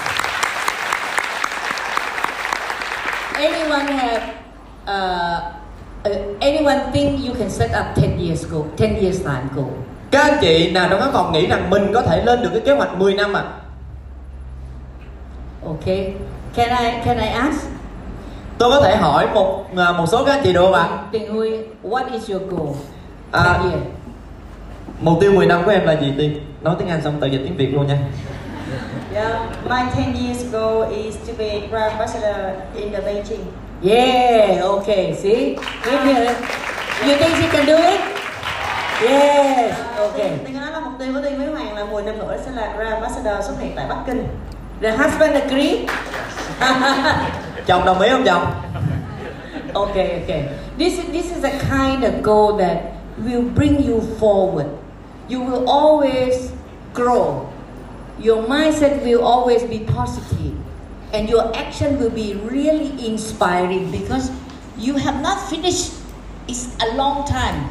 Anyone 3.34 3.92
have 3.94 4.34
uh, 4.84 5.59
uh, 6.06 6.40
anyone 6.40 6.80
think 6.94 7.28
you 7.28 7.34
can 7.40 7.50
set 7.50 7.72
up 7.72 7.98
10 7.98 8.18
years 8.18 8.46
goal 8.52 8.64
10 8.78 9.02
years 9.02 9.24
time 9.24 9.44
goal? 9.56 9.70
Các 10.12 10.22
anh 10.22 10.38
chị 10.42 10.72
nào 10.72 10.88
trong 10.90 11.00
khán 11.00 11.10
phòng 11.14 11.32
nghĩ 11.32 11.48
rằng 11.48 11.70
mình 11.70 11.92
có 11.94 12.02
thể 12.02 12.24
lên 12.26 12.42
được 12.42 12.50
cái 12.54 12.62
kế 12.66 12.74
hoạch 12.74 12.98
10 12.98 13.14
năm 13.14 13.34
ạ? 13.34 13.44
Okay 15.66 16.14
can 16.56 16.70
i 16.70 17.02
can 17.06 17.18
i 17.18 17.28
ask? 17.28 17.68
Tôi 18.58 18.72
có 18.72 18.82
thể 18.82 18.96
hỏi 18.96 19.28
một 19.34 19.66
à, 19.78 19.92
một 19.92 20.06
số 20.08 20.26
các 20.26 20.32
anh 20.32 20.44
chị 20.44 20.54
được 20.54 20.62
không 20.62 20.74
ạ? 20.74 20.88
Tình 21.12 21.34
Huy, 21.34 21.50
what 21.84 22.12
is 22.14 22.30
your 22.30 22.42
goal? 22.50 22.76
À, 23.32 23.60
10 23.64 23.72
years. 23.72 23.86
Mục 25.02 25.18
tiêu 25.22 25.32
10 25.32 25.46
năm 25.46 25.62
của 25.66 25.72
em 25.72 25.86
là 25.86 25.94
gì 25.94 26.14
Tiên? 26.18 26.40
Nói 26.62 26.76
tiếng 26.80 26.88
Anh 26.88 27.02
xong 27.02 27.20
tự 27.22 27.28
dịch 27.28 27.42
tiếng 27.44 27.58
Việt 27.58 27.74
luôn 27.74 27.88
nha. 27.88 27.98
Yeah, 29.14 29.42
my 29.64 30.04
10 30.14 30.26
years 30.26 30.52
goal 30.52 30.92
is 30.92 31.16
to 31.28 31.34
be 31.38 31.68
brand 31.70 31.92
ambassador 31.92 32.36
in 32.76 32.92
the 32.94 33.00
Beijing. 33.00 33.44
Yeah 33.84 34.62
okay 34.64 35.16
see 35.16 35.56
give 35.84 36.06
me 36.06 36.12
a, 36.12 36.34
you 37.06 37.16
think 37.18 37.36
she 37.38 37.48
can 37.48 37.66
do 37.66 37.76
it 37.76 38.00
yes 39.02 39.76
okay 39.98 40.38
Tiên 40.46 40.54
có 40.54 40.60
nói 40.60 40.72
là 40.72 40.80
mục 40.80 40.94
tiêu 41.00 41.14
của 41.14 41.22
Tiên 41.22 41.38
với 41.38 41.48
Hoàng 41.48 41.76
là 41.76 41.86
10 41.86 42.04
năm 42.04 42.18
nữa 42.20 42.38
sẽ 42.46 42.52
là 42.52 42.74
brand 42.76 42.94
ambassador 42.94 43.46
xuất 43.46 43.56
hiện 43.60 43.72
tại 43.76 43.86
Bắc 43.90 43.98
Kinh. 44.08 44.28
the 44.82 44.92
husband 44.92 45.34
agree 45.36 45.86
Chồng 47.68 47.86
đồng 47.86 48.00
ý 48.02 48.10
không 48.10 48.24
chồng? 48.26 48.46
okay, 49.74 50.22
okay. 50.24 50.50
This 50.78 50.98
is 51.00 51.06
this 51.12 51.32
is 51.36 51.44
a 51.44 51.60
kind 51.70 52.04
of 52.04 52.24
goal 52.24 52.58
that 52.58 52.94
will 53.18 53.44
bring 53.44 53.84
you 53.84 54.02
forward. 54.20 54.68
You 55.28 55.42
will 55.42 55.70
always 55.70 56.52
grow. 56.94 57.50
Your 58.20 58.44
mindset 58.48 59.04
will 59.04 59.24
always 59.24 59.64
be 59.64 59.80
positive, 59.80 60.56
and 61.14 61.30
your 61.30 61.56
action 61.56 62.00
will 62.00 62.10
be 62.10 62.36
really 62.36 63.06
inspiring 63.06 63.92
because 63.92 64.32
you 64.78 64.96
have 64.96 65.22
not 65.22 65.50
finished. 65.50 65.94
It's 66.48 66.76
a 66.82 66.96
long 66.96 67.28
time. 67.28 67.70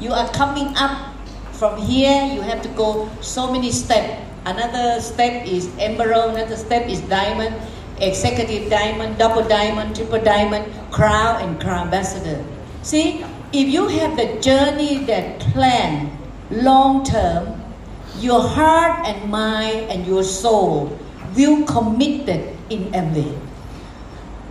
You 0.00 0.12
are 0.12 0.28
coming 0.32 0.74
up 0.76 1.14
from 1.52 1.80
here. 1.80 2.24
You 2.32 2.40
have 2.42 2.62
to 2.62 2.68
go 2.70 3.08
so 3.20 3.50
many 3.52 3.70
steps. 3.70 4.22
Another 4.44 5.00
step 5.00 5.46
is 5.46 5.70
emerald. 5.78 6.36
Another 6.36 6.56
step 6.56 6.88
is 6.88 7.00
diamond 7.02 7.54
executive 7.98 8.70
diamond, 8.70 9.18
double 9.18 9.46
diamond, 9.46 9.94
triple 9.94 10.20
diamond, 10.20 10.66
crown, 10.90 11.42
and 11.42 11.60
crown 11.60 11.86
ambassador. 11.86 12.44
See, 12.82 13.24
if 13.52 13.68
you 13.68 13.88
have 13.88 14.16
the 14.16 14.40
journey 14.40 15.04
that 15.04 15.40
plan 15.40 16.10
long 16.50 17.04
term, 17.04 17.60
your 18.18 18.42
heart 18.42 19.06
and 19.06 19.30
mind 19.30 19.90
and 19.90 20.06
your 20.06 20.24
soul 20.24 20.98
will 21.36 21.64
committed 21.64 22.53
in 22.68 22.80
MV. 22.92 23.18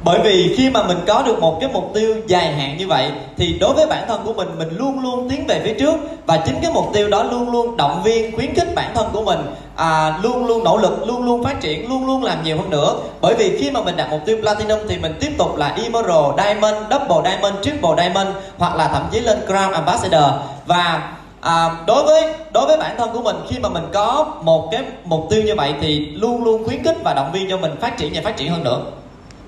bởi 0.03 0.20
vì 0.24 0.55
khi 0.57 0.70
mà 0.70 0.84
mình 0.84 0.97
có 1.07 1.24
được 1.26 1.39
một 1.39 1.57
cái 1.61 1.70
mục 1.74 1.91
tiêu 1.93 2.16
dài 2.28 2.53
hạn 2.53 2.78
như 2.78 2.88
vậy 2.88 3.11
thì 3.38 3.57
đối 3.59 3.74
với 3.74 3.88
bản 3.88 4.03
thân 4.07 4.22
của 4.26 4.34
mình 4.34 4.47
mình 4.57 4.70
luôn 4.78 4.99
luôn 5.03 5.30
tiến 5.30 5.47
về 5.47 5.61
phía 5.64 5.74
trước. 5.80 5.95
Và 6.26 6.38
chính 6.38 6.55
cái 6.61 6.72
mục 6.74 6.86
tiêu 6.93 7.09
đó 7.09 7.24
luôn 7.24 7.51
luôn 7.51 7.78
động 7.78 8.03
viên 8.03 8.36
khuyến 8.36 8.55
khích 8.55 8.76
bản 8.76 8.91
thân 8.95 9.07
của 9.14 9.24
mình 9.24 9.39
à, 9.76 10.20
luôn 10.24 10.45
luôn 10.45 10.64
nỗ 10.64 10.78
lực 10.78 11.07
luôn 11.07 11.26
luôn 11.26 11.43
phát 11.43 11.61
triển 11.61 11.89
luôn 11.89 12.05
luôn 12.05 12.24
làm 12.24 12.43
nhiều 12.43 12.57
hơn 12.57 12.70
nữa. 12.70 12.95
Bởi 13.22 13.36
vì 13.36 13.57
khi 13.57 13.72
mà 13.72 13.82
mình 13.82 13.97
đạt 13.97 14.09
mục 14.09 14.22
tiêu 14.26 14.38
platinum 14.41 14.80
thì 14.89 14.97
mình 14.97 15.14
tiếp 15.20 15.32
tục 15.38 15.57
là 15.57 15.68
emerald 15.68 16.38
diamond 16.38 16.76
double 16.91 17.32
diamond 17.32 17.55
triple 17.61 17.91
diamond 17.97 18.30
hoặc 18.57 18.76
là 18.76 18.88
thậm 18.88 19.03
chí 19.11 19.20
lên 19.20 19.38
crown 19.47 19.72
ambassador. 19.74 20.32
Và 20.66 21.11
à, 21.44 21.78
đối 21.88 22.04
với 22.04 22.34
đối 22.54 22.68
với 22.68 22.78
bản 22.78 22.96
thân 22.98 23.10
của 23.14 23.22
mình 23.22 23.36
khi 23.50 23.60
mà 23.60 23.70
mình 23.70 23.84
có 23.94 24.36
một 24.44 24.70
cái 24.72 24.84
mục 25.06 25.28
tiêu 25.30 25.41
như 25.46 25.56
vậy 25.56 25.74
thì 25.82 26.00
luôn 26.00 26.44
luôn 26.44 26.64
khuyến 26.64 26.84
khích 26.84 26.98
và 27.04 27.14
động 27.14 27.32
viên 27.32 27.50
cho 27.50 27.58
mình 27.58 27.72
phát 27.82 27.98
triển 27.98 28.12
và 28.16 28.22
phát 28.24 28.38
triển 28.38 28.52
hơn 28.52 28.64
nữa 28.64 28.82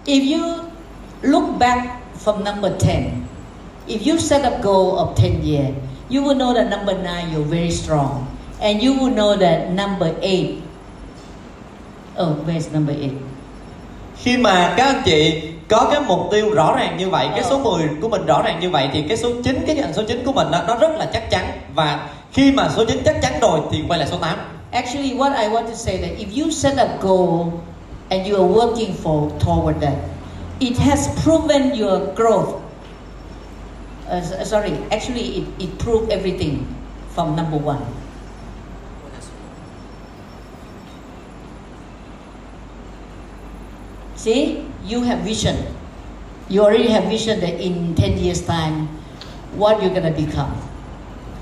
If 0.05 0.37
you 0.37 0.55
look 1.21 1.43
back 1.59 1.81
from 2.25 2.43
number 2.43 2.71
10, 2.85 3.11
if 3.87 4.11
you 4.11 4.17
set 4.19 4.43
a 4.43 4.59
goal 4.61 4.97
of 4.97 5.15
10 5.15 5.41
years, 5.43 5.73
you 6.09 6.21
will 6.21 6.37
know 6.37 6.53
that 6.53 6.69
number 6.69 6.95
9 7.03 7.33
you're 7.33 7.49
very 7.49 7.71
strong. 7.71 8.25
And 8.59 8.83
you 8.83 8.93
will 8.93 9.15
know 9.15 9.35
that 9.39 9.69
number 9.69 10.09
8, 10.21 10.61
oh, 12.17 12.47
where's 12.47 12.73
number 12.73 12.95
8? 12.95 13.09
khi 14.25 14.37
mà 14.37 14.73
các 14.77 14.85
anh 14.85 15.01
chị 15.05 15.41
có 15.69 15.89
cái 15.91 16.01
mục 16.07 16.19
tiêu 16.31 16.53
rõ 16.53 16.75
ràng 16.75 16.97
như 16.97 17.09
vậy 17.09 17.27
cái 17.31 17.43
số 17.43 17.59
10 17.59 17.89
của 18.01 18.09
mình 18.09 18.25
rõ 18.25 18.41
ràng 18.41 18.59
như 18.59 18.69
vậy 18.69 18.89
thì 18.93 19.01
cái 19.01 19.17
số 19.17 19.29
9 19.43 19.63
cái 19.67 19.75
dàn 19.75 19.93
số 19.93 20.03
9 20.07 20.23
của 20.25 20.33
mình 20.33 20.51
đó, 20.51 20.63
nó 20.67 20.75
rất 20.75 20.91
là 20.97 21.09
chắc 21.13 21.29
chắn 21.29 21.45
và 21.73 22.09
khi 22.31 22.51
mà 22.51 22.69
số 22.75 22.85
9 22.85 23.01
chắc 23.05 23.21
chắn 23.21 23.33
rồi 23.41 23.59
thì 23.71 23.83
quay 23.87 23.99
lại 23.99 24.07
số 24.11 24.17
8 24.17 24.37
Actually, 24.71 25.13
what 25.13 25.31
I 25.41 25.47
want 25.47 25.67
to 25.67 25.75
say 25.75 25.97
that 25.97 26.17
if 26.17 26.43
you 26.43 26.51
set 26.51 26.77
a 26.77 26.97
goal 27.01 27.61
and 28.09 28.27
you 28.27 28.35
are 28.35 28.53
working 28.53 28.93
for 29.03 29.29
toward 29.39 29.79
that, 29.79 29.93
it 30.59 30.77
has 30.77 31.07
proven 31.23 31.71
your 31.81 32.01
growth. 32.15 32.61
Uh, 34.09 34.21
sorry, 34.43 34.73
actually, 34.91 35.21
it, 35.21 35.43
it 35.59 35.69
proved 35.79 36.11
everything 36.11 36.65
from 37.15 37.37
number 37.37 37.57
one. 37.57 37.79
See, 44.17 44.65
you 44.87 45.03
have 45.03 45.19
vision. 45.19 45.55
You 46.49 46.63
already 46.63 46.89
have 46.89 47.09
vision 47.09 47.39
that 47.41 47.59
in 47.59 47.95
10 47.95 48.17
years' 48.17 48.41
time, 48.41 48.87
what 49.57 49.81
you're 49.81 49.93
going 49.93 50.13
to 50.13 50.25
become. 50.25 50.51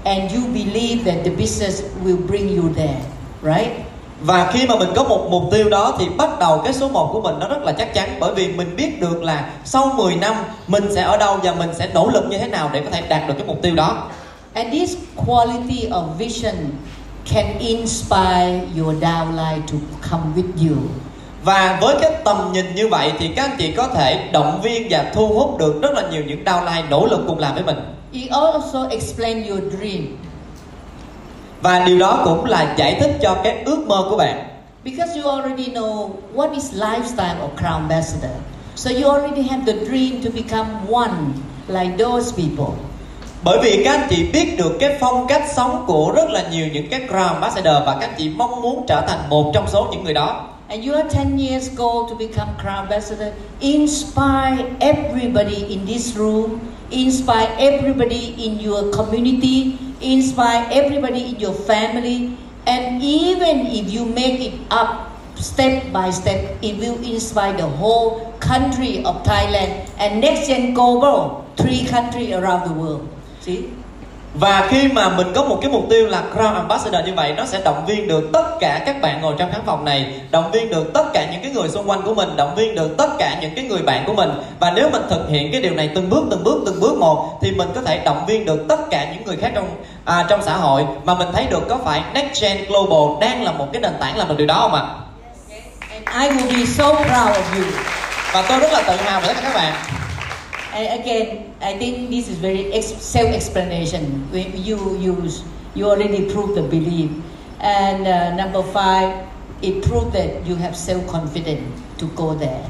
And 0.05 0.31
you 0.31 0.47
believe 0.47 1.05
that 1.05 1.23
the 1.23 1.31
business 1.31 1.81
will 2.03 2.17
bring 2.17 2.49
you 2.49 2.69
there, 2.73 3.01
right? 3.41 3.85
và 4.23 4.51
khi 4.51 4.67
mà 4.67 4.75
mình 4.75 4.89
có 4.95 5.03
một 5.03 5.27
mục 5.29 5.43
tiêu 5.51 5.69
đó 5.69 5.95
thì 5.99 6.05
bắt 6.17 6.39
đầu 6.39 6.61
cái 6.63 6.73
số 6.73 6.89
1 6.89 7.09
của 7.13 7.21
mình 7.21 7.39
nó 7.39 7.47
rất 7.47 7.63
là 7.63 7.71
chắc 7.71 7.93
chắn 7.93 8.09
bởi 8.19 8.33
vì 8.35 8.47
mình 8.47 8.75
biết 8.75 9.01
được 9.01 9.23
là 9.23 9.49
sau 9.65 9.93
10 9.97 10.15
năm 10.15 10.33
mình 10.67 10.83
sẽ 10.95 11.01
ở 11.01 11.17
đâu 11.17 11.39
và 11.43 11.53
mình 11.53 11.69
sẽ 11.73 11.89
nỗ 11.93 12.09
lực 12.09 12.25
như 12.29 12.37
thế 12.37 12.47
nào 12.47 12.69
để 12.73 12.81
có 12.81 12.89
thể 12.91 13.01
đạt 13.09 13.27
được 13.27 13.33
cái 13.37 13.47
mục 13.47 13.61
tiêu 13.61 13.75
đó 13.75 14.07
And 14.53 14.73
this 14.73 14.95
quality 15.15 15.89
of 15.89 16.03
vision 16.17 16.55
can 17.25 17.59
inspire 17.59 18.61
your 18.77 18.95
downline 19.03 19.61
to 19.71 19.77
come 20.09 20.23
with 20.35 20.69
you. 20.69 20.77
Và 21.43 21.77
với 21.81 21.95
cái 22.01 22.11
tầm 22.23 22.51
nhìn 22.53 22.75
như 22.75 22.87
vậy 22.87 23.11
thì 23.19 23.27
các 23.27 23.49
anh 23.49 23.57
chị 23.57 23.71
có 23.71 23.87
thể 23.87 24.29
động 24.31 24.61
viên 24.61 24.87
và 24.89 25.11
thu 25.13 25.27
hút 25.27 25.57
được 25.57 25.81
rất 25.81 25.91
là 25.91 26.03
nhiều 26.11 26.23
những 26.27 26.43
downline 26.43 26.89
nỗ 26.89 27.05
lực 27.05 27.19
cùng 27.27 27.39
làm 27.39 27.53
với 27.53 27.63
mình 27.63 27.77
It 28.11 28.31
also 28.31 28.87
explain 28.89 29.47
your 29.47 29.61
dream 29.79 30.17
và 31.61 31.85
điều 31.85 31.99
đó 31.99 32.21
cũng 32.25 32.45
là 32.45 32.73
giải 32.77 32.97
thích 32.99 33.17
cho 33.21 33.35
cái 33.43 33.63
ước 33.65 33.87
mơ 33.87 34.07
của 34.09 34.17
bạn 34.17 34.43
because 34.83 35.21
you 35.21 35.29
already 35.29 35.65
know 35.65 36.09
what 36.35 36.53
is 36.53 36.73
lifestyle 36.73 37.39
of 37.39 37.55
Crown 37.57 37.87
Ambassador. 37.87 38.31
So 38.75 38.91
you 38.91 39.11
already 39.11 39.41
have 39.41 39.65
the 39.65 39.85
dream 39.85 40.23
to 40.23 40.29
become 40.35 40.69
one 40.91 41.13
like 41.67 41.97
those 41.97 42.31
people. 42.37 42.75
bởi 43.43 43.59
vì 43.63 43.83
các 43.85 43.99
anh 43.99 44.07
chị 44.09 44.31
biết 44.33 44.57
được 44.57 44.77
cái 44.79 44.97
phong 44.99 45.27
cách 45.27 45.43
sống 45.55 45.83
của 45.87 46.13
rất 46.15 46.29
là 46.29 46.43
nhiều 46.51 46.67
những 46.73 46.89
cái 46.89 47.01
Crown 47.09 47.27
Ambassador 47.27 47.75
và 47.85 47.97
các 47.99 48.07
anh 48.07 48.15
chị 48.17 48.29
mong 48.29 48.61
muốn 48.61 48.85
trở 48.87 49.01
thành 49.07 49.19
một 49.29 49.51
trong 49.53 49.67
số 49.67 49.87
những 49.91 50.03
người 50.03 50.13
đó 50.13 50.41
And 50.69 50.83
your 50.83 51.07
10 51.07 51.37
years 51.37 51.69
goal 51.69 52.07
to 52.07 52.15
become 52.15 52.57
Crown 52.57 52.83
Ambassador 52.85 53.33
inspire 53.61 54.75
everybody 54.81 55.73
in 55.73 55.85
this 55.85 56.15
room, 56.15 56.73
inspire 56.91 57.53
everybody 57.59 58.33
in 58.43 58.59
your 58.59 58.91
community, 58.91 59.77
inspire 60.01 60.67
everybody 60.71 61.29
in 61.29 61.39
your 61.39 61.53
family, 61.53 62.37
and 62.65 63.01
even 63.03 63.67
if 63.67 63.91
you 63.91 64.05
make 64.05 64.39
it 64.39 64.59
up 64.71 65.11
step 65.35 65.91
by 65.91 66.09
step, 66.09 66.57
it 66.61 66.77
will 66.77 66.97
inspire 67.03 67.55
the 67.57 67.67
whole 67.67 68.31
country 68.39 69.03
of 69.03 69.23
Thailand 69.23 69.89
and 69.97 70.21
next 70.21 70.47
gen 70.47 70.73
global, 70.73 71.45
three 71.57 71.85
countries 71.85 72.33
around 72.33 72.67
the 72.67 72.73
world. 72.73 73.09
See? 73.41 73.82
Và 74.33 74.67
khi 74.69 74.87
mà 74.87 75.09
mình 75.09 75.27
có 75.35 75.43
một 75.43 75.59
cái 75.61 75.71
mục 75.71 75.85
tiêu 75.89 76.07
là 76.07 76.23
Crown 76.35 76.53
Ambassador 76.53 77.05
như 77.05 77.13
vậy 77.13 77.33
Nó 77.37 77.45
sẽ 77.45 77.61
động 77.63 77.85
viên 77.85 78.07
được 78.07 78.29
tất 78.33 78.43
cả 78.59 78.83
các 78.85 79.01
bạn 79.01 79.21
ngồi 79.21 79.33
trong 79.37 79.51
khán 79.51 79.61
phòng 79.65 79.85
này 79.85 80.21
Động 80.31 80.51
viên 80.51 80.69
được 80.69 80.93
tất 80.93 81.03
cả 81.13 81.27
những 81.31 81.41
cái 81.41 81.51
người 81.51 81.69
xung 81.69 81.89
quanh 81.89 82.01
của 82.01 82.13
mình 82.13 82.35
Động 82.35 82.55
viên 82.55 82.75
được 82.75 82.97
tất 82.97 83.09
cả 83.19 83.37
những 83.41 83.55
cái 83.55 83.65
người 83.65 83.81
bạn 83.81 84.03
của 84.05 84.13
mình 84.13 84.29
Và 84.59 84.71
nếu 84.75 84.89
mình 84.89 85.01
thực 85.09 85.29
hiện 85.29 85.51
cái 85.51 85.61
điều 85.61 85.73
này 85.73 85.89
từng 85.95 86.09
bước 86.09 86.23
từng 86.31 86.43
bước 86.43 86.63
từng 86.65 86.79
bước 86.79 86.97
một 86.97 87.39
Thì 87.41 87.51
mình 87.51 87.67
có 87.75 87.81
thể 87.81 88.01
động 88.05 88.25
viên 88.27 88.45
được 88.45 88.65
tất 88.69 88.79
cả 88.89 89.07
những 89.13 89.23
người 89.25 89.37
khác 89.37 89.51
trong 89.55 89.69
à, 90.05 90.25
trong 90.29 90.41
xã 90.43 90.57
hội 90.57 90.85
Mà 91.03 91.13
mình 91.13 91.27
thấy 91.33 91.47
được 91.49 91.63
có 91.69 91.77
phải 91.85 92.01
Next 92.13 92.41
Gen 92.41 92.57
Global 92.67 93.21
đang 93.21 93.43
là 93.43 93.51
một 93.51 93.67
cái 93.73 93.81
nền 93.81 93.93
tảng 93.99 94.17
làm 94.17 94.27
được 94.27 94.37
điều 94.37 94.47
đó 94.47 94.59
không 94.61 94.73
ạ? 94.73 94.83
And 96.05 96.31
I 96.31 96.37
will 96.37 96.57
be 96.57 96.65
so 96.65 96.93
proud 96.93 97.37
of 97.37 97.55
you. 97.55 97.65
Và 98.33 98.41
tôi 98.49 98.59
rất 98.59 98.71
là 98.71 98.81
tự 98.81 98.95
hào 98.95 99.21
về 99.21 99.27
tất 99.27 99.33
cả 99.35 99.41
các 99.43 99.53
bạn 99.55 99.92
And 100.73 101.01
again, 101.01 101.53
I 101.61 101.77
think 101.77 102.09
this 102.09 102.27
is 102.27 102.37
very 102.41 102.73
ex- 102.73 102.97
self-explanation. 102.97 104.27
You 104.33 104.97
use, 104.97 105.43
you 105.75 105.85
already 105.85 106.31
proved 106.33 106.55
the 106.55 106.63
belief. 106.63 107.11
And 107.61 108.07
uh, 108.07 108.35
number 108.35 108.63
five, 108.73 109.29
it 109.61 109.83
proved 109.85 110.13
that 110.13 110.45
you 110.45 110.55
have 110.55 110.75
self-confidence 110.75 111.81
to 111.99 112.07
go 112.17 112.33
there. 112.33 112.65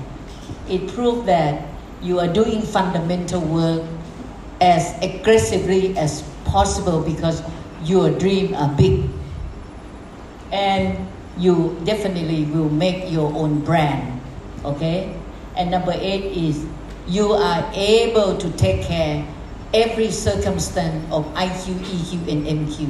It 0.67 0.89
proved 0.93 1.27
that 1.27 1.63
you 2.01 2.19
are 2.19 2.27
doing 2.27 2.61
fundamental 2.61 3.39
work 3.39 3.87
as 4.59 4.93
aggressively 5.01 5.97
as 5.97 6.27
possible 6.43 7.01
because 7.01 7.41
your 7.83 8.11
dream 8.11 8.53
are 8.53 8.75
big. 8.75 9.07
And 10.51 11.07
you 11.37 11.79
definitely 11.85 12.45
will 12.45 12.69
make 12.69 13.09
your 13.09 13.33
own 13.33 13.63
brand. 13.63 14.21
Okay? 14.65 15.15
And 15.55 15.71
number 15.71 15.93
eight 15.95 16.25
is 16.35 16.67
you 17.07 17.33
are 17.33 17.63
able 17.73 18.33
to 18.39 18.49
take 18.57 18.83
care 18.89 19.23
every 19.73 20.09
circumstance 20.11 21.01
of 21.09 21.23
IQ, 21.35 21.73
EQ, 21.91 22.27
and 22.27 22.47
MQ. 22.47 22.85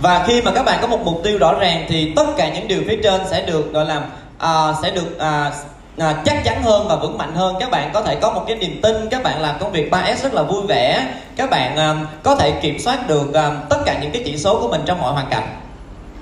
Và 0.00 0.24
khi 0.26 0.42
mà 0.42 0.50
các 0.50 0.62
bạn 0.62 0.78
có 0.82 0.86
một 0.86 1.00
mục 1.04 1.20
tiêu 1.24 1.38
rõ 1.38 1.54
ràng 1.58 1.86
thì 1.88 2.12
tất 2.16 2.26
cả 2.36 2.54
những 2.54 2.68
điều 2.68 2.82
phía 2.88 2.98
trên 3.02 3.20
sẽ 3.30 3.46
được 3.46 3.72
gọi 3.72 3.84
là 3.84 4.06
à, 4.38 4.74
sẽ 4.82 4.90
được 4.90 5.18
à, 5.18 5.52
à, 5.98 6.22
chắc 6.24 6.44
chắn 6.44 6.62
hơn 6.62 6.88
và 6.88 6.96
vững 6.96 7.18
mạnh 7.18 7.34
hơn. 7.34 7.56
Các 7.60 7.70
bạn 7.70 7.90
có 7.94 8.02
thể 8.02 8.14
có 8.14 8.32
một 8.32 8.44
cái 8.46 8.56
niềm 8.56 8.80
tin, 8.82 9.08
các 9.10 9.22
bạn 9.22 9.40
làm 9.40 9.56
công 9.60 9.72
việc 9.72 9.90
3S 9.90 10.22
rất 10.22 10.34
là 10.34 10.42
vui 10.42 10.62
vẻ, 10.68 11.06
các 11.36 11.50
bạn 11.50 11.76
à, 11.76 11.94
có 12.22 12.34
thể 12.34 12.50
kiểm 12.62 12.78
soát 12.78 13.08
được 13.08 13.34
à, 13.34 13.60
tất 13.70 13.78
cả 13.86 13.98
những 14.02 14.10
cái 14.10 14.22
chỉ 14.26 14.38
số 14.38 14.60
của 14.60 14.68
mình 14.68 14.80
trong 14.86 15.00
mọi 15.00 15.12
hoàn 15.12 15.26
cảnh. 15.30 15.48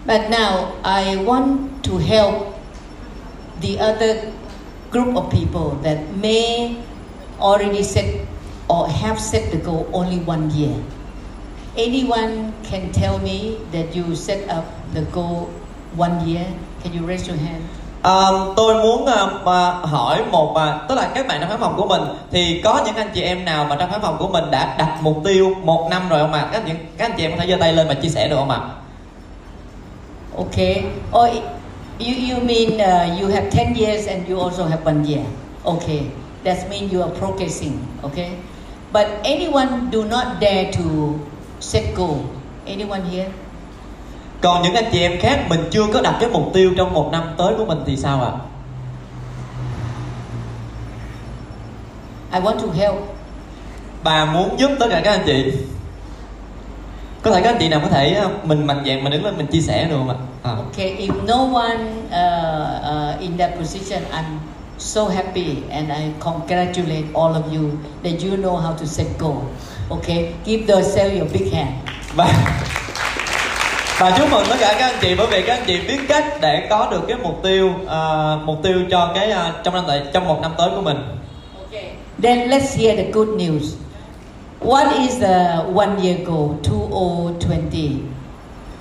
But 0.07 0.21
now 0.31 0.65
I 0.85 1.17
want 1.17 1.57
to 1.83 1.93
help 2.09 2.35
the 3.63 3.93
other 3.93 4.17
group 4.93 5.15
of 5.15 5.31
people 5.31 5.83
that 5.85 5.99
may 6.23 6.77
already 7.41 7.83
set 7.83 8.05
or 8.69 8.89
have 8.89 9.19
set 9.19 9.43
the 9.53 9.59
goal 9.59 9.87
only 9.93 10.19
one 10.27 10.51
year. 10.51 10.75
Anyone 11.77 12.53
can 12.63 12.93
tell 12.93 13.19
me 13.19 13.59
that 13.73 13.97
you 13.97 14.15
set 14.15 14.49
up 14.49 14.65
the 14.95 15.03
goal 15.13 15.51
one 15.97 16.27
year? 16.29 16.47
Can 16.83 16.93
you 16.93 17.07
raise 17.07 17.29
your 17.29 17.39
hand? 17.39 17.63
À, 18.03 18.31
tôi 18.57 18.83
muốn 18.83 19.07
à, 19.07 19.27
mà 19.45 19.71
hỏi 19.71 20.23
một 20.31 20.57
à, 20.57 20.79
tức 20.89 20.95
là 20.95 21.11
các 21.15 21.27
bạn 21.27 21.41
trong 21.41 21.51
khán 21.51 21.61
phòng 21.61 21.77
của 21.77 21.87
mình 21.87 22.03
thì 22.31 22.61
có 22.65 22.83
những 22.87 22.95
anh 22.95 23.11
chị 23.15 23.23
em 23.23 23.45
nào 23.45 23.67
mà 23.71 23.77
trong 23.77 23.91
khán 23.91 24.01
phòng 24.01 24.17
của 24.19 24.29
mình 24.29 24.45
đã 24.51 24.75
đặt 24.79 24.99
mục 25.03 25.17
tiêu 25.25 25.55
một 25.63 25.89
năm 25.91 26.09
rồi 26.09 26.21
không 26.21 26.33
ạ? 26.33 26.49
Các 26.53 26.63
những 26.67 26.77
các 26.99 27.11
anh 27.11 27.17
chị 27.17 27.25
em 27.25 27.31
có 27.31 27.37
thể 27.41 27.47
giơ 27.49 27.57
tay 27.61 27.73
lên 27.73 27.89
và 27.89 27.95
chia 27.95 28.09
sẻ 28.09 28.29
được 28.29 28.37
không 28.37 28.51
ạ? 28.51 28.61
Okay. 30.37 30.85
Or 31.13 31.29
you, 31.99 32.15
you 32.31 32.45
mean 32.45 32.75
uh, 32.75 33.21
you 33.21 33.29
have 33.29 33.51
10 33.51 33.75
years 33.75 34.09
and 34.09 34.29
you 34.29 34.41
also 34.41 34.65
have 34.65 34.85
one 34.85 35.05
year. 35.09 35.27
Okay. 35.65 36.01
That 36.45 36.71
means 36.71 36.93
you 36.93 37.03
are 37.03 37.13
progressing. 37.19 37.79
Okay. 38.03 38.31
But 38.93 39.07
anyone 39.25 39.91
do 39.93 40.05
not 40.05 40.27
dare 40.41 40.73
to 40.73 40.85
set 41.61 41.85
goal. 41.97 42.17
Anyone 42.67 43.01
here? 43.11 43.31
Còn 44.41 44.63
những 44.63 44.75
anh 44.75 44.85
chị 44.93 45.01
em 45.01 45.21
khác 45.21 45.47
mình 45.49 45.61
chưa 45.71 45.87
có 45.93 46.01
đặt 46.01 46.17
cái 46.21 46.31
mục 46.31 46.51
tiêu 46.55 46.73
trong 46.77 46.93
một 46.93 47.09
năm 47.13 47.35
tới 47.39 47.55
của 47.59 47.65
mình 47.65 47.79
thì 47.87 47.97
sao 47.97 48.25
ạ? 48.25 48.33
I 52.33 52.41
want 52.41 52.59
to 52.59 52.67
help. 52.75 52.95
Bà 54.03 54.25
muốn 54.25 54.59
giúp 54.59 54.71
tất 54.81 54.87
cả 54.91 55.01
các 55.05 55.11
anh 55.11 55.23
chị 55.27 55.53
Có 57.23 57.31
thể 57.31 57.41
các 57.43 57.51
anh 57.51 57.57
chị 57.61 57.69
nào 57.69 57.81
có 57.83 57.89
thể 57.89 58.15
ờ, 58.15 58.31
mình 58.45 58.67
mạnh 58.67 58.83
dạn 58.87 59.05
mình 59.05 59.13
đứng 59.13 59.25
lên 59.25 59.37
mình 59.37 59.47
chia 59.47 59.61
sẻ 59.61 59.85
được 59.85 59.97
không 59.99 60.09
ạ? 60.09 60.17
À. 60.43 60.51
Okay. 60.51 60.97
If 60.97 61.27
no 61.27 61.61
one 61.61 61.85
uh, 62.07 63.15
uh, 63.15 63.21
in 63.21 63.39
that 63.39 63.51
position, 63.59 64.03
I'm 64.13 64.54
so 64.85 65.09
happy 65.09 65.65
and 65.71 65.91
I 65.91 66.13
congratulate 66.21 67.07
all 67.15 67.35
of 67.35 67.53
you 67.53 67.79
that 68.03 68.23
you 68.23 68.37
know 68.37 68.57
how 68.57 68.75
to 68.75 68.87
set 68.87 69.19
goal. 69.19 69.43
Okay, 69.91 70.35
give 70.45 70.69
yourself 70.69 71.13
your 71.13 71.29
big 71.33 71.53
hand. 71.53 71.75
và 72.15 72.33
và 73.99 74.11
chúc 74.19 74.31
mừng 74.31 74.45
tất 74.49 74.57
cả 74.61 74.77
các 74.79 74.87
anh 74.87 74.99
chị 75.01 75.15
bởi 75.15 75.27
vì 75.27 75.43
các 75.43 75.55
anh 75.59 75.65
chị 75.67 75.81
biết 75.89 75.99
cách 76.09 76.25
để 76.41 76.67
có 76.71 76.89
được 76.91 77.03
cái 77.09 77.17
mục 77.23 77.41
tiêu 77.43 77.71
à, 77.89 78.37
mục 78.45 78.63
tiêu 78.63 78.79
cho 78.91 79.13
cái 79.15 79.31
à, 79.31 79.53
trong 79.65 79.75
năm 79.75 79.85
tới 79.87 80.03
trong 80.13 80.27
một 80.29 80.41
năm 80.43 80.53
tới 80.59 80.71
của 80.75 80.83
mình 80.83 80.97
Okay. 81.71 81.91
Then 82.23 82.51
let's 82.51 82.77
hear 82.77 82.97
the 82.97 83.11
good 83.13 83.29
news. 83.29 83.77
What 84.61 85.09
is 85.09 85.21
the 85.21 85.65
one 85.75 85.97
year 86.03 86.19
goal? 86.27 86.51
2020. 86.65 87.91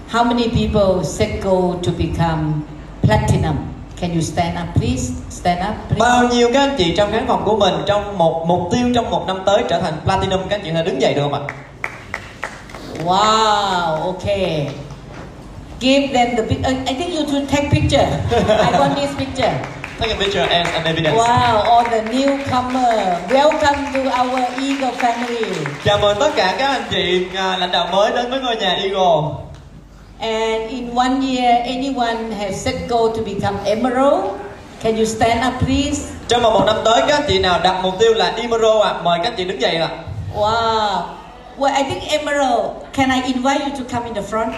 How 0.09 0.23
many 0.23 0.49
people 0.49 1.03
set 1.03 1.43
goal 1.43 1.75
to 1.84 1.91
become 1.97 2.63
platinum? 3.01 3.55
Can 3.99 4.13
you 4.13 4.21
stand 4.21 4.57
up, 4.57 4.75
please? 4.75 5.11
Stand 5.44 5.60
up, 5.60 5.76
please. 5.88 5.99
bao 5.99 6.24
nhiêu 6.24 6.49
các 6.53 6.60
anh 6.60 6.76
chị 6.78 6.94
trong 6.98 7.11
khán 7.11 7.28
phòng 7.28 7.41
của 7.45 7.57
mình 7.57 7.74
trong 7.86 8.18
một 8.18 8.45
mục 8.48 8.61
tiêu 8.72 8.88
trong 8.95 9.10
một 9.10 9.24
năm 9.28 9.40
tới 9.45 9.64
trở 9.70 9.80
thành 9.80 9.94
platinum 10.06 10.40
các 10.49 10.56
anh 10.56 10.61
chị 10.64 10.72
hãy 10.72 10.84
đứng 10.84 11.02
dậy 11.02 11.14
được 11.14 11.22
không 11.22 11.34
ạ 11.34 11.40
Wow. 13.06 14.14
Okay. 14.14 14.68
Give 15.80 16.07
them 16.14 16.36
the. 16.36 16.44
Uh, 16.44 16.88
I 16.88 16.94
think 16.94 17.14
you 17.14 17.26
should 17.32 17.49
take 17.52 17.70
picture. 17.72 18.07
I 18.32 18.72
want 18.80 18.95
this 18.95 19.10
picture. 19.18 19.52
take 19.99 20.11
a 20.11 20.15
picture 20.20 20.45
as 20.49 20.68
an 20.74 20.84
evidence 20.86 21.18
Wow. 21.18 21.64
All 21.64 21.84
the 21.90 22.02
newcomer. 22.02 23.18
Welcome 23.30 23.94
to 23.94 23.99
our 24.22 24.40
Eagle 24.57 24.91
family. 24.98 25.45
chào 25.86 25.98
mừng 26.02 26.18
tất 26.20 26.30
cả 26.36 26.56
các 26.57 26.68
anh 26.68 26.84
chị 26.91 27.26
à, 27.36 27.57
lãnh 27.57 27.72
đạo 27.72 27.88
mới 27.91 28.11
đến 28.15 28.30
với 28.30 28.40
ngôi 28.40 28.56
nhà 28.56 28.70
Eagle 28.70 29.22
And 30.20 30.70
in 30.72 30.95
one 30.95 31.20
year, 31.38 31.65
anyone 31.68 32.32
has 32.40 32.56
set 32.56 32.76
goal 32.90 33.07
to 33.18 33.24
become 33.26 33.57
emerald? 33.65 34.24
Can 34.84 34.95
you 34.97 35.05
stand 35.05 35.39
up, 35.47 35.53
please? 35.65 36.01
trong 36.27 36.41
vòng 36.41 36.53
một 36.53 36.64
năm 36.65 36.76
tới 36.85 37.01
các 37.07 37.14
anh 37.19 37.23
chị 37.27 37.39
nào 37.39 37.60
đặt 37.64 37.80
mục 37.84 37.93
tiêu 37.99 38.14
là 38.14 38.34
Emerald 38.38 38.81
ạ 38.84 38.93
mời 39.03 39.19
các 39.23 39.30
anh 39.30 39.34
chị 39.38 39.43
đứng 39.45 39.61
dậy 39.61 39.76
ạ 39.76 39.89
Wow. 40.35 41.01
Well, 41.57 41.76
I 41.77 41.84
think 41.84 42.03
emerald. 42.10 42.65
Can 42.93 43.10
I 43.10 43.22
invite 43.34 43.60
you 43.65 43.69
to 43.77 43.84
come 43.91 44.05
in 44.05 44.14
the 44.14 44.22
front? 44.22 44.51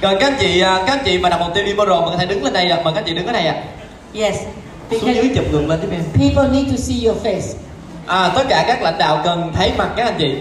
rồi 0.00 0.16
các 0.20 0.26
anh 0.32 0.36
chị 0.40 0.60
à, 0.60 0.82
các 0.86 0.92
anh 0.92 1.04
chị 1.04 1.18
mà 1.18 1.28
đặt 1.28 1.40
mục 1.40 1.54
tiêu 1.54 1.64
Emerald 1.66 2.00
mà 2.02 2.06
có 2.10 2.16
thể 2.18 2.26
đứng 2.26 2.44
lên 2.44 2.52
đây 2.52 2.70
ạ 2.70 2.80
mời 2.84 2.92
các 2.94 3.00
anh 3.00 3.04
chị 3.06 3.14
đứng 3.14 3.26
ở 3.26 3.32
đây 3.32 3.46
ạ 3.46 3.54
Yes. 4.14 4.36
xuống 4.90 5.14
dưới 5.14 5.30
chụp 5.34 5.44
ngược 5.52 5.66
lên 5.68 5.80
giúp 5.82 5.88
em 5.92 6.02
people 6.14 6.48
need 6.58 6.70
to 6.70 6.76
see 6.76 6.96
your 7.06 7.16
face. 7.26 7.54
à, 8.06 8.32
tất 8.34 8.42
cả 8.48 8.64
các 8.68 8.82
lãnh 8.82 8.98
đạo 8.98 9.20
cần 9.24 9.52
thấy 9.54 9.72
mặt 9.78 9.88
các 9.96 10.04
anh 10.04 10.14
chị 10.18 10.34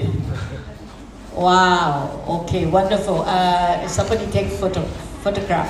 Wow. 1.35 1.91
Okay. 2.27 2.65
Wonderful. 2.71 3.19
Uh, 3.21 3.89
somebody 3.89 4.25
take 4.33 4.47
photo 4.61 4.81
photograph. 5.23 5.67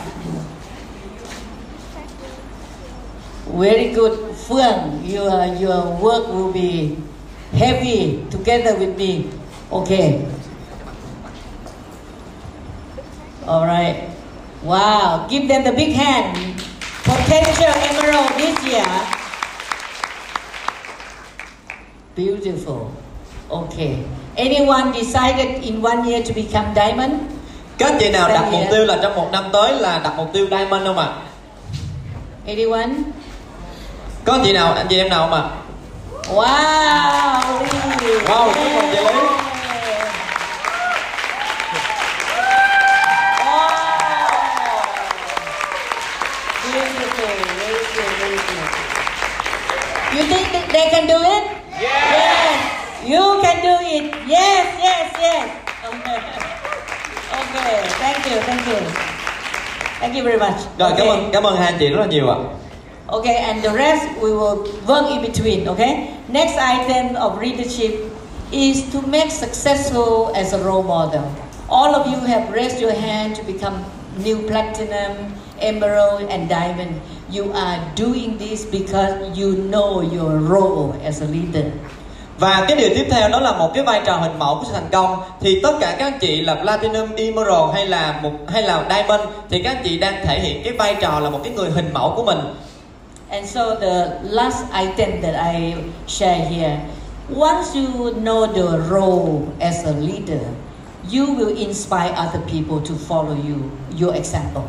Very 3.53 3.93
good, 3.93 4.35
Phương. 4.47 5.03
Your 5.03 5.45
your 5.59 5.97
work 5.99 6.27
will 6.27 6.51
be 6.51 6.97
heavy 7.51 8.23
together 8.31 8.75
with 8.79 8.97
me. 8.97 9.29
Okay. 9.71 10.25
All 13.47 13.65
right. 13.65 14.09
Wow. 14.63 15.27
Give 15.29 15.47
them 15.47 15.63
the 15.63 15.73
big 15.73 15.93
hand. 15.93 16.37
Potential 17.03 17.73
emerald 17.91 18.31
this 18.39 18.55
year. 18.63 18.87
Beautiful. 22.15 22.91
Okay. 23.51 24.05
Anyone 24.37 24.91
decided 24.93 25.63
in 25.63 25.81
one 25.81 26.07
year 26.07 26.23
to 26.23 26.31
become 26.33 26.73
diamond? 26.73 27.27
các 27.81 27.93
chị 27.99 28.09
nào 28.09 28.29
đặt 28.29 28.51
mục 28.51 28.61
tiêu 28.71 28.85
là 28.85 28.99
trong 29.01 29.15
một 29.15 29.29
năm 29.31 29.43
tới 29.53 29.73
là 29.73 29.99
đặt 30.03 30.13
mục 30.17 30.33
tiêu 30.33 30.47
diamond 30.49 30.85
không 30.85 30.97
ạ 30.97 31.09
Anyone? 32.47 32.89
Có 34.25 34.39
chị 34.43 34.53
nào 34.53 34.73
anh 34.73 34.87
chị 34.89 34.97
em 34.97 35.09
nào 35.09 35.19
không 35.29 35.33
ạ 35.33 35.43
Wow. 36.33 37.41
Wow, 38.27 38.53
chúc 38.53 38.73
mừng 38.75 38.91
chị 38.91 38.97
Lý. 38.97 39.19
You 50.11 50.23
think 50.27 50.47
that 50.51 50.67
they 50.75 50.89
can 50.91 51.07
do 51.07 51.15
it? 51.23 51.43
Yes. 51.79 52.59
You 53.07 53.39
can 53.41 53.57
do 53.63 53.73
it. 53.79 54.03
Yes, 54.27 54.65
yes, 54.83 55.07
yes. 55.15 55.45
Okay. 55.87 56.19
okay. 57.39 57.73
Thank 58.03 58.19
you, 58.27 58.37
thank 58.43 58.63
you. 58.67 58.79
Thank 60.01 60.13
you 60.15 60.23
very 60.23 60.37
much. 60.37 60.57
rồi 60.77 60.91
cảm 60.97 61.07
Okay. 61.07 61.07
ơn 61.07 61.29
cảm 61.33 61.43
ơn 61.43 61.55
hai 61.57 61.65
anh 61.67 61.77
chị 61.79 61.87
rất 61.89 61.99
là 61.99 62.05
nhiều 62.05 62.29
ạ 62.29 62.35
Okay, 63.11 63.43
and 63.43 63.61
the 63.61 63.73
rest 63.75 64.07
we 64.23 64.31
will 64.31 64.63
work 64.87 65.11
in 65.11 65.21
between, 65.21 65.67
okay? 65.67 66.15
Next 66.29 66.55
item 66.55 67.17
of 67.17 67.41
leadership 67.43 68.07
is 68.53 68.89
to 68.95 69.01
make 69.01 69.31
successful 69.31 70.31
as 70.33 70.53
a 70.53 70.63
role 70.63 70.83
model. 70.83 71.27
All 71.67 71.93
of 71.93 72.07
you 72.07 72.15
have 72.23 72.49
raised 72.53 72.79
your 72.79 72.93
hand 72.93 73.35
to 73.35 73.43
become 73.43 73.83
new 74.23 74.47
platinum, 74.47 75.35
emerald, 75.59 76.23
and 76.31 76.47
diamond. 76.47 77.01
You 77.29 77.51
are 77.51 77.83
doing 77.95 78.37
this 78.37 78.63
because 78.63 79.37
you 79.37 79.57
know 79.57 79.99
your 79.99 80.39
role 80.39 80.95
as 81.03 81.19
a 81.19 81.27
leader. 81.27 81.71
và 82.39 82.65
cái 82.67 82.77
điều 82.77 82.89
tiếp 82.95 83.07
theo 83.11 83.29
đó 83.29 83.39
là 83.39 83.51
một 83.51 83.71
cái 83.73 83.83
vai 83.83 84.01
trò 84.05 84.15
hình 84.17 84.39
mẫu 84.39 84.55
của 84.55 84.63
sự 84.67 84.73
thành 84.73 84.89
công 84.91 85.17
thì 85.41 85.59
tất 85.63 85.71
cả 85.79 85.95
các 85.99 86.05
anh 86.05 86.19
chị 86.19 86.41
là 86.41 86.55
platinum 86.55 87.15
emerald 87.15 87.73
hay 87.73 87.85
là 87.85 88.19
một 88.23 88.31
hay 88.47 88.63
là 88.63 88.83
diamond 88.89 89.21
thì 89.49 89.63
các 89.63 89.75
anh 89.75 89.83
chị 89.83 89.99
đang 89.99 90.25
thể 90.25 90.39
hiện 90.39 90.63
cái 90.63 90.73
vai 90.73 90.95
trò 91.01 91.19
là 91.19 91.29
một 91.29 91.39
cái 91.43 91.53
người 91.53 91.69
hình 91.69 91.89
mẫu 91.93 92.13
của 92.15 92.23
mình 92.23 92.39
And 93.31 93.47
so 93.47 93.75
the 93.75 94.19
last 94.23 94.65
item 94.73 95.21
that 95.21 95.35
I 95.35 95.75
share 96.05 96.45
here, 96.45 96.81
once 97.29 97.73
you 97.73 98.13
know 98.19 98.45
the 98.45 98.77
role 98.89 99.47
as 99.61 99.85
a 99.85 99.93
leader, 99.93 100.43
you 101.09 101.31
will 101.31 101.55
inspire 101.55 102.13
other 102.17 102.41
people 102.41 102.81
to 102.81 102.93
follow 102.93 103.35
you, 103.35 103.71
your 103.97 104.13
example. 104.15 104.63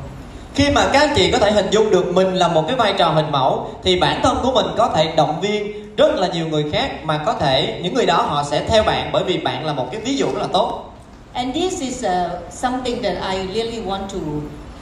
khi 0.54 0.70
mà 0.70 0.90
các 0.92 1.00
anh 1.00 1.12
chị 1.16 1.30
có 1.30 1.38
thể 1.38 1.50
hình 1.50 1.66
dung 1.70 1.90
được 1.90 2.12
mình 2.14 2.34
là 2.34 2.48
một 2.48 2.64
cái 2.68 2.76
vai 2.76 2.94
trò 2.98 3.08
hình 3.08 3.30
mẫu 3.32 3.66
thì 3.82 4.00
bản 4.00 4.20
thân 4.22 4.36
của 4.42 4.52
mình 4.52 4.66
có 4.76 4.88
thể 4.88 5.12
động 5.16 5.40
viên 5.40 5.72
rất 5.96 6.14
là 6.14 6.28
nhiều 6.28 6.48
người 6.48 6.64
khác 6.72 6.90
mà 7.04 7.18
có 7.26 7.32
thể 7.32 7.80
những 7.82 7.94
người 7.94 8.06
đó 8.06 8.22
họ 8.22 8.44
sẽ 8.50 8.64
theo 8.68 8.82
bạn 8.82 9.10
bởi 9.12 9.24
vì 9.24 9.38
bạn 9.38 9.66
là 9.66 9.72
một 9.72 9.86
cái 9.92 10.00
ví 10.00 10.16
dụ 10.16 10.26
rất 10.26 10.40
là 10.40 10.48
tốt 10.52 10.92
And 11.32 11.54
this 11.54 11.80
is 11.80 12.04
uh, 12.04 12.10
something 12.50 13.02
that 13.02 13.14
I 13.32 13.46
really 13.54 13.82
want 13.86 14.08
to 14.08 14.18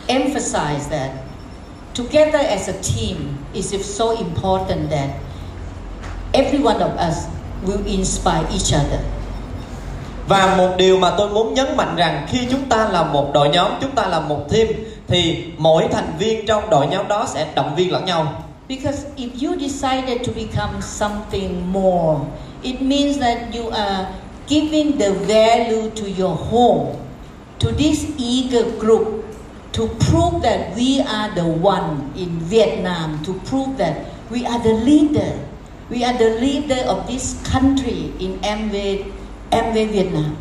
emphasize 0.07 0.91
that 0.91 1.11
together 1.95 2.39
as 2.39 2.69
a 2.69 2.75
team 2.83 3.17
is 3.53 3.97
so 3.97 4.11
important 4.11 4.91
that 4.91 5.11
every 6.33 6.59
one 6.59 6.81
of 6.81 6.97
us 7.09 7.27
will 7.67 7.85
inspire 7.87 8.47
each 8.51 8.73
other. 8.73 9.01
và 10.29 10.57
một 10.57 10.71
điều 10.77 10.99
mà 10.99 11.11
tôi 11.19 11.29
muốn 11.29 11.55
nhấn 11.55 11.77
mạnh 11.77 11.97
rằng 11.97 12.27
khi 12.31 12.39
chúng 12.51 12.65
ta 12.69 12.89
là 12.89 13.03
một 13.03 13.31
đội 13.35 13.49
nhóm 13.49 13.71
chúng 13.81 13.91
ta 13.91 14.07
là 14.07 14.21
một 14.21 14.51
team 14.51 14.67
thì 15.09 15.45
mỗi 15.59 15.89
thành 15.93 16.13
viên 16.19 16.47
trong 16.47 16.71
đội 16.71 16.87
nhóm 16.87 17.09
đó 17.09 17.27
sẽ 17.35 17.47
động 17.55 17.75
viên 17.75 17.93
lẫn 17.93 18.05
nhau 18.05 18.43
Because 18.69 19.05
if 19.17 19.29
you 19.43 19.57
decided 19.59 20.27
to 20.27 20.33
become 20.33 20.81
something 20.81 21.73
more, 21.73 22.21
it 22.63 22.81
means 22.81 23.19
that 23.19 23.39
you 23.53 23.71
are 23.71 24.07
giving 24.49 24.99
the 24.99 25.11
value 25.11 25.91
to 25.91 26.07
your 26.19 26.39
home, 26.51 26.95
to 27.59 27.71
this 27.79 28.05
eager 28.17 28.65
group, 28.79 29.25
to 29.81 29.89
prove 30.11 30.43
that 30.43 30.77
we 30.77 31.01
are 31.01 31.35
the 31.35 31.49
one 31.63 32.13
in 32.15 32.29
Vietnam, 32.51 33.19
to 33.25 33.33
prove 33.49 33.79
that 33.79 33.95
we 34.31 34.45
are 34.45 34.61
the 34.63 34.75
leader. 34.85 35.33
We 35.91 36.05
are 36.05 36.13
the 36.13 36.37
leader 36.37 36.85
of 36.87 37.09
this 37.09 37.41
country 37.53 38.13
in 38.19 38.39
MV, 38.43 38.75
MV 39.51 39.77
Vietnam. 39.93 40.37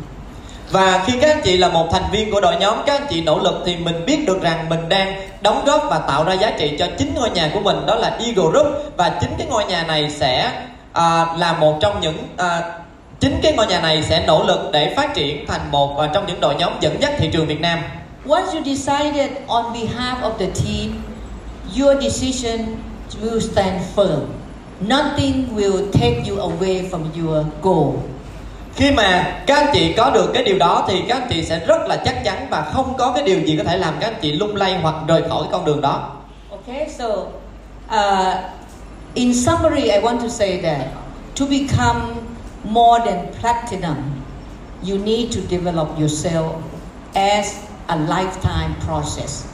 và 0.70 1.04
khi 1.06 1.12
các 1.20 1.30
anh 1.30 1.40
chị 1.44 1.56
là 1.56 1.68
một 1.68 1.88
thành 1.92 2.10
viên 2.12 2.30
của 2.30 2.40
đội 2.40 2.56
nhóm 2.56 2.78
các 2.86 3.00
anh 3.00 3.06
chị 3.10 3.22
nỗ 3.22 3.38
lực 3.38 3.62
thì 3.66 3.76
mình 3.76 4.06
biết 4.06 4.26
được 4.26 4.42
rằng 4.42 4.68
mình 4.68 4.88
đang 4.88 5.22
đóng 5.42 5.64
góp 5.64 5.86
và 5.90 5.98
tạo 5.98 6.24
ra 6.24 6.32
giá 6.32 6.50
trị 6.58 6.76
cho 6.78 6.86
chính 6.98 7.14
ngôi 7.14 7.30
nhà 7.30 7.50
của 7.54 7.60
mình 7.60 7.86
đó 7.86 7.94
là 7.94 8.08
Eagle 8.08 8.50
Group 8.50 8.66
và 8.96 9.18
chính 9.20 9.30
cái 9.38 9.46
ngôi 9.50 9.64
nhà 9.64 9.82
này 9.82 10.10
sẽ 10.10 10.52
à, 10.92 11.26
là 11.38 11.52
một 11.52 11.78
trong 11.80 12.00
những 12.00 12.16
à, 12.36 12.62
chính 13.20 13.40
cái 13.42 13.52
ngôi 13.56 13.66
nhà 13.66 13.80
này 13.80 14.02
sẽ 14.02 14.24
nỗ 14.26 14.44
lực 14.44 14.70
để 14.72 14.94
phát 14.96 15.14
triển 15.14 15.46
thành 15.46 15.70
một 15.70 15.98
à, 15.98 16.08
trong 16.14 16.26
những 16.26 16.40
đội 16.40 16.54
nhóm 16.54 16.72
dẫn 16.80 16.96
dắt 17.00 17.12
thị 17.18 17.28
trường 17.32 17.46
Việt 17.46 17.60
Nam 17.60 17.78
Once 18.30 18.54
you 18.54 18.62
decided 18.62 19.42
on 19.48 19.72
behalf 19.72 20.22
of 20.22 20.38
the 20.38 20.46
team, 20.52 21.02
your 21.74 21.98
decision 21.98 22.78
will 23.20 23.40
stand 23.40 23.84
firm. 23.96 24.30
Nothing 24.80 25.52
will 25.56 25.90
take 25.90 26.24
you 26.28 26.38
away 26.38 26.88
from 26.88 27.10
your 27.12 27.44
goal. 27.60 27.94
khi 28.74 28.90
mà 28.90 29.42
các 29.46 29.56
anh 29.56 29.70
chị 29.74 29.92
có 29.92 30.10
được 30.10 30.30
cái 30.34 30.44
điều 30.44 30.58
đó 30.58 30.84
thì 30.88 31.02
các 31.08 31.18
anh 31.20 31.28
chị 31.30 31.42
sẽ 31.42 31.66
rất 31.66 31.86
là 31.88 31.96
chắc 31.96 32.24
chắn 32.24 32.46
và 32.50 32.70
không 32.72 32.94
có 32.98 33.12
cái 33.14 33.24
điều 33.24 33.40
gì 33.40 33.56
có 33.56 33.64
thể 33.64 33.76
làm 33.76 33.94
các 34.00 34.06
anh 34.06 34.20
chị 34.20 34.32
lung 34.32 34.56
lay 34.56 34.78
hoặc 34.82 34.94
rời 35.08 35.22
khỏi 35.28 35.44
con 35.52 35.64
đường 35.64 35.80
đó 35.80 36.10
Okay, 36.50 36.88
so 36.98 37.06
uh, 37.88 38.34
in 39.14 39.34
summary, 39.34 39.90
I 39.90 40.00
want 40.00 40.20
to 40.20 40.28
say 40.28 40.60
that 40.62 40.80
to 41.40 41.46
become 41.46 42.00
more 42.64 43.04
than 43.04 43.26
platinum, 43.40 43.96
you 44.88 44.98
need 45.04 45.34
to 45.34 45.40
develop 45.50 45.88
yourself 45.98 46.52
as 47.14 47.69
a 47.90 47.96
lifetime 47.96 48.72
process. 48.86 49.44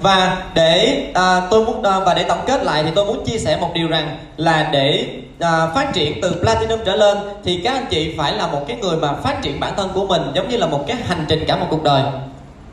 và 0.00 0.42
để 0.54 1.10
à, 1.14 1.42
tôi 1.50 1.64
muốn 1.66 1.82
à, 1.82 2.00
và 2.00 2.14
để 2.14 2.22
tổng 2.22 2.44
kết 2.46 2.64
lại 2.64 2.82
thì 2.84 2.90
tôi 2.94 3.04
muốn 3.04 3.24
chia 3.24 3.38
sẻ 3.38 3.58
một 3.60 3.70
điều 3.74 3.88
rằng 3.88 4.18
là 4.36 4.68
để 4.72 5.08
à, 5.40 5.66
phát 5.74 5.92
triển 5.92 6.20
từ 6.22 6.40
platinum 6.42 6.80
trở 6.84 6.96
lên 6.96 7.18
thì 7.44 7.60
các 7.64 7.72
anh 7.72 7.86
chị 7.90 8.14
phải 8.18 8.32
là 8.32 8.46
một 8.46 8.64
cái 8.68 8.76
người 8.76 8.96
mà 8.96 9.12
phát 9.12 9.42
triển 9.42 9.60
bản 9.60 9.72
thân 9.76 9.90
của 9.94 10.06
mình 10.06 10.22
giống 10.34 10.48
như 10.48 10.56
là 10.56 10.66
một 10.66 10.84
cái 10.86 10.96
hành 10.96 11.24
trình 11.28 11.44
cả 11.48 11.56
một 11.56 11.66
cuộc 11.70 11.82
đời 11.82 12.02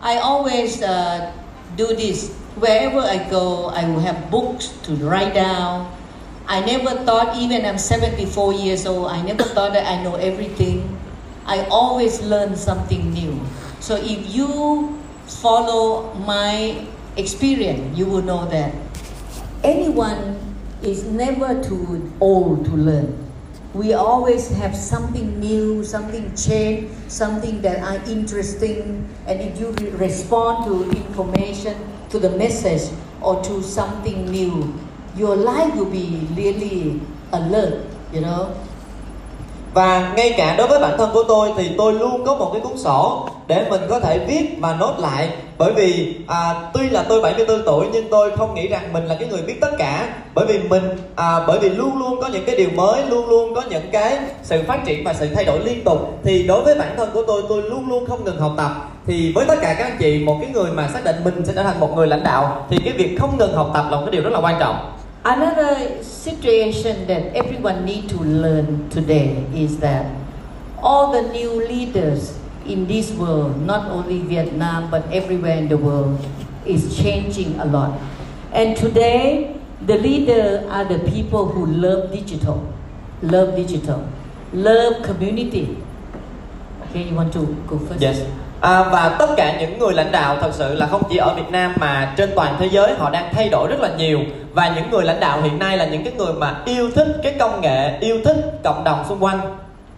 I 0.04 0.16
always 0.16 0.84
uh, 0.84 1.34
do 1.76 1.88
this. 1.88 2.32
Wherever 2.60 3.02
I 3.02 3.18
go, 3.30 3.70
I 3.70 3.84
will 3.86 4.00
have 4.00 4.30
books 4.32 4.70
to 4.84 4.94
write 4.94 5.34
down. 5.34 5.86
I 6.48 6.62
never 6.62 7.04
thought, 7.04 7.36
even 7.36 7.66
I'm 7.66 7.78
74 7.78 8.54
years 8.54 8.88
old, 8.88 9.12
I 9.12 9.22
never 9.22 9.44
thought 9.44 9.74
that 9.74 9.86
I 9.86 10.02
know 10.04 10.16
everything. 10.16 10.98
I 11.46 11.66
always 11.70 12.22
learn 12.22 12.56
something 12.56 13.14
new. 13.14 13.27
So 13.88 13.96
if 13.96 14.36
you 14.36 15.00
follow 15.40 16.12
my 16.28 16.76
experience, 17.16 17.98
you 17.98 18.04
will 18.06 18.22
know 18.22 18.44
that 18.52 18.76
anyone 19.64 20.36
is 20.84 21.06
never 21.06 21.64
too 21.64 22.12
old 22.20 22.66
to 22.66 22.72
learn. 22.76 23.16
We 23.74 23.94
always 23.94 24.52
have 24.60 24.76
something 24.76 25.40
new, 25.40 25.86
something 25.86 26.36
change, 26.36 26.92
something 27.08 27.62
that 27.62 27.80
are 27.80 28.04
interesting, 28.12 29.08
and 29.26 29.40
if 29.40 29.58
you 29.58 29.72
re- 29.80 29.96
respond 29.96 30.68
to 30.68 30.92
information, 30.92 31.80
to 32.10 32.20
the 32.20 32.36
message, 32.36 32.92
or 33.24 33.42
to 33.42 33.64
something 33.64 34.30
new, 34.30 34.76
your 35.16 35.38
life 35.38 35.74
will 35.80 35.88
be 35.88 36.28
really 36.36 37.00
alert, 37.32 37.88
you 38.12 38.20
know. 38.20 38.52
và 39.74 40.14
ngay 40.16 40.34
cả 40.38 40.56
đối 40.58 40.68
với 40.68 40.80
bản 40.80 40.98
thân 40.98 41.10
của 41.14 41.24
tôi 41.28 41.52
thì 41.58 41.72
tôi 41.78 41.94
luôn 41.94 42.26
có 42.26 42.36
một 42.36 42.50
cái 42.54 42.62
cuốn 42.62 42.78
sổ 42.78 43.30
để 43.48 43.66
mình 43.70 43.82
có 43.90 44.00
thể 44.00 44.20
viết 44.28 44.58
và 44.60 44.76
nốt 44.80 44.96
lại. 45.00 45.30
Bởi 45.58 45.74
vì 45.74 46.16
à, 46.28 46.54
tuy 46.74 46.90
là 46.90 47.04
tôi 47.10 47.22
74 47.22 47.66
tuổi 47.66 47.86
nhưng 47.94 48.10
tôi 48.10 48.32
không 48.38 48.56
nghĩ 48.56 48.68
rằng 48.68 48.94
mình 48.94 49.06
là 49.06 49.16
cái 49.20 49.28
người 49.30 49.42
biết 49.42 49.62
tất 49.62 49.72
cả. 49.78 50.10
Bởi 50.34 50.46
vì 50.46 50.60
mình 50.60 50.84
à, 51.16 51.40
bởi 51.48 51.60
vì 51.60 51.70
luôn 51.70 51.98
luôn 51.98 52.22
có 52.22 52.28
những 52.28 52.46
cái 52.46 52.56
điều 52.56 52.70
mới 52.76 53.06
luôn 53.10 53.30
luôn 53.30 53.56
có 53.56 53.64
những 53.70 53.90
cái 53.92 54.20
sự 54.44 54.64
phát 54.68 54.86
triển 54.86 55.04
và 55.04 55.14
sự 55.14 55.28
thay 55.36 55.46
đổi 55.46 55.60
liên 55.66 55.84
tục. 55.84 56.20
Thì 56.24 56.44
đối 56.44 56.64
với 56.64 56.76
bản 56.76 56.94
thân 56.98 57.10
của 57.14 57.24
tôi 57.28 57.44
tôi 57.50 57.62
luôn 57.62 57.90
luôn 57.90 58.06
không 58.06 58.24
ngừng 58.24 58.40
học 58.40 58.54
tập. 58.58 58.72
Thì 59.06 59.32
với 59.36 59.46
tất 59.46 59.56
cả 59.62 59.76
các 59.78 59.84
anh 59.84 59.98
chị 60.00 60.24
một 60.26 60.38
cái 60.42 60.50
người 60.54 60.72
mà 60.72 60.88
xác 60.88 61.04
định 61.04 61.16
mình 61.24 61.46
sẽ 61.46 61.54
trở 61.56 61.64
thành 61.64 61.80
một 61.80 61.96
người 61.96 62.08
lãnh 62.08 62.24
đạo 62.24 62.66
thì 62.70 62.78
cái 62.86 62.94
việc 62.94 63.18
không 63.20 63.38
ngừng 63.38 63.54
học 63.54 63.72
tập 63.74 63.86
là 63.92 63.98
một 63.98 64.04
cái 64.06 64.12
điều 64.12 64.24
rất 64.24 64.34
là 64.34 64.40
quan 64.40 64.56
trọng. 64.60 64.94
Another 65.24 65.78
situation 66.04 66.96
that 67.08 67.22
everyone 67.34 67.76
need 67.86 68.12
to 68.12 68.18
learn 68.24 68.66
today 68.96 69.30
is 69.56 69.72
that 69.82 70.06
all 70.84 71.14
the 71.14 71.22
new 71.22 71.60
leaders 71.60 72.32
in 72.68 72.88
this 72.88 73.12
world, 73.12 73.66
not 73.66 73.90
only 73.90 74.20
Vietnam 74.20 74.90
but 74.92 75.04
everywhere 75.12 75.58
in 75.58 75.68
the 75.68 75.78
world, 75.78 76.18
is 76.66 76.98
changing 76.98 77.60
a 77.60 77.66
lot. 77.66 77.92
And 78.54 78.78
today, 78.78 79.56
the 79.86 79.98
leader 79.98 80.68
are 80.70 80.86
the 80.86 81.00
people 81.00 81.46
who 81.48 81.66
love 81.66 82.12
digital, 82.12 82.64
love 83.22 83.56
digital, 83.56 84.08
love 84.54 85.04
community. 85.04 85.78
Okay, 86.90 87.04
you 87.10 87.16
want 87.16 87.34
to 87.34 87.56
go 87.68 87.78
first? 87.78 88.02
Yes. 88.02 88.22
À, 88.62 88.84
và 88.84 89.16
tất 89.20 89.30
cả 89.38 89.60
những 89.60 89.80
người 89.80 89.94
lãnh 89.94 90.12
đạo 90.12 90.38
thật 90.42 90.52
sự 90.54 90.74
là 90.74 90.88
không 90.88 91.04
chỉ 91.10 91.18
ở 91.18 91.36
Việt 91.36 91.52
Nam 91.52 91.74
mà 91.80 92.14
trên 92.18 92.30
toàn 92.36 92.56
thế 92.60 92.70
giới 92.72 92.94
họ 92.94 93.10
đang 93.10 93.34
thay 93.34 93.50
đổi 93.50 93.68
rất 93.68 93.80
là 93.80 93.90
nhiều 93.98 94.20
và 94.54 94.76
những 94.76 94.92
người 94.92 95.06
lãnh 95.06 95.20
đạo 95.20 95.42
hiện 95.42 95.60
nay 95.60 95.78
là 95.78 95.86
những 95.86 96.04
cái 96.04 96.14
người 96.14 96.34
mà 96.34 96.62
yêu 96.66 96.92
thích 96.96 97.08
cái 97.24 97.36
công 97.40 97.62
nghệ, 97.62 97.98
yêu 98.00 98.18
thích 98.26 98.60
cộng 98.64 98.84
đồng 98.84 99.06
xung 99.10 99.24
quanh, 99.24 99.40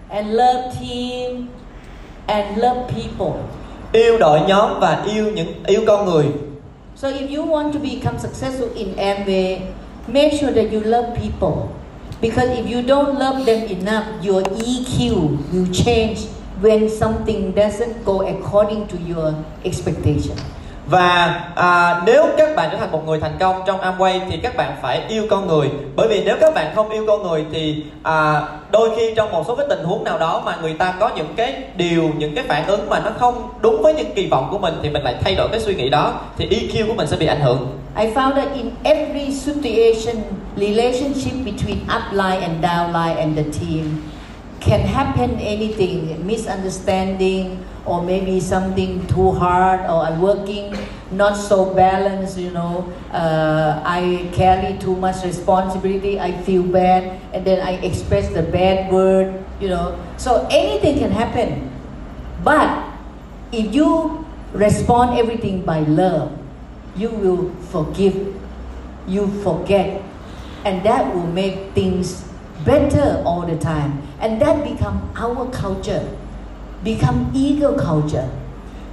And 0.10 0.28
love 0.28 0.72
team 0.80 1.48
and 2.30 2.58
love 2.58 2.88
people. 2.96 3.34
yêu 3.92 4.18
đội 4.18 4.40
nhóm 4.48 4.80
và 4.80 5.04
yêu 5.14 5.32
những 5.32 5.54
yêu 5.66 5.82
con 5.88 6.06
người. 6.06 6.26
So 6.96 7.08
if 7.08 7.30
you 7.30 7.46
want 7.46 7.74
to 7.74 7.80
become 7.80 8.20
successful 8.20 8.70
in 8.76 8.96
Amway, 8.96 9.60
make 10.08 10.34
sure 10.42 10.52
that 10.52 10.72
you 10.72 10.82
love 10.82 11.06
people. 11.22 11.70
Because 12.22 12.50
if 12.50 12.68
you 12.68 12.82
don't 12.82 13.18
love 13.20 13.46
them 13.46 13.68
enough, 13.68 14.04
your 14.22 14.44
EQ 14.44 15.12
will 15.54 15.68
change 15.74 16.20
when 16.62 16.90
something 16.90 17.54
doesn't 17.56 18.06
go 18.06 18.22
according 18.28 18.88
to 18.88 18.98
your 18.98 19.34
expectation. 19.64 20.36
Và 20.90 21.42
à, 21.56 22.02
nếu 22.06 22.26
các 22.38 22.56
bạn 22.56 22.70
trở 22.72 22.78
thành 22.78 22.92
một 22.92 23.08
người 23.08 23.20
thành 23.20 23.38
công 23.40 23.62
trong 23.66 23.82
Amway 23.82 24.20
thì 24.30 24.38
các 24.38 24.58
bạn 24.58 24.76
phải 24.82 25.02
yêu 25.08 25.24
con 25.30 25.48
người. 25.48 25.70
Bởi 25.96 26.08
vì 26.08 26.24
nếu 26.26 26.38
các 26.42 26.54
bạn 26.54 26.76
không 26.76 26.90
yêu 26.90 27.06
con 27.08 27.24
người 27.24 27.46
thì 27.52 27.84
à, 28.04 28.42
đôi 28.72 28.90
khi 28.96 29.14
trong 29.16 29.32
một 29.32 29.44
số 29.48 29.56
cái 29.56 29.66
tình 29.70 29.84
huống 29.84 30.04
nào 30.04 30.20
đó 30.20 30.42
mà 30.46 30.58
người 30.62 30.74
ta 30.74 30.94
có 31.00 31.10
những 31.16 31.34
cái 31.36 31.64
điều 31.76 32.12
những 32.18 32.36
cái 32.36 32.44
phản 32.48 32.68
ứng 32.68 32.90
mà 32.90 33.00
nó 33.00 33.12
không 33.20 33.50
đúng 33.62 33.82
với 33.82 33.94
những 33.94 34.14
kỳ 34.16 34.28
vọng 34.28 34.48
của 34.52 34.58
mình 34.58 34.74
thì 34.84 34.90
mình 34.90 35.04
lại 35.04 35.16
thay 35.24 35.36
đổi 35.36 35.50
cái 35.52 35.60
suy 35.60 35.76
nghĩ 35.76 35.90
đó 35.90 36.14
thì 36.38 36.48
EQ 36.50 36.88
của 36.88 36.94
mình 36.94 37.08
sẽ 37.08 37.18
bị 37.18 37.26
ảnh 37.26 37.42
hưởng. 37.42 37.68
I 37.98 38.06
found 38.06 38.36
that 38.36 38.48
in 38.54 38.70
every 38.84 39.32
situation, 39.32 40.16
relationship 40.56 41.34
between 41.46 41.78
upline 41.88 42.42
and 42.42 42.66
downline 42.66 43.16
and 43.16 43.38
the 43.38 43.44
team. 43.44 44.02
Can 44.62 44.82
happen 44.94 45.30
anything, 45.40 46.28
misunderstanding 46.28 47.56
or 47.86 48.04
maybe 48.04 48.40
something 48.40 49.06
too 49.08 49.32
hard 49.32 49.82
or 49.82 50.04
I'm 50.04 50.22
working 50.22 50.76
not 51.12 51.34
so 51.34 51.74
balanced, 51.74 52.38
you 52.38 52.52
know. 52.52 52.92
Uh, 53.12 53.82
I 53.84 54.30
carry 54.34 54.78
too 54.78 54.96
much 54.96 55.24
responsibility, 55.24 56.20
I 56.20 56.38
feel 56.44 56.64
bad, 56.64 57.20
and 57.34 57.46
then 57.46 57.66
I 57.66 57.82
express 57.82 58.30
the 58.30 58.44
bad 58.44 58.92
word, 58.92 59.44
you 59.60 59.70
know. 59.70 59.98
So 60.18 60.48
anything 60.52 61.00
can 61.00 61.12
happen. 61.12 61.72
But 62.44 62.94
if 63.52 63.74
you 63.74 64.26
respond 64.54 65.18
everything 65.18 65.62
by 65.62 65.80
love, 65.82 66.38
you 66.96 67.10
will 67.10 67.50
forgive, 67.72 68.36
you 69.08 69.28
forget, 69.42 70.02
and 70.66 70.84
that 70.86 71.14
will 71.14 71.28
make 71.28 71.74
things 71.74 72.26
better 72.66 73.24
all 73.26 73.46
the 73.46 73.58
time. 73.58 74.02
And 74.20 74.42
that 74.42 74.64
become 74.64 75.12
our 75.16 75.50
culture, 75.50 76.18
become 76.84 77.18
ego 77.36 77.70
culture. 77.70 78.24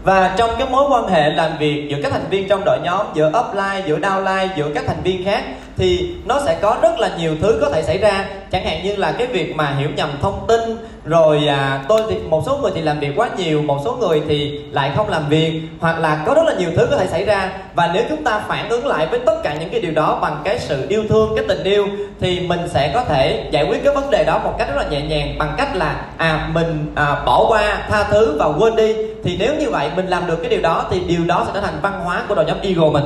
Và 0.02 0.34
trong 0.38 0.50
cái 0.58 0.68
mối 0.70 0.84
quan 0.90 1.08
hệ 1.08 1.30
làm 1.30 1.58
việc 1.58 1.86
giữa 1.90 1.96
các 2.02 2.12
thành 2.12 2.28
viên 2.30 2.48
trong 2.48 2.62
đội 2.64 2.78
nhóm, 2.84 3.06
giữa 3.14 3.28
upline, 3.28 3.82
giữa 3.86 3.98
downline, 3.98 4.48
giữa 4.56 4.70
các 4.74 4.84
thành 4.86 5.02
viên 5.02 5.24
khác 5.24 5.44
thì 5.76 6.14
nó 6.24 6.40
sẽ 6.46 6.58
có 6.62 6.76
rất 6.82 6.98
là 6.98 7.10
nhiều 7.18 7.36
thứ 7.42 7.58
có 7.60 7.70
thể 7.70 7.82
xảy 7.82 7.98
ra. 7.98 8.24
Chẳng 8.52 8.64
hạn 8.64 8.84
như 8.84 8.96
là 8.96 9.12
cái 9.12 9.26
việc 9.26 9.56
mà 9.56 9.74
hiểu 9.78 9.88
nhầm 9.96 10.10
thông 10.22 10.44
tin, 10.48 10.60
rồi 11.06 11.46
à, 11.48 11.84
tôi 11.88 12.00
thì 12.08 12.16
một 12.28 12.42
số 12.46 12.56
người 12.56 12.70
thì 12.74 12.80
làm 12.80 13.00
việc 13.00 13.12
quá 13.16 13.28
nhiều, 13.36 13.62
một 13.62 13.78
số 13.84 13.92
người 13.92 14.22
thì 14.28 14.60
lại 14.70 14.90
không 14.96 15.08
làm 15.08 15.28
việc, 15.28 15.62
hoặc 15.80 15.98
là 15.98 16.22
có 16.26 16.34
rất 16.34 16.42
là 16.46 16.54
nhiều 16.54 16.70
thứ 16.76 16.86
có 16.90 16.96
thể 16.96 17.06
xảy 17.06 17.24
ra. 17.24 17.52
Và 17.74 17.90
nếu 17.94 18.04
chúng 18.08 18.24
ta 18.24 18.38
phản 18.48 18.68
ứng 18.68 18.86
lại 18.86 19.06
với 19.06 19.20
tất 19.26 19.42
cả 19.42 19.54
những 19.60 19.70
cái 19.70 19.80
điều 19.80 19.92
đó 19.92 20.18
bằng 20.22 20.40
cái 20.44 20.58
sự 20.58 20.86
yêu 20.88 21.04
thương, 21.08 21.32
cái 21.36 21.44
tình 21.48 21.64
yêu 21.64 21.86
thì 22.20 22.40
mình 22.40 22.60
sẽ 22.68 22.90
có 22.94 23.04
thể 23.04 23.48
giải 23.50 23.64
quyết 23.64 23.84
cái 23.84 23.94
vấn 23.94 24.10
đề 24.10 24.24
đó 24.24 24.40
một 24.44 24.54
cách 24.58 24.68
rất 24.68 24.76
là 24.76 24.88
nhẹ 24.88 25.00
nhàng 25.00 25.38
bằng 25.38 25.54
cách 25.58 25.76
là 25.76 26.04
à 26.16 26.48
mình 26.52 26.92
à, 26.94 27.22
bỏ 27.26 27.46
qua, 27.48 27.86
tha 27.88 28.04
thứ 28.04 28.36
và 28.38 28.46
quên 28.46 28.76
đi. 28.76 28.96
Thì 29.24 29.36
nếu 29.38 29.54
như 29.54 29.70
vậy 29.70 29.90
mình 29.96 30.06
làm 30.06 30.26
được 30.26 30.36
cái 30.36 30.50
điều 30.50 30.60
đó 30.60 30.84
thì 30.90 31.00
điều 31.00 31.24
đó 31.26 31.44
sẽ 31.46 31.50
trở 31.54 31.60
thành 31.60 31.78
văn 31.82 32.00
hóa 32.04 32.22
của 32.28 32.34
đội 32.34 32.44
nhóm 32.44 32.56
Eagle 32.62 32.90
mình. 32.90 33.04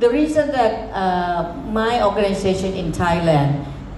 The 0.00 0.08
reason 0.08 0.52
that 0.52 0.72
uh, 0.90 1.46
my 1.68 2.00
organization 2.00 2.74
in 2.74 2.92
Thailand 2.98 3.48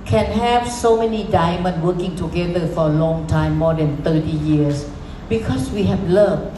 can 0.04 0.26
have 0.26 0.70
so 0.70 0.98
many 0.98 1.24
diamonds 1.24 1.80
working 1.80 2.14
together 2.16 2.66
for 2.68 2.88
a 2.88 2.92
long 2.92 3.26
time, 3.26 3.56
more 3.56 3.74
than 3.74 3.96
30 4.02 4.20
years, 4.28 4.88
because 5.28 5.70
we 5.70 5.84
have 5.84 6.02
love, 6.08 6.52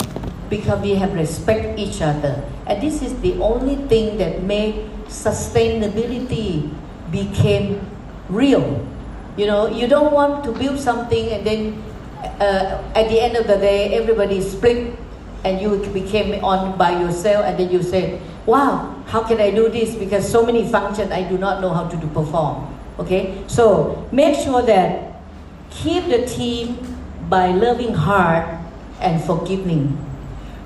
because 0.51 0.81
we 0.82 0.94
have 0.94 1.14
respect 1.14 1.78
each 1.78 2.02
other. 2.02 2.43
And 2.66 2.82
this 2.82 3.02
is 3.02 3.14
the 3.20 3.39
only 3.40 3.77
thing 3.86 4.18
that 4.18 4.43
make 4.43 4.74
sustainability 5.06 6.74
became 7.10 7.81
real. 8.28 8.85
You 9.36 9.47
know, 9.47 9.68
you 9.68 9.86
don't 9.86 10.12
want 10.12 10.44
to 10.44 10.52
build 10.52 10.81
something 10.81 11.31
and 11.31 11.47
then 11.47 11.82
uh, 12.40 12.82
at 12.94 13.09
the 13.09 13.20
end 13.20 13.36
of 13.36 13.47
the 13.47 13.56
day, 13.56 13.94
everybody 13.94 14.40
split 14.40 14.94
and 15.44 15.60
you 15.60 15.78
became 15.93 16.43
on 16.44 16.77
by 16.77 16.98
yourself 17.01 17.44
and 17.44 17.59
then 17.59 17.70
you 17.70 17.82
say, 17.82 18.20
wow, 18.47 18.94
how 19.06 19.23
can 19.23 19.40
I 19.40 19.51
do 19.51 19.68
this? 19.68 19.94
Because 19.94 20.28
so 20.28 20.44
many 20.44 20.68
functions 20.68 21.12
I 21.12 21.23
do 21.23 21.39
not 21.39 21.60
know 21.60 21.70
how 21.70 21.86
to 21.86 21.97
do 21.97 22.06
perform. 22.09 22.76
Okay, 22.98 23.27
so 23.48 23.97
make 24.10 24.35
sure 24.44 24.62
that 24.62 24.90
keep 25.70 26.05
the 26.05 26.27
team 26.27 26.77
by 27.31 27.52
loving 27.52 27.94
heart 27.94 28.44
and 29.01 29.20
forgiving. 29.27 29.86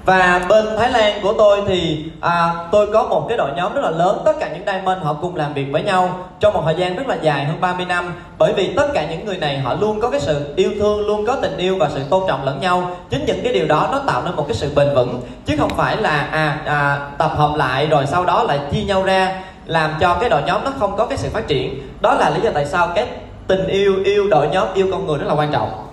Và 0.04 0.46
bên 0.48 0.64
Thái 0.78 0.90
Lan 0.90 1.20
của 1.22 1.32
tôi 1.32 1.62
thì 1.66 2.04
à, 2.20 2.54
tôi 2.72 2.86
có 2.92 3.02
một 3.02 3.26
cái 3.28 3.38
đội 3.38 3.50
nhóm 3.56 3.74
rất 3.74 3.80
là 3.80 3.90
lớn 3.90 4.22
Tất 4.24 4.32
cả 4.40 4.48
những 4.52 4.62
diamond 4.66 5.02
họ 5.02 5.14
cùng 5.22 5.36
làm 5.36 5.54
việc 5.54 5.66
với 5.72 5.82
nhau 5.82 6.28
Trong 6.40 6.54
một 6.54 6.62
thời 6.64 6.74
gian 6.74 6.96
rất 6.96 7.08
là 7.08 7.16
dài 7.22 7.44
hơn 7.44 7.60
30 7.60 7.86
năm. 7.86 8.12
Bởi 8.38 8.52
vì 8.52 8.72
tất 8.76 8.86
cả 8.94 9.06
những 9.10 9.24
người 9.24 9.36
này 9.36 9.58
họ 9.58 9.74
luôn 9.74 10.00
có 10.00 10.10
cái 10.10 10.20
sự 10.20 10.54
yêu 10.56 10.70
thương 10.78 11.06
Luôn 11.06 11.26
có 11.26 11.36
tình 11.42 11.56
yêu 11.56 11.76
và 11.78 11.90
sự 11.94 12.00
tôn 12.10 12.22
trọng 12.28 12.44
lẫn 12.44 12.60
nhau. 12.60 12.96
Chính 13.10 13.24
những 13.26 13.40
cái 13.44 13.52
điều 13.52 13.66
đó 13.66 13.88
nó 13.92 13.98
tạo 14.06 14.22
nên 14.24 14.36
một 14.36 14.44
cái 14.48 14.56
sự 14.56 14.72
bền 14.74 14.94
vững. 14.94 15.20
Chứ 15.46 15.56
không 15.58 15.70
phải 15.76 15.96
là 15.96 16.28
à, 16.32 16.58
à 16.66 17.10
tập 17.18 17.32
hợp 17.36 17.52
lại 17.56 17.86
rồi 17.86 18.06
sau 18.06 18.24
đó 18.24 18.42
lại 18.42 18.58
chia 18.72 18.82
nhau 18.82 19.02
ra. 19.02 19.42
Làm 19.66 19.90
cho 20.00 20.16
cái 20.20 20.30
đội 20.30 20.42
nhóm 20.46 20.64
nó 20.64 20.72
không 20.78 20.96
có 20.96 21.06
cái 21.06 21.18
sự 21.18 21.28
phát 21.32 21.48
triển 21.48 21.80
Đó 22.00 22.14
là 22.14 22.30
lý 22.30 22.40
do 22.40 22.50
tại 22.54 22.66
sao 22.66 22.88
cái 22.94 23.06
tình 23.46 23.66
yêu, 23.66 23.94
yêu 24.04 24.28
đội 24.30 24.48
nhóm, 24.48 24.68
yêu 24.74 24.86
con 24.90 25.06
người 25.06 25.18
rất 25.18 25.26
là 25.26 25.34
quan 25.34 25.52
trọng 25.52 25.90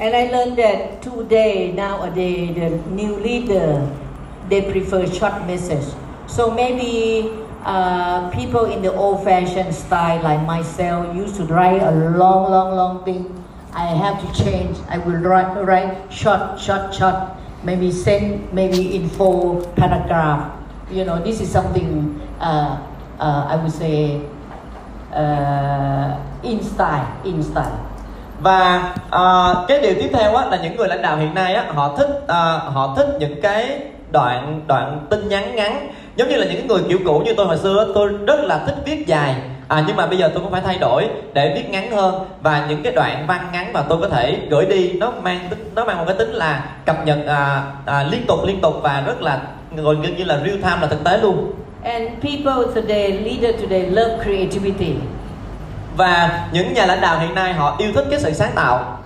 And 0.00 0.14
I 0.14 0.30
learned 0.30 0.56
that 0.56 1.02
today, 1.02 1.72
nowadays, 1.76 2.54
the 2.56 2.70
new 2.88 3.18
leader, 3.18 3.82
they 4.48 4.62
prefer 4.62 5.06
short 5.06 5.46
message. 5.46 5.84
So 6.26 6.50
maybe 6.50 7.28
uh, 7.66 8.30
people 8.30 8.64
in 8.64 8.80
the 8.80 8.94
old-fashioned 8.94 9.74
style 9.74 10.22
like 10.22 10.46
myself 10.46 11.14
used 11.14 11.36
to 11.36 11.44
write 11.44 11.82
a 11.82 11.90
long, 12.16 12.50
long, 12.50 12.74
long 12.74 13.04
thing. 13.04 13.44
I 13.74 13.88
have 13.88 14.20
to 14.24 14.42
change. 14.42 14.78
I 14.88 14.96
will 14.96 15.20
write, 15.20 15.62
write 15.66 16.10
short, 16.10 16.58
short, 16.58 16.94
short. 16.94 17.16
Maybe 17.62 17.92
send 17.92 18.52
maybe 18.54 18.96
in 18.96 19.10
four 19.10 19.62
paragraph. 19.76 20.50
You 20.90 21.04
know, 21.04 21.22
this 21.22 21.42
is 21.42 21.50
something 21.50 22.18
uh, 22.40 22.80
uh, 23.20 23.50
I 23.50 23.56
would 23.56 23.70
say 23.70 24.20
uh, 25.12 26.42
in 26.42 26.62
style, 26.62 27.04
in 27.24 27.42
style. 27.42 27.76
và 28.40 28.92
uh, 29.06 29.68
cái 29.68 29.80
điều 29.80 29.94
tiếp 29.94 30.10
theo 30.12 30.34
á 30.34 30.46
là 30.46 30.58
những 30.62 30.76
người 30.76 30.88
lãnh 30.88 31.02
đạo 31.02 31.16
hiện 31.16 31.34
nay 31.34 31.54
á 31.54 31.64
họ 31.74 31.96
thích 31.96 32.10
uh, 32.24 32.72
họ 32.74 32.94
thích 32.96 33.08
những 33.20 33.40
cái 33.42 33.80
đoạn 34.12 34.60
đoạn 34.66 35.06
tin 35.10 35.28
nhắn 35.28 35.56
ngắn. 35.56 35.88
Giống 36.16 36.28
như 36.28 36.36
là 36.36 36.46
những 36.46 36.66
người 36.66 36.82
kiểu 36.88 36.98
cũ 37.06 37.22
như 37.24 37.34
tôi 37.34 37.46
hồi 37.46 37.58
xưa 37.58 37.92
tôi 37.94 38.08
rất 38.26 38.40
là 38.40 38.58
thích 38.66 38.76
viết 38.84 39.06
dài. 39.06 39.34
À 39.68 39.84
nhưng 39.86 39.96
mà 39.96 40.06
bây 40.06 40.18
giờ 40.18 40.30
tôi 40.34 40.42
cũng 40.42 40.52
phải 40.52 40.60
thay 40.60 40.78
đổi 40.78 41.08
để 41.32 41.52
viết 41.56 41.70
ngắn 41.70 41.90
hơn. 41.90 42.14
Và 42.42 42.66
những 42.68 42.82
cái 42.82 42.92
đoạn 42.92 43.24
văn 43.26 43.46
ngắn 43.52 43.72
mà 43.72 43.82
tôi 43.82 43.98
có 44.00 44.08
thể 44.08 44.38
gửi 44.50 44.66
đi 44.66 44.92
nó 44.92 45.12
mang 45.22 45.38
tính 45.50 45.70
nó 45.74 45.84
mang 45.84 45.98
một 45.98 46.04
cái 46.06 46.16
tính 46.16 46.30
là 46.30 46.64
cập 46.86 47.06
nhật 47.06 47.18
à, 47.26 47.62
à, 47.86 48.02
liên 48.02 48.26
tục 48.26 48.38
liên 48.46 48.60
tục 48.60 48.74
và 48.82 49.02
rất 49.06 49.22
là 49.22 49.40
gần 49.76 50.16
như 50.16 50.24
là 50.24 50.36
real 50.36 50.56
time 50.56 50.76
là 50.80 50.86
thực 50.86 51.04
tế 51.04 51.18
luôn. 51.18 51.52
And 51.82 52.20
people 52.20 52.72
today, 52.74 53.24
leader 53.24 53.52
today, 53.52 53.90
love 53.90 54.22
creativity. 54.22 54.94
và 55.96 56.48
những 56.52 56.72
nhà 56.74 56.86
lãnh 56.86 57.00
đạo 57.00 57.20
hiện 57.20 57.34
nay 57.34 57.54
họ 57.54 57.76
yêu 57.78 57.92
thích 57.94 58.04
cái 58.10 58.20
sự 58.20 58.32
sáng 58.32 58.52
tạo 58.54 58.98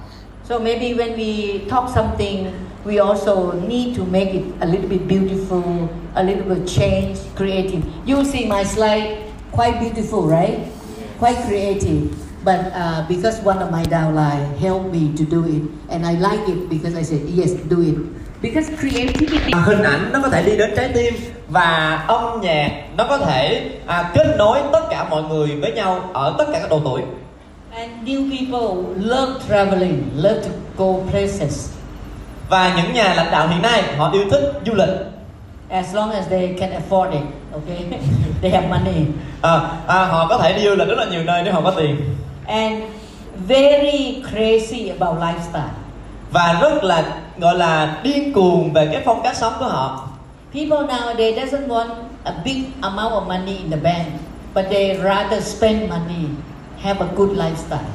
So 0.48 0.59
maybe 0.59 0.94
when 0.94 1.16
we 1.16 1.59
talk 1.70 1.90
something, 1.94 2.52
we 2.84 2.98
also 2.98 3.52
need 3.68 3.96
to 3.96 4.05
make 4.05 4.32
it 4.34 4.42
a 4.60 4.66
little 4.66 4.88
bit 4.88 5.09
beautiful, 5.09 5.62
a 6.14 6.22
little 6.22 6.44
bit 6.55 6.68
change, 6.68 7.18
creative. 7.36 7.80
You 8.06 8.24
see 8.24 8.46
my 8.46 8.64
slide, 8.64 9.16
quite 9.52 9.80
beautiful, 9.80 10.28
right? 10.28 10.59
Quite 11.20 11.36
creative. 11.48 12.02
But 12.44 12.60
uh, 12.74 13.06
because 13.09 13.40
one 13.40 13.62
of 13.62 13.70
my 13.70 13.84
downline 13.84 14.59
helped 14.59 14.92
me 14.92 15.12
to 15.16 15.24
do 15.24 15.44
it, 15.46 15.62
and 15.88 16.05
I 16.05 16.12
like 16.20 16.46
it 16.48 16.68
because 16.68 16.94
I 16.94 17.02
said 17.02 17.20
yes, 17.26 17.52
do 17.68 17.80
it. 17.80 17.96
Because 18.44 18.68
creativity. 18.80 19.52
À, 19.52 19.60
hình 19.66 19.82
ảnh 19.82 20.10
nó 20.12 20.20
có 20.22 20.28
thể 20.28 20.42
đi 20.42 20.56
đến 20.56 20.70
trái 20.76 20.88
tim 20.94 21.14
và 21.48 22.04
âm 22.08 22.40
nhạc 22.40 22.70
nó 22.96 23.06
có 23.08 23.18
thể 23.18 23.70
à, 23.86 24.10
kết 24.14 24.34
nối 24.38 24.58
tất 24.72 24.80
cả 24.90 25.06
mọi 25.10 25.22
người 25.22 25.56
với 25.60 25.72
nhau 25.72 26.10
ở 26.12 26.34
tất 26.38 26.44
cả 26.52 26.58
các 26.60 26.70
độ 26.70 26.80
tuổi 26.84 27.02
And 27.76 27.90
new 28.08 28.30
people 28.30 28.94
love 28.96 29.32
traveling, 29.48 30.02
love 30.16 30.40
to 30.42 30.50
go 30.76 30.86
places. 31.10 31.70
và 32.48 32.74
những 32.76 32.92
nhà 32.94 33.14
lãnh 33.14 33.30
đạo 33.30 33.48
hiện 33.48 33.62
nay 33.62 33.82
họ 33.96 34.10
yêu 34.12 34.24
thích 34.30 34.52
du 34.66 34.74
lịch 34.74 34.88
As 35.68 35.94
long 35.94 36.10
as 36.10 36.24
they 36.30 36.56
can 36.60 36.70
afford 36.70 37.10
it, 37.12 37.22
okay? 37.52 37.84
they 38.42 38.50
have 38.50 38.68
money. 38.68 39.04
à, 39.42 39.60
à, 39.86 40.04
họ 40.04 40.26
có 40.28 40.38
thể 40.38 40.52
đi 40.52 40.64
du 40.64 40.74
lịch 40.74 40.88
rất 40.88 40.98
là 40.98 41.04
nhiều 41.04 41.24
nơi 41.24 41.42
nếu 41.44 41.52
họ 41.54 41.60
có 41.60 41.70
tiền 41.70 41.96
And 42.46 42.82
very 43.48 44.22
crazy 44.32 44.90
about 44.98 45.18
lifestyle. 45.18 45.84
Và 46.35 46.59
rất 46.61 46.85
là 46.85 47.05
gọi 47.39 47.59
là 47.59 48.01
điên 48.02 48.32
cuồng 48.32 48.73
về 48.73 48.89
cái 48.93 49.02
phong 49.05 49.23
cách 49.23 49.36
sống 49.36 49.52
của 49.59 49.65
họ 49.65 50.09
People 50.55 50.78
nowadays 50.78 51.35
doesn't 51.36 51.69
want 51.69 51.89
a 52.24 52.32
big 52.44 52.62
amount 52.81 53.12
of 53.12 53.27
money 53.27 53.56
in 53.56 53.70
the 53.70 53.77
bank, 53.77 54.06
but 54.55 54.65
they 54.70 54.98
rather 55.05 55.44
spend 55.44 55.90
money, 55.90 56.24
have 56.82 57.01
a 57.01 57.09
good 57.16 57.31
lifestyle. 57.31 57.89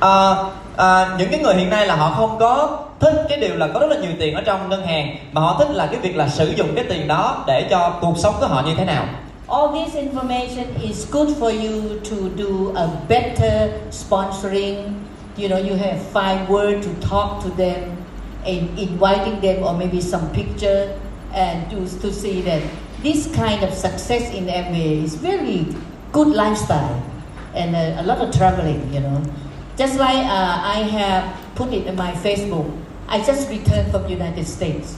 à, 0.00 0.34
à, 0.76 1.16
những 1.18 1.30
cái 1.30 1.40
người 1.40 1.54
hiện 1.54 1.70
nay 1.70 1.86
là 1.86 1.96
họ 1.96 2.14
không 2.16 2.36
có 2.38 2.78
thích 3.00 3.26
cái 3.28 3.38
điều 3.38 3.56
là 3.56 3.68
có 3.74 3.80
rất 3.80 3.86
là 3.90 3.96
nhiều 3.96 4.12
tiền 4.18 4.34
ở 4.34 4.42
trong 4.46 4.68
ngân 4.68 4.86
hàng 4.86 5.16
mà 5.32 5.40
họ 5.40 5.56
thích 5.58 5.70
là 5.70 5.86
cái 5.86 6.00
việc 6.00 6.16
là 6.16 6.28
sử 6.28 6.50
dụng 6.56 6.68
cái 6.74 6.84
tiền 6.88 7.08
đó 7.08 7.44
để 7.46 7.66
cho 7.70 7.92
cuộc 8.00 8.18
sống 8.18 8.34
của 8.40 8.46
họ 8.46 8.62
như 8.66 8.74
thế 8.76 8.84
nào 8.84 9.04
All 9.48 9.66
this 9.74 9.94
information 9.94 10.64
is 10.82 11.10
good 11.10 11.28
for 11.40 11.50
you 11.50 11.98
to 12.10 12.16
do 12.36 12.80
a 12.80 12.86
better 13.08 13.70
sponsoring. 13.90 15.03
You 15.36 15.48
know, 15.48 15.58
you 15.58 15.74
have 15.74 16.00
five 16.10 16.48
words 16.48 16.86
to 16.86 16.94
talk 17.00 17.42
to 17.42 17.50
them 17.50 17.96
and 18.46 18.78
inviting 18.78 19.40
them 19.40 19.64
or 19.64 19.74
maybe 19.76 20.00
some 20.00 20.30
picture 20.32 20.98
and 21.32 21.68
to, 21.70 22.00
to 22.00 22.12
see 22.12 22.40
that 22.42 22.62
this 23.02 23.34
kind 23.34 23.64
of 23.64 23.74
success 23.74 24.32
in 24.32 24.46
MBA 24.46 25.04
is 25.04 25.16
very 25.16 25.66
good 26.12 26.28
lifestyle 26.28 27.02
and 27.54 27.74
a, 27.74 28.00
a 28.00 28.04
lot 28.04 28.18
of 28.18 28.34
traveling, 28.34 28.92
you 28.92 29.00
know. 29.00 29.22
Just 29.76 29.98
like 29.98 30.24
uh, 30.24 30.60
I 30.62 30.86
have 30.90 31.34
put 31.56 31.72
it 31.72 31.86
in 31.86 31.96
my 31.96 32.12
Facebook, 32.12 32.70
I 33.08 33.22
just 33.22 33.50
returned 33.50 33.90
from 33.90 34.08
United 34.08 34.46
States. 34.46 34.96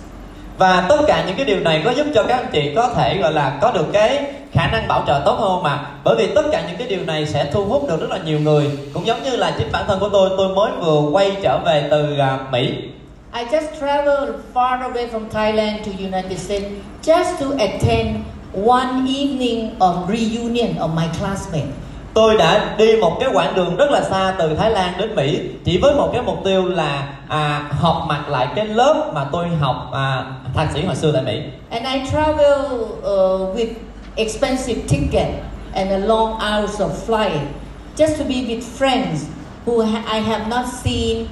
và 0.59 0.87
tất 0.89 0.97
cả 1.07 1.25
những 1.27 1.37
cái 1.37 1.47
điều 1.47 1.61
này 1.61 1.83
có 1.85 1.91
giúp 1.91 2.07
cho 2.15 2.23
các 2.23 2.37
anh 2.37 2.47
chị 2.53 2.73
có 2.77 2.89
thể 2.97 3.19
gọi 3.19 3.33
là 3.33 3.59
có 3.61 3.73
được 3.73 3.87
cái 3.93 4.25
khả 4.57 4.67
năng 4.67 4.89
bảo 4.89 5.05
trợ 5.07 5.23
tốt 5.25 5.37
hơn 5.39 5.63
mà. 5.63 5.81
Bởi 6.05 6.17
vì 6.19 6.35
tất 6.35 6.43
cả 6.53 6.63
những 6.69 6.77
cái 6.79 6.89
điều 6.89 7.05
này 7.05 7.27
sẽ 7.27 7.51
thu 7.53 7.65
hút 7.65 7.89
được 7.89 8.01
rất 8.01 8.11
là 8.11 8.19
nhiều 8.25 8.41
người. 8.41 8.71
Cũng 8.95 9.07
giống 9.07 9.23
như 9.23 9.37
là 9.37 9.55
chính 9.59 9.73
bản 9.73 9.85
thân 9.89 10.01
của 10.01 10.09
tôi 10.09 10.31
tôi 10.37 10.49
mới 10.49 10.71
vừa 10.81 11.01
quay 11.13 11.37
trở 11.43 11.59
về 11.65 11.89
từ 11.91 12.19
à, 12.19 12.39
Mỹ. 12.51 12.75
I 13.35 13.45
just 13.45 13.81
traveled 13.81 14.35
far 14.55 14.79
away 14.79 15.09
from 15.13 15.29
Thailand 15.33 15.87
to 15.87 15.93
United 15.99 16.39
States 16.39 16.67
just 17.03 17.41
to 17.41 17.47
attend 17.59 18.17
one 18.67 19.05
evening 19.19 19.79
of 19.79 19.95
reunion 20.09 20.75
of 20.79 20.89
my 20.95 21.07
classmates. 21.21 21.73
tôi 22.17 22.37
đã 22.37 22.75
đi 22.79 22.97
một 22.97 23.17
cái 23.21 23.29
quãng 23.33 23.55
đường 23.55 23.77
rất 23.77 23.91
là 23.91 24.03
xa 24.03 24.35
từ 24.39 24.55
Thái 24.55 24.71
Lan 24.71 24.93
đến 24.99 25.15
Mỹ 25.15 25.41
chỉ 25.65 25.79
với 25.83 25.95
một 25.95 26.11
cái 26.13 26.23
mục 26.23 26.39
tiêu 26.45 26.69
là 26.69 27.09
à, 27.29 27.69
học 27.71 28.05
mặt 28.09 28.29
lại 28.29 28.49
cái 28.57 28.67
lớp 28.67 29.11
mà 29.15 29.25
tôi 29.33 29.47
học 29.61 29.91
à, 29.93 30.25
thạc 30.55 30.69
sĩ 30.75 30.85
hồi 30.85 30.97
xưa 30.97 31.13
tại 31.13 31.23
Mỹ. 31.23 31.43
And 31.71 31.87
I 31.87 32.11
travel 32.11 32.73
uh, 32.83 33.57
with 33.57 33.69
expensive 34.17 34.81
ticket 34.89 35.29
and 35.75 35.91
a 35.91 35.99
long 35.99 36.41
hours 36.41 36.81
of 36.81 36.91
flight 37.07 37.41
just 37.97 38.17
to 38.19 38.25
be 38.25 38.35
with 38.35 38.63
friends 38.79 39.25
who 39.67 39.81
ha- 39.81 40.05
I 40.19 40.21
have 40.21 40.49
not 40.49 40.67
seen 40.85 41.27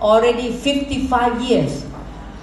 already 0.00 0.50
55 0.50 1.48
years. 1.48 1.72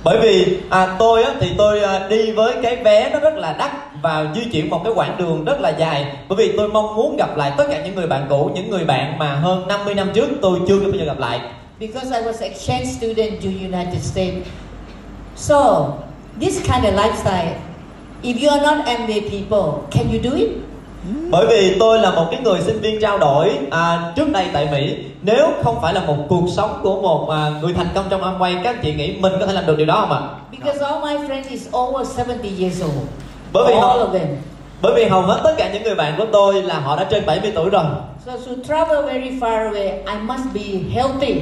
bởi 0.03 0.19
vì 0.21 0.57
à, 0.69 0.95
tôi 0.99 1.23
á, 1.23 1.31
thì 1.39 1.51
tôi 1.57 1.83
à, 1.83 2.07
đi 2.09 2.31
với 2.31 2.53
cái 2.63 2.75
vé 2.75 3.09
nó 3.13 3.19
rất 3.19 3.33
là 3.37 3.53
đắt 3.59 3.71
và 4.01 4.25
di 4.35 4.41
chuyển 4.51 4.69
một 4.69 4.81
cái 4.83 4.93
quãng 4.95 5.15
đường 5.17 5.45
rất 5.45 5.61
là 5.61 5.69
dài 5.69 6.05
bởi 6.29 6.35
vì 6.37 6.57
tôi 6.57 6.67
mong 6.69 6.95
muốn 6.95 7.17
gặp 7.17 7.37
lại 7.37 7.51
tất 7.57 7.63
cả 7.69 7.81
những 7.85 7.95
người 7.95 8.07
bạn 8.07 8.25
cũ 8.29 8.51
những 8.55 8.69
người 8.69 8.85
bạn 8.85 9.17
mà 9.17 9.35
hơn 9.35 9.67
50 9.67 9.93
năm 9.93 10.09
trước 10.13 10.27
tôi 10.41 10.59
chưa 10.67 10.79
bao 10.79 10.91
giờ 10.91 11.05
gặp 11.05 11.19
lại 11.19 11.39
because 11.79 12.11
I 12.19 12.23
was 12.27 12.41
exchange 12.41 12.85
student 12.85 13.41
to 13.41 13.47
United 13.49 14.03
States. 14.03 14.47
So 15.35 15.87
this 16.41 16.59
kind 16.67 16.85
of 16.85 16.93
lifestyle, 16.95 17.53
if 18.23 18.35
you 18.43 18.49
are 18.49 18.61
not 18.61 18.85
MBA 18.85 19.21
people, 19.31 19.81
can 19.91 20.05
you 20.13 20.19
do 20.23 20.37
it? 20.37 20.49
bởi 21.31 21.45
vì 21.47 21.77
tôi 21.79 21.99
là 21.99 22.11
một 22.11 22.25
cái 22.31 22.39
người 22.41 22.59
sinh 22.61 22.79
viên 22.81 23.01
trao 23.01 23.17
đổi 23.17 23.51
à, 23.71 24.11
trước 24.15 24.29
đây 24.31 24.45
tại 24.53 24.67
Mỹ 24.71 24.95
nếu 25.21 25.47
không 25.63 25.81
phải 25.81 25.93
là 25.93 26.01
một 26.05 26.15
cuộc 26.29 26.43
sống 26.55 26.79
của 26.83 27.01
một 27.01 27.29
à, 27.29 27.51
người 27.61 27.73
thành 27.73 27.87
công 27.95 28.05
trong 28.09 28.21
Amway 28.21 28.63
các 28.63 28.81
chị 28.83 28.93
nghĩ 28.93 29.15
mình 29.19 29.33
có 29.39 29.45
thể 29.45 29.53
làm 29.53 29.65
được 29.65 29.77
điều 29.77 29.87
đó 29.87 30.05
không 30.09 30.11
ạ 30.11 30.21
Because 30.51 30.79
all 30.85 31.03
my 31.03 31.27
friends 31.27 31.43
is 31.49 31.67
over 31.77 32.17
70 32.17 32.51
years 32.59 32.83
old. 32.83 32.93
Bởi 33.53 33.63
vì 33.67 33.73
all 33.73 33.83
họ- 33.83 33.97
of 33.97 34.11
them. 34.13 34.27
bởi 34.81 34.93
vì 34.95 35.05
hầu 35.05 35.21
hết 35.21 35.41
tất 35.43 35.53
cả 35.57 35.69
những 35.73 35.83
người 35.83 35.95
bạn 35.95 36.13
của 36.17 36.25
tôi 36.31 36.61
là 36.63 36.79
họ 36.79 36.95
đã 36.95 37.03
trên 37.03 37.25
70 37.25 37.51
tuổi 37.55 37.69
rồi 37.69 37.83
So 38.25 38.31
to 38.31 38.51
travel 38.67 39.05
very 39.05 39.29
far 39.39 39.71
away, 39.71 39.89
I 39.89 40.15
must 40.27 40.43
be 40.53 40.61
healthy. 40.93 41.41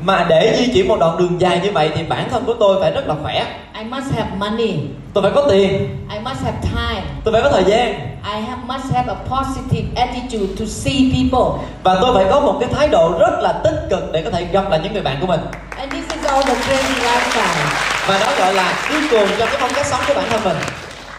Mà 0.00 0.26
để 0.28 0.56
di 0.58 0.72
chuyển 0.72 0.88
một 0.88 0.96
đoạn 1.00 1.16
đường 1.18 1.40
dài 1.40 1.60
như 1.64 1.70
vậy 1.72 1.90
thì 1.94 2.02
bản 2.02 2.28
thân 2.30 2.44
của 2.44 2.54
tôi 2.60 2.80
phải 2.80 2.90
rất 2.90 3.06
là 3.08 3.14
khỏe 3.22 3.46
I 3.78 3.84
must 3.84 4.12
have 4.16 4.30
money. 4.38 4.74
tôi 5.14 5.22
phải 5.22 5.32
có 5.34 5.46
tiền 5.50 5.98
I 6.12 6.18
must 6.24 6.40
have 6.44 6.56
time. 6.62 7.02
tôi 7.24 7.32
phải 7.32 7.42
có 7.42 7.50
thời 7.50 7.64
gian 7.64 7.94
I 8.34 8.40
have, 8.40 8.62
must 8.66 8.92
have 8.94 9.12
a 9.12 9.16
positive 9.36 9.88
attitude 10.02 10.46
to 10.58 10.64
see 10.66 10.94
people. 11.14 11.66
và 11.82 11.98
tôi 12.00 12.14
phải 12.14 12.24
có 12.30 12.40
một 12.40 12.56
cái 12.60 12.68
thái 12.72 12.88
độ 12.88 13.18
rất 13.18 13.40
là 13.40 13.52
tích 13.52 13.86
cực 13.90 14.12
để 14.12 14.22
có 14.22 14.30
thể 14.30 14.44
gặp 14.44 14.70
lại 14.70 14.80
những 14.82 14.92
người 14.92 15.02
bạn 15.02 15.16
của 15.20 15.26
mình 15.26 15.40
And 15.78 15.92
this 15.92 16.04
is 16.14 16.24
all 16.24 16.42
the 16.42 16.54
crazy 16.54 17.04
lifestyle. 17.04 17.66
và 18.06 18.18
đó 18.18 18.32
gọi 18.38 18.54
là 18.54 18.72
điên 18.90 19.02
cuồng 19.10 19.28
trong 19.38 19.48
cái 19.48 19.56
phong 19.60 19.70
cách 19.74 19.86
sống 19.86 20.00
của 20.08 20.14
bản 20.14 20.24
thân 20.30 20.40
mình 20.44 20.56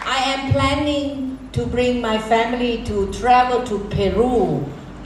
I 0.06 0.30
am 0.30 0.52
planning 0.52 1.36
to 1.56 1.62
bring 1.72 2.02
my 2.02 2.16
family 2.28 2.76
to 2.88 3.18
travel 3.20 3.58
to 3.58 3.76
Peru 3.96 4.48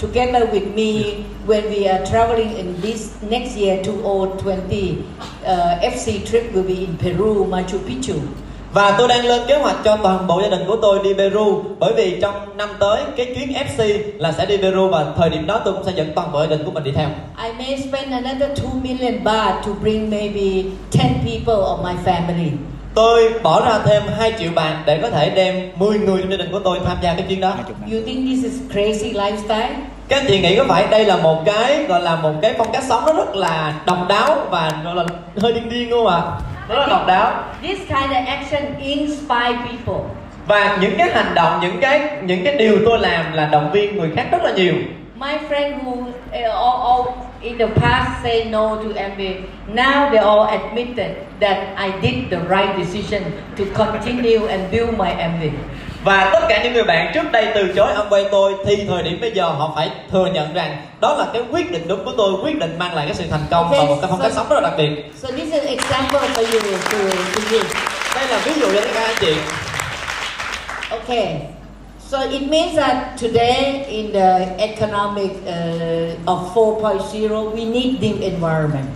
together 0.01 0.47
with 0.47 0.75
me 0.75 1.25
when 1.47 1.65
we 1.65 1.87
are 1.87 2.05
traveling 2.07 2.57
in 2.57 2.81
this 2.81 3.21
next 3.23 3.57
year 3.57 3.77
2020. 3.85 5.05
Uh, 5.45 5.79
FC 5.83 6.25
trip 6.27 6.53
will 6.53 6.65
be 6.65 6.85
in 6.87 6.97
Peru, 6.97 7.45
Machu 7.45 7.79
Picchu. 7.79 8.21
và 8.73 8.95
tôi 8.99 9.09
đang 9.09 9.25
lên 9.25 9.43
kế 9.49 9.59
hoạch 9.59 9.77
cho 9.85 9.97
toàn 9.97 10.27
bộ 10.27 10.43
gia 10.43 10.49
đình 10.49 10.65
của 10.67 10.77
tôi 10.83 10.99
đi 11.05 11.15
Peru 11.15 11.63
bởi 11.79 11.93
vì 11.97 12.19
trong 12.21 12.57
năm 12.57 12.69
tới 12.81 13.03
cái 13.17 13.27
chuyến 13.35 13.53
FC 13.53 14.03
là 14.19 14.33
sẽ 14.33 14.47
đi 14.47 14.57
Peru 14.57 14.89
và 14.89 15.13
thời 15.17 15.31
điểm 15.31 15.47
đó 15.47 15.61
tôi 15.65 15.75
cũng 15.75 15.85
sẽ 15.85 15.93
dẫn 15.97 16.13
toàn 16.15 16.33
bộ 16.33 16.41
gia 16.41 16.47
đình 16.47 16.65
của 16.65 16.71
mình 16.71 16.85
đi 16.85 16.93
theo 16.93 17.09
I 17.45 17.53
may 17.59 17.79
spend 17.79 18.13
another 18.13 18.59
2 18.65 18.83
million 18.83 19.25
baht 19.25 19.67
to 19.67 19.73
bring 19.83 20.11
maybe 20.11 20.41
10 20.41 21.03
people 21.25 21.55
of 21.55 21.83
my 21.83 21.95
family. 22.05 22.51
Tôi 22.95 23.35
bỏ 23.43 23.65
ra 23.67 23.79
thêm 23.85 24.03
2 24.19 24.33
triệu 24.39 24.51
bạc 24.55 24.77
để 24.87 24.99
có 25.03 25.11
thể 25.11 25.31
đem 25.31 25.71
10 25.77 25.99
người 25.99 26.23
trong 26.23 26.31
gia 26.31 26.37
đình 26.37 26.53
của 26.53 26.59
tôi 26.59 26.79
tham 26.87 26.97
gia 27.03 27.15
cái 27.15 27.25
chuyến 27.29 27.41
đó. 27.41 27.53
You 27.93 28.01
think 28.07 28.27
this 28.27 28.45
is 28.45 28.61
crazy 28.73 29.13
lifestyle? 29.13 29.75
các 30.11 30.17
anh 30.17 30.27
chị 30.29 30.41
nghĩ 30.41 30.57
có 30.57 30.65
phải 30.69 30.87
đây 30.91 31.05
là 31.05 31.17
một 31.17 31.43
cái 31.45 31.85
gọi 31.89 32.01
là 32.01 32.17
một 32.17 32.33
cái 32.43 32.55
phong 32.59 32.73
cách 32.73 32.85
sống 32.89 33.03
nó 33.07 33.13
rất 33.13 33.37
là 33.37 33.75
độc 33.87 33.99
đáo 34.09 34.37
và 34.51 34.73
gọi 34.85 34.95
là 34.95 35.05
hơi 35.37 35.53
điên 35.53 35.69
điên 35.69 35.91
luôn 35.91 36.07
à 36.07 36.21
nó 36.69 36.75
rất 36.75 36.81
là 36.81 36.87
độc 36.87 37.07
đáo. 37.07 37.33
This 37.63 37.79
kind 37.79 38.11
of 38.11 38.27
action 38.27 38.63
inspire 38.81 39.59
people. 39.67 40.05
và 40.47 40.79
những 40.81 40.95
cái 40.99 41.11
hành 41.11 41.35
động 41.35 41.59
những 41.63 41.81
cái 41.81 42.01
những 42.23 42.45
cái 42.45 42.55
điều 42.55 42.79
tôi 42.85 42.99
làm 42.99 43.33
là 43.33 43.47
động 43.47 43.71
viên 43.73 43.97
người 43.97 44.11
khác 44.17 44.27
rất 44.33 44.43
là 44.43 44.53
nhiều. 44.53 44.75
My 45.15 45.33
friend 45.49 45.73
who 45.85 45.93
uh, 45.93 46.13
all, 46.33 46.83
all 46.91 47.30
in 47.43 47.59
the 47.59 47.67
past 47.67 48.23
say 48.23 48.45
no 48.45 48.77
to 48.77 48.89
MBA, 48.95 49.35
now 49.75 50.11
they 50.11 50.19
all 50.19 50.47
admitted 50.49 51.11
that 51.41 51.59
I 51.77 51.91
did 52.03 52.15
the 52.31 52.39
right 52.49 52.77
decision 52.79 53.23
to 53.59 53.65
continue 53.85 54.47
and 54.49 54.71
build 54.73 54.99
my 54.99 55.11
MBA. 55.11 55.51
và 56.05 56.31
tất 56.33 56.41
cả 56.49 56.63
những 56.65 56.73
người 56.73 56.85
bạn 56.85 57.11
trước 57.15 57.33
đây 57.33 57.47
từ 57.55 57.73
chối 57.77 57.93
Amway 57.95 58.25
tôi 58.31 58.55
thì 58.67 58.85
thời 58.89 59.03
điểm 59.03 59.19
bây 59.21 59.31
giờ 59.31 59.45
họ 59.49 59.73
phải 59.77 59.91
thừa 60.13 60.27
nhận 60.27 60.55
rằng 60.55 60.77
đó 61.01 61.15
là 61.19 61.27
cái 61.33 61.43
quyết 61.53 61.73
định 61.73 61.89
đúng 61.89 62.05
của 62.05 62.13
tôi 62.17 62.33
quyết 62.45 62.59
định 62.59 62.79
mang 62.79 62.95
lại 62.95 63.07
cái 63.07 63.15
sự 63.15 63.25
thành 63.31 63.45
công 63.51 63.71
và 63.71 63.77
Okay, 63.79 63.89
một 63.89 63.97
cái 64.03 64.11
phong 64.11 64.21
cách 64.23 64.33
so- 64.33 64.37
sống 64.37 64.49
rất 64.49 64.61
là 64.61 64.71
đặc 64.71 64.73
biệt 64.79 64.91
So 65.23 65.29
this 65.29 65.53
is 65.53 65.63
an 65.63 65.67
example 65.67 66.21
for 66.21 66.45
you 66.53 66.61
to, 66.61 66.79
to 66.93 67.41
use. 67.59 67.69
đây 68.15 68.29
là 68.29 68.39
ví 68.45 68.53
dụ 68.61 68.67
cho 68.75 68.81
cả 68.95 69.01
anh 69.07 69.17
chị 69.21 69.35
Okay. 70.91 71.37
So 72.11 72.19
it 72.23 72.43
means 72.51 72.75
that 72.75 73.17
today 73.17 73.87
in 73.89 74.13
the 74.13 74.31
economic 74.59 75.31
uh, 75.47 76.33
of 76.33 76.39
4.0, 76.55 77.55
we 77.55 77.65
need 77.65 78.01
the 78.01 78.25
environment. 78.27 78.89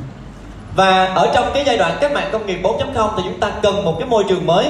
và 0.76 1.04
ở 1.06 1.30
trong 1.34 1.50
cái 1.54 1.64
giai 1.66 1.76
đoạn 1.76 1.98
cách 2.00 2.12
mạng 2.12 2.28
công 2.32 2.46
nghiệp 2.46 2.58
4.0 2.62 3.10
thì 3.16 3.22
chúng 3.24 3.40
ta 3.40 3.50
cần 3.62 3.84
một 3.84 3.96
cái 3.98 4.08
môi 4.08 4.24
trường 4.28 4.46
mới 4.46 4.66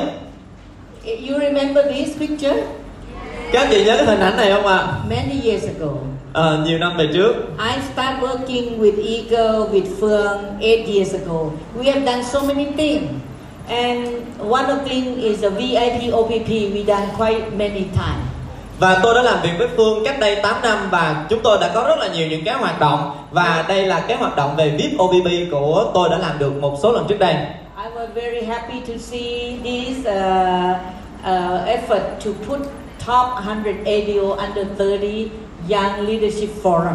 You 1.05 1.39
remember 1.41 1.85
this 1.95 2.19
picture? 2.19 2.63
các 3.53 3.61
anh 3.63 3.69
chị 3.71 3.85
nhớ 3.85 3.97
cái 3.97 4.07
hình 4.07 4.21
ảnh 4.21 4.37
này 4.37 4.53
không 4.53 4.67
ạ 4.67 4.87
Many 5.11 5.51
years 5.51 5.65
ago. 5.65 5.93
Ờ, 6.33 6.63
nhiều 6.67 6.79
năm 6.79 6.97
về 6.97 7.09
trước 7.15 7.35
I 7.59 7.73
started 7.93 8.21
working 8.23 8.79
with 8.79 9.17
Eagle, 9.17 9.81
with 9.81 9.87
Phương 10.01 10.61
eight 10.61 10.89
years 10.89 11.15
ago. 11.15 11.41
We 11.79 11.85
have 11.93 12.05
done 12.07 12.23
so 12.25 12.41
many 12.41 12.65
things. 12.77 13.03
And 13.69 14.09
one 14.51 14.65
of 14.67 14.77
thing 14.89 15.21
is 15.23 15.41
the 15.41 15.51
VIP 15.51 16.13
OPP, 16.13 16.49
we 16.49 16.85
done 16.87 17.07
quite 17.19 17.43
many 17.59 17.85
times. 17.97 18.34
Và 18.85 19.01
tôi 19.03 19.15
đã 19.15 19.23
làm 19.23 19.43
việc 19.43 19.51
với 19.59 19.69
Phương 19.77 20.05
cách 20.05 20.21
đây 20.21 20.37
8 20.43 20.63
năm 20.63 20.79
và 20.91 21.27
chúng 21.31 21.41
tôi 21.43 21.59
đã 21.61 21.71
có 21.75 21.85
rất 21.89 21.99
là 21.99 22.09
nhiều 22.09 22.27
những 22.29 22.45
cái 22.45 22.55
hoạt 22.55 22.81
động 22.81 23.17
và 23.31 23.65
đây 23.69 23.87
là 23.87 24.01
cái 24.01 24.17
hoạt 24.17 24.37
động 24.37 24.57
về 24.57 24.71
VIP 24.71 24.99
OBB 24.99 25.29
của 25.51 25.91
tôi 25.95 26.09
đã 26.09 26.19
làm 26.19 26.39
được 26.39 26.53
một 26.61 26.79
số 26.83 26.93
lần 26.93 27.07
trước 27.09 27.19
đây. 27.19 27.35
I 27.35 27.91
was 27.97 28.05
uh, 28.05 28.15
very 28.15 28.47
happy 28.47 28.81
to 28.81 28.95
see 28.99 29.57
this 29.65 29.99
uh, 29.99 30.77
uh, 31.23 31.67
effort 31.67 32.03
to 32.25 32.31
put 32.49 32.59
top 33.07 33.45
100 33.47 33.85
ADO 33.85 34.47
under 34.47 34.67
30 34.79 35.29
Young 35.69 36.07
Leadership 36.07 36.51
Forum. 36.63 36.95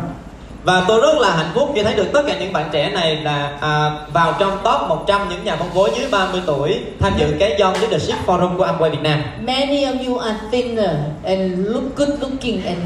Và 0.63 0.85
tôi 0.87 1.01
rất 1.01 1.17
là 1.19 1.35
hạnh 1.35 1.51
phúc 1.53 1.71
khi 1.75 1.83
thấy 1.83 1.95
được 1.95 2.07
tất 2.13 2.21
cả 2.27 2.35
những 2.39 2.53
bạn 2.53 2.69
trẻ 2.71 2.89
này 2.89 3.15
là 3.15 3.57
à, 3.61 3.91
vào 4.13 4.33
trong 4.39 4.51
top 4.63 4.89
100 4.89 5.21
những 5.29 5.43
nhà 5.43 5.55
phân 5.55 5.69
phối 5.69 5.89
dưới 5.97 6.07
30 6.11 6.41
tuổi 6.45 6.79
tham 6.99 7.13
dự 7.17 7.25
cái 7.39 7.53
Young 7.59 7.73
Leadership 7.73 8.15
Forum 8.25 8.57
của 8.57 8.65
Amway 8.65 8.89
Việt 8.89 9.01
Nam. 9.03 9.21
Many 9.45 9.85
of 9.85 10.07
you 10.07 10.17
are 10.17 10.37
thinner 10.51 10.89
and 11.23 11.67
look 11.67 11.83
good 11.95 12.09
looking 12.09 12.65
and 12.65 12.77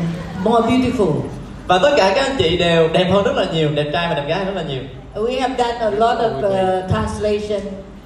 more 0.44 0.68
beautiful. 0.68 1.14
Và 1.68 1.78
tất 1.84 1.92
cả 1.98 2.12
các 2.16 2.26
anh 2.26 2.36
chị 2.38 2.58
đều 2.58 2.88
đẹp 2.88 3.10
hơn 3.12 3.24
rất 3.24 3.36
là 3.36 3.46
nhiều, 3.54 3.70
đẹp 3.76 3.90
trai 3.94 4.08
và 4.10 4.16
đẹp 4.16 4.26
gái 4.28 4.46
rất 4.46 4.56
là 4.56 4.64
nhiều. 4.64 4.82
We 5.16 5.42
have 5.42 5.56
done 5.58 5.78
a 5.80 5.90
lot 5.90 6.18
of 6.18 6.38
uh, 6.38 6.92
translation 6.92 7.62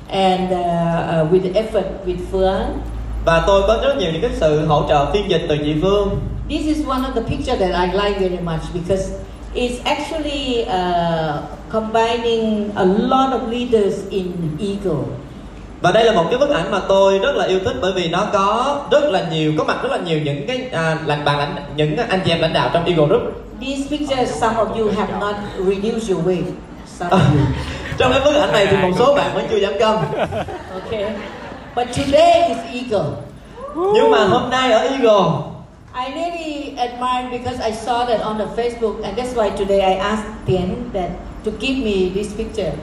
and 0.10 0.52
uh, 0.52 0.58
uh, 0.58 1.34
with 1.34 1.54
effort 1.54 1.86
with 2.06 2.18
Phương. 2.32 2.80
Và 3.26 3.44
tôi 3.48 3.62
có 3.68 3.78
rất 3.84 3.98
nhiều 3.98 4.12
những 4.12 4.22
cái 4.22 4.32
sự 4.34 4.66
hỗ 4.66 4.86
trợ 4.90 5.14
phiên 5.14 5.30
dịch 5.30 5.46
từ 5.50 5.58
chị 5.58 5.76
Phương. 5.82 6.20
This 6.50 6.66
is 6.66 6.88
one 6.88 7.02
of 7.02 7.14
the 7.16 7.22
pictures 7.22 7.60
that 7.60 7.70
I 7.70 7.98
like 7.98 8.20
very 8.20 8.44
much 8.44 8.62
because 8.74 9.12
it's 9.58 9.82
actually 9.86 10.66
uh, 10.70 11.42
combining 11.70 12.72
a 12.76 12.86
lot 12.86 13.34
of 13.34 13.50
leaders 13.50 14.06
in 14.10 14.58
Eagle. 14.60 15.18
Và 15.82 15.92
đây 15.92 16.06
là 16.06 16.14
một 16.14 16.26
cái 16.30 16.40
bức 16.40 16.50
ảnh 16.50 16.72
mà 16.72 16.82
tôi 16.88 17.20
rất 17.20 17.36
là 17.36 17.46
yêu 17.46 17.60
thích 17.66 17.76
bởi 17.82 17.92
vì 17.96 18.10
nó 18.10 18.28
có 18.34 18.80
rất 18.92 19.04
là 19.04 19.26
nhiều 19.32 19.54
có 19.58 19.64
mặt 19.64 19.78
rất 19.84 19.92
là 19.92 19.98
nhiều 19.98 20.20
những 20.20 20.48
cái 20.48 20.70
à, 20.72 20.98
lãnh 21.06 21.26
bạn 21.26 21.40
lãnh 21.40 21.56
những 21.76 21.98
anh 22.10 22.20
chị 22.26 22.32
em 22.32 22.42
lãnh 22.42 22.54
đạo 22.54 22.70
trong 22.74 22.86
Eagle 22.86 23.06
Group. 23.06 23.22
These 23.62 23.90
pictures, 23.90 24.42
some 24.42 24.56
of 24.56 24.66
you 24.66 24.92
have 24.98 25.14
not 25.20 25.36
reduced 25.58 26.10
your 26.10 26.28
weight. 26.28 26.44
Some 27.00 27.10
of 27.10 27.20
you. 27.20 27.46
trong 27.98 28.12
cái 28.12 28.22
bức 28.26 28.36
ảnh 28.36 28.52
này 28.52 28.68
thì 28.68 28.78
một 28.78 28.90
số 28.98 29.16
bạn 29.16 29.32
vẫn 29.34 29.48
chưa 29.52 29.60
giảm 29.60 29.74
cân. 29.80 29.96
Okay. 30.74 31.06
But 31.76 31.88
today 31.98 32.50
is 32.50 32.58
Eagle. 32.74 33.10
Nhưng 33.76 34.12
mà 34.12 34.24
hôm 34.24 34.50
nay 34.50 34.72
ở 34.72 34.80
Eagle 34.80 35.57
I 35.98 36.14
really 36.14 36.78
admire 36.78 37.28
because 37.32 37.60
I 37.60 37.72
saw 37.72 38.06
that 38.06 38.22
on 38.22 38.38
the 38.38 38.46
Facebook, 38.54 39.02
and 39.04 39.18
that's 39.18 39.34
why 39.34 39.50
today 39.50 39.82
I 39.82 39.94
asked 39.98 40.30
Tien 40.46 40.92
that 40.94 41.10
to 41.44 41.50
give 41.50 41.78
me 41.78 42.10
this 42.10 42.34
picture. 42.34 42.78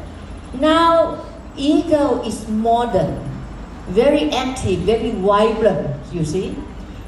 Now, 0.58 1.22
Eagle 1.56 2.26
is 2.26 2.48
modern, 2.48 3.22
very 3.86 4.30
active, 4.34 4.80
very 4.80 5.12
vibrant. 5.12 5.94
You 6.12 6.24
see, 6.24 6.50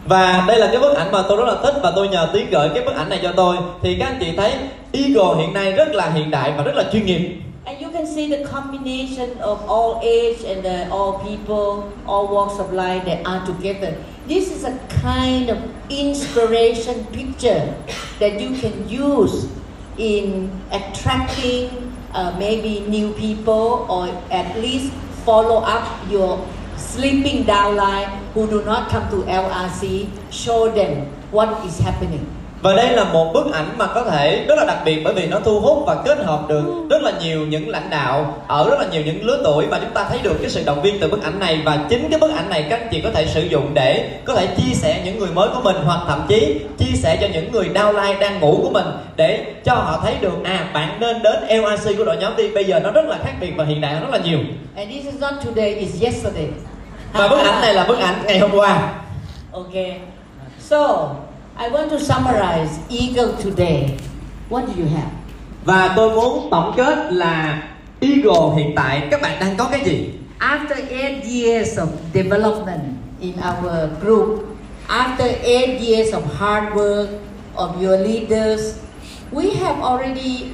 và 0.07 0.45
đây 0.49 0.59
là 0.59 0.67
cái 0.73 0.81
bức 0.81 0.95
ảnh 0.97 1.13
mà 1.13 1.23
tôi 1.29 1.37
rất 1.39 1.45
là 1.45 1.57
thích 1.63 1.75
và 1.83 1.93
tôi 1.97 2.09
nhờ 2.09 2.29
Tiến 2.33 2.51
gửi 2.51 2.69
cái 2.75 2.85
bức 2.85 2.95
ảnh 2.95 3.09
này 3.09 3.21
cho 3.23 3.33
tôi 3.37 3.57
thì 3.83 3.97
các 3.99 4.07
anh 4.07 4.17
chị 4.21 4.33
thấy 4.37 4.53
Eagle 4.93 5.43
hiện 5.43 5.53
nay 5.53 5.73
rất 5.73 5.95
là 5.95 6.11
hiện 6.11 6.31
đại 6.31 6.53
và 6.57 6.63
rất 6.63 6.77
là 6.77 6.85
chuyên 6.93 7.07
nghiệp 7.07 7.41
and 7.67 7.83
you 7.83 7.91
can 7.91 8.07
see 8.07 8.29
the 8.29 8.45
combination 8.45 9.29
of 9.41 9.59
all 9.67 10.01
age 10.01 10.45
and 10.45 10.65
uh, 10.65 10.89
all 10.91 11.19
people, 11.19 11.91
all 12.07 12.29
walks 12.29 12.59
of 12.59 12.73
life 12.73 13.05
that 13.07 13.19
are 13.25 13.41
together. 13.47 13.93
This 14.27 14.51
is 14.51 14.65
a 14.65 14.77
kind 15.01 15.51
of 15.51 15.63
inspiration 15.89 17.07
picture 17.15 17.79
that 18.19 18.41
you 18.41 18.59
can 18.59 18.89
use 18.89 19.47
in 19.99 20.51
attracting 20.73 21.71
uh, 22.13 22.35
maybe 22.37 22.81
new 22.91 23.13
people 23.15 23.87
or 23.89 24.09
at 24.35 24.59
least 24.59 24.93
follow 25.25 25.63
up 25.63 25.87
your 26.11 26.43
sleeping 26.77 27.45
downline 27.45 28.11
who 28.35 28.51
do 28.51 28.65
not 28.65 28.91
come 28.91 29.09
to 29.11 29.23
LRC, 29.31 30.11
show 30.33 30.75
them 30.75 31.07
what 31.31 31.65
is 31.65 31.79
happening. 31.79 32.27
Và 32.63 32.75
đây 32.75 32.93
là 32.93 33.05
một 33.05 33.33
bức 33.33 33.53
ảnh 33.53 33.69
mà 33.79 33.87
có 33.87 34.05
thể 34.05 34.45
rất 34.49 34.55
là 34.59 34.65
đặc 34.65 34.79
biệt 34.85 35.01
bởi 35.05 35.15
vì 35.15 35.27
nó 35.27 35.41
thu 35.45 35.61
hút 35.61 35.83
và 35.87 35.97
kết 36.05 36.19
hợp 36.19 36.41
được 36.49 36.87
rất 36.91 37.03
là 37.03 37.13
nhiều 37.23 37.47
những 37.47 37.69
lãnh 37.69 37.91
đạo 37.91 38.43
ở 38.47 38.71
rất 38.71 38.81
là 38.81 38.87
nhiều 38.93 39.03
những 39.03 39.27
lứa 39.27 39.41
tuổi 39.45 39.67
và 39.67 39.79
chúng 39.79 39.91
ta 39.91 40.07
thấy 40.09 40.19
được 40.23 40.37
cái 40.41 40.51
sự 40.51 40.63
động 40.67 40.83
viên 40.83 41.01
từ 41.01 41.09
bức 41.09 41.23
ảnh 41.23 41.39
này. 41.39 41.63
Và 41.65 41.79
chính 41.89 42.11
cái 42.11 42.21
bức 42.21 42.33
ảnh 42.37 42.51
này 42.51 42.67
các 42.71 42.81
anh 42.81 42.89
chị 42.91 43.01
có 43.01 43.11
thể 43.11 43.27
sử 43.27 43.43
dụng 43.43 43.75
để 43.75 44.11
có 44.25 44.35
thể 44.35 44.47
chia 44.47 44.75
sẻ 44.75 45.03
những 45.05 45.19
người 45.19 45.31
mới 45.35 45.49
của 45.49 45.61
mình 45.61 45.77
hoặc 45.85 46.01
thậm 46.09 46.25
chí 46.29 46.61
chia 46.79 46.97
sẻ 46.97 47.19
cho 47.21 47.27
những 47.33 47.53
người 47.53 47.71
downline 47.75 48.19
đang 48.19 48.41
ngủ 48.41 48.59
của 48.63 48.71
mình 48.71 48.87
để 49.17 49.45
cho 49.65 49.75
họ 49.75 50.01
thấy 50.03 50.15
được 50.21 50.45
à 50.45 50.71
bạn 50.75 51.01
nên 51.01 51.23
đến 51.23 51.37
LRC 51.49 51.99
của 51.99 52.05
đội 52.05 52.17
nhóm 52.17 52.37
đi 52.37 52.49
bây 52.49 52.65
giờ 52.65 52.81
nó 52.81 52.91
rất 52.91 53.07
là 53.07 53.19
khác 53.25 53.33
biệt 53.41 53.53
và 53.57 53.65
hiện 53.65 53.81
đại 53.81 53.95
rất 54.01 54.11
là 54.11 54.19
nhiều. 54.19 54.39
And 54.77 54.91
this 54.91 55.05
is 55.05 55.15
not 55.21 55.33
today, 55.45 55.75
it's 55.75 56.05
yesterday. 56.05 56.47
và 57.13 57.29
bức 57.29 57.39
ảnh 57.39 57.61
này 57.61 57.75
là 57.75 57.85
bức 57.85 57.99
ảnh 57.99 58.15
ngày 58.25 58.39
hôm 58.39 58.51
qua. 58.55 58.93
Okay. 59.53 60.01
So, 60.61 61.09
I 61.59 61.69
want 61.69 61.91
to 61.91 61.99
summarize 61.99 62.79
Eagle 62.91 63.37
today. 63.37 63.99
What 64.49 64.67
do 64.67 64.73
you 64.83 64.89
have? 64.89 65.11
và 65.67 65.93
tôi 65.97 66.15
muốn 66.15 66.49
tổng 66.51 66.75
kết 66.77 67.13
là 67.13 67.63
Eagle 68.01 68.57
hiện 68.57 68.73
tại 68.77 69.03
các 69.11 69.23
bạn 69.23 69.41
đang 69.41 69.57
có 69.57 69.69
cái 69.71 69.81
gì 69.85 70.11
After 70.39 70.77
eight 70.91 71.25
years 71.25 71.79
of 71.79 71.87
development 72.15 72.83
in 73.21 73.33
our 73.33 73.91
group, 74.03 74.45
after 74.89 75.27
eight 75.43 75.81
years 75.81 76.15
of 76.15 76.21
hard 76.39 76.75
work 76.75 77.07
of 77.57 77.69
your 77.83 77.99
leaders, 78.09 78.61
we 79.33 79.51
have 79.51 79.81
already 79.83 80.51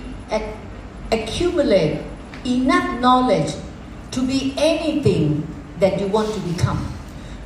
accumulated 1.11 1.99
enough 2.45 3.01
knowledge 3.01 3.53
to 4.12 4.23
be 4.23 4.53
anything 4.57 5.43
that 5.81 6.01
you 6.01 6.09
want 6.12 6.29
to 6.35 6.41
become. 6.41 6.79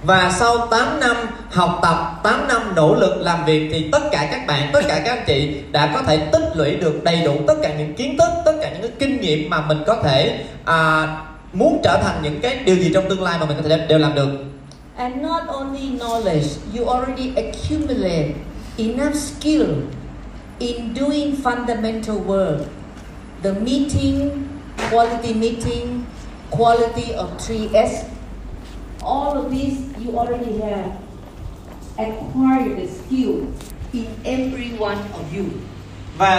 Và 0.03 0.33
sau 0.39 0.67
8 0.71 1.01
năm 1.01 1.17
học 1.51 1.79
tập, 1.83 2.21
8 2.23 2.49
năm 2.49 2.63
nỗ 2.77 2.95
lực 2.95 3.17
làm 3.21 3.45
việc 3.45 3.69
thì 3.73 3.89
tất 3.93 4.03
cả 4.13 4.29
các 4.33 4.47
bạn, 4.47 4.71
tất 4.73 4.81
cả 4.89 5.03
các 5.05 5.17
anh 5.17 5.25
chị 5.27 5.61
đã 5.73 5.91
có 5.95 6.03
thể 6.03 6.17
tích 6.17 6.51
lũy 6.55 6.77
được 6.77 7.05
đầy 7.05 7.23
đủ 7.25 7.35
tất 7.47 7.55
cả 7.63 7.75
những 7.79 7.95
kiến 7.95 8.19
thức, 8.19 8.29
tất 8.45 8.53
cả 8.61 8.71
những 8.71 8.83
cái 8.83 8.91
kinh 8.99 9.21
nghiệm 9.21 9.51
mà 9.51 9.61
mình 9.61 9.79
có 9.87 9.97
thể 10.03 10.45
à, 10.65 11.07
muốn 11.53 11.81
trở 11.83 12.01
thành 12.03 12.21
những 12.23 12.41
cái 12.41 12.57
điều 12.65 12.77
gì 12.77 12.91
trong 12.95 13.09
tương 13.09 13.23
lai 13.23 13.39
mà 13.41 13.47
mình 13.47 13.57
có 13.63 13.69
thể 13.69 13.87
đều 13.89 13.99
làm 13.99 14.15
được. 14.15 14.29
And 14.97 15.17
not 15.17 15.43
only 15.49 15.99
knowledge, 15.99 16.57
you 16.75 16.89
already 16.89 17.33
accumulate 17.37 18.35
enough 18.79 19.15
skill 19.15 19.65
in 20.59 20.95
doing 20.95 21.37
fundamental 21.45 22.27
work. 22.27 22.59
The 23.43 23.53
meeting, 23.53 24.47
quality 24.91 25.35
meeting, 25.35 26.05
quality 26.51 27.13
of 27.13 27.27
3S, 27.39 27.89
all 29.07 29.39
of 29.39 29.51
these 29.51 29.79
you 30.03 30.19
already 30.19 30.59
have 30.59 30.91
acquired 31.99 32.77
the 32.77 32.89
skill 32.99 33.35
in 33.93 34.07
every 34.25 34.71
one 34.87 34.99
of 35.19 35.25
you. 35.35 35.47
Và 36.19 36.35